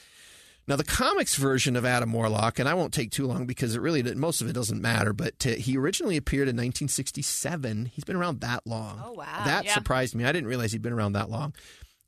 Now, 0.66 0.76
the 0.76 0.84
comics 0.84 1.36
version 1.36 1.76
of 1.76 1.84
Adam 1.84 2.12
Warlock, 2.12 2.58
and 2.58 2.66
I 2.68 2.74
won't 2.74 2.94
take 2.94 3.10
too 3.10 3.26
long 3.26 3.44
because 3.46 3.74
it 3.74 3.80
really 3.82 4.02
most 4.14 4.40
of 4.40 4.48
it 4.48 4.54
doesn't 4.54 4.80
matter. 4.80 5.12
But 5.12 5.46
uh, 5.46 5.50
he 5.50 5.76
originally 5.76 6.16
appeared 6.16 6.48
in 6.48 6.56
1967. 6.56 7.86
He's 7.86 8.04
been 8.04 8.16
around 8.16 8.40
that 8.40 8.66
long. 8.66 9.00
Oh, 9.04 9.12
wow. 9.12 9.44
That 9.44 9.64
Yeah. 9.66 9.74
surprised 9.74 10.14
me. 10.14 10.24
I 10.24 10.32
didn't 10.32 10.48
realize 10.48 10.72
he'd 10.72 10.82
been 10.82 10.92
around 10.92 11.12
that 11.12 11.30
long. 11.30 11.54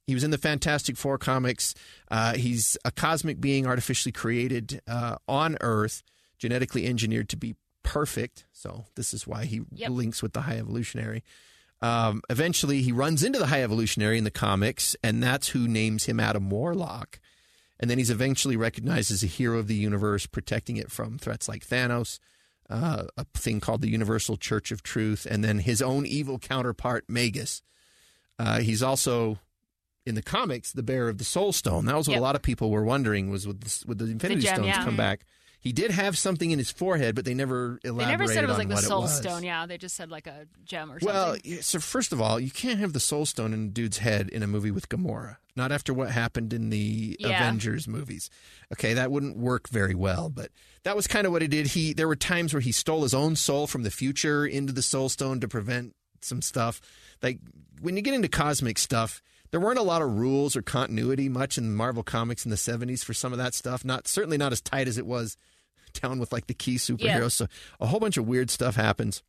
He 0.07 0.15
was 0.15 0.25
in 0.25 0.31
the 0.31 0.39
Fantastic 0.39 0.97
Four 0.97 1.19
comics. 1.19 1.75
Uh, 2.11 2.35
he's 2.35 2.79
a 2.85 2.91
cosmic 2.93 3.41
being 3.41 3.67
artificially 3.67 4.13
created 4.13 4.81
uh, 4.87 5.17
on 5.29 5.57
Earth, 5.61 6.03
genetically 6.39 6.87
engineered 6.87 7.29
to 7.31 7.37
be 7.37 7.57
perfect. 7.83 8.47
So 8.53 8.87
this 8.95 9.13
is 9.13 9.27
why 9.27 9.45
he 9.45 9.63
Yep. 9.73 9.91
links 9.91 10.23
with 10.23 10.33
the 10.33 10.43
High 10.43 10.59
Evolutionary. 10.59 11.25
Um, 11.83 12.23
eventually, 12.31 12.83
he 12.83 12.91
runs 12.93 13.23
into 13.23 13.39
the 13.39 13.49
High 13.49 13.63
Evolutionary 13.63 14.17
in 14.17 14.25
the 14.25 14.31
comics, 14.31 14.97
and 15.03 15.23
that's 15.23 15.49
who 15.49 15.69
names 15.69 16.05
him 16.05 16.21
Adam 16.21 16.49
Warlock. 16.49 17.19
And 17.79 17.91
then 17.91 17.99
he's 17.99 18.11
eventually 18.11 18.57
recognized 18.57 19.11
as 19.11 19.23
a 19.23 19.27
hero 19.27 19.59
of 19.59 19.67
the 19.67 19.75
universe, 19.75 20.27
protecting 20.27 20.77
it 20.77 20.91
from 20.91 21.19
threats 21.19 21.49
like 21.49 21.67
Thanos, 21.67 22.19
uh, 22.71 23.05
a 23.17 23.25
thing 23.35 23.61
called 23.61 23.83
the 23.83 23.91
Universal 23.91 24.39
Church 24.39 24.71
of 24.73 24.83
Truth, 24.83 25.27
and 25.31 25.45
then 25.45 25.59
his 25.59 25.83
own 25.83 26.07
evil 26.07 26.39
counterpart, 26.39 27.05
Magus. 27.09 27.63
Uh, 28.39 28.61
he's 28.61 28.83
also 28.83 29.39
in 30.05 30.15
the 30.15 30.23
comics 30.23 30.73
the 30.73 30.83
bearer 30.83 31.09
of 31.09 31.19
the 31.19 31.25
Soul 31.25 31.53
Stone. 31.53 31.85
That 31.85 31.97
was 31.97 32.09
what 32.09 32.15
Yep. 32.15 32.21
a 32.21 32.23
lot 32.23 32.37
of 32.37 32.43
people 32.43 32.71
were 32.71 32.85
wondering 32.85 33.31
was 33.31 33.47
with 33.47 33.61
the, 33.61 33.85
with 33.87 33.99
the 33.99 34.07
Infinity 34.07 34.43
gem, 34.43 34.55
Stones 34.57 34.69
yeah. 34.69 34.85
come 34.85 34.97
back. 34.97 35.27
He 35.67 35.73
did 35.73 35.91
have 35.91 36.17
something 36.17 36.53
in 36.53 36.61
his 36.61 36.71
forehead, 36.71 37.17
but 37.17 37.25
they 37.25 37.35
never 37.35 37.81
They 37.83 37.91
never 37.91 38.29
said 38.29 38.45
it 38.45 38.47
was 38.47 38.57
like 38.57 38.69
the 38.69 38.77
soul 38.77 39.03
was. 39.03 39.17
stone. 39.17 39.43
Yeah, 39.43 39.67
they 39.67 39.79
just 39.79 39.97
said 39.97 40.13
like 40.13 40.29
a 40.29 40.47
gem 40.65 40.93
or 40.93 40.99
Well, 41.03 41.33
something. 41.35 41.53
Well, 41.55 41.63
so 41.63 41.81
first 41.81 42.13
of 42.13 42.21
all, 42.21 42.39
you 42.39 42.53
can't 42.53 42.79
have 42.79 42.93
the 42.93 43.01
Soul 43.01 43.27
Stone 43.27 43.53
in 43.53 43.65
a 43.65 43.69
dude's 43.69 43.99
head 43.99 44.29
in 44.29 44.45
a 44.45 44.47
movie 44.47 44.71
with 44.71 44.89
Gamora. 44.89 45.39
Not 45.57 45.73
after 45.73 45.93
what 45.93 46.13
happened 46.13 46.53
in 46.53 46.71
the 46.71 47.17
Yeah. 47.19 47.31
Avengers 47.31 47.89
movies. 47.89 48.31
Okay, 48.73 48.95
that 48.95 49.11
wouldn't 49.11 49.37
work 49.37 49.69
very 49.69 49.95
well. 49.97 50.29
But 50.29 50.53
that 50.85 50.95
was 50.95 51.09
kind 51.09 51.27
of 51.27 51.33
what 51.33 51.43
he 51.43 51.49
did. 51.49 51.67
He 51.67 51.93
there 51.93 52.07
were 52.07 52.15
times 52.15 52.55
where 52.55 52.61
he 52.61 52.71
stole 52.71 53.03
his 53.03 53.13
own 53.13 53.35
soul 53.35 53.67
from 53.67 53.83
the 53.83 53.91
future 53.91 54.47
into 54.47 54.73
the 54.73 54.83
Soul 54.83 55.09
Stone 55.09 55.41
to 55.41 55.49
prevent 55.49 55.97
some 56.21 56.43
stuff. 56.43 56.81
Like 57.25 57.41
when 57.81 57.97
you 57.97 58.03
get 58.03 58.15
into 58.15 58.29
cosmic 58.29 58.79
stuff, 58.79 59.21
there 59.51 59.59
weren't 59.59 59.81
a 59.81 59.83
lot 59.83 60.01
of 60.03 60.17
rules 60.17 60.55
or 60.57 60.63
continuity 60.63 61.29
much 61.29 61.59
in 61.59 61.75
Marvel 61.75 62.05
comics 62.05 62.45
in 62.45 62.51
the 62.51 62.57
70s 62.57 63.05
for 63.05 63.15
some 63.15 63.33
of 63.33 63.39
that 63.39 63.53
stuff. 63.53 63.85
Not 63.85 64.07
certainly 64.07 64.37
not 64.39 64.53
as 64.53 64.61
tight 64.61 64.87
as 64.87 64.97
it 64.99 65.07
was 65.07 65.37
down 66.01 66.19
with 66.19 66.33
like 66.33 66.47
the 66.47 66.55
key 66.55 66.77
superheroes. 66.77 67.01
Yeah. 67.01 67.29
So 67.29 67.47
a 67.81 67.87
whole 67.87 68.01
bunch 68.01 68.17
of 68.17 68.27
weird 68.27 68.51
stuff 68.51 68.77
happens. 68.77 69.23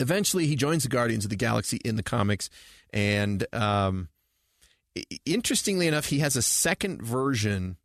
Eventually, 0.00 0.46
he 0.46 0.56
joins 0.56 0.84
the 0.84 0.88
Guardians 0.88 1.24
of 1.24 1.30
the 1.30 1.36
Galaxy 1.36 1.78
in 1.84 1.96
the 1.96 2.02
comics, 2.02 2.48
and 2.94 3.46
um, 3.52 4.08
interestingly 5.26 5.86
enough, 5.86 6.06
he 6.06 6.20
has 6.20 6.34
a 6.34 6.42
second 6.42 7.02
version 7.02 7.76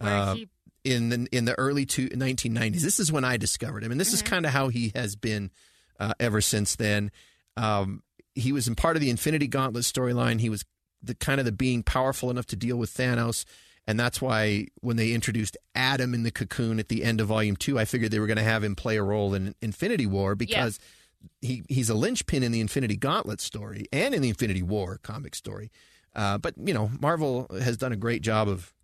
uh, 0.00 0.34
he 0.34 0.48
in 0.84 1.08
the 1.08 1.28
in 1.32 1.44
the 1.44 1.58
early 1.58 1.84
two, 1.84 2.08
1990s. 2.08 2.80
This 2.80 3.00
is 3.00 3.12
when 3.12 3.24
I 3.24 3.36
discovered 3.36 3.82
him, 3.82 3.92
and 3.92 4.00
this 4.00 4.12
is 4.12 4.22
kind 4.22 4.46
of 4.46 4.52
how 4.52 4.68
he 4.68 4.92
has 4.94 5.16
been 5.16 5.50
uh, 5.98 6.14
ever 6.20 6.40
since 6.40 6.76
then. 6.76 7.10
Um, 7.56 8.02
he 8.34 8.52
was 8.52 8.68
in 8.68 8.74
part 8.74 8.96
of 8.96 9.02
the 9.02 9.10
Infinity 9.10 9.48
Gauntlet 9.48 9.84
storyline. 9.84 10.40
He 10.40 10.48
was 10.48 10.64
the 11.02 11.14
kind 11.14 11.40
of 11.40 11.44
the 11.44 11.52
being 11.52 11.82
powerful 11.82 12.30
enough 12.30 12.46
to 12.46 12.56
deal 12.56 12.76
with 12.76 12.92
Thanos, 12.92 13.44
and 13.88 13.98
that's 13.98 14.20
why 14.20 14.66
when 14.82 14.98
they 14.98 15.12
introduced 15.12 15.56
Adam 15.74 16.12
in 16.12 16.22
the 16.22 16.30
cocoon 16.30 16.78
at 16.78 16.88
the 16.88 17.02
end 17.02 17.22
of 17.22 17.28
Volume 17.28 17.56
Two, 17.56 17.78
I 17.78 17.86
figured 17.86 18.10
they 18.10 18.20
were 18.20 18.26
going 18.26 18.36
to 18.36 18.42
have 18.42 18.62
him 18.62 18.76
play 18.76 18.98
a 18.98 19.02
role 19.02 19.32
in 19.32 19.54
Infinity 19.62 20.06
War 20.06 20.34
because 20.34 20.78
he 21.40 21.62
he's 21.70 21.88
a 21.88 21.94
linchpin 21.94 22.42
in 22.42 22.52
the 22.52 22.60
Infinity 22.60 22.96
Gauntlet 22.96 23.40
story 23.40 23.86
and 23.90 24.14
in 24.14 24.20
the 24.20 24.28
Infinity 24.28 24.62
War 24.62 25.00
comic 25.02 25.34
story. 25.34 25.70
Uh, 26.14 26.36
but 26.36 26.52
you 26.62 26.74
know, 26.74 26.90
Marvel 27.00 27.46
has 27.62 27.78
done 27.78 27.92
a 27.92 27.96
great 27.96 28.20
job 28.20 28.46
of 28.46 28.74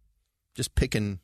just 0.54 0.74
picking 0.74 1.20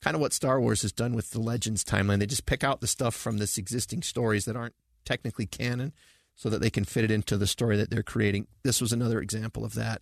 kind 0.00 0.14
of 0.14 0.22
what 0.22 0.32
Star 0.32 0.58
Wars 0.58 0.80
has 0.80 0.92
done 0.92 1.14
with 1.14 1.32
the 1.32 1.40
Legends 1.40 1.84
timeline. 1.84 2.18
They 2.18 2.24
just 2.24 2.46
pick 2.46 2.64
out 2.64 2.80
the 2.80 2.86
stuff 2.86 3.14
from 3.14 3.36
this 3.36 3.58
existing 3.58 4.02
stories 4.02 4.46
that 4.46 4.56
aren't 4.56 4.74
technically 5.04 5.44
canon 5.44 5.92
so 6.34 6.48
that 6.48 6.62
they 6.62 6.70
can 6.70 6.84
fit 6.84 7.04
it 7.04 7.10
into 7.10 7.36
the 7.36 7.46
story 7.46 7.76
that 7.76 7.90
they're 7.90 8.02
creating. 8.02 8.46
This 8.62 8.80
was 8.80 8.90
another 8.90 9.20
example 9.20 9.66
of 9.66 9.74
that. 9.74 10.00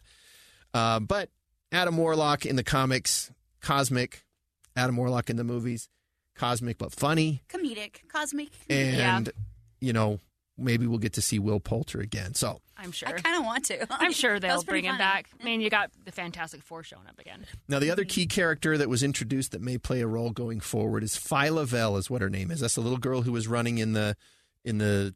Uh, 0.73 1.01
but 1.01 1.31
Adam 1.73 1.97
Warlock 1.97 2.47
in 2.47 2.57
the 2.57 2.65
comics, 2.65 3.31
cosmic. 3.61 4.25
Adam 4.77 4.97
Warlock 4.97 5.29
in 5.31 5.37
the 5.37 5.45
movies, 5.45 5.89
cosmic 6.37 6.79
but 6.79 6.93
funny. 6.93 7.43
Comedic, 7.49 8.09
cosmic. 8.09 8.51
And, 8.69 9.31
you 9.81 9.93
know, 9.93 10.21
maybe 10.57 10.87
we'll 10.87 10.99
get 10.99 11.15
to 11.15 11.23
see 11.23 11.39
Will 11.41 11.59
Poulter 11.61 12.01
again. 12.01 12.35
So 12.35 12.61
I'm 12.77 12.93
sure. 12.93 13.09
I 13.09 13.13
kind 13.13 13.37
of 13.37 13.45
want 13.45 13.65
to. 13.67 13.87
I'm 14.03 14.13
sure 14.13 14.39
they'll 14.39 14.55
was 14.57 14.65
pretty 14.65 14.83
bring 14.83 14.85
him 14.95 14.99
funny. 14.99 15.11
back. 15.13 15.31
I 15.41 15.45
mean, 15.45 15.61
you 15.61 15.69
got 15.71 15.91
the 16.05 16.13
Fantastic 16.13 16.63
Four 16.63 16.83
showing 16.85 17.07
up 17.09 17.19
again. 17.19 17.47
Now, 17.69 17.79
the 17.81 17.91
other 17.91 18.05
key 18.05 18.27
character 18.27 18.79
that 18.79 18.89
was 18.89 19.03
introduced 19.03 19.51
that 19.53 19.61
may 19.61 19.77
play 19.77 20.01
a 20.01 20.07
role 20.07 20.31
going 20.31 20.61
forward 20.61 21.03
is 21.03 21.17
Phyla-Vell, 21.17 21.97
is 21.97 22.09
what 22.09 22.23
her 22.23 22.31
name 22.31 22.51
is. 22.53 22.61
That's 22.61 22.77
the 22.77 22.81
little 22.81 22.99
girl 22.99 23.23
who 23.23 23.33
was 23.33 23.49
running 23.49 23.79
in 23.79 23.93
the 23.93 24.17
in 24.65 24.79
the 24.79 25.15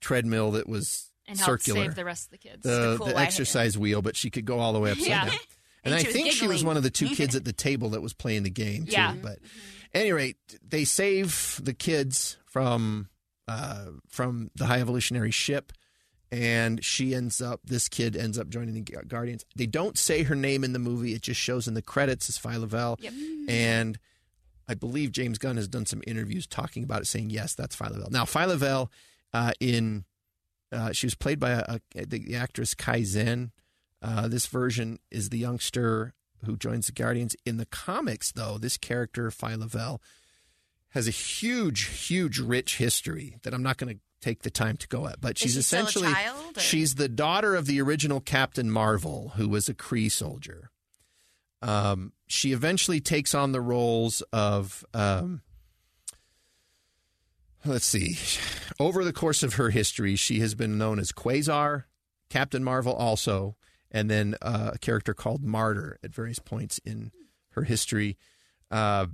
treadmill 0.00 0.52
that 0.52 0.68
was 0.68 1.10
And 1.26 1.36
help 1.38 1.60
circular, 1.60 1.82
save 1.86 1.94
the 1.96 2.04
rest 2.04 2.26
of 2.26 2.30
the 2.30 2.38
kids. 2.38 2.62
the, 2.62 2.70
The 2.92 2.96
cool 2.98 3.06
the 3.08 3.14
white 3.14 3.22
exercise 3.24 3.76
wheel, 3.76 4.00
but 4.00 4.16
she 4.16 4.30
could 4.30 4.44
go 4.44 4.58
all 4.60 4.72
the 4.72 4.80
way 4.80 4.92
upside 4.92 5.06
Yeah. 5.08 5.24
down. 5.26 5.34
And, 5.84 5.94
And 5.94 6.06
I 6.06 6.10
think 6.10 6.32
she 6.32 6.46
was 6.46 6.64
one 6.64 6.76
of 6.76 6.82
the 6.82 6.90
two 6.90 7.08
kids 7.08 7.34
at 7.36 7.44
the 7.44 7.52
table 7.52 7.90
that 7.90 8.02
was 8.02 8.12
playing 8.14 8.44
the 8.44 8.50
game 8.50 8.84
too. 8.86 8.92
Yeah. 8.92 9.14
But 9.20 9.38
any 9.92 10.12
rate, 10.12 10.36
they 10.66 10.84
save 10.84 11.60
the 11.62 11.74
kids 11.74 12.36
from 12.46 13.08
uh, 13.48 13.86
from 14.08 14.50
the 14.54 14.66
high 14.66 14.80
evolutionary 14.80 15.30
ship, 15.30 15.72
and 16.30 16.82
she 16.84 17.14
ends 17.14 17.40
up. 17.40 17.60
This 17.64 17.88
kid 17.88 18.16
ends 18.16 18.38
up 18.38 18.48
joining 18.48 18.74
the 18.74 18.80
Guardians. 18.80 19.44
They 19.56 19.66
don't 19.66 19.98
say 19.98 20.22
her 20.22 20.36
name 20.36 20.64
in 20.64 20.72
the 20.72 20.78
movie; 20.78 21.14
it 21.14 21.22
just 21.22 21.40
shows 21.40 21.66
in 21.66 21.74
the 21.74 21.82
credits 21.82 22.28
as 22.28 22.38
Phyla-Vell. 22.38 22.98
Yep. 23.00 23.12
And 23.48 23.98
I 24.68 24.74
believe 24.74 25.12
James 25.12 25.38
Gunn 25.38 25.56
has 25.56 25.68
done 25.68 25.86
some 25.86 26.02
interviews 26.06 26.46
talking 26.46 26.84
about 26.84 27.02
it, 27.02 27.06
saying 27.06 27.30
yes, 27.30 27.54
that's 27.54 27.76
Phyla-Vell. 27.76 28.08
Now, 28.10 28.24
Phyla-Vell 28.24 28.90
uh, 29.34 29.52
in 29.60 30.04
uh, 30.72 30.92
she 30.92 31.06
was 31.06 31.14
played 31.14 31.38
by 31.38 31.50
a, 31.50 31.64
a, 31.94 32.06
the, 32.06 32.18
the 32.18 32.36
actress 32.36 32.74
Kai 32.74 33.02
Zen. 33.02 33.52
Uh, 34.02 34.28
this 34.28 34.46
version 34.46 34.98
is 35.10 35.28
the 35.28 35.38
youngster 35.38 36.12
who 36.44 36.56
joins 36.56 36.86
the 36.86 36.92
Guardians. 36.92 37.36
In 37.46 37.56
the 37.56 37.66
comics, 37.66 38.32
though, 38.32 38.58
this 38.58 38.76
character, 38.76 39.30
Phyla-Vell, 39.30 40.00
has 40.90 41.06
a 41.06 41.12
huge, 41.12 42.06
huge, 42.06 42.38
rich 42.38 42.78
history 42.78 43.36
that 43.44 43.54
I'm 43.54 43.62
not 43.62 43.76
going 43.78 43.94
to 43.94 44.00
take 44.20 44.42
the 44.42 44.50
time 44.50 44.76
to 44.78 44.88
go 44.88 45.06
at. 45.06 45.20
But 45.20 45.38
she's 45.38 45.54
she 45.54 45.62
still 45.62 45.80
a 45.80 45.82
essentially 45.82 46.12
child, 46.12 46.60
she's 46.60 46.94
the 46.96 47.08
daughter 47.08 47.54
of 47.54 47.66
the 47.66 47.80
original 47.80 48.20
Captain 48.20 48.70
Marvel, 48.70 49.32
who 49.36 49.48
was 49.48 49.68
a 49.68 49.74
Kree 49.74 50.10
soldier. 50.10 50.70
Um, 51.60 52.12
she 52.26 52.52
eventually 52.52 53.00
takes 53.00 53.34
on 53.34 53.52
the 53.52 53.60
roles 53.60 54.20
of 54.32 54.84
um, 54.94 55.42
let's 57.64 57.86
see. 57.86 58.18
Over 58.80 59.04
the 59.04 59.12
course 59.12 59.42
of 59.42 59.54
her 59.54 59.70
history, 59.70 60.16
she 60.16 60.40
has 60.40 60.54
been 60.54 60.76
known 60.76 60.98
as 60.98 61.12
Quasar, 61.12 61.84
Captain 62.28 62.64
Marvel, 62.64 62.92
also, 62.92 63.56
and 63.92 64.10
then 64.10 64.34
uh, 64.42 64.70
a 64.74 64.78
character 64.78 65.14
called 65.14 65.44
Martyr 65.44 65.98
at 66.02 66.12
various 66.12 66.38
points 66.40 66.80
in 66.84 67.12
her 67.50 67.62
history. 67.62 68.16
Uh, 68.70 69.06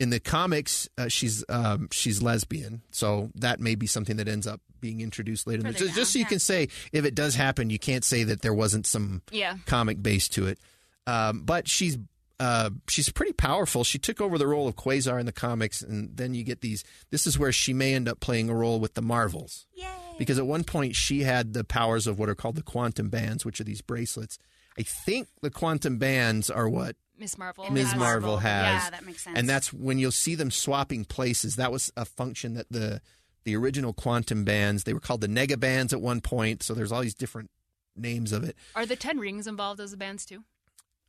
in 0.00 0.10
the 0.10 0.18
comics, 0.20 0.88
uh, 0.96 1.08
she's 1.08 1.44
um, 1.48 1.88
she's 1.92 2.22
lesbian, 2.22 2.82
so 2.90 3.30
that 3.34 3.60
may 3.60 3.74
be 3.74 3.86
something 3.86 4.16
that 4.16 4.26
ends 4.28 4.46
up 4.46 4.60
being 4.80 5.00
introduced 5.00 5.46
later. 5.46 5.62
Further 5.62 5.78
Just, 5.78 5.94
just 5.94 6.12
so 6.12 6.18
you 6.18 6.24
yeah. 6.24 6.28
can 6.28 6.38
say, 6.40 6.68
if 6.92 7.04
it 7.04 7.14
does 7.14 7.34
happen, 7.36 7.70
you 7.70 7.78
can't 7.78 8.02
say 8.04 8.24
that 8.24 8.42
there 8.42 8.54
wasn't 8.54 8.86
some 8.86 9.22
Yeah. 9.30 9.58
comic 9.66 10.02
base 10.02 10.28
to 10.30 10.46
it. 10.48 10.58
Um, 11.06 11.42
but 11.42 11.68
she's 11.68 11.98
uh, 12.42 12.70
she's 12.88 13.08
pretty 13.10 13.32
powerful. 13.32 13.84
She 13.84 13.98
took 13.98 14.20
over 14.20 14.36
the 14.38 14.46
role 14.48 14.66
of 14.66 14.74
Quasar 14.74 15.20
in 15.20 15.26
the 15.26 15.32
comics, 15.32 15.80
and 15.82 16.16
then 16.16 16.34
you 16.34 16.42
get 16.42 16.60
these. 16.60 16.82
This 17.10 17.26
is 17.26 17.38
where 17.38 17.52
she 17.52 17.72
may 17.72 17.94
end 17.94 18.08
up 18.08 18.18
playing 18.20 18.48
a 18.50 18.54
role 18.54 18.80
with 18.80 18.94
the 18.94 19.02
Marvels, 19.02 19.66
Yay. 19.74 19.86
because 20.18 20.38
at 20.38 20.46
one 20.46 20.64
point 20.64 20.96
she 20.96 21.22
had 21.22 21.52
the 21.52 21.62
powers 21.64 22.06
of 22.06 22.18
what 22.18 22.28
are 22.28 22.34
called 22.34 22.56
the 22.56 22.62
quantum 22.62 23.08
bands, 23.10 23.44
which 23.44 23.60
are 23.60 23.64
these 23.64 23.80
bracelets. 23.82 24.38
I 24.78 24.82
think 24.82 25.28
the 25.42 25.50
quantum 25.50 25.98
bands 25.98 26.50
are 26.50 26.68
what 26.68 26.96
Miss 27.18 27.38
Marvel. 27.38 27.70
Ms. 27.70 27.90
has- 27.92 27.96
Marvel 27.98 28.38
has. 28.38 28.84
Yeah, 28.84 28.90
that 28.90 29.06
makes 29.06 29.22
sense. 29.22 29.38
and 29.38 29.48
that's 29.48 29.72
when 29.72 29.98
you'll 29.98 30.10
see 30.10 30.34
them 30.34 30.50
swapping 30.50 31.04
places. 31.04 31.56
That 31.56 31.70
was 31.70 31.92
a 31.96 32.04
function 32.04 32.54
that 32.54 32.66
the 32.70 33.00
the 33.44 33.54
original 33.56 33.92
quantum 33.92 34.44
bands 34.44 34.84
they 34.84 34.94
were 34.94 35.00
called 35.00 35.20
the 35.20 35.28
nega 35.28 35.60
bands 35.60 35.92
at 35.92 36.00
one 36.00 36.20
point. 36.20 36.62
So 36.62 36.74
there's 36.74 36.90
all 36.90 37.02
these 37.02 37.14
different 37.14 37.50
names 37.94 38.32
of 38.32 38.42
it. 38.44 38.56
Are 38.74 38.86
the 38.86 38.96
Ten 38.96 39.18
Rings 39.18 39.46
involved 39.46 39.78
as 39.80 39.90
the 39.92 39.96
bands 39.96 40.24
too? 40.24 40.42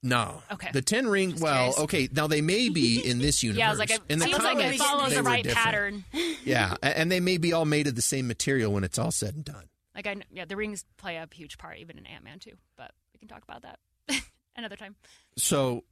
No. 0.03 0.43
Okay. 0.51 0.69
The 0.73 0.81
ten 0.81 1.07
ring. 1.07 1.31
Just 1.31 1.41
well, 1.41 1.71
curious. 1.71 1.79
okay. 1.79 2.09
Now 2.11 2.27
they 2.27 2.41
may 2.41 2.67
be 2.69 2.99
in 3.05 3.19
this 3.19 3.41
universe. 3.41 3.59
Yeah, 3.59 3.67
I 3.67 3.69
was 3.71 3.79
like, 3.79 3.89
it 3.89 4.01
in 4.09 4.19
the 4.19 4.25
seems 4.25 4.37
like 4.39 4.57
comics, 4.57 4.75
it 4.75 4.79
follows 4.79 5.15
the 5.15 5.23
right 5.23 5.43
different. 5.43 5.65
pattern. 5.65 6.05
Yeah, 6.45 6.75
and 6.83 7.09
they 7.09 7.21
may 7.21 7.37
be 7.37 7.53
all 7.53 7.63
made 7.63 7.87
of 7.87 7.95
the 7.95 8.01
same 8.01 8.27
material 8.27 8.73
when 8.73 8.83
it's 8.83 8.99
all 8.99 9.11
said 9.11 9.33
and 9.33 9.45
done. 9.45 9.69
Like 9.95 10.07
I, 10.07 10.17
yeah, 10.29 10.43
the 10.43 10.57
rings 10.57 10.83
play 10.97 11.15
a 11.15 11.27
huge 11.33 11.57
part 11.57 11.77
even 11.77 11.97
in 11.97 12.05
Ant 12.05 12.25
Man 12.25 12.39
too. 12.39 12.51
But 12.75 12.91
we 13.13 13.19
can 13.19 13.29
talk 13.29 13.43
about 13.43 13.61
that 13.61 13.79
another 14.57 14.75
time. 14.75 14.95
So 15.37 15.85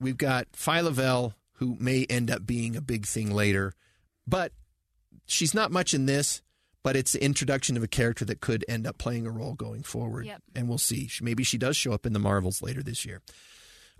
we've 0.00 0.16
got 0.18 0.50
Phyla 0.52 1.34
who 1.58 1.76
may 1.78 2.06
end 2.10 2.30
up 2.30 2.44
being 2.44 2.74
a 2.74 2.80
big 2.80 3.06
thing 3.06 3.30
later, 3.30 3.72
but 4.26 4.52
she's 5.26 5.54
not 5.54 5.70
much 5.70 5.94
in 5.94 6.06
this. 6.06 6.42
But 6.84 6.94
it's 6.96 7.12
the 7.12 7.24
introduction 7.24 7.76
of 7.76 7.82
a 7.82 7.88
character 7.88 8.24
that 8.26 8.40
could 8.40 8.64
end 8.68 8.86
up 8.86 8.98
playing 8.98 9.26
a 9.26 9.30
role 9.30 9.54
going 9.54 9.82
forward, 9.82 10.26
Yep. 10.26 10.42
and 10.54 10.68
we'll 10.68 10.78
see. 10.78 11.10
Maybe 11.20 11.42
she 11.42 11.58
does 11.58 11.76
show 11.76 11.92
up 11.92 12.06
in 12.06 12.12
the 12.12 12.18
Marvels 12.20 12.62
later 12.62 12.82
this 12.82 13.04
year. 13.04 13.22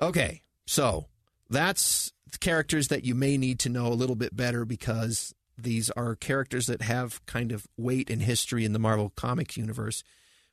Okay, 0.01 0.43
so 0.66 1.07
that's 1.51 2.12
characters 2.41 2.89
that 2.89 3.05
you 3.05 3.14
may 3.14 3.37
need 3.37 3.59
to 3.61 3.68
know 3.68 3.87
a 3.89 3.95
little 3.95 4.16
bit 4.16 4.37
better 4.37 4.64
because 4.64 5.35
these 5.57 5.89
are 5.93 6.14
characters 6.14 6.66
that 6.66 6.82
have 6.82 7.24
kind 7.26 7.53
of 7.53 7.66
weight 7.76 8.11
and 8.11 8.20
history 8.22 8.64
in 8.64 8.72
the 8.72 8.78
Marvel 8.78 9.11
Comics 9.16 9.57
universe. 9.57 10.03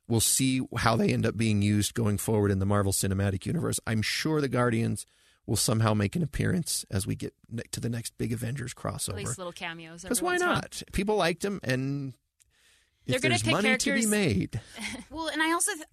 We'll 0.08 0.20
see 0.20 0.62
how 0.78 0.96
they 0.96 1.12
end 1.12 1.26
up 1.26 1.36
being 1.36 1.60
used 1.60 1.94
going 1.94 2.18
forward 2.18 2.50
in 2.50 2.60
the 2.60 2.66
Marvel 2.66 2.92
Cinematic 2.92 3.44
Universe. 3.46 3.78
I'm 3.86 4.00
sure 4.02 4.40
the 4.40 4.48
Guardians 4.48 5.06
will 5.44 5.56
somehow 5.56 5.92
make 5.92 6.14
an 6.14 6.22
appearance 6.22 6.84
as 6.90 7.04
we 7.06 7.16
get 7.16 7.34
to 7.72 7.80
the 7.80 7.88
next 7.88 8.16
big 8.16 8.32
Avengers 8.32 8.72
At 8.76 8.82
crossover. 8.82 9.14
least 9.16 9.38
little 9.38 9.52
cameos. 9.52 10.02
Because 10.02 10.22
why 10.22 10.36
not? 10.36 10.82
People 10.92 11.16
liked 11.16 11.42
them, 11.42 11.58
and 11.64 12.14
They're 13.06 13.18
gonna 13.18 13.32
there's 13.32 13.42
pick 13.42 13.52
money 13.52 13.76
to 13.76 13.94
be 13.94 14.06
made, 14.06 14.60
Well, 15.10 15.28
and 15.28 15.42
I 15.42 15.52
also, 15.52 15.72
th- 15.74 15.86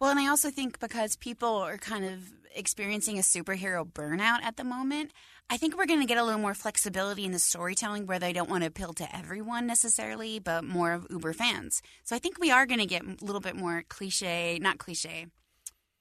well, 0.00 0.10
and 0.10 0.20
I 0.20 0.28
also 0.28 0.50
think 0.50 0.78
because 0.80 1.16
people 1.16 1.48
are 1.56 1.78
kind 1.78 2.04
of 2.04 2.20
experiencing 2.54 3.18
a 3.18 3.22
superhero 3.22 3.84
burnout 3.90 4.42
at 4.42 4.56
the 4.56 4.64
moment, 4.64 5.12
I 5.50 5.56
think 5.56 5.76
we're 5.76 5.86
going 5.86 6.00
to 6.00 6.06
get 6.06 6.18
a 6.18 6.24
little 6.24 6.40
more 6.40 6.54
flexibility 6.54 7.24
in 7.24 7.32
the 7.32 7.38
storytelling 7.38 8.06
where 8.06 8.18
they 8.18 8.32
don't 8.32 8.48
want 8.48 8.62
to 8.62 8.68
appeal 8.68 8.92
to 8.94 9.16
everyone 9.16 9.66
necessarily, 9.66 10.38
but 10.38 10.64
more 10.64 10.92
of 10.92 11.06
Uber 11.10 11.32
fans. 11.32 11.82
So 12.04 12.14
I 12.16 12.18
think 12.18 12.38
we 12.38 12.50
are 12.50 12.64
going 12.66 12.80
to 12.80 12.86
get 12.86 13.02
a 13.02 13.16
little 13.24 13.40
bit 13.40 13.56
more 13.56 13.82
cliche, 13.88 14.58
not 14.60 14.78
cliche, 14.78 15.26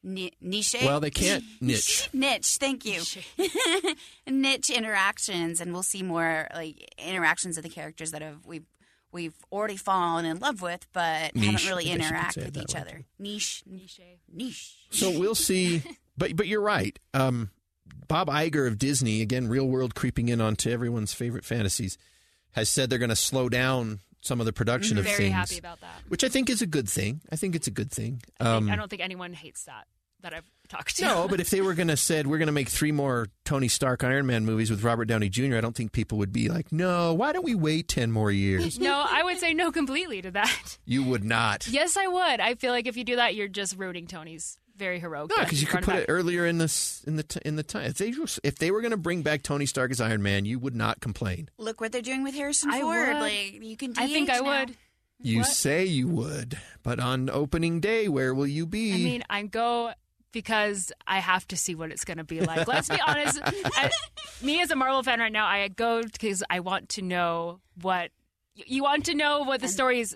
ni- 0.03 0.33
niche. 0.41 0.75
well, 0.83 0.99
they 0.99 1.09
can't 1.11 1.43
niche. 1.61 2.09
niche. 2.13 2.57
Thank 2.59 2.85
you. 2.85 3.01
niche 4.27 4.69
interactions, 4.69 5.61
and 5.61 5.73
we'll 5.73 5.83
see 5.83 6.03
more 6.03 6.47
like 6.53 6.93
interactions 6.97 7.57
of 7.57 7.63
the 7.63 7.69
characters 7.69 8.11
that 8.11 8.21
have 8.21 8.45
we've 8.45 8.65
we've 9.11 9.35
already 9.51 9.77
fallen 9.77 10.25
in 10.25 10.39
love 10.39 10.61
with, 10.61 10.85
but 10.93 11.35
Niche. 11.35 11.45
haven't 11.45 11.67
really 11.67 11.91
I 11.91 11.95
guess 11.97 11.97
you 11.97 11.99
could 11.99 12.05
interact 12.07 12.35
with 12.37 12.57
each 12.57 12.73
way, 12.75 12.81
other. 12.81 12.91
too. 12.97 13.03
Niche, 13.19 13.63
Niche. 13.65 13.99
niche. 14.31 14.75
So 14.89 15.17
we'll 15.19 15.35
see. 15.35 15.83
But 16.17 16.35
but 16.35 16.45
you're 16.45 16.61
right. 16.61 16.99
Um, 17.15 17.49
Bob 18.07 18.27
Iger 18.27 18.67
of 18.67 18.77
Disney, 18.77 19.21
again, 19.21 19.47
real 19.47 19.65
world 19.67 19.95
creeping 19.95 20.27
in 20.29 20.39
onto 20.41 20.69
everyone's 20.69 21.13
favorite 21.13 21.45
fantasies, 21.45 21.97
has 22.51 22.69
said 22.69 22.89
they're 22.89 22.99
going 22.99 23.09
to 23.09 23.15
slow 23.15 23.47
down 23.49 24.01
some 24.19 24.39
of 24.39 24.45
the 24.45 24.53
production 24.53 24.97
of 24.99 25.05
Very 25.05 25.17
things, 25.17 25.33
happy 25.33 25.57
about 25.57 25.79
that. 25.81 26.01
which 26.09 26.23
I 26.23 26.29
think 26.29 26.49
is 26.49 26.61
a 26.61 26.67
good 26.67 26.87
thing. 26.87 27.21
I 27.31 27.37
think 27.37 27.55
it's 27.55 27.65
a 27.67 27.71
good 27.71 27.89
thing. 27.91 28.21
Um, 28.39 28.69
I 28.69 28.75
don't 28.75 28.89
think 28.89 29.01
anyone 29.01 29.33
hates 29.33 29.63
that 29.63 29.87
that 30.21 30.33
I've 30.33 30.49
talked 30.69 30.97
to. 30.97 31.03
no, 31.05 31.27
but 31.27 31.39
if 31.39 31.49
they 31.49 31.61
were 31.61 31.73
going 31.73 31.87
to 31.89 31.97
said 31.97 32.27
we're 32.27 32.37
going 32.37 32.47
to 32.47 32.51
make 32.53 32.69
three 32.69 32.91
more 32.91 33.27
Tony 33.45 33.67
Stark 33.67 34.03
Iron 34.03 34.25
Man 34.25 34.45
movies 34.45 34.69
with 34.71 34.83
Robert 34.83 35.05
Downey 35.05 35.29
Jr., 35.29 35.55
I 35.57 35.61
don't 35.61 35.75
think 35.75 35.91
people 35.91 36.17
would 36.19 36.31
be 36.33 36.49
like, 36.49 36.71
"No, 36.71 37.13
why 37.13 37.31
don't 37.33 37.45
we 37.45 37.55
wait 37.55 37.87
ten 37.87 38.11
more 38.11 38.31
years?" 38.31 38.79
no, 38.79 39.05
I 39.09 39.23
would 39.23 39.37
say 39.39 39.53
no 39.53 39.71
completely 39.71 40.21
to 40.21 40.31
that. 40.31 40.77
you 40.85 41.03
would 41.03 41.23
not. 41.23 41.67
Yes, 41.67 41.97
I 41.97 42.07
would. 42.07 42.39
I 42.39 42.55
feel 42.55 42.71
like 42.71 42.87
if 42.87 42.97
you 42.97 43.03
do 43.03 43.17
that, 43.17 43.35
you're 43.35 43.47
just 43.47 43.77
ruining 43.77 44.07
Tony's 44.07 44.57
very 44.77 44.99
heroic. 44.99 45.29
No, 45.35 45.43
because 45.43 45.61
you 45.61 45.67
could 45.67 45.83
put 45.83 45.93
of 45.95 45.99
it 46.01 46.05
earlier 46.09 46.45
in 46.45 46.57
this 46.57 47.03
in 47.05 47.15
the 47.17 47.23
t- 47.23 47.41
in 47.45 47.55
the 47.55 47.63
time. 47.63 47.83
If 47.85 47.95
they 47.97 48.11
was- 48.11 48.39
if 48.43 48.55
they 48.57 48.71
were 48.71 48.81
going 48.81 48.91
to 48.91 48.97
bring 48.97 49.21
back 49.21 49.43
Tony 49.43 49.65
Stark 49.65 49.91
as 49.91 50.01
Iron 50.01 50.23
Man, 50.23 50.45
you 50.45 50.57
would 50.59 50.75
not 50.75 51.01
complain. 51.01 51.49
Look 51.57 51.81
what 51.81 51.91
they're 51.91 52.01
doing 52.01 52.23
with 52.23 52.33
Harrison 52.33 52.71
I 52.71 52.79
Ford. 52.81 53.07
would. 53.09 53.17
Like 53.17 53.61
you 53.61 53.75
can. 53.77 53.93
I 53.97 54.07
think 54.07 54.29
I 54.29 54.39
now. 54.39 54.59
would. 54.61 54.75
You 55.23 55.39
What? 55.39 55.47
say 55.49 55.85
you 55.85 56.07
would, 56.07 56.57
but 56.81 56.99
on 56.99 57.29
opening 57.29 57.79
day, 57.79 58.07
where 58.07 58.33
will 58.33 58.47
you 58.47 58.65
be? 58.65 58.91
I 58.93 58.97
mean, 58.97 59.23
I 59.29 59.43
go 59.43 59.91
because 60.31 60.91
I 61.07 61.19
have 61.19 61.47
to 61.49 61.57
see 61.57 61.75
what 61.75 61.91
it's 61.91 62.05
going 62.05 62.17
to 62.17 62.23
be 62.23 62.41
like. 62.41 62.67
Let's 62.67 62.89
be 62.89 62.99
honest. 63.07 63.39
I, 63.43 63.91
me 64.41 64.61
as 64.61 64.71
a 64.71 64.75
Marvel 64.75 65.03
fan 65.03 65.19
right 65.19 65.31
now, 65.31 65.45
I 65.45 65.67
go 65.67 66.01
because 66.03 66.43
I 66.49 66.59
want 66.61 66.89
to 66.89 67.01
know 67.01 67.59
what 67.81 68.11
you 68.55 68.83
want 68.83 69.05
to 69.05 69.15
know 69.15 69.41
what 69.43 69.61
the 69.61 69.67
story 69.67 69.99
is 70.01 70.15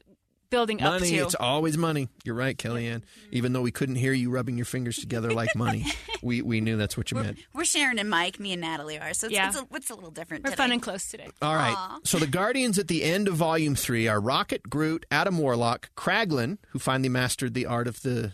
building 0.51 0.81
up 0.81 0.99
money, 0.99 1.09
to. 1.11 1.17
it's 1.17 1.35
always 1.35 1.77
money. 1.77 2.07
You're 2.23 2.35
right, 2.35 2.55
KellieAnn. 2.55 3.01
Even 3.31 3.53
though 3.53 3.61
we 3.61 3.71
couldn't 3.71 3.95
hear 3.95 4.13
you 4.13 4.29
rubbing 4.29 4.57
your 4.57 4.65
fingers 4.65 4.97
together 4.97 5.33
like 5.33 5.55
money, 5.55 5.85
we 6.21 6.41
we 6.41 6.61
knew 6.61 6.77
that's 6.77 6.95
what 6.97 7.11
you 7.11 7.17
meant. 7.17 7.39
We're 7.53 7.65
Sharon 7.65 7.97
and 7.99 8.09
Mike. 8.09 8.39
Me 8.39 8.51
and 8.53 8.61
Natalie 8.61 8.99
are. 8.99 9.13
So 9.13 9.27
it's, 9.27 9.33
Yeah. 9.33 9.47
it's, 9.49 9.59
a, 9.59 9.67
it's 9.73 9.89
a 9.89 9.95
little 9.95 10.11
different. 10.11 10.43
We're 10.43 10.51
today. 10.51 10.63
fun 10.63 10.71
and 10.71 10.81
close 10.81 11.07
today. 11.09 11.27
All 11.41 11.55
right. 11.55 11.73
Aw. 11.75 11.99
So 12.03 12.19
the 12.19 12.27
Guardians 12.27 12.77
at 12.77 12.87
the 12.87 13.03
end 13.03 13.27
of 13.27 13.35
Volume 13.35 13.75
Three 13.75 14.07
are 14.07 14.19
Rocket, 14.19 14.69
Groot, 14.69 15.05
Adam 15.09 15.37
Warlock, 15.37 15.89
Kraglin, 15.95 16.57
who 16.69 16.79
finally 16.79 17.09
mastered 17.09 17.53
the 17.53 17.65
art 17.65 17.87
of 17.87 18.01
the 18.01 18.11
Woo, 18.13 18.31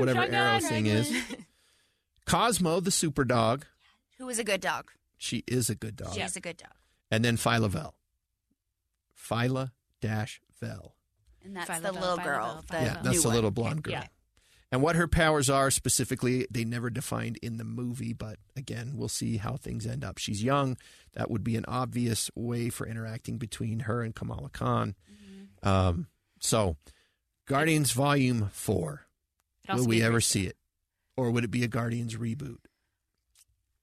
whatever 0.06 0.22
shotgun. 0.22 0.34
arrow 0.34 0.60
thing 0.60 0.86
is, 0.86 1.12
Cosmo, 2.26 2.80
the 2.80 2.90
super 2.90 3.24
dog. 3.24 3.66
Who 4.18 4.28
is 4.28 4.38
a 4.38 4.44
good 4.44 4.60
dog? 4.60 4.90
She 5.16 5.44
is 5.46 5.68
a 5.70 5.74
good 5.74 5.96
dog. 5.96 6.14
She's 6.14 6.36
a 6.36 6.40
good 6.40 6.56
dog. 6.56 6.72
And 7.10 7.24
then 7.24 7.36
Phyla-Vell. 7.36 7.94
Phyla 9.16 9.72
dash 10.00 10.40
Vel. 10.60 10.94
And 11.44 11.56
that's 11.56 11.70
Phyla 11.70 11.82
the 11.82 11.92
Vel, 11.92 12.00
little 12.00 12.16
Phyla 12.18 12.24
girl. 12.24 12.64
Vel, 12.68 12.80
Phyla 12.80 12.84
Yeah, 12.86 12.94
Vel. 12.94 13.02
that's 13.02 13.16
new 13.16 13.22
the 13.22 13.28
one. 13.28 13.34
little 13.34 13.50
blonde 13.50 13.82
girl. 13.82 13.92
Yeah. 13.94 14.06
And 14.72 14.82
what 14.82 14.94
her 14.94 15.08
powers 15.08 15.50
are 15.50 15.70
specifically, 15.70 16.46
they 16.50 16.64
never 16.64 16.90
defined 16.90 17.38
in 17.42 17.56
the 17.56 17.64
movie, 17.64 18.12
but 18.12 18.36
again, 18.56 18.92
we'll 18.94 19.08
see 19.08 19.36
how 19.38 19.56
things 19.56 19.84
end 19.84 20.04
up. 20.04 20.18
She's 20.18 20.44
young. 20.44 20.76
That 21.14 21.28
would 21.30 21.42
be 21.42 21.56
an 21.56 21.64
obvious 21.66 22.30
way 22.36 22.68
for 22.70 22.86
interacting 22.86 23.36
between 23.36 23.80
her 23.80 24.02
and 24.02 24.14
Kamala 24.14 24.48
Khan. 24.50 24.94
Mm-hmm. 25.12 25.68
Um, 25.68 26.06
so, 26.38 26.76
Guardians 27.46 27.90
Volume 27.90 28.48
4. 28.52 29.02
It'd 29.76 29.80
Will 29.86 29.88
we 29.88 30.02
ever 30.02 30.20
see 30.20 30.46
it? 30.46 30.56
Or 31.16 31.30
would 31.30 31.44
it 31.44 31.50
be 31.50 31.64
a 31.64 31.68
Guardians 31.68 32.16
reboot? 32.16 32.56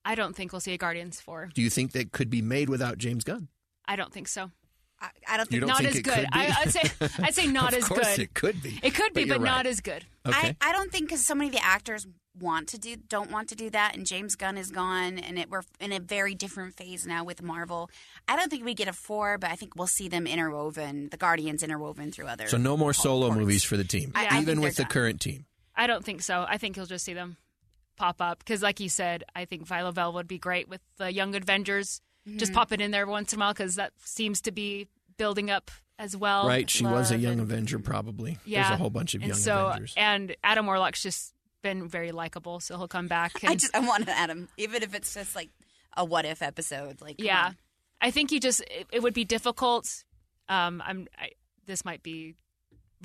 I 0.06 0.16
don't 0.16 0.36
think 0.36 0.54
we'll 0.54 0.60
see 0.62 0.74
a 0.74 0.78
Guardians 0.78 1.20
four. 1.20 1.50
Do 1.54 1.62
you 1.62 1.70
think 1.70 1.92
that 1.92 2.12
could 2.12 2.30
be 2.30 2.42
made 2.42 2.70
without 2.70 2.98
James 2.98 3.24
Gunn? 3.24 3.50
I 3.86 3.96
don't 3.96 4.12
think 4.14 4.28
so. 4.28 4.52
I, 5.00 5.10
I 5.28 5.38
don't 5.38 5.48
think. 5.48 5.62
don't 5.62 5.68
not 5.68 5.78
think 5.80 5.90
as 5.92 5.96
it 5.98 6.02
good. 6.04 6.14
could 6.14 6.24
be? 6.32 6.40
I, 6.40 6.56
I'd 6.62 6.72
say 6.72 6.82
I'd 7.24 7.36
say 7.36 7.48
not 7.48 7.74
of 7.74 7.80
as 7.80 7.88
course 7.88 8.16
good. 8.16 8.24
it 8.24 8.34
could 8.34 8.64
be. 8.64 8.80
It 8.82 8.96
could 8.96 9.14
be, 9.14 9.24
But 9.26 9.30
but, 9.30 9.38
you're 9.40 9.46
not 9.46 9.66
as 9.68 9.80
good. 9.82 10.06
Okay. 10.26 10.56
I, 10.62 10.70
I 10.70 10.72
don't 10.72 10.92
think 10.92 11.08
because 11.10 11.26
so 11.26 11.36
many 11.36 11.50
of 11.50 11.54
the 11.56 11.64
actors 11.64 12.08
want 12.40 12.68
to 12.70 12.78
do 12.78 12.96
don't 12.96 13.32
want 13.32 13.50
to 13.50 13.56
do 13.56 13.70
that, 13.72 13.96
and 13.96 14.06
James 14.06 14.36
Gunn 14.36 14.58
is 14.58 14.72
gone, 14.72 15.20
and 15.20 15.38
it 15.38 15.50
we're 15.52 15.64
in 15.80 15.92
a 15.92 16.00
very 16.00 16.36
different 16.36 16.76
phase 16.76 17.06
now 17.06 17.24
with 17.24 17.42
Marvel. 17.44 17.90
I 18.28 18.36
don't 18.38 18.50
think 18.50 18.64
we 18.64 18.74
get 18.74 18.88
a 18.88 18.94
four, 18.94 19.38
but 19.38 19.52
I 19.52 19.56
think 19.56 19.76
we'll 19.76 19.88
see 19.88 20.08
them 20.08 20.26
interwoven, 20.26 21.10
the 21.10 21.18
Guardians 21.18 21.64
interwoven 21.64 22.12
through 22.12 22.28
other. 22.28 22.48
so, 22.48 22.58
no 22.58 22.78
more 22.78 22.94
solo 22.94 23.28
ports. 23.28 23.40
movies 23.40 23.64
for 23.64 23.76
the 23.78 23.84
team, 23.84 24.12
I- 24.16 24.38
I 24.38 24.42
even 24.42 24.62
with 24.62 24.76
the 24.78 24.84
done. 24.84 24.92
current 24.92 25.20
team. 25.22 25.46
I 25.78 25.88
don't 25.88 26.04
think 26.04 26.22
so. 26.22 26.46
I 26.48 26.58
think 26.58 26.76
he'll 26.76 26.86
just 26.86 27.06
see 27.06 27.14
them 27.14 27.38
pop 27.96 28.22
up 28.22 28.40
because, 28.40 28.62
like 28.62 28.80
you 28.80 28.90
said, 28.90 29.24
I 29.36 29.46
think 29.46 29.68
Phyla-Vell 29.68 30.14
would 30.14 30.28
be 30.28 30.38
great 30.40 30.68
with 30.68 30.82
the 30.98 31.14
Young 31.14 31.36
Avengers. 31.36 32.02
Mm-hmm. 32.28 32.40
Just 32.40 32.52
pop 32.54 32.72
it 32.72 32.82
in 32.82 32.92
there 32.92 33.08
once 33.08 33.32
in 33.32 33.40
a 33.40 33.42
while 33.42 33.54
because 33.54 33.76
that 33.76 33.94
seems 34.04 34.42
to 34.42 34.52
be 34.52 34.88
building 35.18 35.50
up 35.50 35.72
as 36.00 36.16
well. 36.16 36.48
right? 36.48 36.70
She 36.70 36.84
was 36.86 37.12
a 37.12 37.18
young 37.18 37.34
and- 37.34 37.42
Avenger, 37.42 37.80
probably. 37.80 38.38
Yeah, 38.46 38.64
There's 38.64 38.74
a 38.74 38.78
whole 38.78 38.90
bunch 38.90 39.16
of 39.16 39.22
and 39.22 39.30
young 39.30 39.38
so, 39.38 39.68
Avengers. 39.68 39.94
And 39.98 40.36
Adam 40.44 40.66
Warlock's 40.66 41.02
just 41.02 41.34
been 41.64 41.88
very 41.88 42.12
likable, 42.12 42.60
so 42.60 42.78
he'll 42.78 42.88
come 42.88 43.08
back. 43.08 43.34
And, 43.44 43.52
I 43.52 43.56
just 43.56 43.76
I 43.76 43.80
want 43.80 44.08
Adam, 44.10 44.48
even 44.58 44.84
if 44.84 44.94
it's 44.94 45.14
just 45.14 45.36
like 45.36 45.50
a 45.96 46.06
what 46.06 46.26
if 46.26 46.42
episode. 46.42 47.02
Like 47.02 47.16
yeah, 47.20 47.48
on. 47.48 47.58
I 48.02 48.12
think 48.12 48.32
you 48.32 48.40
just 48.40 48.62
it, 48.62 48.88
it 48.92 49.02
would 49.02 49.14
be 49.14 49.26
difficult. 49.26 50.04
Um, 50.50 50.84
I'm 50.86 51.08
I, 51.18 51.32
this 51.66 51.84
might 51.84 52.04
be 52.04 52.36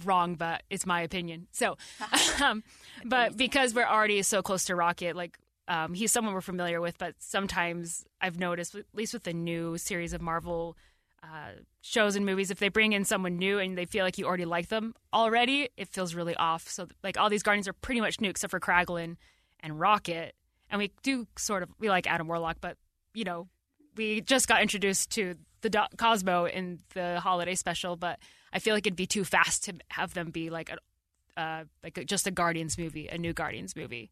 wrong, 0.04 0.34
but 0.34 0.62
it's 0.70 0.86
my 0.86 1.00
opinion. 1.02 1.48
So, 1.52 1.76
um, 2.42 2.62
but 3.04 3.36
because 3.36 3.74
we're 3.74 3.86
already 3.86 4.22
so 4.22 4.42
close 4.42 4.64
to 4.66 4.74
Rocket, 4.74 5.16
like 5.16 5.38
um, 5.68 5.94
he's 5.94 6.12
someone 6.12 6.34
we're 6.34 6.40
familiar 6.40 6.80
with, 6.80 6.98
but 6.98 7.14
sometimes 7.18 8.04
I've 8.20 8.38
noticed, 8.38 8.74
at 8.74 8.84
least 8.94 9.12
with 9.12 9.24
the 9.24 9.32
new 9.32 9.78
series 9.78 10.12
of 10.12 10.20
Marvel 10.20 10.76
uh, 11.22 11.52
shows 11.82 12.16
and 12.16 12.26
movies, 12.26 12.50
if 12.50 12.58
they 12.58 12.68
bring 12.68 12.92
in 12.92 13.04
someone 13.04 13.36
new 13.36 13.58
and 13.58 13.78
they 13.78 13.84
feel 13.84 14.04
like 14.04 14.18
you 14.18 14.26
already 14.26 14.44
like 14.44 14.68
them 14.68 14.94
already, 15.12 15.68
it 15.76 15.88
feels 15.88 16.14
really 16.14 16.34
off. 16.36 16.68
So, 16.68 16.88
like 17.04 17.16
all 17.16 17.30
these 17.30 17.42
Guardians 17.42 17.68
are 17.68 17.72
pretty 17.72 18.00
much 18.00 18.20
new 18.20 18.28
except 18.28 18.50
for 18.50 18.60
Kraglin 18.60 19.16
and 19.60 19.78
Rocket, 19.78 20.34
and 20.68 20.78
we 20.78 20.90
do 21.02 21.26
sort 21.36 21.62
of 21.62 21.70
we 21.78 21.88
like 21.88 22.06
Adam 22.06 22.26
Warlock, 22.26 22.56
but 22.60 22.76
you 23.14 23.24
know 23.24 23.48
we 23.96 24.20
just 24.20 24.48
got 24.48 24.62
introduced 24.62 25.10
to 25.10 25.36
the 25.60 25.70
Do- 25.70 25.96
Cosmo 25.96 26.46
in 26.46 26.80
the 26.94 27.20
holiday 27.20 27.54
special, 27.54 27.96
but 27.96 28.18
I 28.52 28.58
feel 28.58 28.74
like 28.74 28.86
it'd 28.86 28.96
be 28.96 29.06
too 29.06 29.24
fast 29.24 29.64
to 29.64 29.74
have 29.88 30.14
them 30.14 30.30
be 30.30 30.50
like 30.50 30.70
a 30.70 31.40
uh, 31.40 31.64
like 31.82 31.96
a, 31.98 32.04
just 32.04 32.26
a 32.26 32.30
Guardians 32.30 32.76
movie, 32.76 33.08
a 33.08 33.16
new 33.16 33.32
Guardians 33.32 33.74
movie. 33.74 34.10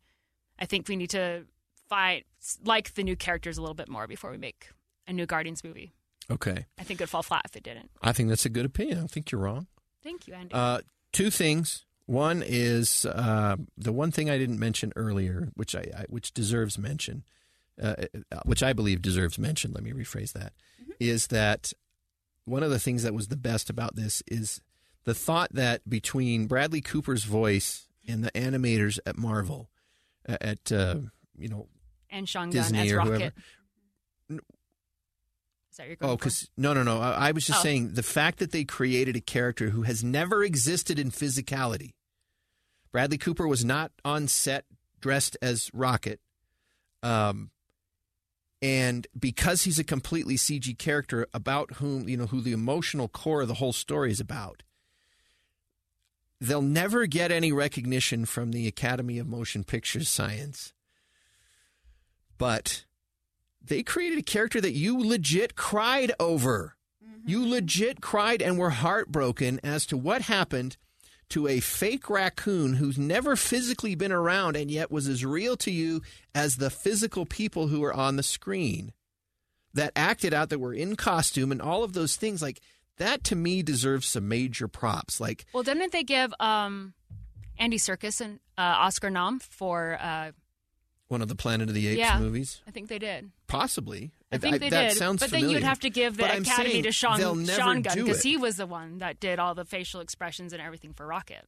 I 0.59 0.67
think 0.67 0.89
we 0.89 0.97
need 0.97 1.11
to 1.11 1.45
find 1.89 2.23
like 2.65 2.95
the 2.95 3.03
new 3.03 3.17
characters 3.17 3.59
a 3.59 3.61
little 3.61 3.75
bit 3.75 3.89
more 3.89 4.07
before 4.07 4.31
we 4.31 4.39
make 4.39 4.69
a 5.07 5.13
new 5.13 5.27
Guardians 5.27 5.63
movie. 5.65 5.93
okay. 6.31 6.67
I 6.79 6.85
think 6.85 7.01
it'd 7.01 7.11
fall 7.11 7.23
flat 7.23 7.43
if 7.45 7.57
it 7.57 7.63
didn't. 7.63 7.91
I 8.03 8.13
think 8.13 8.29
that's 8.29 8.47
a 8.47 8.49
good 8.51 8.65
opinion. 8.65 8.97
I 8.97 9.01
don't 9.01 9.11
think 9.11 9.31
you're 9.31 9.41
wrong. 9.41 9.67
Thank 10.03 10.27
you, 10.27 10.35
Andy. 10.35 10.55
Uh, 10.55 10.81
two 11.13 11.31
things. 11.31 11.85
One 12.07 12.43
is 12.45 13.05
uh, 13.07 13.57
the 13.77 13.93
one 13.93 14.11
thing 14.11 14.31
I 14.31 14.39
didn't 14.39 14.59
mention 14.59 14.93
earlier, 14.97 15.51
which 15.55 15.75
I, 15.77 15.85
I 15.97 16.05
which 16.09 16.33
deserves 16.33 16.79
mention, 16.79 17.25
uh, 17.81 17.95
uh, 18.33 18.41
which 18.45 18.63
I 18.63 18.73
believe 18.73 19.03
deserves 19.03 19.39
mention. 19.39 19.73
Let 19.73 19.85
me 19.85 19.93
rephrase 19.93 20.33
that. 20.33 20.55
Is 20.99 21.29
that 21.29 21.73
one 22.45 22.63
of 22.63 22.71
the 22.71 22.79
things 22.79 23.03
that 23.03 23.15
was 23.15 23.29
the 23.29 23.37
best 23.37 23.71
about 23.71 23.97
this 23.97 24.23
is 24.27 24.61
the 25.05 25.15
thought 25.15 25.53
that 25.53 25.89
between 25.89 26.47
Bradley 26.47 26.81
Cooper's 26.81 27.25
voice 27.25 27.87
and 28.07 28.25
the 28.25 28.31
animators 28.33 28.99
at 29.07 29.17
Marvel, 29.17 29.71
at 30.27 30.71
uh, 30.73 30.97
you 31.39 31.49
know 31.49 31.69
and 32.11 32.29
Sean 32.29 32.51
Gunn 32.51 32.63
Disney 32.63 32.79
as 32.81 32.93
or 32.93 32.97
Rocket. 32.99 33.11
whoever. 33.13 33.33
Is 35.71 35.77
that 35.77 35.89
what 35.89 35.99
Oh, 36.01 36.17
because 36.17 36.51
no, 36.57 36.73
no, 36.75 36.83
no. 36.83 37.01
I, 37.01 37.29
I 37.29 37.33
was 37.33 37.47
just 37.47 37.61
Oh. 37.61 37.63
saying 37.63 37.95
the 37.95 38.03
fact 38.03 38.39
that 38.39 38.51
they 38.53 38.65
created 38.65 39.17
a 39.17 39.21
character 39.21 39.71
who 39.71 39.83
has 39.83 40.03
never 40.03 40.43
existed 40.43 40.99
in 40.99 41.11
physicality. 41.11 41.93
Bradley 42.93 43.19
Cooper 43.19 43.47
was 43.47 43.65
not 43.65 43.93
on 44.05 44.27
set 44.27 44.65
dressed 45.01 45.37
as 45.41 45.71
Rocket, 45.73 46.21
um, 47.03 47.51
and 48.63 49.07
because 49.19 49.63
he's 49.63 49.79
a 49.79 49.85
completely 49.85 50.37
CG 50.37 50.77
character 50.79 51.27
about 51.33 51.75
whom 51.77 52.09
you 52.09 52.17
know 52.17 52.27
who 52.27 52.41
the 52.41 52.53
emotional 52.53 53.09
core 53.09 53.43
of 53.43 53.49
the 53.49 53.55
whole 53.55 53.73
story 53.73 54.11
is 54.11 54.21
about. 54.21 54.63
They'll 56.41 56.63
never 56.63 57.07
get 57.07 57.31
any 57.31 57.53
recognition 57.53 58.25
from 58.25 58.53
the 58.53 58.67
Academy 58.67 59.19
of 59.19 59.27
Motion 59.27 59.63
Picture 59.63 60.05
Science. 60.05 60.73
But 62.39 62.87
they 63.63 63.83
created 63.83 64.19
a 64.19 64.23
character 64.23 64.59
that 64.61 64.73
you 64.73 64.99
legit 64.99 65.55
cried 65.55 66.13
over. 66.19 66.77
Mm-hmm. 67.05 67.29
You 67.29 67.47
legit 67.47 68.01
cried 68.01 68.41
and 68.41 68.59
were 68.59 68.71
heartbroken 68.71 69.61
as 69.63 69.85
to 69.87 69.99
what 69.99 70.23
happened 70.23 70.79
to 71.31 71.49
a 71.49 71.61
fake 71.61 72.11
raccoon 72.11 72.75
who's 72.75 72.99
never 72.99 73.37
physically 73.37 73.95
been 73.95 74.13
around 74.13 74.57
and 74.57 74.71
yet 74.71 74.91
was 74.91 75.09
as 75.09 75.25
real 75.25 75.57
to 75.57 75.71
you 75.71 76.03
as 76.35 76.57
the 76.57 76.71
physical 76.71 77.25
people 77.25 77.69
who 77.69 77.81
were 77.81 77.93
on 77.93 78.17
the 78.17 78.23
screen 78.23 78.93
that 79.73 79.93
acted 79.97 80.35
out 80.35 80.49
that 80.51 80.59
were 80.59 80.75
in 80.75 80.97
costume 80.97 81.53
and 81.53 81.63
all 81.63 81.85
of 81.85 81.93
those 81.93 82.17
things 82.17 82.43
like 82.43 82.61
that 82.99 83.25
to 83.25 83.37
me 83.37 83.63
deserves 83.63 84.07
some 84.07 84.29
major 84.29 84.69
props 84.69 85.21
like 85.21 85.47
Well, 85.55 85.63
didn't 85.63 85.93
they 85.93 86.05
give 86.05 86.35
um, 86.39 86.95
Andy 87.59 87.79
Serkis 87.79 88.21
an 88.21 88.41
uh, 88.59 88.61
Oscar 88.63 89.11
nom 89.11 89.39
for? 89.39 89.99
Uh, 90.01 90.33
one 91.11 91.21
of 91.23 91.29
the 91.29 91.35
Planet 91.35 91.69
of 91.69 91.75
the 91.75 91.89
Apes 91.89 91.99
Yeah. 91.99 92.19
movies 92.21 92.63
I 92.67 92.71
think 92.71 92.89
they 92.89 92.99
did. 92.99 93.33
possibly 93.49 94.13
I 94.33 94.39
think 94.39 94.61
they 94.61 94.71
that 94.71 94.95
did. 94.97 95.19
but 95.19 95.31
then 95.31 95.51
you'd 95.51 95.65
have 95.65 95.81
to 95.81 95.91
give 95.91 96.17
the 96.17 96.23
But 96.23 96.39
Academy 96.39 96.83
to 96.83 96.93
Sean, 96.93 97.19
Sean 97.47 97.83
Gunn 97.83 97.97
because 97.97 98.23
he 98.23 98.37
was 98.37 98.57
the 98.57 98.67
one 98.67 98.99
that 98.99 99.19
did 99.19 99.39
all 99.41 99.55
the 99.57 99.65
facial 99.65 100.01
expressions 100.01 100.53
and 100.53 100.63
everything 100.63 100.93
for 100.93 101.07
Rocket. 101.07 101.47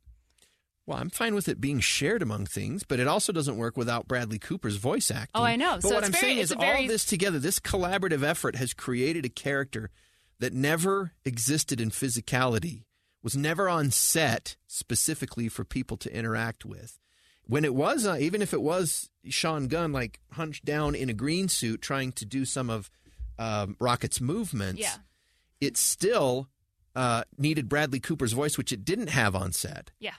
Well, 0.85 0.99
I'm 0.99 1.11
fine 1.11 1.37
with 1.37 1.49
it 1.49 1.61
being 1.61 1.79
shared 1.79 2.23
among 2.23 2.47
things, 2.47 2.83
but 2.83 2.99
it 2.99 3.07
also 3.07 3.33
doesn't 3.33 3.57
work 3.57 3.77
without 3.77 4.09
Bradley 4.09 4.41
Cooper's 4.41 4.77
voice 4.79 5.13
acting. 5.13 5.31
Oh, 5.41 5.45
I 5.45 5.55
know. 5.55 5.75
But 5.77 5.83
So 5.83 5.95
what 5.95 6.03
I'm 6.05 6.11
very- 6.11 6.21
saying 6.21 6.39
is 6.39 6.51
very- 6.53 6.83
all 6.83 6.89
this 6.89 7.05
together, 7.05 7.39
this 7.39 7.61
collaborative 7.61 8.25
effort 8.25 8.57
has 8.57 8.75
created 8.75 9.25
a 9.25 9.29
character 9.29 9.91
that 10.41 10.53
never 10.53 11.13
existed 11.25 11.81
in 11.81 11.91
physicality, 11.93 12.83
was 13.23 13.37
never 13.37 13.69
on 13.69 13.93
set 13.93 14.57
specifically 14.67 15.49
for 15.49 15.65
people 15.65 15.97
to 15.99 16.13
interact 16.13 16.65
with. 16.65 16.99
When 17.47 17.65
it 17.65 17.75
was, 17.75 18.07
uh, 18.07 18.17
even 18.21 18.41
if 18.41 18.53
it 18.53 18.63
was 18.63 19.11
Sean 19.29 19.67
Gunn, 19.69 19.93
like 19.93 20.21
hunched 20.33 20.65
down 20.65 20.95
in 20.95 21.11
a 21.11 21.13
green 21.15 21.49
suit 21.49 21.83
trying 21.83 22.13
to 22.13 22.25
do 22.25 22.45
some 22.45 22.71
of 22.71 22.91
um, 23.39 23.77
Rocket's 23.81 24.21
movements, 24.21 24.81
Yeah. 24.81 24.95
it 25.61 25.77
still 25.77 26.49
uh, 26.95 27.25
needed 27.39 27.69
Bradley 27.69 27.99
Cooper's 28.01 28.33
voice, 28.33 28.57
which 28.57 28.71
it 28.73 28.85
didn't 28.85 29.09
have 29.09 29.35
on 29.35 29.53
set. 29.53 29.91
Yeah. 29.99 30.15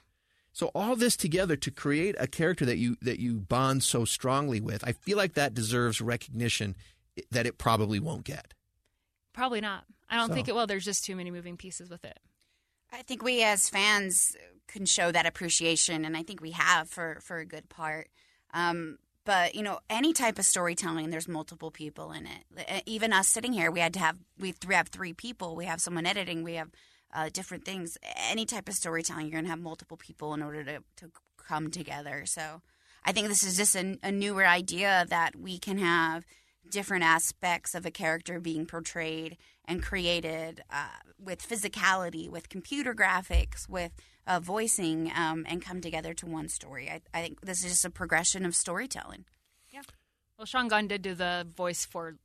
So 0.52 0.68
all 0.76 0.96
this 0.96 1.16
together 1.16 1.56
to 1.56 1.72
create 1.72 2.16
a 2.20 2.28
character 2.28 2.66
that 2.66 2.78
you 2.78 2.98
that 3.02 3.20
you 3.20 3.40
bond 3.40 3.84
so 3.84 4.06
strongly 4.06 4.60
with, 4.62 4.84
I 4.88 4.92
feel 4.92 5.18
like 5.18 5.34
that 5.34 5.54
deserves 5.54 6.02
recognition 6.02 6.76
that 7.32 7.46
it 7.46 7.58
probably 7.58 8.00
won't 8.00 8.24
get. 8.26 8.54
Probably 9.34 9.62
not. 9.62 9.86
I 10.10 10.18
don't 10.18 10.28
So- 10.30 10.34
think 10.36 10.48
it 10.48 10.54
will. 10.56 10.68
There's 10.68 10.86
just 10.86 11.06
too 11.06 11.16
many 11.16 11.32
moving 11.32 11.58
pieces 11.58 11.90
with 11.90 12.04
it. 12.06 12.20
I 12.92 13.02
think 13.02 13.24
we 13.24 13.42
as 13.44 13.68
fans 13.70 14.36
can 14.74 14.86
show 14.86 15.12
that 15.12 15.26
appreciation, 15.26 16.04
and 16.04 16.18
I 16.18 16.24
think 16.24 16.42
we 16.42 16.52
have 16.52 16.90
for 16.90 17.20
for 17.22 17.38
a 17.38 17.46
good 17.46 17.70
part. 17.70 18.10
Um, 18.54 18.98
but 19.26 19.56
you 19.56 19.64
know, 19.64 19.80
any 19.90 20.12
type 20.12 20.38
of 20.38 20.46
storytelling, 20.46 21.10
there's 21.10 21.28
multiple 21.28 21.72
people 21.72 22.12
in 22.12 22.26
it. 22.26 22.44
Uh, 22.70 22.82
Even 22.86 23.14
us 23.14 23.28
sitting 23.28 23.54
here, 23.54 23.72
we 23.72 23.80
had 23.80 23.94
to 23.94 24.00
have 24.00 24.18
we 24.38 24.54
have 24.72 24.90
three 24.90 25.14
people. 25.14 25.56
We 25.56 25.66
have 25.66 25.80
someone 25.80 26.06
editing. 26.06 26.44
We 26.44 26.56
have 26.56 26.72
uh, 27.14 27.30
different 27.32 27.64
things. 27.64 27.98
Any 28.30 28.46
type 28.46 28.68
of 28.68 28.76
storytelling, 28.76 29.28
you're 29.28 29.40
gonna 29.40 29.50
have 29.50 29.62
multiple 29.62 29.98
people 29.98 30.34
in 30.34 30.42
order 30.42 30.64
to 30.64 30.84
to 30.98 31.12
come 31.38 31.72
together. 31.72 32.26
So, 32.26 32.62
I 33.06 33.12
think 33.12 33.28
this 33.28 33.44
is 33.44 33.56
just 33.56 33.76
a, 33.76 33.98
a 34.04 34.12
newer 34.12 34.46
idea 34.46 35.06
that 35.10 35.36
we 35.36 35.60
can 35.60 35.78
have 35.78 36.26
different 36.70 37.04
aspects 37.04 37.76
of 37.76 37.86
a 37.86 37.92
character 37.92 38.40
being 38.40 38.66
portrayed 38.66 39.38
and 39.66 39.84
created 39.84 40.64
uh, 40.70 40.88
with 41.20 41.48
physicality, 41.48 42.30
with 42.30 42.50
computer 42.50 42.94
graphics, 42.96 43.70
with 43.70 43.92
uh, 44.28 44.40
voicing, 44.40 45.12
um, 45.16 45.46
and 45.48 45.62
come 45.62 45.82
together 45.82 46.14
to 46.16 46.26
one 46.26 46.50
story. 46.50 46.90
I, 46.90 47.02
I 47.18 47.22
think 47.22 47.42
this 47.42 47.64
is 47.64 47.72
just 47.72 47.86
a 47.86 47.90
progression 47.90 48.46
of 48.46 48.56
storytelling. 48.56 49.26
Yeah. 49.72 49.82
Well, 50.38 50.46
Sean 50.46 50.68
Gunn 50.68 50.88
did 50.88 51.02
do 51.02 51.14
the 51.14 51.48
voice 51.56 51.86
for 51.86 52.16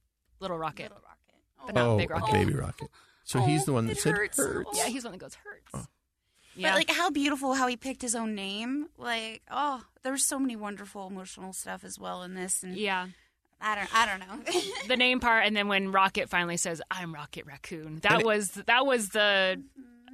Little 0.40 0.58
Rocket, 0.58 0.84
Little 0.84 0.98
Rocket. 0.98 1.66
but 1.66 1.74
not 1.74 1.86
oh, 1.86 1.96
Big 1.98 2.10
Rocket. 2.10 2.32
Baby 2.32 2.54
Rocket. 2.54 2.88
So 3.24 3.40
he's 3.40 3.64
the 3.64 3.72
one 3.72 3.86
that 3.86 3.98
it 3.98 4.00
said 4.00 4.14
hurts. 4.16 4.38
hurts. 4.38 4.78
Yeah, 4.78 4.86
he's 4.86 5.02
the 5.02 5.10
one 5.10 5.18
that 5.18 5.24
goes 5.24 5.34
hurts. 5.34 5.70
Oh. 5.74 5.84
Yeah. 6.56 6.70
But 6.70 6.76
like 6.76 6.90
how 6.90 7.10
beautiful 7.10 7.54
how 7.54 7.66
he 7.66 7.76
picked 7.76 8.02
his 8.02 8.14
own 8.14 8.34
name. 8.34 8.86
Like, 8.96 9.42
oh, 9.50 9.82
there's 10.02 10.26
so 10.26 10.38
many 10.38 10.56
wonderful 10.56 11.06
emotional 11.06 11.52
stuff 11.52 11.84
as 11.84 11.98
well 11.98 12.22
in 12.22 12.34
this. 12.34 12.62
And 12.62 12.76
yeah. 12.76 13.08
I 13.60 13.74
don't 13.74 13.94
I 13.94 14.06
don't 14.06 14.20
know. 14.20 14.60
the 14.88 14.96
name 14.96 15.20
part, 15.20 15.44
and 15.44 15.56
then 15.56 15.68
when 15.68 15.90
Rocket 15.92 16.28
finally 16.28 16.56
says, 16.56 16.80
"I'm 16.90 17.12
Rocket 17.12 17.44
Raccoon," 17.44 17.98
that 18.02 18.12
And 18.12 18.20
it- 18.20 18.26
was 18.26 18.50
that 18.66 18.86
was 18.86 19.08
the 19.08 19.60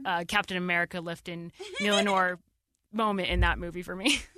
uh, 0.05 0.25
Captain 0.27 0.57
America 0.57 1.01
lifting 1.01 1.53
Mjolnir 1.81 2.39
moment 2.93 3.29
in 3.29 3.41
that 3.41 3.59
movie 3.59 3.83
for 3.83 3.97
me. 3.97 4.19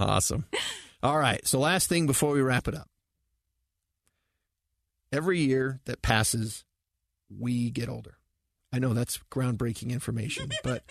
Awesome. 0.00 0.46
All 1.02 1.18
right. 1.18 1.46
So 1.46 1.58
last 1.58 1.88
thing 1.88 2.06
before 2.06 2.32
we 2.32 2.40
wrap 2.40 2.66
it 2.66 2.74
up. 2.74 2.88
Every 5.12 5.40
year 5.40 5.80
that 5.84 6.00
passes, 6.00 6.64
we 7.28 7.70
get 7.70 7.88
older. 7.88 8.16
I 8.72 8.78
know 8.78 8.94
that's 8.94 9.20
groundbreaking 9.30 9.90
information, 9.90 10.50
but 10.62 10.84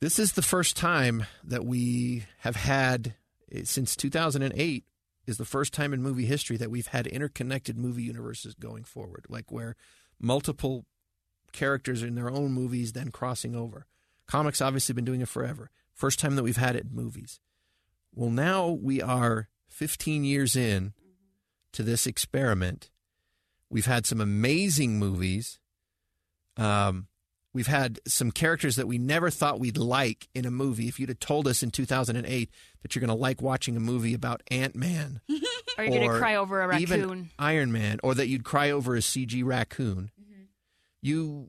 this 0.00 0.18
is 0.18 0.32
the 0.32 0.42
first 0.42 0.76
time 0.76 1.24
that 1.44 1.64
we 1.64 2.24
have 2.40 2.56
had 2.56 3.14
eh, 3.50 3.62
since 3.64 3.96
2008 3.96 4.84
is 5.26 5.38
the 5.38 5.44
first 5.44 5.72
time 5.72 5.94
in 5.94 6.02
movie 6.02 6.26
history 6.26 6.56
that 6.58 6.70
we've 6.70 6.88
had 6.88 7.06
interconnected 7.06 7.78
movie 7.78 8.02
universes 8.02 8.54
going 8.54 8.84
forward, 8.84 9.24
like 9.28 9.50
where 9.50 9.76
multiple 10.18 10.84
characters 11.52 12.02
in 12.02 12.14
their 12.14 12.30
own 12.30 12.52
movies 12.52 12.92
then 12.92 13.10
crossing 13.10 13.54
over. 13.54 13.86
Comics 14.26 14.60
obviously 14.60 14.94
been 14.94 15.04
doing 15.04 15.20
it 15.20 15.28
forever. 15.28 15.70
First 15.94 16.18
time 16.18 16.36
that 16.36 16.42
we've 16.42 16.56
had 16.56 16.76
it 16.76 16.86
in 16.90 16.94
movies. 16.94 17.40
Well, 18.14 18.30
now 18.30 18.68
we 18.68 19.00
are 19.02 19.48
15 19.68 20.24
years 20.24 20.56
in 20.56 20.92
to 21.72 21.82
this 21.82 22.06
experiment. 22.06 22.90
We've 23.68 23.86
had 23.86 24.06
some 24.06 24.20
amazing 24.20 24.98
movies. 24.98 25.58
Um, 26.56 27.06
we've 27.52 27.66
had 27.68 28.00
some 28.06 28.30
characters 28.30 28.76
that 28.76 28.88
we 28.88 28.98
never 28.98 29.30
thought 29.30 29.60
we'd 29.60 29.76
like 29.76 30.28
in 30.34 30.44
a 30.44 30.50
movie. 30.50 30.88
If 30.88 30.98
you'd 30.98 31.08
have 31.08 31.20
told 31.20 31.46
us 31.46 31.62
in 31.62 31.70
2008 31.70 32.50
that 32.82 32.94
you're 32.94 33.00
going 33.00 33.08
to 33.08 33.14
like 33.14 33.40
watching 33.42 33.76
a 33.76 33.80
movie 33.80 34.14
about 34.14 34.42
Ant 34.50 34.74
Man, 34.74 35.20
Are 35.78 35.84
you 35.84 35.90
going 35.90 36.10
to 36.10 36.18
cry 36.18 36.34
over 36.36 36.62
a 36.62 36.68
raccoon? 36.68 36.82
even 36.82 37.30
Iron 37.38 37.70
Man, 37.72 37.98
or 38.02 38.14
that 38.14 38.28
you'd 38.28 38.44
cry 38.44 38.70
over 38.70 38.96
a 38.96 39.00
CG 39.00 39.44
raccoon, 39.44 40.10
you, 41.00 41.48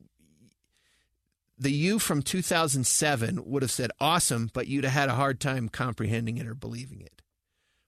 the 1.58 1.72
you 1.72 2.00
from 2.00 2.22
2007 2.22 3.44
would 3.46 3.62
have 3.62 3.72
said 3.72 3.92
awesome, 4.00 4.50
but 4.54 4.68
you'd 4.68 4.84
have 4.84 4.94
had 4.94 5.10
a 5.10 5.16
hard 5.16 5.40
time 5.40 5.70
comprehending 5.70 6.38
it 6.38 6.48
or 6.48 6.56
believing 6.56 7.02
it. 7.02 7.22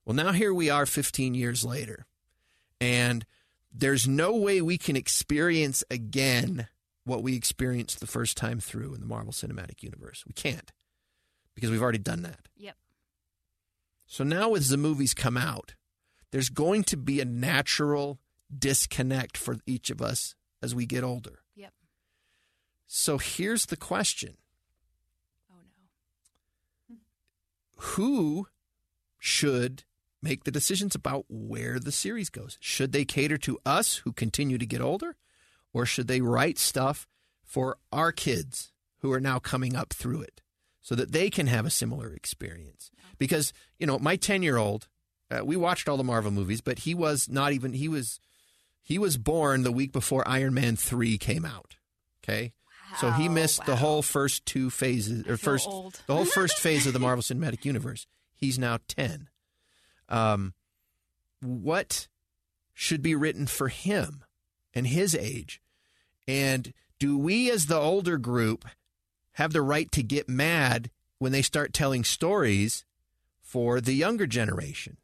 Well, 0.05 0.15
now 0.15 0.31
here 0.31 0.53
we 0.53 0.69
are 0.69 0.85
15 0.85 1.33
years 1.33 1.63
later, 1.63 2.05
and 2.81 3.25
there's 3.71 4.07
no 4.07 4.35
way 4.35 4.61
we 4.61 4.77
can 4.77 4.95
experience 4.95 5.83
again 5.89 6.67
what 7.05 7.23
we 7.23 7.35
experienced 7.35 7.99
the 7.99 8.07
first 8.07 8.37
time 8.37 8.59
through 8.59 8.93
in 8.93 9.01
the 9.01 9.07
Marvel 9.07 9.33
Cinematic 9.33 9.81
Universe. 9.81 10.23
We 10.25 10.33
can't 10.33 10.71
because 11.55 11.69
we've 11.69 11.81
already 11.81 11.97
done 11.97 12.23
that. 12.23 12.47
Yep. 12.57 12.75
So 14.05 14.23
now, 14.23 14.53
as 14.53 14.69
the 14.69 14.77
movies 14.77 15.13
come 15.13 15.37
out, 15.37 15.75
there's 16.31 16.49
going 16.49 16.83
to 16.85 16.97
be 16.97 17.19
a 17.19 17.25
natural 17.25 18.19
disconnect 18.55 19.37
for 19.37 19.57
each 19.65 19.89
of 19.89 20.01
us 20.01 20.35
as 20.61 20.75
we 20.75 20.85
get 20.85 21.03
older. 21.03 21.42
So 22.87 23.17
here's 23.17 23.65
the 23.67 23.77
question 23.77 24.37
Oh 25.51 25.55
no. 26.89 26.95
Who 27.77 28.47
should 29.17 29.83
make 30.21 30.43
the 30.43 30.51
decisions 30.51 30.95
about 30.95 31.25
where 31.29 31.79
the 31.79 31.91
series 31.91 32.29
goes? 32.29 32.57
Should 32.59 32.91
they 32.91 33.05
cater 33.05 33.37
to 33.39 33.59
us 33.65 33.97
who 33.97 34.11
continue 34.13 34.57
to 34.57 34.65
get 34.65 34.81
older, 34.81 35.15
or 35.73 35.85
should 35.85 36.07
they 36.07 36.21
write 36.21 36.57
stuff 36.57 37.07
for 37.43 37.77
our 37.91 38.11
kids 38.11 38.71
who 38.99 39.11
are 39.11 39.19
now 39.19 39.39
coming 39.39 39.75
up 39.75 39.93
through 39.93 40.21
it 40.21 40.41
so 40.81 40.95
that 40.95 41.11
they 41.11 41.29
can 41.29 41.47
have 41.47 41.65
a 41.65 41.69
similar 41.69 42.13
experience? 42.13 42.89
Because, 43.17 43.53
you 43.79 43.85
know, 43.85 43.99
my 43.99 44.15
10 44.15 44.43
year 44.43 44.57
old, 44.57 44.87
uh, 45.29 45.43
we 45.43 45.55
watched 45.55 45.89
all 45.89 45.97
the 45.97 46.03
Marvel 46.03 46.31
movies, 46.31 46.61
but 46.61 46.79
he 46.79 46.93
was 46.93 47.29
not 47.29 47.53
even, 47.53 47.73
he 47.73 47.87
was. 47.87 48.19
He 48.85 48.99
was 48.99 49.15
born 49.15 49.63
the 49.63 49.71
week 49.71 49.93
before 49.93 50.27
Iron 50.27 50.53
Man 50.53 50.75
3 50.75 51.17
came 51.17 51.45
out. 51.45 51.77
Okay? 52.21 52.51
So 52.99 53.11
he 53.11 53.27
Wow, 53.27 53.33
missed 53.35 53.65
the 53.65 53.71
wow. 53.73 53.77
whole 53.77 54.01
first 54.01 54.45
two 54.45 54.69
phases 54.69 55.27
or 55.27 55.37
first 55.37 55.67
old. 55.67 56.01
the 56.07 56.13
whole 56.15 56.25
first 56.25 56.57
phase 56.59 56.85
of 56.87 56.93
the 56.93 56.99
Marvel 56.99 57.21
Cinematic 57.23 57.65
Universe. 57.65 58.05
He's 58.35 58.59
now 58.59 58.77
10. 58.87 59.29
Um 60.09 60.53
what 61.41 62.07
should 62.73 63.01
be 63.01 63.15
written 63.15 63.47
for 63.47 63.67
him 63.67 64.23
and 64.73 64.87
his 64.87 65.13
age? 65.15 65.61
And 66.27 66.73
do 66.99 67.17
we 67.17 67.51
as 67.51 67.65
the 67.65 67.77
older 67.77 68.17
group 68.17 68.65
have 69.33 69.51
the 69.53 69.61
right 69.61 69.91
to 69.91 70.03
get 70.03 70.29
mad 70.29 70.89
when 71.19 71.31
they 71.31 71.41
start 71.41 71.73
telling 71.73 72.03
stories 72.03 72.85
for 73.41 73.81
the 73.81 73.93
younger 73.93 74.25
generation? 74.27 74.97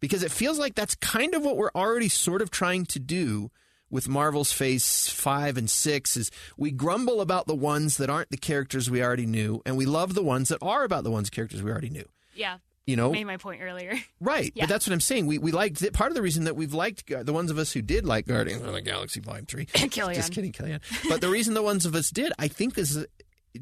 Because 0.00 0.22
it 0.22 0.30
feels 0.32 0.58
like 0.58 0.74
that's 0.74 0.94
kind 0.96 1.34
of 1.34 1.42
what 1.44 1.56
we're 1.56 1.70
already 1.74 2.08
sort 2.08 2.42
of 2.42 2.50
trying 2.50 2.84
to 2.86 2.98
do 2.98 3.50
with 3.90 4.08
Marvel's 4.08 4.52
Phase 4.52 5.08
5 5.08 5.56
and 5.56 5.70
6 5.70 6.16
is 6.16 6.30
we 6.56 6.70
grumble 6.70 7.20
about 7.20 7.46
the 7.46 7.54
ones 7.54 7.98
that 7.98 8.10
aren't 8.10 8.30
the 8.30 8.36
characters 8.36 8.90
we 8.90 9.02
already 9.02 9.26
knew 9.26 9.62
and 9.64 9.76
we 9.76 9.86
love 9.86 10.14
the 10.14 10.22
ones 10.22 10.48
that 10.48 10.58
are 10.62 10.84
about 10.84 11.04
the 11.04 11.10
ones 11.10 11.30
characters 11.30 11.62
we 11.62 11.70
already 11.70 11.90
knew. 11.90 12.04
Yeah. 12.34 12.58
You 12.86 12.94
know, 12.94 13.10
Made 13.10 13.24
my 13.24 13.36
point 13.36 13.62
earlier. 13.62 13.94
right? 14.20 14.52
Yeah. 14.54 14.64
But 14.64 14.68
that's 14.68 14.86
what 14.86 14.92
I'm 14.92 15.00
saying. 15.00 15.26
We 15.26 15.38
we 15.38 15.50
liked 15.50 15.82
it. 15.82 15.92
Part 15.92 16.12
of 16.12 16.14
the 16.14 16.22
reason 16.22 16.44
that 16.44 16.54
we've 16.54 16.72
liked 16.72 17.08
the 17.08 17.32
ones 17.32 17.50
of 17.50 17.58
us 17.58 17.72
who 17.72 17.82
did 17.82 18.04
like 18.04 18.28
Guardians 18.28 18.62
of 18.62 18.72
the 18.72 18.80
Galaxy 18.80 19.18
Volume 19.18 19.44
Three. 19.46 19.66
KellieAnn. 19.66 20.14
Just 20.14 20.32
kidding, 20.32 20.52
KellieAnn. 20.52 20.80
But 21.08 21.20
the 21.20 21.28
reason 21.28 21.54
the 21.54 21.64
ones 21.64 21.84
of 21.84 21.96
us 21.96 22.10
did, 22.10 22.32
I 22.38 22.46
think, 22.46 22.78
is 22.78 22.96
uh, 22.96 23.04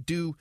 due 0.04 0.36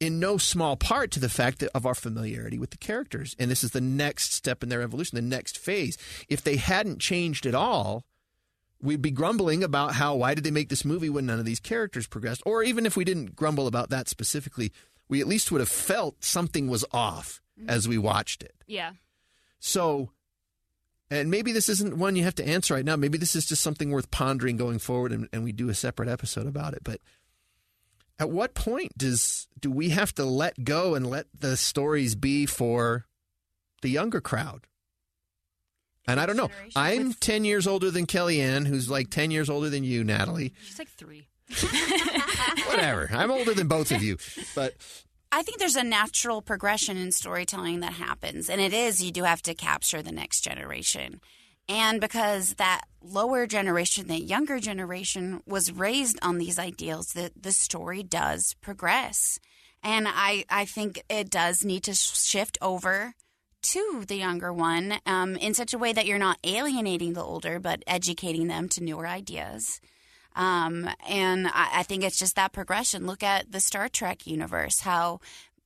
in 0.00 0.20
no 0.20 0.38
small 0.38 0.76
part 0.76 1.10
to 1.12 1.20
the 1.20 1.28
fact 1.28 1.58
that 1.58 1.70
of 1.74 1.84
our 1.84 1.94
familiarity 1.94 2.58
with 2.58 2.70
the 2.70 2.78
characters. 2.78 3.36
And 3.38 3.50
this 3.50 3.62
is 3.62 3.72
the 3.72 3.80
next 3.80 4.32
step 4.32 4.62
in 4.62 4.70
their 4.70 4.82
evolution, 4.82 5.16
the 5.16 5.22
next 5.22 5.58
phase. 5.58 5.98
If 6.28 6.42
they 6.42 6.56
hadn't 6.56 7.00
changed 7.00 7.44
at 7.44 7.54
all, 7.54 8.04
we'd 8.84 9.02
be 9.02 9.10
grumbling 9.10 9.64
about 9.64 9.94
how 9.94 10.14
why 10.14 10.34
did 10.34 10.44
they 10.44 10.50
make 10.50 10.68
this 10.68 10.84
movie 10.84 11.08
when 11.08 11.26
none 11.26 11.38
of 11.38 11.46
these 11.46 11.60
characters 11.60 12.06
progressed? 12.06 12.42
Or 12.44 12.62
even 12.62 12.84
if 12.84 12.96
we 12.96 13.04
didn't 13.04 13.34
grumble 13.34 13.66
about 13.66 13.90
that 13.90 14.08
specifically, 14.08 14.72
we 15.08 15.20
at 15.20 15.26
least 15.26 15.50
would 15.50 15.60
have 15.60 15.68
felt 15.68 16.22
something 16.22 16.68
was 16.68 16.84
off 16.92 17.40
mm-hmm. 17.58 17.70
as 17.70 17.88
we 17.88 17.96
watched 17.98 18.42
it. 18.42 18.54
Yeah. 18.66 18.92
So, 19.58 20.10
and 21.10 21.30
maybe 21.30 21.52
this 21.52 21.70
isn't 21.70 21.96
one 21.96 22.14
you 22.14 22.24
have 22.24 22.34
to 22.36 22.46
answer 22.46 22.74
right 22.74 22.84
now. 22.84 22.96
Maybe 22.96 23.16
this 23.16 23.34
is 23.34 23.46
just 23.46 23.62
something 23.62 23.90
worth 23.90 24.10
pondering 24.10 24.58
going 24.58 24.78
forward, 24.78 25.12
and, 25.12 25.28
and 25.32 25.44
we 25.44 25.52
do 25.52 25.70
a 25.70 25.74
separate 25.74 26.08
episode 26.08 26.46
about 26.46 26.74
it. 26.74 26.84
But 26.84 27.00
at 28.18 28.30
what 28.30 28.54
point 28.54 28.96
does 28.98 29.48
do 29.58 29.70
we 29.70 29.90
have 29.90 30.14
to 30.16 30.24
let 30.24 30.62
go 30.62 30.94
and 30.94 31.06
let 31.06 31.26
the 31.38 31.56
stories 31.56 32.14
be 32.14 32.44
for 32.44 33.06
the 33.80 33.88
younger 33.88 34.20
crowd? 34.20 34.66
And 36.06 36.20
I 36.20 36.26
don't 36.26 36.36
know. 36.36 36.50
I'm 36.76 37.08
with- 37.08 37.20
10 37.20 37.44
years 37.44 37.66
older 37.66 37.90
than 37.90 38.06
KellieAnn, 38.06 38.66
who's 38.66 38.90
like 38.90 39.10
10 39.10 39.30
years 39.30 39.48
older 39.48 39.70
than 39.70 39.84
you, 39.84 40.04
Natalie. 40.04 40.52
She's 40.62 40.78
like 40.78 40.88
three. 40.88 41.28
Whatever. 42.66 43.08
I'm 43.12 43.30
older 43.30 43.54
than 43.54 43.68
both 43.68 43.90
of 43.90 44.02
you. 44.02 44.16
But 44.54 44.74
I 45.32 45.42
think 45.42 45.58
there's 45.58 45.76
a 45.76 45.84
natural 45.84 46.42
progression 46.42 46.96
in 46.96 47.12
storytelling 47.12 47.80
that 47.80 47.94
happens, 47.94 48.48
and 48.48 48.60
it 48.60 48.72
is 48.72 49.02
you 49.02 49.10
do 49.12 49.24
have 49.24 49.42
to 49.42 49.54
capture 49.54 50.02
the 50.02 50.12
next 50.12 50.42
generation. 50.42 51.20
And 51.68 52.00
because 52.00 52.54
that 52.54 52.82
lower 53.02 53.46
generation, 53.46 54.06
that 54.08 54.22
younger 54.22 54.60
generation 54.60 55.42
was 55.46 55.72
raised 55.72 56.18
on 56.22 56.38
these 56.38 56.58
ideals, 56.58 57.14
that 57.14 57.32
the 57.42 57.52
story 57.52 58.02
does 58.02 58.54
progress. 58.60 59.38
And 59.82 60.06
I, 60.08 60.44
I 60.50 60.66
think 60.66 61.02
it 61.08 61.30
does 61.30 61.64
need 61.64 61.84
to 61.84 61.94
shift 61.94 62.58
over 62.60 63.14
to 63.64 64.04
the 64.06 64.16
younger 64.16 64.52
one 64.52 64.94
um, 65.06 65.36
in 65.36 65.54
such 65.54 65.74
a 65.74 65.78
way 65.78 65.92
that 65.92 66.06
you're 66.06 66.18
not 66.18 66.38
alienating 66.44 67.14
the 67.14 67.22
older, 67.22 67.58
but 67.58 67.82
educating 67.86 68.46
them 68.46 68.68
to 68.70 68.82
newer 68.82 69.06
ideas. 69.06 69.80
Um, 70.36 70.88
and 71.08 71.46
I, 71.48 71.70
I 71.74 71.82
think 71.82 72.04
it's 72.04 72.18
just 72.18 72.36
that 72.36 72.52
progression. 72.52 73.06
Look 73.06 73.22
at 73.22 73.50
the 73.50 73.60
Star 73.60 73.88
Trek 73.88 74.26
universe, 74.26 74.80
how 74.80 75.20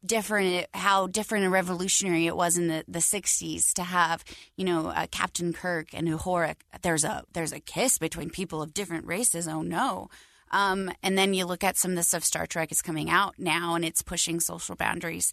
different, 0.04 0.48
it, 0.48 0.68
how 0.74 1.06
different 1.06 1.44
and 1.44 1.52
revolutionary 1.52 2.26
it 2.26 2.36
was 2.36 2.56
in 2.56 2.68
the, 2.68 2.84
the 2.86 2.98
60s 3.00 3.72
to 3.74 3.82
have, 3.82 4.24
you 4.56 4.64
know, 4.64 4.88
uh, 4.88 5.06
Captain 5.10 5.52
Kirk 5.52 5.88
and 5.92 6.06
Uhura. 6.08 6.54
There's 6.82 7.04
a, 7.04 7.24
there's 7.32 7.52
a 7.52 7.60
kiss 7.60 7.98
between 7.98 8.30
people 8.30 8.62
of 8.62 8.74
different 8.74 9.06
races. 9.06 9.48
Oh 9.48 9.62
no. 9.62 10.08
Um, 10.50 10.90
and 11.02 11.16
then 11.16 11.34
you 11.34 11.44
look 11.44 11.64
at 11.64 11.76
some 11.76 11.92
of 11.92 11.96
the 11.96 12.02
stuff 12.02 12.24
Star 12.24 12.46
Trek 12.46 12.72
is 12.72 12.82
coming 12.82 13.10
out 13.10 13.34
now 13.38 13.74
and 13.74 13.84
it's 13.84 14.02
pushing 14.02 14.40
social 14.40 14.76
boundaries. 14.76 15.32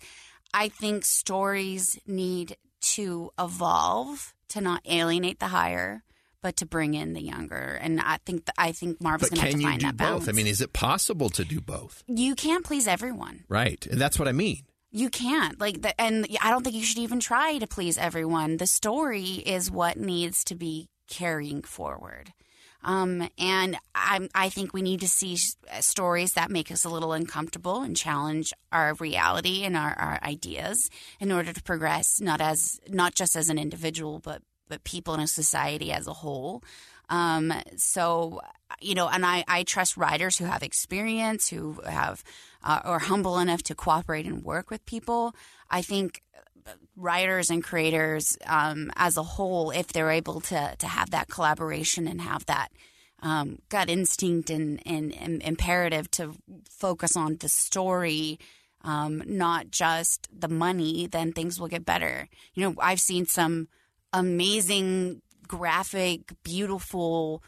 I 0.54 0.70
think 0.70 1.06
stories 1.06 2.00
need 2.08 2.58
to 2.82 3.32
evolve 3.40 4.34
to 4.50 4.62
not 4.62 4.82
alienate 4.86 5.40
the 5.40 5.48
higher, 5.48 6.04
but 6.42 6.58
to 6.58 6.66
bring 6.66 6.94
in 6.94 7.14
the 7.14 7.22
younger. 7.22 7.78
And 7.82 8.00
I 8.00 8.20
think 8.26 8.48
I 8.58 8.72
think 8.72 9.02
Marvel's 9.02 9.32
going 9.32 9.40
to 9.40 9.46
have 9.46 9.52
can 9.52 9.60
to 9.60 9.66
you 9.66 9.70
find 9.70 9.82
that 9.82 9.98
both? 9.98 10.08
balance. 10.08 10.30
I 10.30 10.32
mean, 10.32 10.48
is 10.48 10.62
it 10.62 10.74
possible 10.74 11.30
to 11.32 11.44
do 11.44 11.60
both? 11.60 12.04
you 12.08 12.36
can't 12.36 12.64
please 12.64 12.88
everyone. 12.88 13.44
Right. 13.50 13.86
And 13.88 14.00
that's 14.00 14.20
what 14.20 14.28
I 14.28 14.32
mean. 14.32 14.64
You 14.92 15.10
can't 15.10 15.60
like, 15.60 15.82
the, 15.82 16.00
and 16.00 16.26
I 16.42 16.52
don't 16.52 16.64
think 16.64 16.76
you 16.76 16.84
should 16.84 17.00
even 17.00 17.20
try 17.20 17.58
to 17.58 17.68
please 17.68 17.98
everyone. 17.98 18.58
The 18.58 18.68
story 18.68 19.24
is 19.24 19.70
what 19.70 19.98
needs 19.98 20.44
to 20.46 20.56
be 20.56 20.88
carrying 21.10 21.64
forward. 21.64 22.32
Um, 22.86 23.28
and 23.40 23.78
I, 23.95 24.30
I 24.36 24.49
think 24.49 24.72
we 24.72 24.84
need 24.84 25.02
to 25.02 25.10
see 25.10 25.38
stories 25.80 26.34
that 26.34 26.52
make 26.52 26.72
us 26.72 26.86
a 26.86 26.90
little 26.90 27.14
uncomfortable 27.14 27.82
and 27.82 27.98
challenge 27.98 28.53
our 28.72 28.94
reality 28.94 29.64
and 29.64 29.76
our, 29.76 29.94
our 29.98 30.20
ideas 30.24 30.90
in 31.20 31.32
order 31.32 31.52
to 31.52 31.64
progress, 31.64 32.22
not 32.22 32.41
as 32.41 32.80
not 32.88 33.16
just 33.16 33.36
as 33.36 33.49
an 33.49 33.57
individual, 33.57 34.20
but 34.20 34.41
but 34.68 34.84
people 34.84 35.14
in 35.16 35.20
a 35.20 35.28
society 35.28 35.91
as 35.91 36.07
a 36.07 36.14
whole. 36.14 36.64
Um, 37.10 37.53
so 37.76 38.41
you 38.80 38.94
know, 38.94 39.07
and 39.07 39.26
I, 39.26 39.44
I 39.48 39.64
trust 39.64 39.98
writers 39.98 40.38
who 40.38 40.45
have 40.45 40.64
experience, 40.64 41.49
who 41.49 41.80
have 41.88 42.24
uh, 42.64 42.82
are 42.84 42.99
humble 42.99 43.40
enough 43.40 43.64
to 43.64 43.76
cooperate 43.76 44.26
and 44.28 44.44
work 44.44 44.70
with 44.70 44.86
people. 44.86 45.36
I 45.72 45.82
think 45.82 46.22
writers 46.96 47.50
and 47.50 47.64
creators 47.64 48.38
um, 48.48 48.92
as 48.96 49.18
a 49.18 49.24
whole, 49.24 49.72
if 49.72 49.88
they're 49.88 50.12
able 50.12 50.42
to 50.42 50.76
to 50.78 50.88
have 50.88 51.12
that 51.12 51.28
collaboration 51.28 52.08
and 52.08 52.22
have 52.22 52.46
that 52.46 52.70
um, 53.22 53.60
gut 53.70 53.90
instinct 53.90 54.50
and, 54.50 54.82
and, 54.86 55.16
and 55.16 55.42
imperative 55.42 56.10
to 56.12 56.34
focus 56.70 57.16
on 57.16 57.38
the 57.38 57.50
story, 57.50 58.40
um, 58.84 59.24
not 59.26 59.72
just 59.72 60.28
the 60.38 60.48
money, 60.48 61.08
then 61.08 61.32
things 61.32 61.60
will 61.60 61.68
get 61.68 61.86
better. 61.86 62.28
You 62.54 62.64
know, 62.64 62.76
I've 62.80 63.00
seen 63.00 63.26
some 63.26 63.68
amazing, 64.14 65.22
graphic, 65.48 66.34
beautiful. 66.44 67.44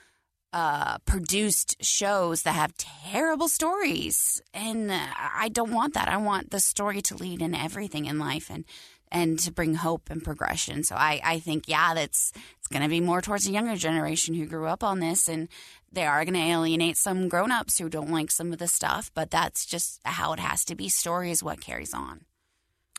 Uh, 0.54 0.98
produced 1.00 1.76
shows 1.84 2.44
that 2.44 2.54
have 2.54 2.74
terrible 2.78 3.50
stories, 3.50 4.42
and 4.54 4.90
I 4.92 5.50
don't 5.50 5.74
want 5.74 5.94
that. 5.94 6.08
I 6.08 6.18
want 6.18 6.50
the 6.50 6.62
story 6.62 7.02
to 7.02 7.16
lead 7.18 7.42
in 7.42 7.54
everything 7.54 8.06
in 8.06 8.18
life, 8.18 8.50
and 8.50 8.64
and 9.12 9.40
to 9.40 9.52
bring 9.52 9.76
hope 9.76 10.10
and 10.10 10.24
progression. 10.24 10.84
So 10.84 10.96
I, 10.96 11.22
I 11.24 11.40
think, 11.40 11.66
yeah, 11.68 11.94
that's 11.94 12.32
it's 12.60 12.68
going 12.68 12.84
to 12.84 12.90
be 12.90 13.00
more 13.00 13.22
towards 13.22 13.48
a 13.48 13.52
younger 13.52 13.76
generation 13.76 14.34
who 14.36 14.46
grew 14.46 14.68
up 14.68 14.84
on 14.84 15.00
this, 15.00 15.28
and 15.28 15.48
they 15.92 16.06
are 16.06 16.26
going 16.26 16.34
to 16.34 16.40
alienate 16.40 16.98
some 16.98 17.30
grown-ups 17.30 17.78
who 17.78 17.90
don't 17.90 18.12
like 18.12 18.32
some 18.32 18.52
of 18.52 18.60
the 18.60 18.68
stuff. 18.68 19.12
But 19.14 19.32
that's 19.32 19.66
just 19.66 20.02
how 20.06 20.34
it 20.34 20.40
has 20.40 20.66
to 20.66 20.76
be. 20.76 20.90
Story 20.90 21.32
is 21.32 21.44
what 21.44 21.62
carries 21.62 21.94
on. 21.94 22.26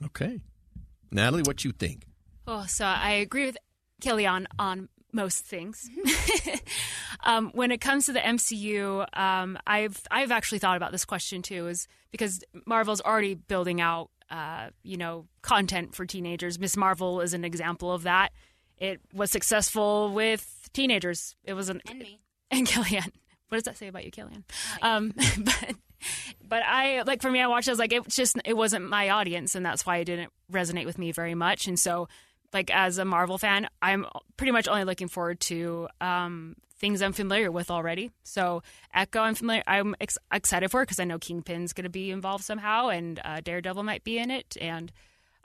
Okay. 0.05 0.41
Natalie, 1.11 1.43
what 1.43 1.65
you 1.65 1.73
think? 1.73 2.05
Oh, 2.47 2.65
so 2.67 2.85
I 2.85 3.11
agree 3.13 3.47
with 3.47 3.57
Kelly 4.01 4.27
on 4.27 4.49
on 4.59 4.89
most 5.13 5.45
things. 5.45 5.89
um, 7.25 7.51
when 7.55 7.71
it 7.71 7.81
comes 7.81 8.07
to 8.07 8.13
the 8.13 8.21
MCU, 8.21 9.07
um, 9.19 9.59
I've 9.67 10.03
I've 10.11 10.31
actually 10.31 10.59
thought 10.59 10.77
about 10.77 10.93
this 10.93 11.05
question 11.05 11.43
too, 11.43 11.69
is 11.69 11.89
because 12.11 12.43
Marvel's 12.67 13.01
already 13.01 13.35
building 13.35 13.81
out, 13.81 14.11
uh, 14.31 14.69
you 14.83 14.97
know, 14.97 15.27
content 15.43 15.95
for 15.95 16.05
teenagers. 16.07 16.59
Miss 16.59 16.77
Marvel 16.77 17.21
is 17.21 17.35
an 17.35 17.45
example 17.45 17.93
of 17.93 18.03
that. 18.03 18.31
It 18.77 19.01
was 19.13 19.31
successful 19.31 20.13
with 20.13 20.69
teenagers. 20.73 21.35
It 21.45 21.55
was 21.55 21.69
an 21.69 21.83
And 21.89 21.99
me. 21.99 22.21
and 22.51 22.67
KellieAnn. 22.67 23.13
What 23.49 23.57
does 23.57 23.65
that 23.65 23.77
say 23.77 23.89
about 23.89 24.05
you, 24.05 24.11
KellieAnn? 24.11 24.45
Um, 24.83 25.15
but 25.39 25.75
but 26.47 26.63
I 26.63 27.03
like 27.03 27.23
for 27.23 27.31
me, 27.31 27.41
I 27.41 27.47
watched. 27.47 27.69
it, 27.69 27.71
I 27.71 27.73
was 27.73 27.79
like, 27.79 27.93
it 27.93 28.07
just 28.09 28.37
it 28.45 28.57
wasn't 28.57 28.89
my 28.89 29.11
audience, 29.11 29.55
and 29.55 29.65
that's 29.65 29.85
why 29.85 29.99
it 29.99 30.05
didn't 30.05 30.33
resonate 30.53 30.87
with 30.87 30.99
me 30.99 31.13
very 31.13 31.35
much. 31.35 31.67
And 31.67 31.79
so, 31.79 32.09
like 32.53 32.71
as 32.71 32.99
a 32.99 33.05
Marvel 33.05 33.39
fan, 33.39 33.69
I'm 33.83 34.07
pretty 34.37 34.53
much 34.53 34.69
only 34.69 34.85
looking 34.85 35.09
forward 35.09 35.41
to 35.41 35.89
um, 36.01 36.57
things 36.79 37.03
I'm 37.03 37.13
familiar 37.13 37.51
with 37.51 37.71
already. 37.71 38.11
So 38.23 38.63
Echo, 38.95 39.21
I'm 39.21 39.35
familiar. 39.35 39.63
I'm 39.67 39.95
ex- 40.01 40.19
excited 40.33 40.71
for 40.71 40.83
because 40.83 41.01
I 41.01 41.05
know 41.05 41.19
Kingpin's 41.19 41.73
going 41.73 41.85
to 41.85 41.91
be 41.91 42.11
involved 42.11 42.45
somehow, 42.45 42.89
and 42.89 43.21
uh, 43.25 43.41
Daredevil 43.41 43.83
might 43.83 44.05
be 44.05 44.19
in 44.19 44.31
it, 44.31 44.57
and 44.61 44.93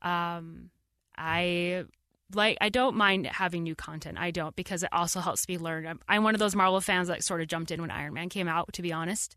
um, 0.02 0.70
I 1.18 1.86
like 2.34 2.58
I 2.62 2.70
don't 2.70 2.96
mind 2.96 3.28
having 3.28 3.64
new 3.64 3.76
content. 3.76 4.18
I 4.20 4.32
don't 4.32 4.56
because 4.56 4.84
it 4.84 4.90
also 4.92 5.20
helps 5.20 5.48
me 5.48 5.58
learn. 5.58 5.86
I'm, 5.88 6.00
I'm 6.08 6.24
one 6.24 6.36
of 6.36 6.40
those 6.40 6.56
Marvel 6.56 6.82
fans 6.82 7.08
that 7.08 7.24
sort 7.24 7.42
of 7.42 7.48
jumped 7.48 7.72
in 7.72 7.82
when 7.82 7.92
Iron 7.92 8.14
Man 8.14 8.30
came 8.30 8.48
out. 8.48 8.74
To 8.74 8.82
be 8.82 8.92
honest, 8.92 9.36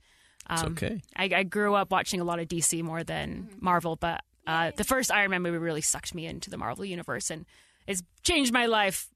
It's 0.50 0.62
um, 0.62 0.72
okay. 0.72 1.02
I, 1.14 1.30
I 1.34 1.42
grew 1.42 1.74
up 1.74 1.90
watching 1.90 2.20
a 2.20 2.24
lot 2.24 2.38
of 2.38 2.48
DC 2.48 2.82
more 2.82 3.04
than 3.04 3.48
Marvel, 3.60 3.96
but 3.96 4.22
uh, 4.46 4.70
the 4.76 4.84
first 4.84 5.10
Iron 5.10 5.30
Man 5.30 5.42
movie 5.42 5.58
really 5.58 5.80
sucked 5.80 6.14
me 6.14 6.26
into 6.26 6.50
the 6.50 6.56
Marvel 6.56 6.84
universe, 6.84 7.30
and 7.30 7.46
it's 7.86 8.02
changed 8.22 8.52
my 8.52 8.66
life 8.66 9.08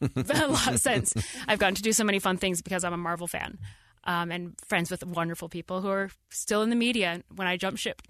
a 0.16 0.46
lot 0.48 0.78
since. 0.80 1.14
I've 1.46 1.58
gotten 1.58 1.74
to 1.76 1.82
do 1.82 1.92
so 1.92 2.04
many 2.04 2.18
fun 2.18 2.36
things 2.36 2.62
because 2.62 2.84
I'm 2.84 2.92
a 2.92 2.98
Marvel 2.98 3.26
fan, 3.26 3.58
um, 4.04 4.30
and 4.30 4.54
friends 4.66 4.90
with 4.90 5.04
wonderful 5.06 5.48
people 5.48 5.80
who 5.80 5.88
are 5.88 6.10
still 6.30 6.62
in 6.62 6.70
the 6.70 6.76
media 6.76 7.22
when 7.34 7.46
I 7.46 7.56
jump 7.56 7.78
ship. 7.78 8.02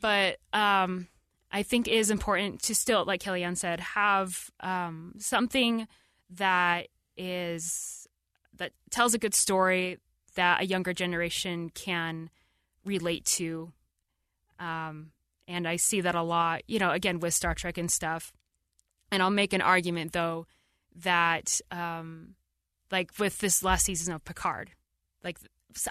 But 0.00 0.38
um, 0.52 1.08
I 1.50 1.62
think 1.62 1.88
it 1.88 1.94
is 1.94 2.10
important 2.10 2.62
to 2.62 2.74
still, 2.74 3.04
like 3.04 3.22
KellieAnn 3.22 3.56
said, 3.56 3.80
have 3.80 4.50
um, 4.60 5.14
something 5.18 5.86
that 6.30 6.88
is 7.16 8.06
that 8.58 8.72
tells 8.90 9.14
a 9.14 9.18
good 9.18 9.34
story 9.34 9.98
that 10.34 10.62
a 10.62 10.66
younger 10.66 10.92
generation 10.92 11.70
can 11.70 12.30
relate 12.84 13.24
to. 13.24 13.72
Um, 14.58 15.12
and 15.48 15.66
I 15.66 15.76
see 15.76 16.00
that 16.00 16.14
a 16.14 16.22
lot, 16.22 16.62
you 16.68 16.78
know, 16.78 16.90
again 16.90 17.20
with 17.20 17.34
Star 17.34 17.54
Trek 17.54 17.76
and 17.76 17.90
stuff. 17.90 18.32
And 19.10 19.22
I'll 19.22 19.30
make 19.30 19.52
an 19.52 19.60
argument 19.60 20.12
though 20.12 20.46
that, 20.96 21.60
um, 21.70 22.34
like 22.90 23.10
with 23.18 23.38
this 23.38 23.62
last 23.62 23.86
season 23.86 24.14
of 24.14 24.24
Picard, 24.24 24.70
like 25.24 25.38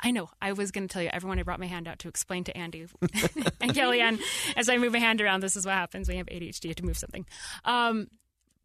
I 0.03 0.11
know 0.11 0.29
I 0.41 0.51
was 0.53 0.71
going 0.71 0.87
to 0.87 0.93
tell 0.93 1.01
you 1.01 1.09
everyone 1.11 1.39
I 1.39 1.43
brought 1.43 1.59
my 1.59 1.67
hand 1.67 1.87
out 1.87 1.99
to 1.99 2.07
explain 2.07 2.43
to 2.45 2.57
Andy 2.57 2.81
and 3.01 3.73
KellieAnn 3.73 4.19
as 4.55 4.69
I 4.69 4.77
move 4.77 4.93
my 4.93 4.99
hand 4.99 5.21
around. 5.21 5.41
This 5.41 5.55
is 5.55 5.65
what 5.65 5.73
happens 5.73 6.07
when 6.07 6.17
you 6.17 6.23
have 6.23 6.27
ADHD. 6.27 6.65
You 6.65 6.69
have 6.69 6.75
to 6.77 6.85
move 6.85 6.97
something. 6.97 7.25
Um, 7.65 8.07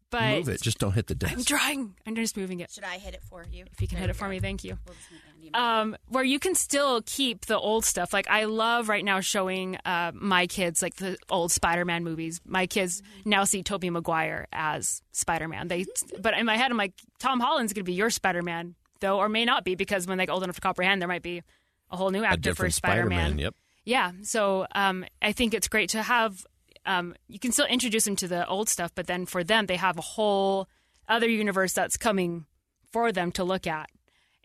but 0.09 0.37
Move 0.37 0.49
it. 0.49 0.61
Just 0.61 0.77
don't 0.79 0.93
hit 0.93 1.07
the 1.07 1.15
desk. 1.15 1.31
I'm 1.33 1.37
desk. 1.39 1.47
trying. 1.49 1.95
I'm 2.05 2.15
just 2.15 2.37
moving 2.37 2.59
it. 2.59 2.71
Should 2.71 2.83
I 2.83 2.97
hit 2.97 3.13
it 3.13 3.21
for 3.29 3.45
you? 3.51 3.65
If 3.71 3.81
you 3.81 3.87
can 3.87 3.95
There 3.95 4.07
hit 4.07 4.09
it 4.11 4.15
for 4.15 4.25
go. 4.25 4.31
me, 4.31 4.39
thank 4.39 4.63
you. 4.63 4.77
We'll 4.85 4.95
just 4.95 5.11
make 5.11 5.21
Andy 5.35 5.53
Um, 5.53 5.97
where 6.07 6.23
you 6.23 6.39
can 6.39 6.55
still 6.55 7.01
keep 7.05 7.45
the 7.47 7.57
old 7.57 7.85
stuff. 7.85 8.13
Like 8.13 8.27
I 8.29 8.45
love 8.45 8.89
right 8.89 9.03
now 9.03 9.19
showing 9.19 9.77
uh, 9.85 10.11
my 10.13 10.47
kids 10.47 10.81
like 10.81 10.95
the 10.95 11.17
old 11.29 11.51
Spider-Man 11.51 12.03
movies. 12.03 12.39
My 12.45 12.67
kids 12.67 13.01
now 13.25 13.43
see 13.43 13.63
Tobey 13.63 13.89
Maguire 13.89 14.47
as 14.53 15.01
Spider-Man. 15.11 15.67
They, 15.67 15.85
but 16.19 16.37
in 16.37 16.45
my 16.45 16.57
head, 16.57 16.71
I'm 16.71 16.77
like, 16.77 16.93
Tom 17.19 17.39
Holland's 17.39 17.73
going 17.73 17.81
to 17.83 17.89
be 17.89 17.93
your 17.93 18.09
Spider-Man, 18.09 18.75
though, 18.99 19.17
or 19.19 19.29
may 19.29 19.45
not 19.45 19.63
be 19.65 19.75
because 19.75 20.07
when 20.07 20.17
they 20.17 20.25
get 20.25 20.31
old 20.31 20.43
enough 20.43 20.55
to 20.55 20.61
comprehend, 20.61 21.01
there 21.01 21.07
might 21.07 21.23
be 21.23 21.43
a 21.91 21.97
whole 21.97 22.11
new 22.11 22.23
A 22.23 22.27
actor 22.27 22.53
for 22.55 22.69
Spider-Man. 22.69 23.17
Spider-Man. 23.19 23.39
Yep. 23.39 23.55
Yeah. 23.85 24.11
So 24.23 24.67
um, 24.75 25.05
I 25.21 25.31
think 25.31 25.53
it's 25.53 25.67
great 25.67 25.89
to 25.91 26.01
have. 26.03 26.45
Um, 26.87 27.13
you 27.27 27.37
can 27.37 27.51
still 27.51 27.65
introduce 27.67 28.05
them 28.05 28.15
to 28.15 28.27
the 28.27 28.47
old 28.47 28.69
stuff, 28.69 28.91
but 28.95 29.07
then 29.07 29.25
for 29.25 29.43
them, 29.43 29.65
they 29.67 29.75
have 29.75 29.97
a 29.97 30.01
whole 30.01 30.67
other 31.07 31.27
universe 31.27 31.73
that's 31.73 31.97
coming 31.97 32.45
for 32.91 33.11
them 33.11 33.31
to 33.33 33.43
look 33.43 33.67
at. 33.67 33.89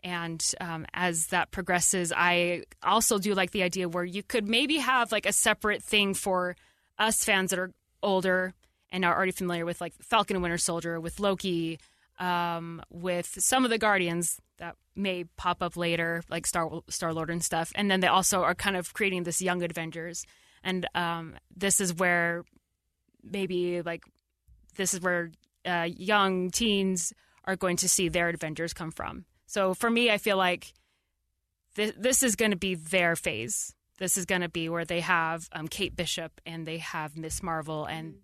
And 0.03 0.43
um, 0.59 0.85
as 0.93 1.27
that 1.27 1.51
progresses, 1.51 2.11
I 2.15 2.63
also 2.83 3.17
do 3.17 3.33
like 3.33 3.51
the 3.51 3.63
idea 3.63 3.87
where 3.87 4.03
you 4.03 4.21
could 4.21 4.47
maybe 4.47 4.77
have 4.77 5.11
like 5.11 5.25
a 5.25 5.31
separate 5.31 5.81
thing 5.81 6.13
for 6.13 6.57
us 6.99 7.23
fans 7.23 7.51
that 7.51 7.59
are 7.59 7.71
older 8.01 8.53
and 8.91 9.05
are 9.05 9.15
already 9.15 9.31
familiar 9.31 9.65
with 9.65 9.79
like 9.79 9.93
Falcon 10.01 10.35
and 10.35 10.43
Winter 10.43 10.57
Soldier, 10.57 10.99
with 10.99 11.19
Loki, 11.19 11.79
um, 12.19 12.81
with 12.91 13.37
some 13.39 13.63
of 13.63 13.71
the 13.71 13.77
Guardians 13.77 14.39
that 14.57 14.75
may 14.95 15.23
pop 15.37 15.63
up 15.63 15.75
later, 15.75 16.21
like 16.29 16.45
Star 16.45 16.69
Star 16.89 17.13
Lord 17.13 17.29
and 17.29 17.43
stuff, 17.43 17.71
and 17.73 17.89
then 17.89 18.01
they 18.01 18.07
also 18.07 18.43
are 18.43 18.53
kind 18.53 18.75
of 18.75 18.93
creating 18.93 19.23
this 19.23 19.41
young 19.41 19.63
Avengers, 19.63 20.25
and 20.63 20.87
um, 20.95 21.35
this 21.55 21.79
is 21.81 21.93
where 21.93 22.43
maybe 23.23 23.81
like 23.81 24.03
this 24.75 24.93
is 24.93 25.01
where 25.01 25.31
uh, 25.65 25.87
young 25.95 26.49
teens 26.49 27.13
are 27.45 27.55
going 27.55 27.77
to 27.77 27.89
see 27.89 28.09
their 28.09 28.29
adventures 28.29 28.73
come 28.73 28.91
from. 28.91 29.25
So 29.45 29.73
for 29.73 29.89
me, 29.89 30.09
I 30.09 30.17
feel 30.17 30.37
like 30.37 30.73
th- 31.75 31.95
this 31.97 32.23
is 32.23 32.35
going 32.35 32.51
to 32.51 32.57
be 32.57 32.75
their 32.75 33.15
phase. 33.15 33.75
This 33.99 34.17
is 34.17 34.25
going 34.25 34.41
to 34.41 34.49
be 34.49 34.69
where 34.69 34.85
they 34.85 35.01
have 35.01 35.47
um, 35.51 35.67
Kate 35.67 35.95
Bishop 35.95 36.41
and 36.45 36.65
they 36.65 36.79
have 36.79 37.17
Miss 37.17 37.43
Marvel 37.43 37.85
and 37.85 38.15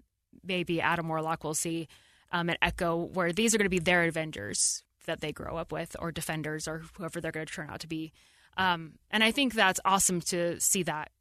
maybe 0.44 0.82
Adam 0.82 1.08
Warlock. 1.08 1.44
We'll 1.44 1.54
see 1.54 1.88
um, 2.32 2.50
and 2.50 2.58
Echo, 2.62 2.96
where 2.96 3.32
these 3.32 3.54
are 3.54 3.58
going 3.58 3.66
to 3.66 3.70
be 3.70 3.80
their 3.80 4.04
Avengers 4.04 4.84
that 5.06 5.22
they 5.22 5.32
grow 5.32 5.58
up 5.58 5.72
with, 5.72 5.96
or 6.00 6.12
Defenders, 6.12 6.68
or 6.68 6.84
whoever 6.98 7.20
they're 7.20 7.32
going 7.32 7.46
to 7.46 7.52
turn 7.52 7.70
out 7.70 7.80
to 7.80 7.88
be. 7.88 8.12
Um, 8.58 8.94
and 9.10 9.24
I 9.24 9.32
think 9.32 9.54
that's 9.54 9.80
awesome 9.86 10.22
to 10.22 10.60
see 10.60 10.84
that 10.84 11.12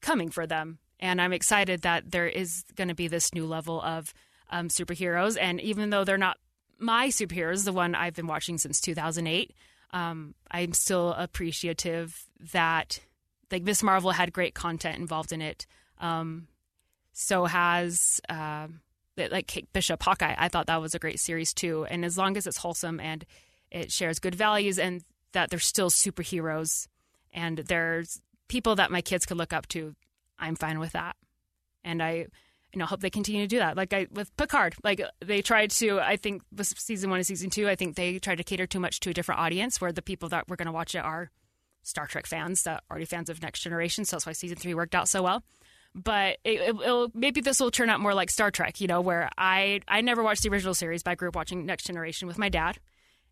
coming 0.00 0.30
for 0.30 0.46
them. 0.46 0.78
And 1.00 1.20
I'm 1.20 1.32
excited 1.32 1.82
that 1.82 2.10
there 2.10 2.26
is 2.26 2.64
going 2.74 2.88
to 2.88 2.94
be 2.94 3.08
this 3.08 3.32
new 3.32 3.46
level 3.46 3.80
of 3.82 4.12
um, 4.50 4.68
superheroes. 4.68 5.36
And 5.40 5.60
even 5.60 5.90
though 5.90 6.04
they're 6.04 6.18
not 6.18 6.38
my 6.78 7.08
superheroes, 7.08 7.64
the 7.64 7.72
one 7.72 7.94
I've 7.94 8.14
been 8.14 8.26
watching 8.26 8.58
since 8.58 8.80
2008, 8.80 9.54
um, 9.92 10.34
I'm 10.50 10.72
still 10.72 11.12
appreciative 11.12 12.26
that 12.52 13.00
like 13.50 13.62
Miss 13.62 13.82
Marvel 13.82 14.10
had 14.10 14.32
great 14.32 14.54
content 14.54 14.98
involved 14.98 15.32
in 15.32 15.40
it. 15.40 15.66
Um, 15.98 16.48
so 17.12 17.46
has 17.46 18.20
uh, 18.28 18.68
like 19.16 19.46
Kate 19.46 19.72
Bishop 19.72 20.02
Hawkeye. 20.02 20.34
I 20.36 20.48
thought 20.48 20.66
that 20.66 20.80
was 20.80 20.94
a 20.94 20.98
great 20.98 21.20
series 21.20 21.54
too. 21.54 21.86
And 21.88 22.04
as 22.04 22.18
long 22.18 22.36
as 22.36 22.46
it's 22.46 22.58
wholesome 22.58 23.00
and 23.00 23.24
it 23.70 23.90
shares 23.90 24.18
good 24.18 24.34
values 24.34 24.78
and 24.78 25.02
that 25.32 25.50
they're 25.50 25.58
still 25.58 25.90
superheroes 25.90 26.86
and 27.32 27.58
there's 27.58 28.20
people 28.48 28.76
that 28.76 28.90
my 28.90 29.00
kids 29.00 29.26
could 29.26 29.36
look 29.36 29.52
up 29.52 29.68
to, 29.68 29.94
I'm 30.38 30.56
fine 30.56 30.78
with 30.78 30.92
that. 30.92 31.16
And 31.84 32.02
I 32.02 32.26
you 32.72 32.78
know, 32.78 32.86
hope 32.86 33.00
they 33.00 33.10
continue 33.10 33.42
to 33.42 33.46
do 33.46 33.58
that. 33.58 33.76
Like 33.76 33.92
I 33.92 34.06
with 34.10 34.34
Picard, 34.36 34.74
like 34.84 35.00
they 35.24 35.40
tried 35.40 35.70
to. 35.72 36.00
I 36.00 36.16
think 36.16 36.42
with 36.54 36.66
season 36.78 37.10
one 37.10 37.18
and 37.18 37.26
season 37.26 37.50
two, 37.50 37.68
I 37.68 37.74
think 37.74 37.96
they 37.96 38.18
tried 38.18 38.36
to 38.36 38.44
cater 38.44 38.66
too 38.66 38.80
much 38.80 39.00
to 39.00 39.10
a 39.10 39.14
different 39.14 39.40
audience, 39.40 39.80
where 39.80 39.92
the 39.92 40.02
people 40.02 40.28
that 40.30 40.48
were 40.48 40.56
going 40.56 40.66
to 40.66 40.72
watch 40.72 40.94
it 40.94 40.98
are 40.98 41.30
Star 41.82 42.06
Trek 42.06 42.26
fans 42.26 42.64
that 42.64 42.84
already 42.90 43.06
fans 43.06 43.30
of 43.30 43.40
Next 43.40 43.60
Generation. 43.60 44.04
So 44.04 44.16
that's 44.16 44.26
why 44.26 44.32
season 44.32 44.58
three 44.58 44.74
worked 44.74 44.94
out 44.94 45.08
so 45.08 45.22
well. 45.22 45.42
But 45.94 46.38
it, 46.44 46.76
will 46.76 47.10
maybe 47.14 47.40
this 47.40 47.58
will 47.58 47.70
turn 47.70 47.88
out 47.88 48.00
more 48.00 48.12
like 48.12 48.28
Star 48.30 48.50
Trek, 48.50 48.80
you 48.80 48.86
know, 48.86 49.00
where 49.00 49.30
I 49.38 49.80
I 49.88 50.02
never 50.02 50.22
watched 50.22 50.42
the 50.42 50.50
original 50.50 50.74
series, 50.74 51.02
but 51.02 51.12
I 51.12 51.14
grew 51.14 51.28
up 51.28 51.36
watching 51.36 51.64
Next 51.64 51.84
Generation 51.84 52.28
with 52.28 52.36
my 52.36 52.50
dad, 52.50 52.78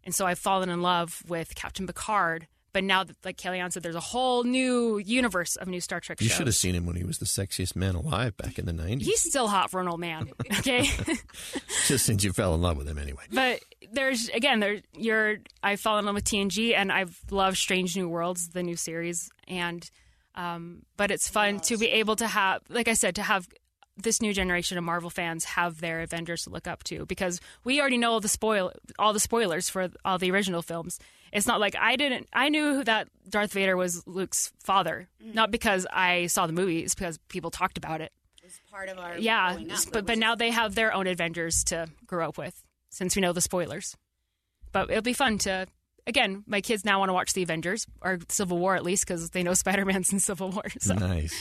and 0.03 0.15
so 0.15 0.27
I've 0.27 0.39
fallen 0.39 0.71
in 0.71 0.81
love 0.81 1.23
with 1.29 1.55
Captain 1.55 1.87
Picard 1.87 2.49
but 2.77 2.85
now, 2.85 3.05
that, 3.05 3.17
like 3.25 3.39
KellieAnn 3.39 3.73
said, 3.73 3.83
there's 3.83 3.95
a 3.95 4.01
whole 4.01 4.45
new 4.45 4.99
universe 4.99 5.57
of 5.57 5.67
new 5.67 5.81
Star 5.81 5.99
Trek 5.99 6.21
You 6.21 6.29
shows. 6.29 6.37
should 6.37 6.47
have 6.47 6.57
seen 6.57 6.75
him 6.75 6.85
when 6.85 6.95
he 6.95 7.05
was 7.05 7.17
the 7.17 7.25
sexiest 7.25 7.75
man 7.75 7.95
alive 7.95 8.37
back 8.37 8.59
in 8.59 8.67
the 8.67 8.73
90s. 8.73 9.01
He's 9.01 9.21
still 9.23 9.49
hot 9.49 9.71
for 9.71 9.81
an 9.81 9.89
old 9.89 9.99
man. 9.99 10.29
Okay. 10.59 10.83
Just 11.87 12.05
since 12.05 12.23
you 12.23 12.35
fell 12.35 12.55
in 12.55 12.61
love 12.61 12.77
with 12.77 12.87
him 12.87 12.99
anyway. 12.99 13.23
but 13.33 13.61
there's 13.93 14.29
again 14.29 14.61
there 14.61 14.81
you're 14.93 15.37
I 15.63 15.77
fall 15.77 15.99
in 15.99 16.05
love 16.05 16.17
with 16.17 16.25
TNG 16.25 16.75
and 16.77 16.93
I've 16.93 17.19
loved 17.31 17.57
Strange 17.57 17.97
New 17.97 18.11
Worlds, 18.11 18.49
the 18.51 18.63
new 18.63 18.77
series, 18.77 19.31
and 19.49 19.89
um, 20.35 20.83
but 20.99 21.11
it's 21.11 21.29
fun 21.31 21.61
to 21.61 21.79
be 21.79 21.89
able 21.89 22.17
to 22.17 22.27
have, 22.27 22.61
like 22.69 22.89
I 22.89 22.95
said, 22.95 23.15
to 23.15 23.23
have 23.23 23.49
this 23.97 24.21
new 24.21 24.35
generation 24.35 24.77
of 24.77 24.85
Marvel 24.85 25.09
fans 25.09 25.45
have 25.45 25.81
their 25.81 26.01
Avengers 26.03 26.43
to 26.43 26.51
look 26.51 26.67
up 26.67 26.85
to 26.85 27.07
because 27.07 27.41
we 27.65 27.81
already 27.81 27.97
know 27.97 28.13
all 28.13 28.21
the 28.21 28.29
spoil 28.29 28.71
all 28.99 29.15
the 29.15 29.21
spoilers 29.21 29.71
for 29.71 29.89
all 30.05 30.19
the 30.19 30.31
original 30.31 30.61
films. 30.61 30.99
It's 31.33 31.47
not 31.47 31.61
like 31.61 31.77
I 31.77 31.97
didn't 31.97 32.29
I 32.33 32.49
knew 32.49 32.85
that 32.85 33.09
Darth 33.29 33.53
Vader 33.53 33.77
was 33.77 34.07
Luke's 34.07 34.53
father, 34.63 35.09
not 35.21 35.51
because 35.51 35.87
I 35.93 36.27
saw 36.27 36.47
the 36.47 36.53
movie, 36.53 36.81
it's 36.81 36.95
because 36.95 37.19
people 37.29 37.51
talked 37.51 37.79
about 37.79 38.01
it. 38.01 38.13
It's 38.43 38.61
part 38.71 38.89
of 38.89 38.99
our 38.99 39.19
Yeah, 39.19 39.55
up. 39.55 39.79
but 39.93 40.07
but 40.07 40.19
now 40.19 40.35
they 40.37 40.51
have 40.51 40.75
their 40.75 40.93
own 40.93 41.07
Avengers 41.07 41.65
to 41.65 41.89
grow 42.07 42.29
up 42.29 42.39
with 42.39 42.63
since 42.91 43.17
we 43.17 43.23
know 43.23 43.33
the 43.33 43.41
spoilers. 43.41 43.97
But 44.73 44.91
it'll 44.91 45.03
be 45.03 45.13
fun 45.13 45.39
to 45.39 45.67
again. 46.07 46.45
My 46.47 46.61
kids 46.61 46.85
now 46.85 47.01
want 47.01 47.09
to 47.09 47.13
watch 47.15 47.33
the 47.33 47.43
Avengers 47.43 47.87
or 48.01 48.19
Civil 48.29 48.59
War 48.59 48.77
at 48.77 48.85
least 48.85 49.07
because 49.07 49.31
they 49.31 49.43
know 49.43 49.55
Spider 49.65 49.85
Man's 49.85 50.13
in 50.13 50.21
Civil 50.21 50.51
War. 50.51 50.65
So. 50.81 50.95
Nice. 50.95 51.35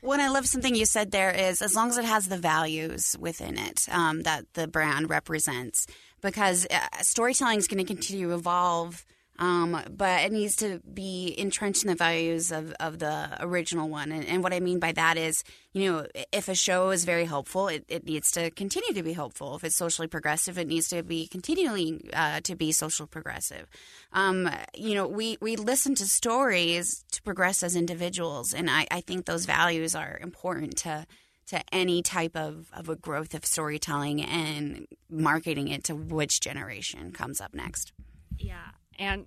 When 0.00 0.20
I 0.20 0.28
love 0.28 0.46
something 0.46 0.76
you 0.76 0.84
said 0.86 1.10
there 1.10 1.32
is 1.32 1.60
as 1.60 1.74
long 1.74 1.88
as 1.90 1.98
it 1.98 2.04
has 2.04 2.28
the 2.28 2.38
values 2.38 3.16
within 3.18 3.58
it 3.58 3.86
um, 3.90 4.22
that 4.22 4.44
the 4.54 4.68
brand 4.68 5.10
represents, 5.10 5.86
because 6.20 6.66
uh, 6.70 6.78
storytelling 7.00 7.58
is 7.58 7.66
going 7.66 7.84
to 7.84 7.84
continue 7.84 8.28
to 8.28 8.34
evolve. 8.34 9.04
Um, 9.38 9.80
but 9.96 10.24
it 10.24 10.32
needs 10.32 10.56
to 10.56 10.80
be 10.92 11.34
entrenched 11.38 11.84
in 11.84 11.88
the 11.88 11.94
values 11.94 12.50
of, 12.50 12.72
of 12.80 12.98
the 12.98 13.36
original 13.40 13.88
one. 13.88 14.10
And, 14.10 14.26
and 14.26 14.42
what 14.42 14.52
I 14.52 14.58
mean 14.58 14.80
by 14.80 14.90
that 14.92 15.16
is, 15.16 15.44
you 15.72 15.92
know, 15.92 16.06
if 16.32 16.48
a 16.48 16.56
show 16.56 16.90
is 16.90 17.04
very 17.04 17.24
hopeful, 17.24 17.68
it, 17.68 17.84
it 17.88 18.04
needs 18.04 18.32
to 18.32 18.50
continue 18.50 18.92
to 18.94 19.02
be 19.02 19.12
hopeful. 19.12 19.54
If 19.54 19.62
it's 19.62 19.76
socially 19.76 20.08
progressive, 20.08 20.58
it 20.58 20.66
needs 20.66 20.88
to 20.88 21.04
be 21.04 21.28
continually 21.28 22.10
uh, 22.12 22.40
to 22.40 22.56
be 22.56 22.72
social 22.72 23.06
progressive. 23.06 23.68
Um, 24.12 24.50
you 24.74 24.96
know, 24.96 25.06
we, 25.06 25.38
we 25.40 25.54
listen 25.54 25.94
to 25.96 26.06
stories 26.06 27.04
to 27.12 27.22
progress 27.22 27.62
as 27.62 27.76
individuals. 27.76 28.52
And 28.52 28.68
I, 28.68 28.88
I 28.90 29.00
think 29.02 29.26
those 29.26 29.46
values 29.46 29.94
are 29.94 30.18
important 30.20 30.76
to 30.78 31.06
to 31.48 31.62
any 31.74 32.02
type 32.02 32.36
of, 32.36 32.68
of 32.74 32.90
a 32.90 32.94
growth 32.94 33.32
of 33.32 33.46
storytelling 33.46 34.22
and 34.22 34.86
marketing 35.08 35.68
it 35.68 35.82
to 35.84 35.94
which 35.94 36.40
generation 36.40 37.10
comes 37.10 37.40
up 37.40 37.54
next. 37.54 37.92
Yeah, 38.36 38.68
and 38.98 39.26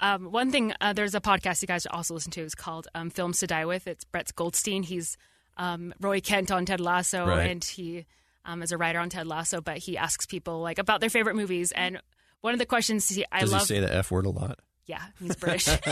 um, 0.00 0.32
one 0.32 0.50
thing 0.50 0.72
uh, 0.80 0.92
there's 0.92 1.14
a 1.14 1.20
podcast 1.20 1.62
you 1.62 1.68
guys 1.68 1.82
should 1.82 1.92
also 1.92 2.14
listen 2.14 2.30
to 2.32 2.42
It's 2.42 2.54
called 2.54 2.88
um, 2.94 3.10
Films 3.10 3.38
to 3.40 3.46
Die 3.46 3.64
With. 3.64 3.86
It's 3.86 4.04
Brett 4.04 4.34
Goldstein. 4.34 4.82
He's 4.82 5.16
um, 5.56 5.94
Roy 6.00 6.20
Kent 6.20 6.50
on 6.50 6.66
Ted 6.66 6.80
Lasso, 6.80 7.26
Right. 7.26 7.50
and 7.50 7.62
he 7.64 8.06
um, 8.44 8.62
is 8.62 8.72
a 8.72 8.76
writer 8.76 8.98
on 8.98 9.08
Ted 9.10 9.26
Lasso. 9.26 9.60
But 9.60 9.78
he 9.78 9.96
asks 9.96 10.26
people 10.26 10.60
like 10.60 10.78
about 10.78 11.00
their 11.00 11.10
favorite 11.10 11.36
movies, 11.36 11.70
and 11.72 12.00
one 12.40 12.52
of 12.52 12.58
the 12.58 12.66
questions 12.66 13.08
he, 13.08 13.24
I 13.30 13.40
Does 13.40 13.52
love. 13.52 13.60
he 13.62 13.66
say 13.66 13.80
the 13.80 13.94
F 13.94 14.10
word 14.10 14.26
a 14.26 14.30
lot? 14.30 14.58
Yeah, 14.86 15.02
he's 15.18 15.36
British. 15.36 15.68
um, 15.68 15.78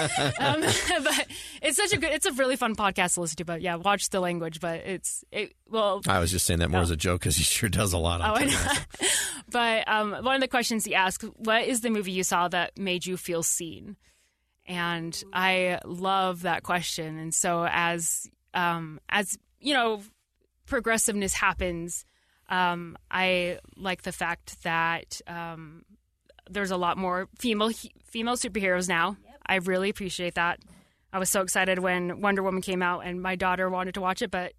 but 0.60 1.26
it's 1.62 1.76
such 1.76 1.92
a 1.92 1.96
good, 1.98 2.12
it's 2.12 2.26
a 2.26 2.32
really 2.32 2.56
fun 2.56 2.76
podcast 2.76 3.14
to 3.14 3.22
listen 3.22 3.36
to. 3.36 3.44
But 3.44 3.62
yeah, 3.62 3.76
watch 3.76 4.10
the 4.10 4.20
language. 4.20 4.60
But 4.60 4.80
it's 4.80 5.24
it 5.32 5.54
well. 5.68 6.02
I 6.06 6.18
was 6.18 6.30
just 6.30 6.44
saying 6.44 6.60
that 6.60 6.70
more 6.70 6.82
as 6.82 6.90
a 6.90 6.96
joke 6.96 7.20
because 7.20 7.36
he 7.36 7.42
sure 7.42 7.68
does 7.68 7.92
a 7.92 7.98
lot 7.98 8.20
on 8.20 8.30
Oh, 8.30 8.34
I 8.34 8.44
know. 8.44 9.08
But 9.50 9.86
um, 9.86 10.12
one 10.24 10.34
of 10.34 10.40
the 10.40 10.48
questions 10.48 10.84
he 10.84 10.94
asked, 10.94 11.24
"What 11.36 11.64
is 11.64 11.80
the 11.80 11.90
movie 11.90 12.12
you 12.12 12.22
saw 12.22 12.48
that 12.48 12.78
made 12.78 13.04
you 13.04 13.16
feel 13.16 13.42
seen?" 13.42 13.96
And 14.66 15.20
I 15.32 15.80
love 15.84 16.42
that 16.42 16.62
question. 16.62 17.18
And 17.18 17.34
so 17.34 17.66
as 17.68 18.26
um, 18.54 19.00
as 19.08 19.36
you 19.60 19.74
know, 19.74 20.02
progressiveness 20.66 21.34
happens. 21.34 22.04
Um, 22.48 22.98
I 23.10 23.58
like 23.76 24.02
the 24.02 24.12
fact 24.12 24.62
that 24.62 25.20
um, 25.26 25.84
there's 26.52 26.70
a 26.70 26.76
lot 26.76 26.96
more 26.96 27.28
female 27.38 27.70
female 28.04 28.36
superheroes 28.36 28.88
now. 28.88 29.16
I 29.44 29.56
really 29.56 29.90
appreciate 29.90 30.34
that. 30.34 30.60
I 31.12 31.18
was 31.18 31.28
so 31.28 31.42
excited 31.42 31.78
when 31.78 32.20
Wonder 32.20 32.42
Woman 32.42 32.62
came 32.62 32.82
out, 32.82 33.00
and 33.00 33.20
my 33.20 33.36
daughter 33.36 33.68
wanted 33.68 33.94
to 33.94 34.00
watch 34.00 34.22
it, 34.22 34.30
but 34.30 34.52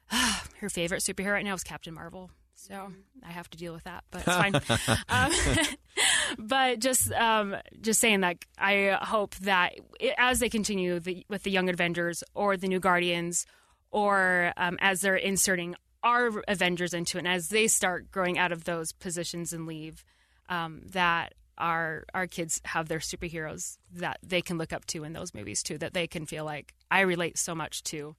her 0.10 0.68
favorite 0.68 1.02
superhero 1.02 1.32
right 1.32 1.44
now 1.44 1.54
is 1.54 1.64
Captain 1.64 1.94
Marvel. 1.94 2.30
So 2.54 2.92
I 3.24 3.30
have 3.30 3.48
to 3.50 3.58
deal 3.58 3.72
with 3.72 3.84
that, 3.84 4.04
but 4.10 4.22
it's 4.26 4.36
fine. 4.36 4.54
um, 5.08 5.32
but 6.38 6.80
just 6.80 7.10
um, 7.12 7.56
just 7.80 8.00
saying 8.00 8.20
that 8.20 8.38
I 8.58 8.98
hope 9.00 9.36
that 9.36 9.74
it, 10.00 10.14
as 10.18 10.40
they 10.40 10.48
continue 10.48 10.98
the, 10.98 11.24
with 11.28 11.44
the 11.44 11.52
Young 11.52 11.68
Avengers 11.68 12.24
or 12.34 12.56
the 12.56 12.66
New 12.66 12.80
Guardians, 12.80 13.46
or 13.90 14.52
um, 14.56 14.76
as 14.80 15.00
they're 15.00 15.14
inserting 15.16 15.76
our 16.02 16.42
Avengers 16.48 16.94
into 16.94 17.16
it, 17.18 17.20
and 17.20 17.28
as 17.28 17.48
they 17.48 17.68
start 17.68 18.10
growing 18.10 18.38
out 18.38 18.50
of 18.50 18.64
those 18.64 18.92
positions 18.92 19.52
and 19.52 19.66
leave, 19.66 20.04
um, 20.48 20.82
that 20.92 21.34
our 21.56 22.04
our 22.14 22.26
kids 22.26 22.60
have 22.64 22.88
their 22.88 23.00
superheroes 23.00 23.78
that 23.94 24.18
they 24.22 24.40
can 24.40 24.58
look 24.58 24.72
up 24.72 24.84
to 24.86 25.04
in 25.04 25.12
those 25.12 25.34
movies 25.34 25.62
too. 25.62 25.78
That 25.78 25.94
they 25.94 26.06
can 26.06 26.26
feel 26.26 26.44
like 26.44 26.74
I 26.90 27.00
relate 27.00 27.38
so 27.38 27.54
much 27.54 27.82
to 27.84 28.16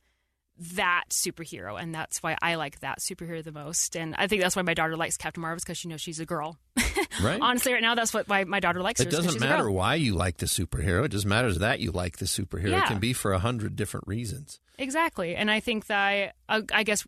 that 0.75 1.05
superhero, 1.09 1.81
and 1.81 1.95
that's 1.95 2.21
why 2.21 2.37
I 2.41 2.55
like 2.55 2.81
that 2.81 2.99
superhero 2.99 3.43
the 3.43 3.51
most. 3.51 3.95
And 3.95 4.13
I 4.17 4.27
think 4.27 4.41
that's 4.41 4.55
why 4.55 4.61
my 4.61 4.73
daughter 4.73 4.97
likes 4.97 5.15
Captain 5.15 5.41
Marvel 5.41 5.59
because 5.63 5.77
she 5.77 5.87
knows 5.87 6.01
she's 6.01 6.19
a 6.19 6.25
girl. 6.25 6.57
Right. 7.21 7.41
Honestly, 7.41 7.73
right 7.73 7.81
now 7.81 7.95
that's 7.95 8.13
what 8.13 8.29
why 8.29 8.45
my 8.45 8.61
daughter 8.61 8.81
likes. 8.81 9.01
It 9.01 9.09
doesn't 9.09 9.41
matter 9.41 9.69
why 9.69 9.95
you 9.95 10.15
like 10.15 10.37
the 10.37 10.45
superhero. 10.45 11.03
It 11.03 11.09
just 11.09 11.25
matters 11.25 11.59
that 11.59 11.81
you 11.81 11.91
like 11.91 12.17
the 12.17 12.25
superhero. 12.25 12.69
Yeah. 12.69 12.83
It 12.83 12.87
can 12.87 12.99
be 12.99 13.11
for 13.11 13.33
a 13.33 13.39
hundred 13.39 13.75
different 13.75 14.07
reasons. 14.07 14.61
Exactly. 14.77 15.35
And 15.35 15.51
I 15.51 15.59
think 15.59 15.87
that 15.87 16.35
I, 16.47 16.63
I 16.71 16.83
guess 16.83 17.05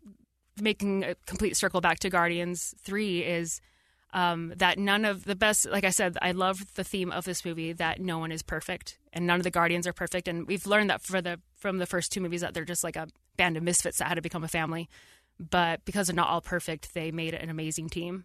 making 0.60 1.04
a 1.04 1.14
complete 1.26 1.56
circle 1.56 1.80
back 1.80 2.00
to 2.00 2.10
Guardians 2.10 2.74
3 2.82 3.20
is 3.20 3.60
um, 4.12 4.52
that 4.56 4.78
none 4.78 5.04
of 5.04 5.24
the 5.24 5.34
best, 5.34 5.68
like 5.68 5.84
I 5.84 5.90
said, 5.90 6.18
I 6.20 6.32
love 6.32 6.74
the 6.74 6.84
theme 6.84 7.10
of 7.10 7.24
this 7.24 7.44
movie 7.44 7.72
that 7.72 8.00
no 8.00 8.18
one 8.18 8.30
is 8.30 8.42
perfect 8.42 8.98
and 9.12 9.26
none 9.26 9.40
of 9.40 9.44
the 9.44 9.50
Guardians 9.50 9.86
are 9.86 9.92
perfect. 9.92 10.28
And 10.28 10.46
we've 10.46 10.66
learned 10.66 10.90
that 10.90 11.02
for 11.02 11.22
the 11.22 11.40
from 11.56 11.78
the 11.78 11.86
first 11.86 12.12
two 12.12 12.20
movies 12.20 12.40
that 12.40 12.54
they're 12.54 12.64
just 12.64 12.84
like 12.84 12.96
a 12.96 13.08
band 13.36 13.56
of 13.56 13.62
misfits 13.62 13.98
that 13.98 14.08
had 14.08 14.16
to 14.16 14.22
become 14.22 14.44
a 14.44 14.48
family. 14.48 14.88
But 15.38 15.84
because 15.84 16.08
they're 16.08 16.16
not 16.16 16.28
all 16.28 16.40
perfect, 16.40 16.92
they 16.92 17.10
made 17.10 17.34
an 17.34 17.48
amazing 17.48 17.88
team. 17.88 18.24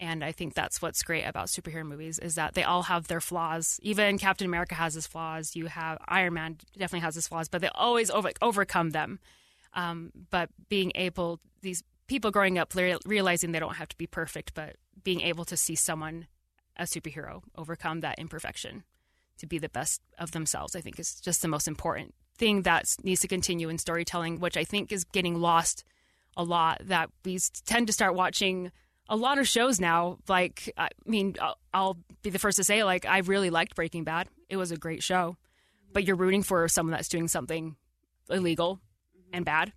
And 0.00 0.24
I 0.24 0.32
think 0.32 0.54
that's 0.54 0.82
what's 0.82 1.02
great 1.02 1.24
about 1.24 1.46
superhero 1.46 1.86
movies 1.86 2.18
is 2.18 2.34
that 2.34 2.54
they 2.54 2.64
all 2.64 2.82
have 2.82 3.06
their 3.06 3.20
flaws. 3.20 3.78
Even 3.82 4.18
Captain 4.18 4.46
America 4.46 4.74
has 4.74 4.94
his 4.94 5.06
flaws. 5.06 5.54
You 5.54 5.66
have 5.66 5.98
Iron 6.06 6.34
Man 6.34 6.58
definitely 6.72 7.04
has 7.04 7.14
his 7.14 7.28
flaws, 7.28 7.48
but 7.48 7.60
they 7.60 7.70
always 7.74 8.10
over, 8.10 8.30
overcome 8.42 8.90
them. 8.90 9.20
Um, 9.72 10.12
but 10.30 10.50
being 10.68 10.92
able, 10.96 11.40
these 11.62 11.82
people 12.06 12.30
growing 12.30 12.58
up 12.58 12.74
realizing 13.06 13.52
they 13.52 13.60
don't 13.60 13.76
have 13.76 13.88
to 13.88 13.96
be 13.96 14.06
perfect, 14.06 14.52
but 14.54 14.76
being 15.02 15.20
able 15.20 15.44
to 15.46 15.56
see 15.56 15.74
someone, 15.74 16.26
a 16.76 16.84
superhero, 16.84 17.42
overcome 17.56 18.00
that 18.00 18.18
imperfection 18.18 18.84
to 19.38 19.46
be 19.46 19.58
the 19.58 19.68
best 19.68 20.00
of 20.18 20.30
themselves, 20.30 20.76
I 20.76 20.80
think 20.80 20.98
is 20.98 21.20
just 21.20 21.42
the 21.42 21.48
most 21.48 21.66
important 21.66 22.14
thing 22.36 22.62
that 22.62 22.94
needs 23.02 23.20
to 23.20 23.28
continue 23.28 23.68
in 23.68 23.78
storytelling, 23.78 24.40
which 24.40 24.56
I 24.56 24.64
think 24.64 24.92
is 24.92 25.04
getting 25.04 25.40
lost 25.40 25.84
a 26.36 26.44
lot. 26.44 26.82
That 26.84 27.10
we 27.24 27.38
tend 27.64 27.86
to 27.88 27.92
start 27.92 28.14
watching 28.14 28.70
a 29.08 29.16
lot 29.16 29.38
of 29.38 29.48
shows 29.48 29.80
now. 29.80 30.18
Like, 30.28 30.72
I 30.76 30.88
mean, 31.04 31.36
I'll, 31.40 31.58
I'll 31.72 31.98
be 32.22 32.30
the 32.30 32.38
first 32.38 32.56
to 32.56 32.64
say, 32.64 32.84
like, 32.84 33.06
I 33.06 33.18
really 33.18 33.50
liked 33.50 33.74
Breaking 33.74 34.04
Bad. 34.04 34.28
It 34.48 34.56
was 34.56 34.70
a 34.70 34.76
great 34.76 35.02
show, 35.02 35.36
but 35.92 36.04
you're 36.04 36.16
rooting 36.16 36.42
for 36.42 36.66
someone 36.68 36.92
that's 36.92 37.08
doing 37.08 37.28
something 37.28 37.76
illegal 38.30 38.80
and 39.32 39.44
bad. 39.44 39.72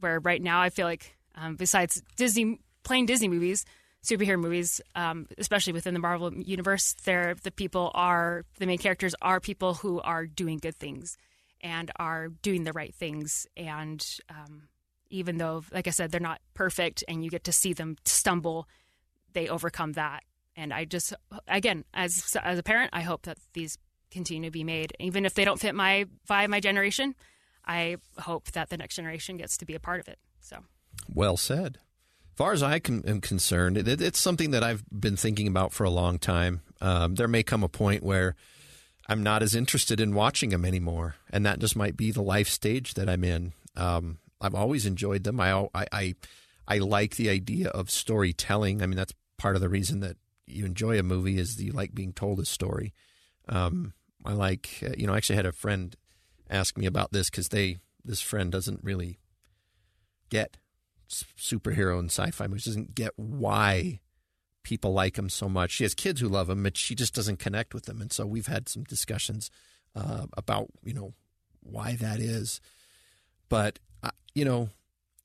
Where 0.00 0.18
right 0.20 0.42
now, 0.42 0.60
I 0.60 0.70
feel 0.70 0.86
like, 0.86 1.16
um, 1.34 1.56
besides 1.56 2.02
Disney, 2.16 2.60
plain 2.82 3.06
Disney 3.06 3.28
movies, 3.28 3.64
superhero 4.04 4.38
movies, 4.38 4.80
um, 4.94 5.26
especially 5.38 5.72
within 5.72 5.94
the 5.94 6.00
Marvel 6.00 6.32
universe, 6.32 6.94
they're 7.04 7.34
the 7.42 7.50
people 7.50 7.90
are 7.94 8.44
the 8.58 8.66
main 8.66 8.78
characters 8.78 9.14
are 9.20 9.40
people 9.40 9.74
who 9.74 10.00
are 10.00 10.26
doing 10.26 10.58
good 10.58 10.76
things 10.76 11.16
and 11.60 11.90
are 11.96 12.28
doing 12.28 12.64
the 12.64 12.72
right 12.72 12.94
things. 12.94 13.46
And 13.56 14.04
um, 14.28 14.68
even 15.10 15.38
though, 15.38 15.64
like 15.72 15.86
I 15.86 15.90
said, 15.90 16.10
they're 16.10 16.20
not 16.20 16.40
perfect, 16.54 17.04
and 17.08 17.24
you 17.24 17.30
get 17.30 17.44
to 17.44 17.52
see 17.52 17.72
them 17.72 17.96
stumble, 18.04 18.68
they 19.32 19.48
overcome 19.48 19.92
that. 19.92 20.22
And 20.56 20.72
I 20.72 20.84
just, 20.84 21.14
again, 21.46 21.84
as 21.94 22.36
as 22.42 22.58
a 22.58 22.62
parent, 22.62 22.90
I 22.92 23.02
hope 23.02 23.22
that 23.22 23.38
these 23.52 23.78
continue 24.10 24.48
to 24.48 24.52
be 24.52 24.64
made, 24.64 24.92
even 24.98 25.24
if 25.24 25.34
they 25.34 25.44
don't 25.44 25.60
fit 25.60 25.74
my 25.74 26.06
vibe, 26.28 26.48
my 26.48 26.60
generation. 26.60 27.14
I 27.66 27.96
hope 28.18 28.50
that 28.52 28.70
the 28.70 28.76
next 28.76 28.96
generation 28.96 29.36
gets 29.36 29.56
to 29.58 29.66
be 29.66 29.74
a 29.74 29.80
part 29.80 30.00
of 30.00 30.08
it. 30.08 30.18
So. 30.40 30.58
Well 31.12 31.36
said. 31.36 31.78
As 32.40 32.42
far 32.42 32.52
as 32.54 32.62
I 32.62 32.78
con- 32.78 33.04
am 33.06 33.20
concerned, 33.20 33.76
it, 33.76 34.00
it's 34.00 34.18
something 34.18 34.52
that 34.52 34.64
I've 34.64 34.82
been 34.90 35.14
thinking 35.14 35.46
about 35.46 35.74
for 35.74 35.84
a 35.84 35.90
long 35.90 36.18
time. 36.18 36.62
Um, 36.80 37.16
there 37.16 37.28
may 37.28 37.42
come 37.42 37.62
a 37.62 37.68
point 37.68 38.02
where 38.02 38.34
I'm 39.06 39.22
not 39.22 39.42
as 39.42 39.54
interested 39.54 40.00
in 40.00 40.14
watching 40.14 40.48
them 40.48 40.64
anymore, 40.64 41.16
and 41.30 41.44
that 41.44 41.58
just 41.58 41.76
might 41.76 41.98
be 41.98 42.10
the 42.10 42.22
life 42.22 42.48
stage 42.48 42.94
that 42.94 43.10
I'm 43.10 43.24
in. 43.24 43.52
Um, 43.76 44.20
I've 44.40 44.54
always 44.54 44.86
enjoyed 44.86 45.24
them. 45.24 45.38
I, 45.38 45.68
I 45.74 45.86
I 45.92 46.14
I 46.66 46.78
like 46.78 47.16
the 47.16 47.28
idea 47.28 47.68
of 47.68 47.90
storytelling. 47.90 48.80
I 48.80 48.86
mean, 48.86 48.96
that's 48.96 49.12
part 49.36 49.54
of 49.54 49.60
the 49.60 49.68
reason 49.68 50.00
that 50.00 50.16
you 50.46 50.64
enjoy 50.64 50.98
a 50.98 51.02
movie 51.02 51.36
is 51.36 51.56
that 51.56 51.64
you 51.64 51.72
like 51.72 51.94
being 51.94 52.14
told 52.14 52.40
a 52.40 52.46
story. 52.46 52.94
Um, 53.50 53.92
I 54.24 54.32
like, 54.32 54.82
uh, 54.82 54.94
you 54.96 55.06
know, 55.06 55.12
I 55.12 55.18
actually 55.18 55.36
had 55.36 55.44
a 55.44 55.52
friend 55.52 55.94
ask 56.48 56.78
me 56.78 56.86
about 56.86 57.12
this 57.12 57.28
because 57.28 57.50
they 57.50 57.80
this 58.02 58.22
friend 58.22 58.50
doesn't 58.50 58.82
really 58.82 59.18
get 60.30 60.56
superhero 61.10 61.98
and 61.98 62.10
sci-fi 62.10 62.46
movies. 62.46 62.64
Doesn't 62.64 62.94
get 62.94 63.12
why 63.16 64.00
people 64.62 64.92
like 64.92 65.14
them 65.14 65.28
so 65.28 65.48
much. 65.48 65.72
She 65.72 65.84
has 65.84 65.94
kids 65.94 66.20
who 66.20 66.28
love 66.28 66.46
them, 66.48 66.62
but 66.62 66.76
she 66.76 66.94
just 66.94 67.14
doesn't 67.14 67.38
connect 67.38 67.74
with 67.74 67.84
them. 67.84 68.00
And 68.00 68.12
so 68.12 68.26
we've 68.26 68.46
had 68.46 68.68
some 68.68 68.84
discussions 68.84 69.50
uh, 69.94 70.26
about 70.36 70.68
you 70.82 70.94
know 70.94 71.14
why 71.62 71.96
that 71.96 72.20
is. 72.20 72.60
But 73.48 73.78
uh, 74.02 74.10
you 74.34 74.44
know, 74.44 74.70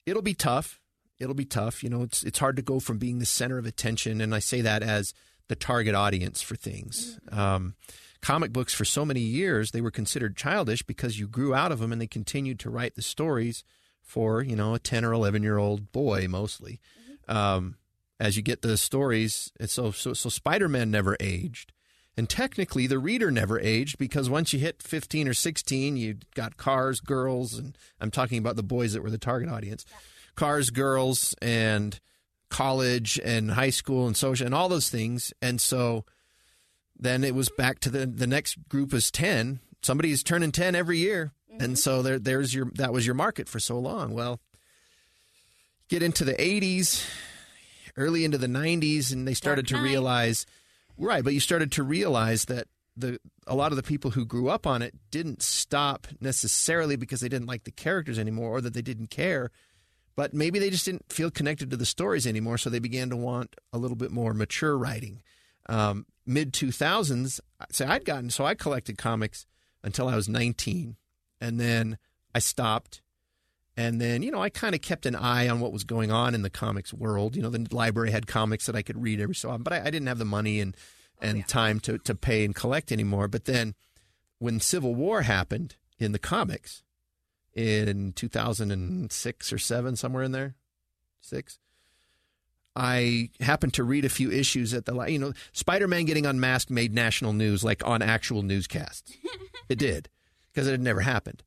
it'll 0.06 0.22
be 0.22 0.34
tough. 0.34 0.82
It'll 1.20 1.36
be 1.36 1.46
tough. 1.46 1.84
You 1.84 1.90
know, 1.90 2.02
it's 2.02 2.24
it's 2.24 2.40
hard 2.40 2.56
to 2.58 2.62
go 2.62 2.80
from 2.80 2.98
being 2.98 3.20
the 3.20 3.26
center 3.26 3.58
of 3.58 3.66
attention, 3.66 4.22
and 4.22 4.34
I 4.34 4.40
say 4.40 4.62
that 4.62 4.84
as 4.84 5.14
the 5.48 5.56
target 5.56 5.96
audience 5.96 6.42
for 6.42 6.56
things. 6.56 7.20
Um, 7.32 7.76
comic 8.22 8.52
books 8.52 8.74
for 8.74 8.86
so 8.86 9.06
many 9.06 9.20
years 9.20 9.70
they 9.70 9.82
were 9.82 9.92
considered 9.92 10.36
childish 10.36 10.82
because 10.82 11.20
you 11.20 11.28
grew 11.28 11.54
out 11.54 11.72
of 11.72 11.78
them 11.78 11.92
and 11.92 12.02
they 12.02 12.08
continued 12.08 12.60
to 12.60 12.72
write 12.72 12.96
the 12.96 13.02
stories 13.04 13.64
for 14.06 14.42
you 14.42 14.56
know 14.56 14.76
a 14.76 14.80
10 14.80 15.04
or 15.04 15.12
11 15.12 15.44
year 15.44 15.58
old 15.58 15.92
boy 15.92 16.28
mostly. 16.30 16.80
Um, 17.28 17.76
as 18.20 18.38
you 18.38 18.44
get 18.44 18.62
the 18.62 18.78
stories 18.78 19.52
and 19.60 19.70
so 19.70 19.92
so, 19.92 20.14
so 20.14 20.30
spider-man 20.30 20.92
never 20.92 21.18
aged. 21.20 21.74
And 22.18 22.30
technically 22.30 22.88
the 22.88 23.00
reader 23.00 23.30
never 23.30 23.60
aged 23.60 23.98
because 23.98 24.30
once 24.30 24.54
you 24.54 24.60
hit 24.60 24.82
15 24.82 25.28
or 25.28 25.34
16 25.34 25.98
you 25.98 26.16
got 26.34 26.56
cars 26.56 27.02
girls 27.02 27.56
and 27.56 27.78
i'm 28.00 28.12
talking 28.12 28.38
about 28.38 28.56
the 28.56 28.64
boys 28.64 28.94
that 28.94 29.04
were 29.04 29.10
the 29.10 29.18
target 29.18 29.50
audience. 29.50 29.86
Cars 30.36 30.70
girls 30.70 31.36
and 31.42 32.00
college 32.50 33.20
and 33.24 33.52
high 33.52 33.70
school 33.70 34.06
and 34.08 34.16
social 34.16 34.46
and 34.46 34.56
all 34.56 34.70
those 34.70 34.90
things. 34.90 35.34
And 35.42 35.60
so 35.60 36.06
then 36.98 37.24
it 37.24 37.36
was 37.36 37.50
back 37.50 37.80
to 37.80 37.90
the 37.90 38.06
the 38.06 38.28
next 38.28 38.70
group 38.70 38.94
is 38.94 39.12
10 39.12 39.60
somebody's 39.82 40.24
turning 40.24 40.52
10 40.52 40.76
every 40.76 40.98
year 40.98 41.34
and 41.60 41.78
so 41.78 42.02
there 42.02 42.20
there's 42.20 42.54
your 42.54 42.72
that 42.76 42.94
was 42.94 43.06
your 43.06 43.16
market 43.16 43.48
for 43.50 43.60
so 43.60 43.78
long. 43.80 44.14
Well 44.14 44.40
get 45.90 46.02
into 46.02 46.24
the 46.24 46.34
80s 46.34 47.08
early 47.98 48.26
into 48.26 48.38
the 48.38 48.48
90s 48.48 49.14
and 49.14 49.28
they 49.28 49.34
started 49.34 49.68
to 49.68 49.78
realize 49.78 50.46
right 50.98 51.24
but 51.24 51.34
you 51.34 51.40
started 51.40 51.72
to 51.72 51.84
realize 51.84 52.46
that 52.46 52.68
the 52.98 53.20
a 53.48 53.56
lot 53.56 53.72
of 53.72 53.76
the 53.76 53.84
people 53.84 54.12
who 54.12 54.26
grew 54.26 54.50
up 54.50 54.66
on 54.66 54.82
it 54.82 54.94
didn't 55.12 55.42
stop 55.42 56.08
necessarily 56.20 56.96
because 56.96 57.20
they 57.20 57.30
didn't 57.30 57.48
like 57.48 57.64
the 57.66 57.72
characters 57.72 58.18
anymore 58.18 58.50
or 58.50 58.62
that 58.62 58.74
they 58.74 58.82
didn't 58.82 59.10
care 59.10 59.52
but 60.16 60.34
maybe 60.34 60.60
they 60.60 60.70
just 60.70 60.86
didn't 60.86 61.12
feel 61.12 61.30
connected 61.30 61.70
to 61.70 61.78
the 61.78 61.86
stories 61.86 62.26
anymore 62.26 62.58
so 62.58 62.70
they 62.70 62.80
began 62.80 63.10
to 63.10 63.18
want 63.18 63.56
a 63.74 63.78
little 63.78 63.98
bit 63.98 64.12
more 64.12 64.34
mature 64.34 64.78
writing. 64.78 65.22
Um, 65.68 66.06
mid 66.28 66.54
2000s 66.54 67.40
so 67.72 67.88
i'd 67.88 68.06
gotten 68.06 68.30
so 68.30 68.46
i 68.46 68.56
collected 68.56 68.98
comics 68.98 69.46
until 69.84 70.08
i 70.08 70.16
was 70.16 70.30
19 70.30 70.96
and 71.40 71.60
then 71.60 71.98
i 72.34 72.40
stopped. 72.40 73.02
And 73.78 74.00
then 74.00 74.24
you 74.24 74.32
know 74.32 74.42
i 74.42 74.50
kind 74.50 74.74
of 74.76 74.82
kept 74.82 75.06
an 75.06 75.16
eye 75.16 75.50
on 75.50 75.60
what 75.60 75.74
was 75.74 75.84
going 75.84 76.12
on 76.12 76.34
in 76.34 76.42
the 76.42 76.50
comics 76.50 76.94
world. 76.94 77.36
You 77.36 77.42
know 77.42 77.50
the 77.50 77.68
library 77.76 78.12
had 78.12 78.28
comics 78.28 78.66
that 78.66 78.76
i 78.76 78.82
could 78.82 79.02
read 79.02 79.20
every 79.20 79.36
so 79.36 79.50
often 79.50 79.64
but 79.64 79.74
i, 79.74 79.82
I 79.82 79.86
didn't 79.86 80.08
have 80.08 80.20
the 80.20 80.26
money 80.26 80.60
and 80.60 80.76
oh, 81.22 81.26
and 81.28 81.48
time 81.48 81.80
to, 81.82 81.98
to 82.00 82.16
pay 82.16 82.46
and 82.46 82.56
collect 82.56 82.92
anymore. 82.92 83.28
But 83.28 83.46
then 83.46 83.76
when 84.40 84.60
civil 84.60 84.96
war 84.96 85.24
happened 85.24 85.76
in 86.00 86.12
the 86.12 86.20
comics 86.20 86.84
in 87.54 88.14
2006 88.14 89.54
or 89.54 89.58
7 89.58 89.96
somewhere 89.96 90.24
in 90.24 90.34
there 90.34 90.56
6 91.22 91.58
I 92.76 93.30
happened 93.40 93.74
to 93.76 93.84
read 93.84 94.04
a 94.04 94.10
few 94.10 94.30
issues 94.30 94.74
at 94.74 94.86
the 94.86 95.02
you 95.06 95.20
know 95.20 95.34
Spider-Man 95.54 96.06
getting 96.06 96.26
unmasked 96.26 96.70
made 96.70 96.94
national 96.94 97.34
news 97.34 97.64
like 97.64 97.86
on 97.88 98.02
actual 98.02 98.42
newscasts. 98.42 99.14
it 99.70 99.78
did 99.78 100.10
because 100.56 100.68
it 100.70 100.72
had 100.72 100.82
never 100.82 101.02
happened. 101.02 101.44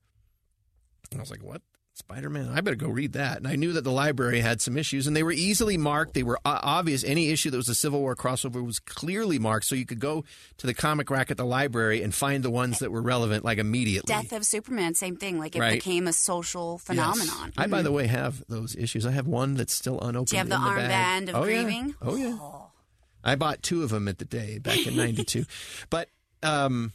And 1.10 1.18
I 1.18 1.22
was 1.22 1.30
like, 1.30 1.42
"What? 1.42 1.62
Spider-Man? 1.94 2.50
I 2.54 2.60
better 2.60 2.76
go 2.76 2.88
read 2.88 3.14
that." 3.14 3.38
And 3.38 3.48
I 3.48 3.56
knew 3.56 3.72
that 3.72 3.82
the 3.82 3.90
library 3.90 4.40
had 4.40 4.60
some 4.60 4.76
issues 4.76 5.06
and 5.06 5.16
they 5.16 5.22
were 5.22 5.32
easily 5.32 5.78
marked. 5.78 6.12
They 6.14 6.22
were 6.22 6.38
obvious. 6.44 7.02
Any 7.02 7.30
issue 7.30 7.50
that 7.50 7.56
was 7.56 7.68
a 7.70 7.74
Civil 7.74 8.00
War 8.00 8.14
crossover 8.14 8.64
was 8.64 8.78
clearly 8.78 9.38
marked 9.38 9.64
so 9.66 9.74
you 9.74 9.86
could 9.86 9.98
go 9.98 10.24
to 10.58 10.66
the 10.66 10.74
comic 10.74 11.08
rack 11.10 11.30
at 11.30 11.38
the 11.38 11.46
library 11.46 12.02
and 12.02 12.14
find 12.14 12.44
the 12.44 12.50
ones 12.50 12.78
that 12.80 12.92
were 12.92 13.00
relevant 13.02 13.44
like 13.44 13.56
immediately. 13.58 14.12
Death 14.14 14.32
of 14.32 14.44
Superman, 14.44 14.94
same 14.94 15.16
thing. 15.16 15.38
Like 15.38 15.56
it 15.56 15.60
Right. 15.60 15.72
became 15.82 16.06
a 16.06 16.12
social 16.12 16.74
Yes. 16.74 16.82
phenomenon. 16.86 17.52
I, 17.56 17.66
by 17.66 17.80
the 17.82 17.90
way, 17.90 18.06
have 18.06 18.44
those 18.48 18.76
issues. 18.76 19.06
I 19.06 19.12
have 19.12 19.26
one 19.26 19.54
that's 19.54 19.72
still 19.72 19.98
unopened. 20.00 20.26
Do 20.28 20.36
you 20.36 20.38
have 20.40 20.48
the 20.50 20.56
bag. 20.56 20.90
armband 20.90 21.28
of 21.30 21.34
oh, 21.36 21.44
yeah. 21.44 21.62
grieving? 21.62 21.94
Oh 22.02 22.16
yeah. 22.16 22.38
I 23.24 23.34
bought 23.34 23.62
two 23.62 23.82
of 23.82 23.90
them 23.90 24.06
at 24.08 24.18
the 24.18 24.24
day 24.24 24.58
back 24.58 24.86
in 24.86 24.94
'92, 24.94 25.46
but 25.90 26.08
um, 26.42 26.92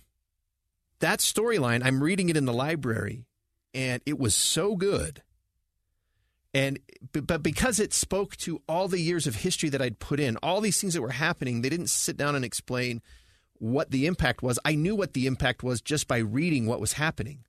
that 1.04 1.20
storyline, 1.20 1.86
I'm 1.86 2.02
reading 2.02 2.30
it 2.30 2.38
in 2.38 2.46
the 2.46 2.54
library, 2.54 3.26
and 3.74 4.02
it 4.06 4.18
was 4.18 4.34
so 4.34 4.76
good. 4.76 5.22
And 6.54 6.80
but 7.12 7.44
because 7.44 7.80
it 7.80 7.94
spoke 7.94 8.38
to 8.38 8.62
all 8.70 8.88
the 8.88 9.00
years 9.00 9.28
of 9.28 9.36
history 9.36 9.70
that 9.70 9.82
I'd 9.82 10.00
put 10.00 10.20
in, 10.20 10.38
all 10.38 10.62
these 10.62 10.80
things 10.80 10.94
that 10.94 11.02
were 11.02 11.10
happening, 11.10 11.62
they 11.62 11.70
didn't 11.70 11.90
sit 11.90 12.16
down 12.16 12.36
and 12.36 12.46
explain 12.46 13.02
what 13.56 13.92
the 13.92 14.06
impact 14.06 14.42
was. 14.42 14.60
I 14.64 14.76
knew 14.76 14.96
what 14.96 15.14
the 15.14 15.28
impact 15.28 15.62
was 15.62 15.82
just 15.82 16.08
by 16.08 16.20
reading 16.20 16.68
what 16.68 16.80
was 16.80 16.94
happening. 16.94 17.44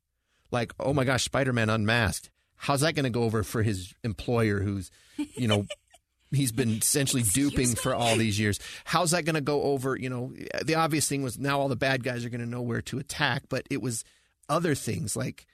Like, 0.51 0.73
oh 0.81 0.93
my 0.93 1.05
gosh, 1.05 1.25
Spider-Man 1.25 1.71
unmasked. 1.71 2.31
How's 2.57 2.81
that 2.81 2.95
going 2.95 3.05
to 3.05 3.11
go 3.11 3.25
over 3.25 3.43
for 3.43 3.63
his 3.63 3.95
employer 4.03 4.61
who's, 4.61 4.91
you 5.37 5.49
know, 5.49 5.67
he's 6.37 6.53
been 6.53 6.71
essentially 6.79 7.23
duping 7.23 7.75
for 7.75 7.95
all 7.95 8.17
these 8.17 8.39
years. 8.39 8.59
How's 8.85 9.13
that 9.13 9.25
going 9.25 9.35
to 9.35 9.41
go 9.41 9.63
over? 9.63 9.97
You 9.97 10.11
know, 10.11 10.35
the 10.65 10.75
obvious 10.75 11.09
thing 11.09 11.23
was 11.23 11.39
now 11.39 11.61
all 11.61 11.69
the 11.69 11.77
bad 11.77 12.03
guys 12.05 12.25
are 12.25 12.29
going 12.31 12.41
to 12.41 12.47
know 12.47 12.63
where 12.63 12.83
to 12.83 12.99
attack, 12.99 13.45
but 13.49 13.67
it 13.71 13.83
was 13.83 14.05
other 14.49 14.75
things 14.75 15.17
like 15.17 15.47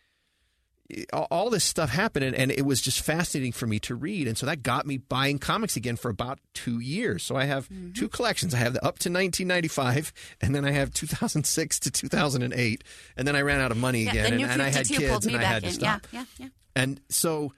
all- 1.12 1.50
this 1.50 1.64
stuff 1.64 1.90
happened, 1.90 2.24
and, 2.24 2.36
and 2.36 2.50
it 2.50 2.64
was 2.64 2.80
just 2.80 3.00
fascinating 3.00 3.52
for 3.52 3.66
me 3.66 3.78
to 3.80 3.94
read, 3.94 4.28
and 4.28 4.38
so 4.38 4.46
that 4.46 4.62
got 4.62 4.86
me 4.86 4.98
buying 4.98 5.38
comics 5.38 5.76
again 5.76 5.96
for 5.96 6.10
about 6.10 6.38
two 6.54 6.78
years. 6.78 7.22
So 7.22 7.36
I 7.36 7.44
have 7.44 7.68
two 7.94 8.08
collections. 8.08 8.54
I 8.54 8.58
have 8.58 8.72
the 8.72 8.80
up 8.80 8.98
to 9.00 9.08
1995, 9.10 10.12
and 10.40 10.54
then 10.54 10.64
I 10.64 10.70
have 10.72 10.92
2006 10.92 11.80
to 11.80 11.90
2008, 11.90 12.84
and 13.16 13.26
then 13.26 13.36
I 13.36 13.42
ran 13.42 13.60
out 13.60 13.70
of 13.70 13.76
money 13.76 14.04
Yeah, 14.04 14.10
again, 14.12 14.32
and, 14.34 14.42
and 14.44 14.62
I 14.62 14.68
had 14.68 14.86
52 14.86 15.00
kids, 15.00 15.26
and 15.26 15.36
I 15.36 15.42
had 15.42 15.64
to 15.64 15.72
stop. 15.72 16.06
Yeah, 16.12 16.20
yeah, 16.20 16.24
yeah. 16.38 16.48
And 16.76 17.00
so 17.08 17.52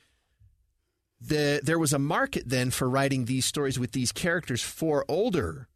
the 1.27 1.61
there 1.63 1.79
was 1.79 1.93
a 1.93 1.99
market 1.99 2.45
then 2.47 2.71
for 2.71 2.89
writing 2.89 3.25
these 3.25 3.45
stories 3.45 3.79
with 3.79 3.93
these 3.93 4.13
characters 4.13 4.63
for 4.63 5.05
older, 5.09 5.69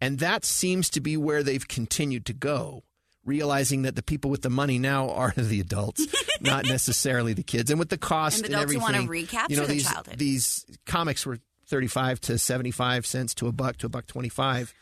and 0.00 0.18
that 0.18 0.44
seems 0.44 0.88
to 0.90 1.00
be 1.00 1.16
where 1.16 1.42
they've 1.42 1.66
continued 1.66 2.24
to 2.26 2.32
go. 2.32 2.84
Realizing 3.24 3.82
that 3.82 3.94
the 3.94 4.02
people 4.02 4.30
with 4.30 4.40
the 4.40 4.50
money 4.50 4.78
now 4.78 5.10
are 5.10 5.32
the 5.36 5.60
adults, 5.60 6.06
not 6.40 6.64
necessarily 6.64 7.34
the 7.34 7.42
kids, 7.42 7.70
and 7.70 7.78
with 7.78 7.90
the 7.90 7.98
cost 7.98 8.38
And 8.38 8.46
and, 8.46 8.54
adults 8.54 8.62
everything, 8.74 8.82
wanna 8.82 9.08
recapture 9.08 9.52
you 9.52 9.60
know, 9.60 9.66
the 9.66 9.74
these, 9.74 9.90
childhood. 9.90 10.18
These 10.18 10.64
comics 10.86 11.26
were 11.26 11.38
thirty-five 11.66 12.20
to 12.22 12.38
seventy-five 12.38 13.04
cents 13.04 13.34
to 13.34 13.46
a 13.48 13.52
buck 13.52 13.76
to 13.78 13.86
a 13.86 13.90
buck 13.90 14.06
twenty-five 14.06 14.72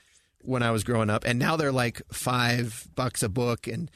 when 0.42 0.62
I 0.62 0.70
was 0.70 0.84
growing 0.84 1.10
up, 1.10 1.24
and 1.24 1.38
now 1.38 1.56
they're 1.56 1.72
like 1.72 2.02
five 2.12 2.86
bucks 2.94 3.24
a 3.24 3.28
book, 3.28 3.66
and 3.66 3.90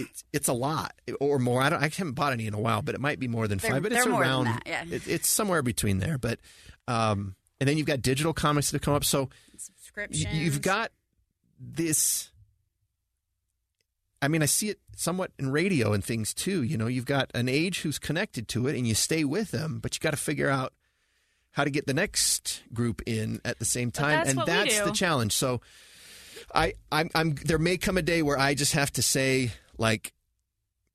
it's 0.00 0.24
it's 0.32 0.48
a 0.48 0.52
lot 0.52 0.92
or 1.20 1.38
more. 1.38 1.60
I 1.62 1.68
don't. 1.70 1.78
I 1.80 1.88
haven't 1.88 2.12
bought 2.12 2.32
any 2.32 2.46
in 2.46 2.54
a 2.54 2.60
while, 2.60 2.82
but 2.82 2.94
it 2.94 3.00
might 3.00 3.18
be 3.18 3.28
more 3.28 3.46
than 3.48 3.58
They're- 3.58 3.70
five. 3.72 3.82
But 3.82 3.92
it's 3.92 4.04
they're 4.04 4.12
more 4.12 4.22
than 4.22 4.30
around. 4.30 4.44
that, 4.46 4.62
yeah. 4.66 4.84
it, 4.90 5.06
it's 5.06 5.28
somewhere 5.28 5.62
between 5.62 5.98
there. 5.98 6.18
But 6.18 6.38
um, 6.86 7.34
and 7.60 7.68
then 7.68 7.76
you've 7.78 7.86
got 7.86 8.02
digital 8.02 8.32
comics 8.32 8.70
that 8.70 8.76
have 8.76 8.82
come 8.82 8.94
up. 8.94 9.04
So 9.04 9.28
Subscriptions. 9.56 10.34
you've 10.34 10.62
got 10.62 10.90
this. 11.60 12.30
I 14.20 14.28
mean, 14.28 14.42
I 14.42 14.46
see 14.46 14.68
it 14.70 14.80
somewhat 14.96 15.30
in 15.38 15.50
radio 15.52 15.92
and 15.92 16.04
things 16.04 16.34
too. 16.34 16.62
You 16.62 16.76
know, 16.76 16.88
you've 16.88 17.04
got 17.04 17.30
an 17.34 17.48
age 17.48 17.82
who's 17.82 17.98
connected 17.98 18.48
to 18.48 18.66
it, 18.66 18.76
and 18.76 18.86
you 18.86 18.94
stay 18.94 19.24
with 19.24 19.52
them, 19.52 19.78
but 19.80 19.94
you 19.94 20.00
got 20.00 20.10
to 20.10 20.16
figure 20.16 20.50
out 20.50 20.72
how 21.52 21.64
to 21.64 21.70
get 21.70 21.86
the 21.86 21.94
next 21.94 22.62
group 22.72 23.00
in 23.06 23.40
at 23.44 23.58
the 23.58 23.64
same 23.64 23.90
time, 23.90 24.18
that's 24.24 24.30
and 24.30 24.42
that's 24.46 24.80
the 24.80 24.92
challenge. 24.92 25.32
So, 25.32 25.60
I, 26.54 26.74
I'm, 26.92 27.10
I'm, 27.14 27.34
there 27.34 27.58
may 27.58 27.76
come 27.78 27.96
a 27.96 28.02
day 28.02 28.22
where 28.22 28.38
I 28.38 28.54
just 28.54 28.72
have 28.74 28.92
to 28.92 29.02
say, 29.02 29.52
like, 29.78 30.12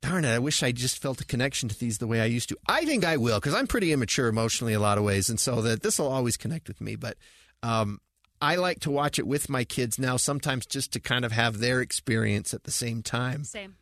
darn 0.02 0.26
it, 0.26 0.34
I 0.34 0.40
wish 0.40 0.62
I 0.62 0.72
just 0.72 1.02
felt 1.02 1.22
a 1.22 1.26
connection 1.26 1.70
to 1.70 1.80
these 1.80 1.98
the 1.98 2.08
way 2.08 2.22
I 2.22 2.26
used 2.26 2.50
to. 2.50 2.58
I 2.68 2.86
think 2.86 3.06
I 3.06 3.18
will 3.18 3.40
because 3.40 3.56
I'm 3.56 3.68
pretty 3.68 3.92
immature 3.92 4.28
emotionally 4.28 4.74
a 4.74 4.80
lot 4.80 4.98
of 4.98 5.04
ways, 5.04 5.30
and 5.30 5.40
so 5.40 5.62
that 5.62 5.82
this 5.82 5.98
will 5.98 6.10
always 6.10 6.38
connect 6.38 6.68
with 6.68 6.82
me. 6.82 6.96
But 6.96 7.18
um, 7.64 8.00
I 8.42 8.58
like 8.58 8.82
to 8.82 8.92
watch 8.92 9.18
it 9.18 9.26
with 9.26 9.50
my 9.50 9.64
kids 9.64 9.98
now, 9.98 10.18
sometimes 10.18 10.66
just 10.66 10.92
to 10.94 11.00
kind 11.00 11.24
of 11.24 11.32
have 11.32 11.60
their 11.60 11.82
experience 11.82 12.54
at 12.54 12.66
the 12.66 12.72
same 12.72 13.02
time. 13.02 13.46
Same. 13.46 13.76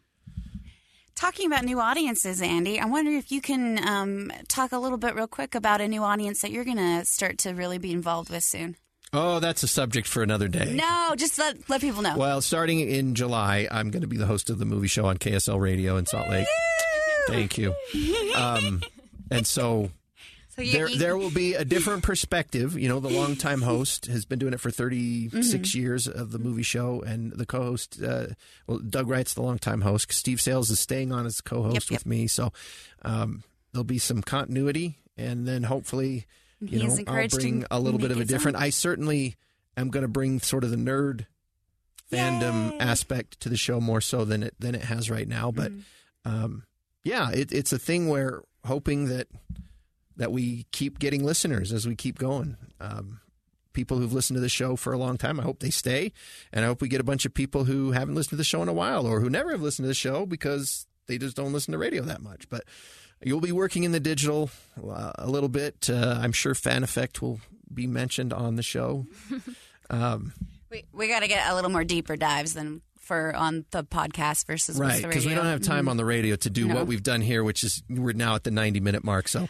Talking 1.15 1.47
about 1.47 1.65
new 1.65 1.79
audiences, 1.79 2.41
Andy, 2.41 2.79
I 2.79 2.85
wonder 2.85 3.11
if 3.11 3.31
you 3.31 3.41
can 3.41 3.85
um, 3.87 4.31
talk 4.47 4.71
a 4.71 4.79
little 4.79 4.97
bit 4.97 5.13
real 5.13 5.27
quick 5.27 5.55
about 5.55 5.81
a 5.81 5.87
new 5.87 6.03
audience 6.03 6.41
that 6.41 6.51
you're 6.51 6.63
going 6.63 6.77
to 6.77 7.05
start 7.05 7.37
to 7.39 7.51
really 7.51 7.77
be 7.77 7.91
involved 7.91 8.29
with 8.29 8.43
soon. 8.43 8.75
Oh, 9.13 9.39
that's 9.41 9.61
a 9.63 9.67
subject 9.67 10.07
for 10.07 10.23
another 10.23 10.47
day. 10.47 10.73
No, 10.73 11.13
just 11.17 11.37
let 11.37 11.69
let 11.69 11.81
people 11.81 12.01
know. 12.01 12.17
Well, 12.17 12.39
starting 12.41 12.79
in 12.79 13.13
July, 13.13 13.67
I'm 13.69 13.91
going 13.91 14.01
to 14.03 14.07
be 14.07 14.17
the 14.17 14.25
host 14.25 14.49
of 14.49 14.57
the 14.57 14.65
movie 14.65 14.87
show 14.87 15.05
on 15.05 15.17
KSL 15.17 15.59
Radio 15.59 15.97
in 15.97 16.05
Salt 16.05 16.29
Lake. 16.29 16.47
Thank 17.27 17.57
you. 17.57 17.75
Um, 18.35 18.81
and 19.29 19.45
so 19.45 19.91
so 20.55 20.61
you, 20.61 20.71
there, 20.71 20.87
you- 20.89 20.97
there 20.97 21.17
will 21.17 21.29
be 21.29 21.55
a 21.55 21.65
different 21.65 22.03
perspective. 22.03 22.79
You 22.79 22.87
know, 22.87 23.01
the 23.01 23.09
longtime 23.09 23.63
host 23.63 24.05
has 24.05 24.23
been 24.23 24.39
doing 24.39 24.53
it 24.53 24.61
for 24.61 24.71
36 24.71 25.33
Mm-hmm. 25.49 25.77
years 25.79 26.07
of 26.07 26.31
the 26.31 26.39
movie 26.39 26.63
show, 26.63 27.01
and 27.01 27.33
the 27.33 27.45
co-host, 27.45 28.01
uh, 28.01 28.27
well, 28.65 28.79
Doug 28.79 29.09
Wright's 29.09 29.33
the 29.33 29.41
longtime 29.41 29.81
host. 29.81 30.11
Steve 30.13 30.39
Salles 30.39 30.69
is 30.69 30.79
staying 30.79 31.11
on 31.11 31.25
as 31.25 31.41
co-host 31.41 31.91
Yep, 31.91 31.99
with 31.99 32.05
me, 32.05 32.27
so 32.27 32.53
um, 33.03 33.43
there'll 33.73 33.83
be 33.83 33.97
some 33.99 34.21
continuity, 34.21 34.97
and 35.17 35.45
then 35.47 35.63
hopefully, 35.63 36.25
you 36.61 36.79
He 36.79 36.85
is 36.85 36.97
know, 36.99 37.03
I'll 37.07 37.27
bring 37.27 37.65
a 37.71 37.79
little 37.79 37.99
bit 37.99 38.11
of 38.11 38.19
a 38.19 38.25
different. 38.25 38.55
own. 38.57 38.63
I 38.63 38.69
certainly 38.69 39.35
am 39.75 39.89
going 39.89 40.03
to 40.03 40.07
bring 40.07 40.39
sort 40.39 40.63
of 40.63 40.69
the 40.71 40.77
nerd 40.77 41.25
fandom 42.11 42.75
aspect 42.79 43.39
to 43.41 43.49
the 43.49 43.57
show 43.57 43.79
more 43.79 44.01
so 44.01 44.25
than 44.25 44.43
it 44.43 44.53
than 44.59 44.75
it 44.75 44.83
has 44.83 45.09
right 45.09 45.27
now. 45.27 45.51
But 45.51 45.71
Mm-hmm. 45.71 46.43
um, 46.43 46.63
yeah, 47.03 47.31
it, 47.31 47.51
it's 47.51 47.73
a 47.73 47.79
thing 47.79 48.07
where 48.09 48.41
hoping 48.65 49.05
that 49.05 49.27
that 50.17 50.31
we 50.31 50.65
keep 50.71 50.99
getting 50.99 51.23
listeners 51.23 51.71
as 51.73 51.87
we 51.87 51.95
keep 51.95 52.19
going. 52.19 52.57
Um, 52.79 53.21
people 53.73 53.97
who've 53.97 54.11
listened 54.13 54.35
to 54.35 54.41
the 54.41 54.49
show 54.49 54.75
for 54.75 54.91
a 54.93 54.97
long 54.97 55.17
time, 55.17 55.39
I 55.39 55.43
hope 55.43 55.59
they 55.59 55.69
stay, 55.69 56.11
and 56.51 56.63
I 56.65 56.67
hope 56.67 56.81
we 56.81 56.89
get 56.89 56.99
a 57.01 57.05
bunch 57.05 57.25
of 57.25 57.33
people 57.33 57.63
who 57.63 57.91
haven't 57.91 58.15
listened 58.15 58.31
to 58.31 58.35
the 58.35 58.43
show 58.43 58.61
in 58.61 58.67
a 58.67 58.73
while 58.73 59.07
or 59.07 59.21
who 59.21 59.29
never 59.29 59.51
have 59.51 59.61
listened 59.61 59.85
to 59.85 59.87
the 59.87 59.93
show 59.93 60.25
because 60.25 60.85
they 61.07 61.17
just 61.17 61.35
don't 61.37 61.53
listen 61.53 61.71
to 61.71 61.77
radio 61.77 62.03
that 62.03 62.21
much. 62.21 62.49
But 62.49 62.65
you'll 63.23 63.41
be 63.41 63.51
working 63.51 63.83
in 63.83 63.91
the 63.91 63.99
digital 63.99 64.49
uh, 64.77 65.11
a 65.15 65.27
little 65.29 65.49
bit. 65.49 65.89
Uh, 65.89 66.19
I'm 66.21 66.31
sure 66.31 66.55
Fan 66.55 66.83
Effect 66.83 67.21
will 67.21 67.39
be 67.73 67.87
mentioned 67.87 68.33
on 68.33 68.55
the 68.55 68.63
show. 68.63 69.05
Um, 69.89 70.31
we, 70.69 70.85
we 70.93 71.09
got 71.09 71.19
to 71.19 71.27
get 71.27 71.51
a 71.51 71.53
little 71.53 71.69
more 71.69 71.83
deeper 71.83 72.15
dives 72.15 72.53
than 72.53 72.81
for 73.01 73.35
on 73.35 73.65
the 73.71 73.83
podcast 73.83 74.45
versus 74.47 74.77
with 74.79 74.87
right, 74.87 75.01
the 75.01 75.07
because 75.07 75.25
we 75.25 75.33
don't 75.33 75.45
have 75.45 75.61
time 75.61 75.89
on 75.89 75.97
the 75.97 76.05
radio 76.05 76.35
to 76.37 76.49
do 76.49 76.67
No. 76.67 76.75
what 76.75 76.87
we've 76.87 77.03
done 77.03 77.21
here, 77.21 77.43
which 77.43 77.63
is 77.63 77.83
we're 77.89 78.13
now 78.13 78.35
at 78.35 78.43
the 78.43 78.51
90 78.51 78.79
minute 78.79 79.03
mark. 79.03 79.27
So, 79.27 79.47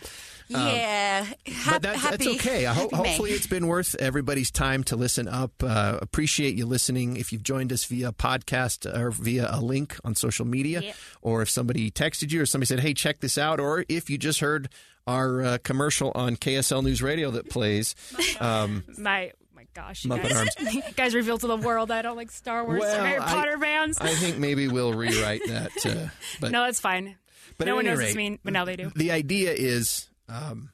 yeah, 0.48 1.24
hap- 1.46 1.74
but 1.74 1.82
that's, 1.82 2.02
happy, 2.02 2.18
that's 2.26 2.28
okay. 2.48 2.66
I 2.66 2.74
ho- 2.74 2.82
happy 2.84 2.96
May. 3.04 3.08
hopefully, 3.10 3.32
it's 3.32 3.48
been 3.48 3.68
worth 3.68 3.96
everybody's 3.96 4.52
time 4.52 4.84
to 4.86 4.96
listen 4.96 5.28
up. 5.28 5.52
Uh, 5.64 5.98
appreciate 6.02 6.56
you 6.56 6.66
listening. 6.66 7.18
If 7.18 7.32
you've 7.32 7.44
joined 7.44 7.72
us 7.72 7.86
via 7.86 8.12
podcast 8.12 8.86
or 8.98 9.12
via 9.12 9.48
a 9.52 9.62
link 9.62 9.98
on 10.04 10.16
social 10.16 10.46
media, 10.46 10.82
Yep. 10.82 10.96
or 11.22 11.42
if 11.42 11.50
somebody 11.50 11.92
texted 11.92 12.32
you 12.32 12.42
or 12.42 12.46
somebody 12.46 12.68
said, 12.68 12.80
"Hey, 12.80 12.94
check 12.94 13.20
this 13.20 13.38
out," 13.38 13.60
or 13.60 13.86
if 13.88 14.10
you 14.10 14.18
just 14.18 14.40
heard 14.40 14.70
our 15.08 15.42
uh, 15.44 15.58
commercial 15.64 16.12
on 16.16 16.36
KSL 16.36 16.84
News 16.84 17.02
Radio 17.02 17.32
that 17.32 17.50
plays. 17.50 17.96
Um, 18.40 18.84
My 18.98 19.02
my 19.02 19.32
gosh, 19.74 20.04
you 20.06 20.12
Muppet 20.12 20.24
guys, 20.30 20.34
Arms. 20.34 20.56
you 20.74 20.82
guys 20.96 21.16
revealed 21.16 21.42
to 21.42 21.48
the 21.48 21.58
world 21.58 21.92
I 21.92 22.02
don't 22.02 22.18
like 22.18 22.32
Star 22.32 22.66
Wars 22.66 22.80
Well, 22.82 23.02
or 23.02 23.06
Harry 23.06 23.20
I- 23.22 23.26
Potter 23.34 23.58
fans. 23.58 23.98
I 24.00 24.14
think 24.14 24.38
maybe 24.38 24.68
we'll 24.68 24.94
rewrite 24.96 25.42
that. 25.48 25.72
Uh, 25.86 26.10
but 26.40 26.52
no, 26.52 26.66
it's 26.66 26.80
fine. 26.80 27.18
But 27.58 27.66
no 27.68 27.76
one 27.76 27.86
knows 27.86 28.00
rate, 28.00 28.08
it's 28.08 28.16
mean, 28.16 28.40
but 28.44 28.54
now 28.54 28.66
they 28.66 28.76
do. 28.76 28.92
the 28.96 29.12
idea 29.12 29.52
is 29.52 30.10
um, 30.30 30.72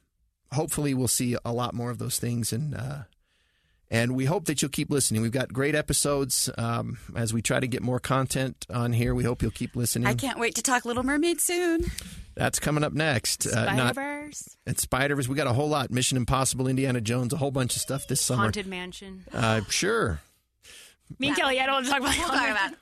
hopefully 0.52 0.94
we'll 0.94 1.08
see 1.08 1.36
a 1.44 1.52
lot 1.52 1.74
more 1.74 1.90
of 1.90 1.98
those 1.98 2.18
things 2.18 2.52
and 2.52 2.74
uh, 2.74 3.02
and 3.90 4.14
we 4.14 4.24
hope 4.26 4.44
that 4.46 4.60
you'll 4.62 4.70
keep 4.70 4.90
listening. 4.90 5.22
We've 5.22 5.32
got 5.32 5.52
great 5.52 5.74
episodes 5.74 6.50
um, 6.58 6.98
as 7.16 7.32
we 7.32 7.42
try 7.42 7.60
to 7.60 7.66
get 7.66 7.82
more 7.82 7.98
content 7.98 8.66
on 8.72 8.92
here. 8.92 9.14
We 9.14 9.24
hope 9.24 9.42
you'll 9.42 9.50
keep 9.50 9.74
listening. 9.76 10.06
I 10.06 10.14
can't 10.14 10.38
wait 10.38 10.54
to 10.56 10.62
talk 10.62 10.84
Little 10.84 11.02
Mermaid 11.02 11.40
soon. 11.40 11.84
that's 12.34 12.58
coming 12.58 12.84
up 12.84 12.92
next. 12.92 13.46
Uh, 13.46 13.50
Spider 13.50 13.76
not 13.76 13.94
Verse, 13.94 14.56
and 14.66 14.78
spider-verse 14.78 15.28
we 15.28 15.34
got 15.34 15.46
a 15.46 15.52
whole 15.52 15.68
lot. 15.68 15.90
Mission 15.90 16.16
impossible 16.16 16.68
indiana 16.68 17.00
jones 17.00 17.32
a 17.32 17.36
whole 17.36 17.50
bunch 17.50 17.76
of 17.76 17.82
stuff 17.82 18.06
this 18.08 18.20
summer. 18.20 18.42
Haunted 18.42 18.66
Mansion. 18.66 19.24
uh, 19.32 19.60
sure. 19.68 20.20
Me 21.18 21.28
and 21.28 21.36
Kelly, 21.36 21.58
I 21.58 21.64
don't 21.66 21.74
want 21.76 21.86
to 21.86 21.90
talk 21.92 22.00
about. 22.00 22.16
We'll 22.18 22.28
talk 22.28 22.50
about 22.50 22.74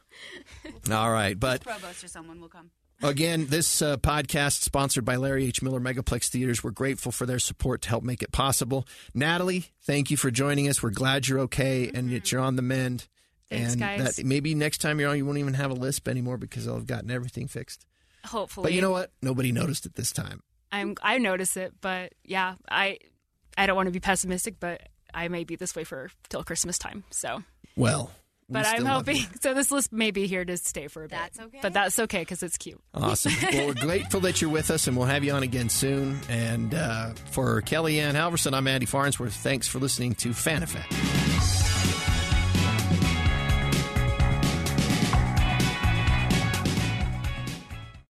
all 0.90 1.10
right 1.12 1.38
but 1.38 1.62
Provost 1.62 2.02
or 2.02 2.08
someone 2.08 2.40
will 2.40 2.48
come. 2.48 2.70
Again, 3.02 3.46
this 3.48 3.82
uh, 3.82 3.98
podcast 3.98 4.62
sponsored 4.62 5.04
by 5.04 5.16
Larry 5.16 5.46
H. 5.46 5.60
Miller 5.62 5.80
Megaplex 5.80 6.28
Theaters. 6.28 6.64
We're 6.64 6.70
grateful 6.70 7.12
for 7.12 7.26
their 7.26 7.38
support 7.38 7.82
to 7.82 7.88
help 7.90 8.02
make 8.02 8.22
it 8.22 8.32
possible. 8.32 8.86
Natalie, 9.14 9.66
thank 9.82 10.10
you 10.10 10.16
for 10.16 10.30
joining 10.30 10.68
us. 10.68 10.82
We're 10.82 10.90
glad 10.90 11.28
you're 11.28 11.40
okay 11.40 11.90
and 11.92 12.10
that 12.10 12.32
you're 12.32 12.40
on 12.40 12.56
the 12.56 12.62
mend. 12.62 13.06
Thanks, 13.50 13.72
and 13.72 13.80
guys. 13.80 14.16
that 14.16 14.24
maybe 14.24 14.54
next 14.54 14.78
time 14.78 14.98
you're 14.98 15.10
on, 15.10 15.16
you 15.18 15.26
won't 15.26 15.38
even 15.38 15.54
have 15.54 15.70
a 15.70 15.74
lisp 15.74 16.08
anymore 16.08 16.36
because 16.36 16.66
I'll 16.66 16.74
have 16.76 16.86
gotten 16.86 17.10
everything 17.10 17.46
fixed. 17.48 17.86
Hopefully, 18.24 18.64
But 18.64 18.72
you 18.72 18.80
know 18.80 18.90
what? 18.90 19.12
Nobody 19.22 19.52
noticed 19.52 19.86
it 19.86 19.94
this 19.94 20.10
time. 20.10 20.42
I'm 20.72 20.96
I 21.00 21.18
notice 21.18 21.56
it, 21.56 21.74
but 21.80 22.12
yeah, 22.24 22.56
I 22.68 22.98
I 23.56 23.66
don't 23.66 23.76
want 23.76 23.86
to 23.86 23.92
be 23.92 24.00
pessimistic, 24.00 24.56
but 24.58 24.82
I 25.14 25.28
may 25.28 25.44
be 25.44 25.54
this 25.54 25.76
way 25.76 25.84
for 25.84 26.10
till 26.28 26.42
Christmas 26.42 26.76
time. 26.76 27.04
So, 27.10 27.44
Well, 27.76 28.10
we 28.10 28.25
but 28.48 28.66
I'm 28.66 28.84
hoping 28.84 29.24
so. 29.40 29.54
This 29.54 29.70
list 29.70 29.92
may 29.92 30.10
be 30.10 30.26
here 30.26 30.44
to 30.44 30.56
stay 30.56 30.88
for 30.88 31.04
a 31.04 31.08
bit. 31.08 31.18
That's 31.18 31.40
okay. 31.40 31.58
but 31.62 31.72
that's 31.72 31.98
okay 31.98 32.20
because 32.20 32.42
it's 32.42 32.58
cute. 32.58 32.80
Awesome. 32.94 33.32
well, 33.52 33.66
we're 33.68 33.74
grateful 33.74 34.20
that 34.20 34.40
you're 34.40 34.50
with 34.50 34.70
us, 34.70 34.86
and 34.86 34.96
we'll 34.96 35.06
have 35.06 35.24
you 35.24 35.32
on 35.32 35.42
again 35.42 35.68
soon. 35.68 36.20
And 36.28 36.74
uh, 36.74 37.10
for 37.30 37.60
KellieAnn 37.62 38.14
Halvorsen, 38.14 38.54
I'm 38.54 38.66
Andy 38.66 38.86
Farnsworth. 38.86 39.34
Thanks 39.34 39.66
for 39.66 39.78
listening 39.78 40.14
to 40.16 40.32
Fan 40.32 40.62
Effect. 40.62 40.92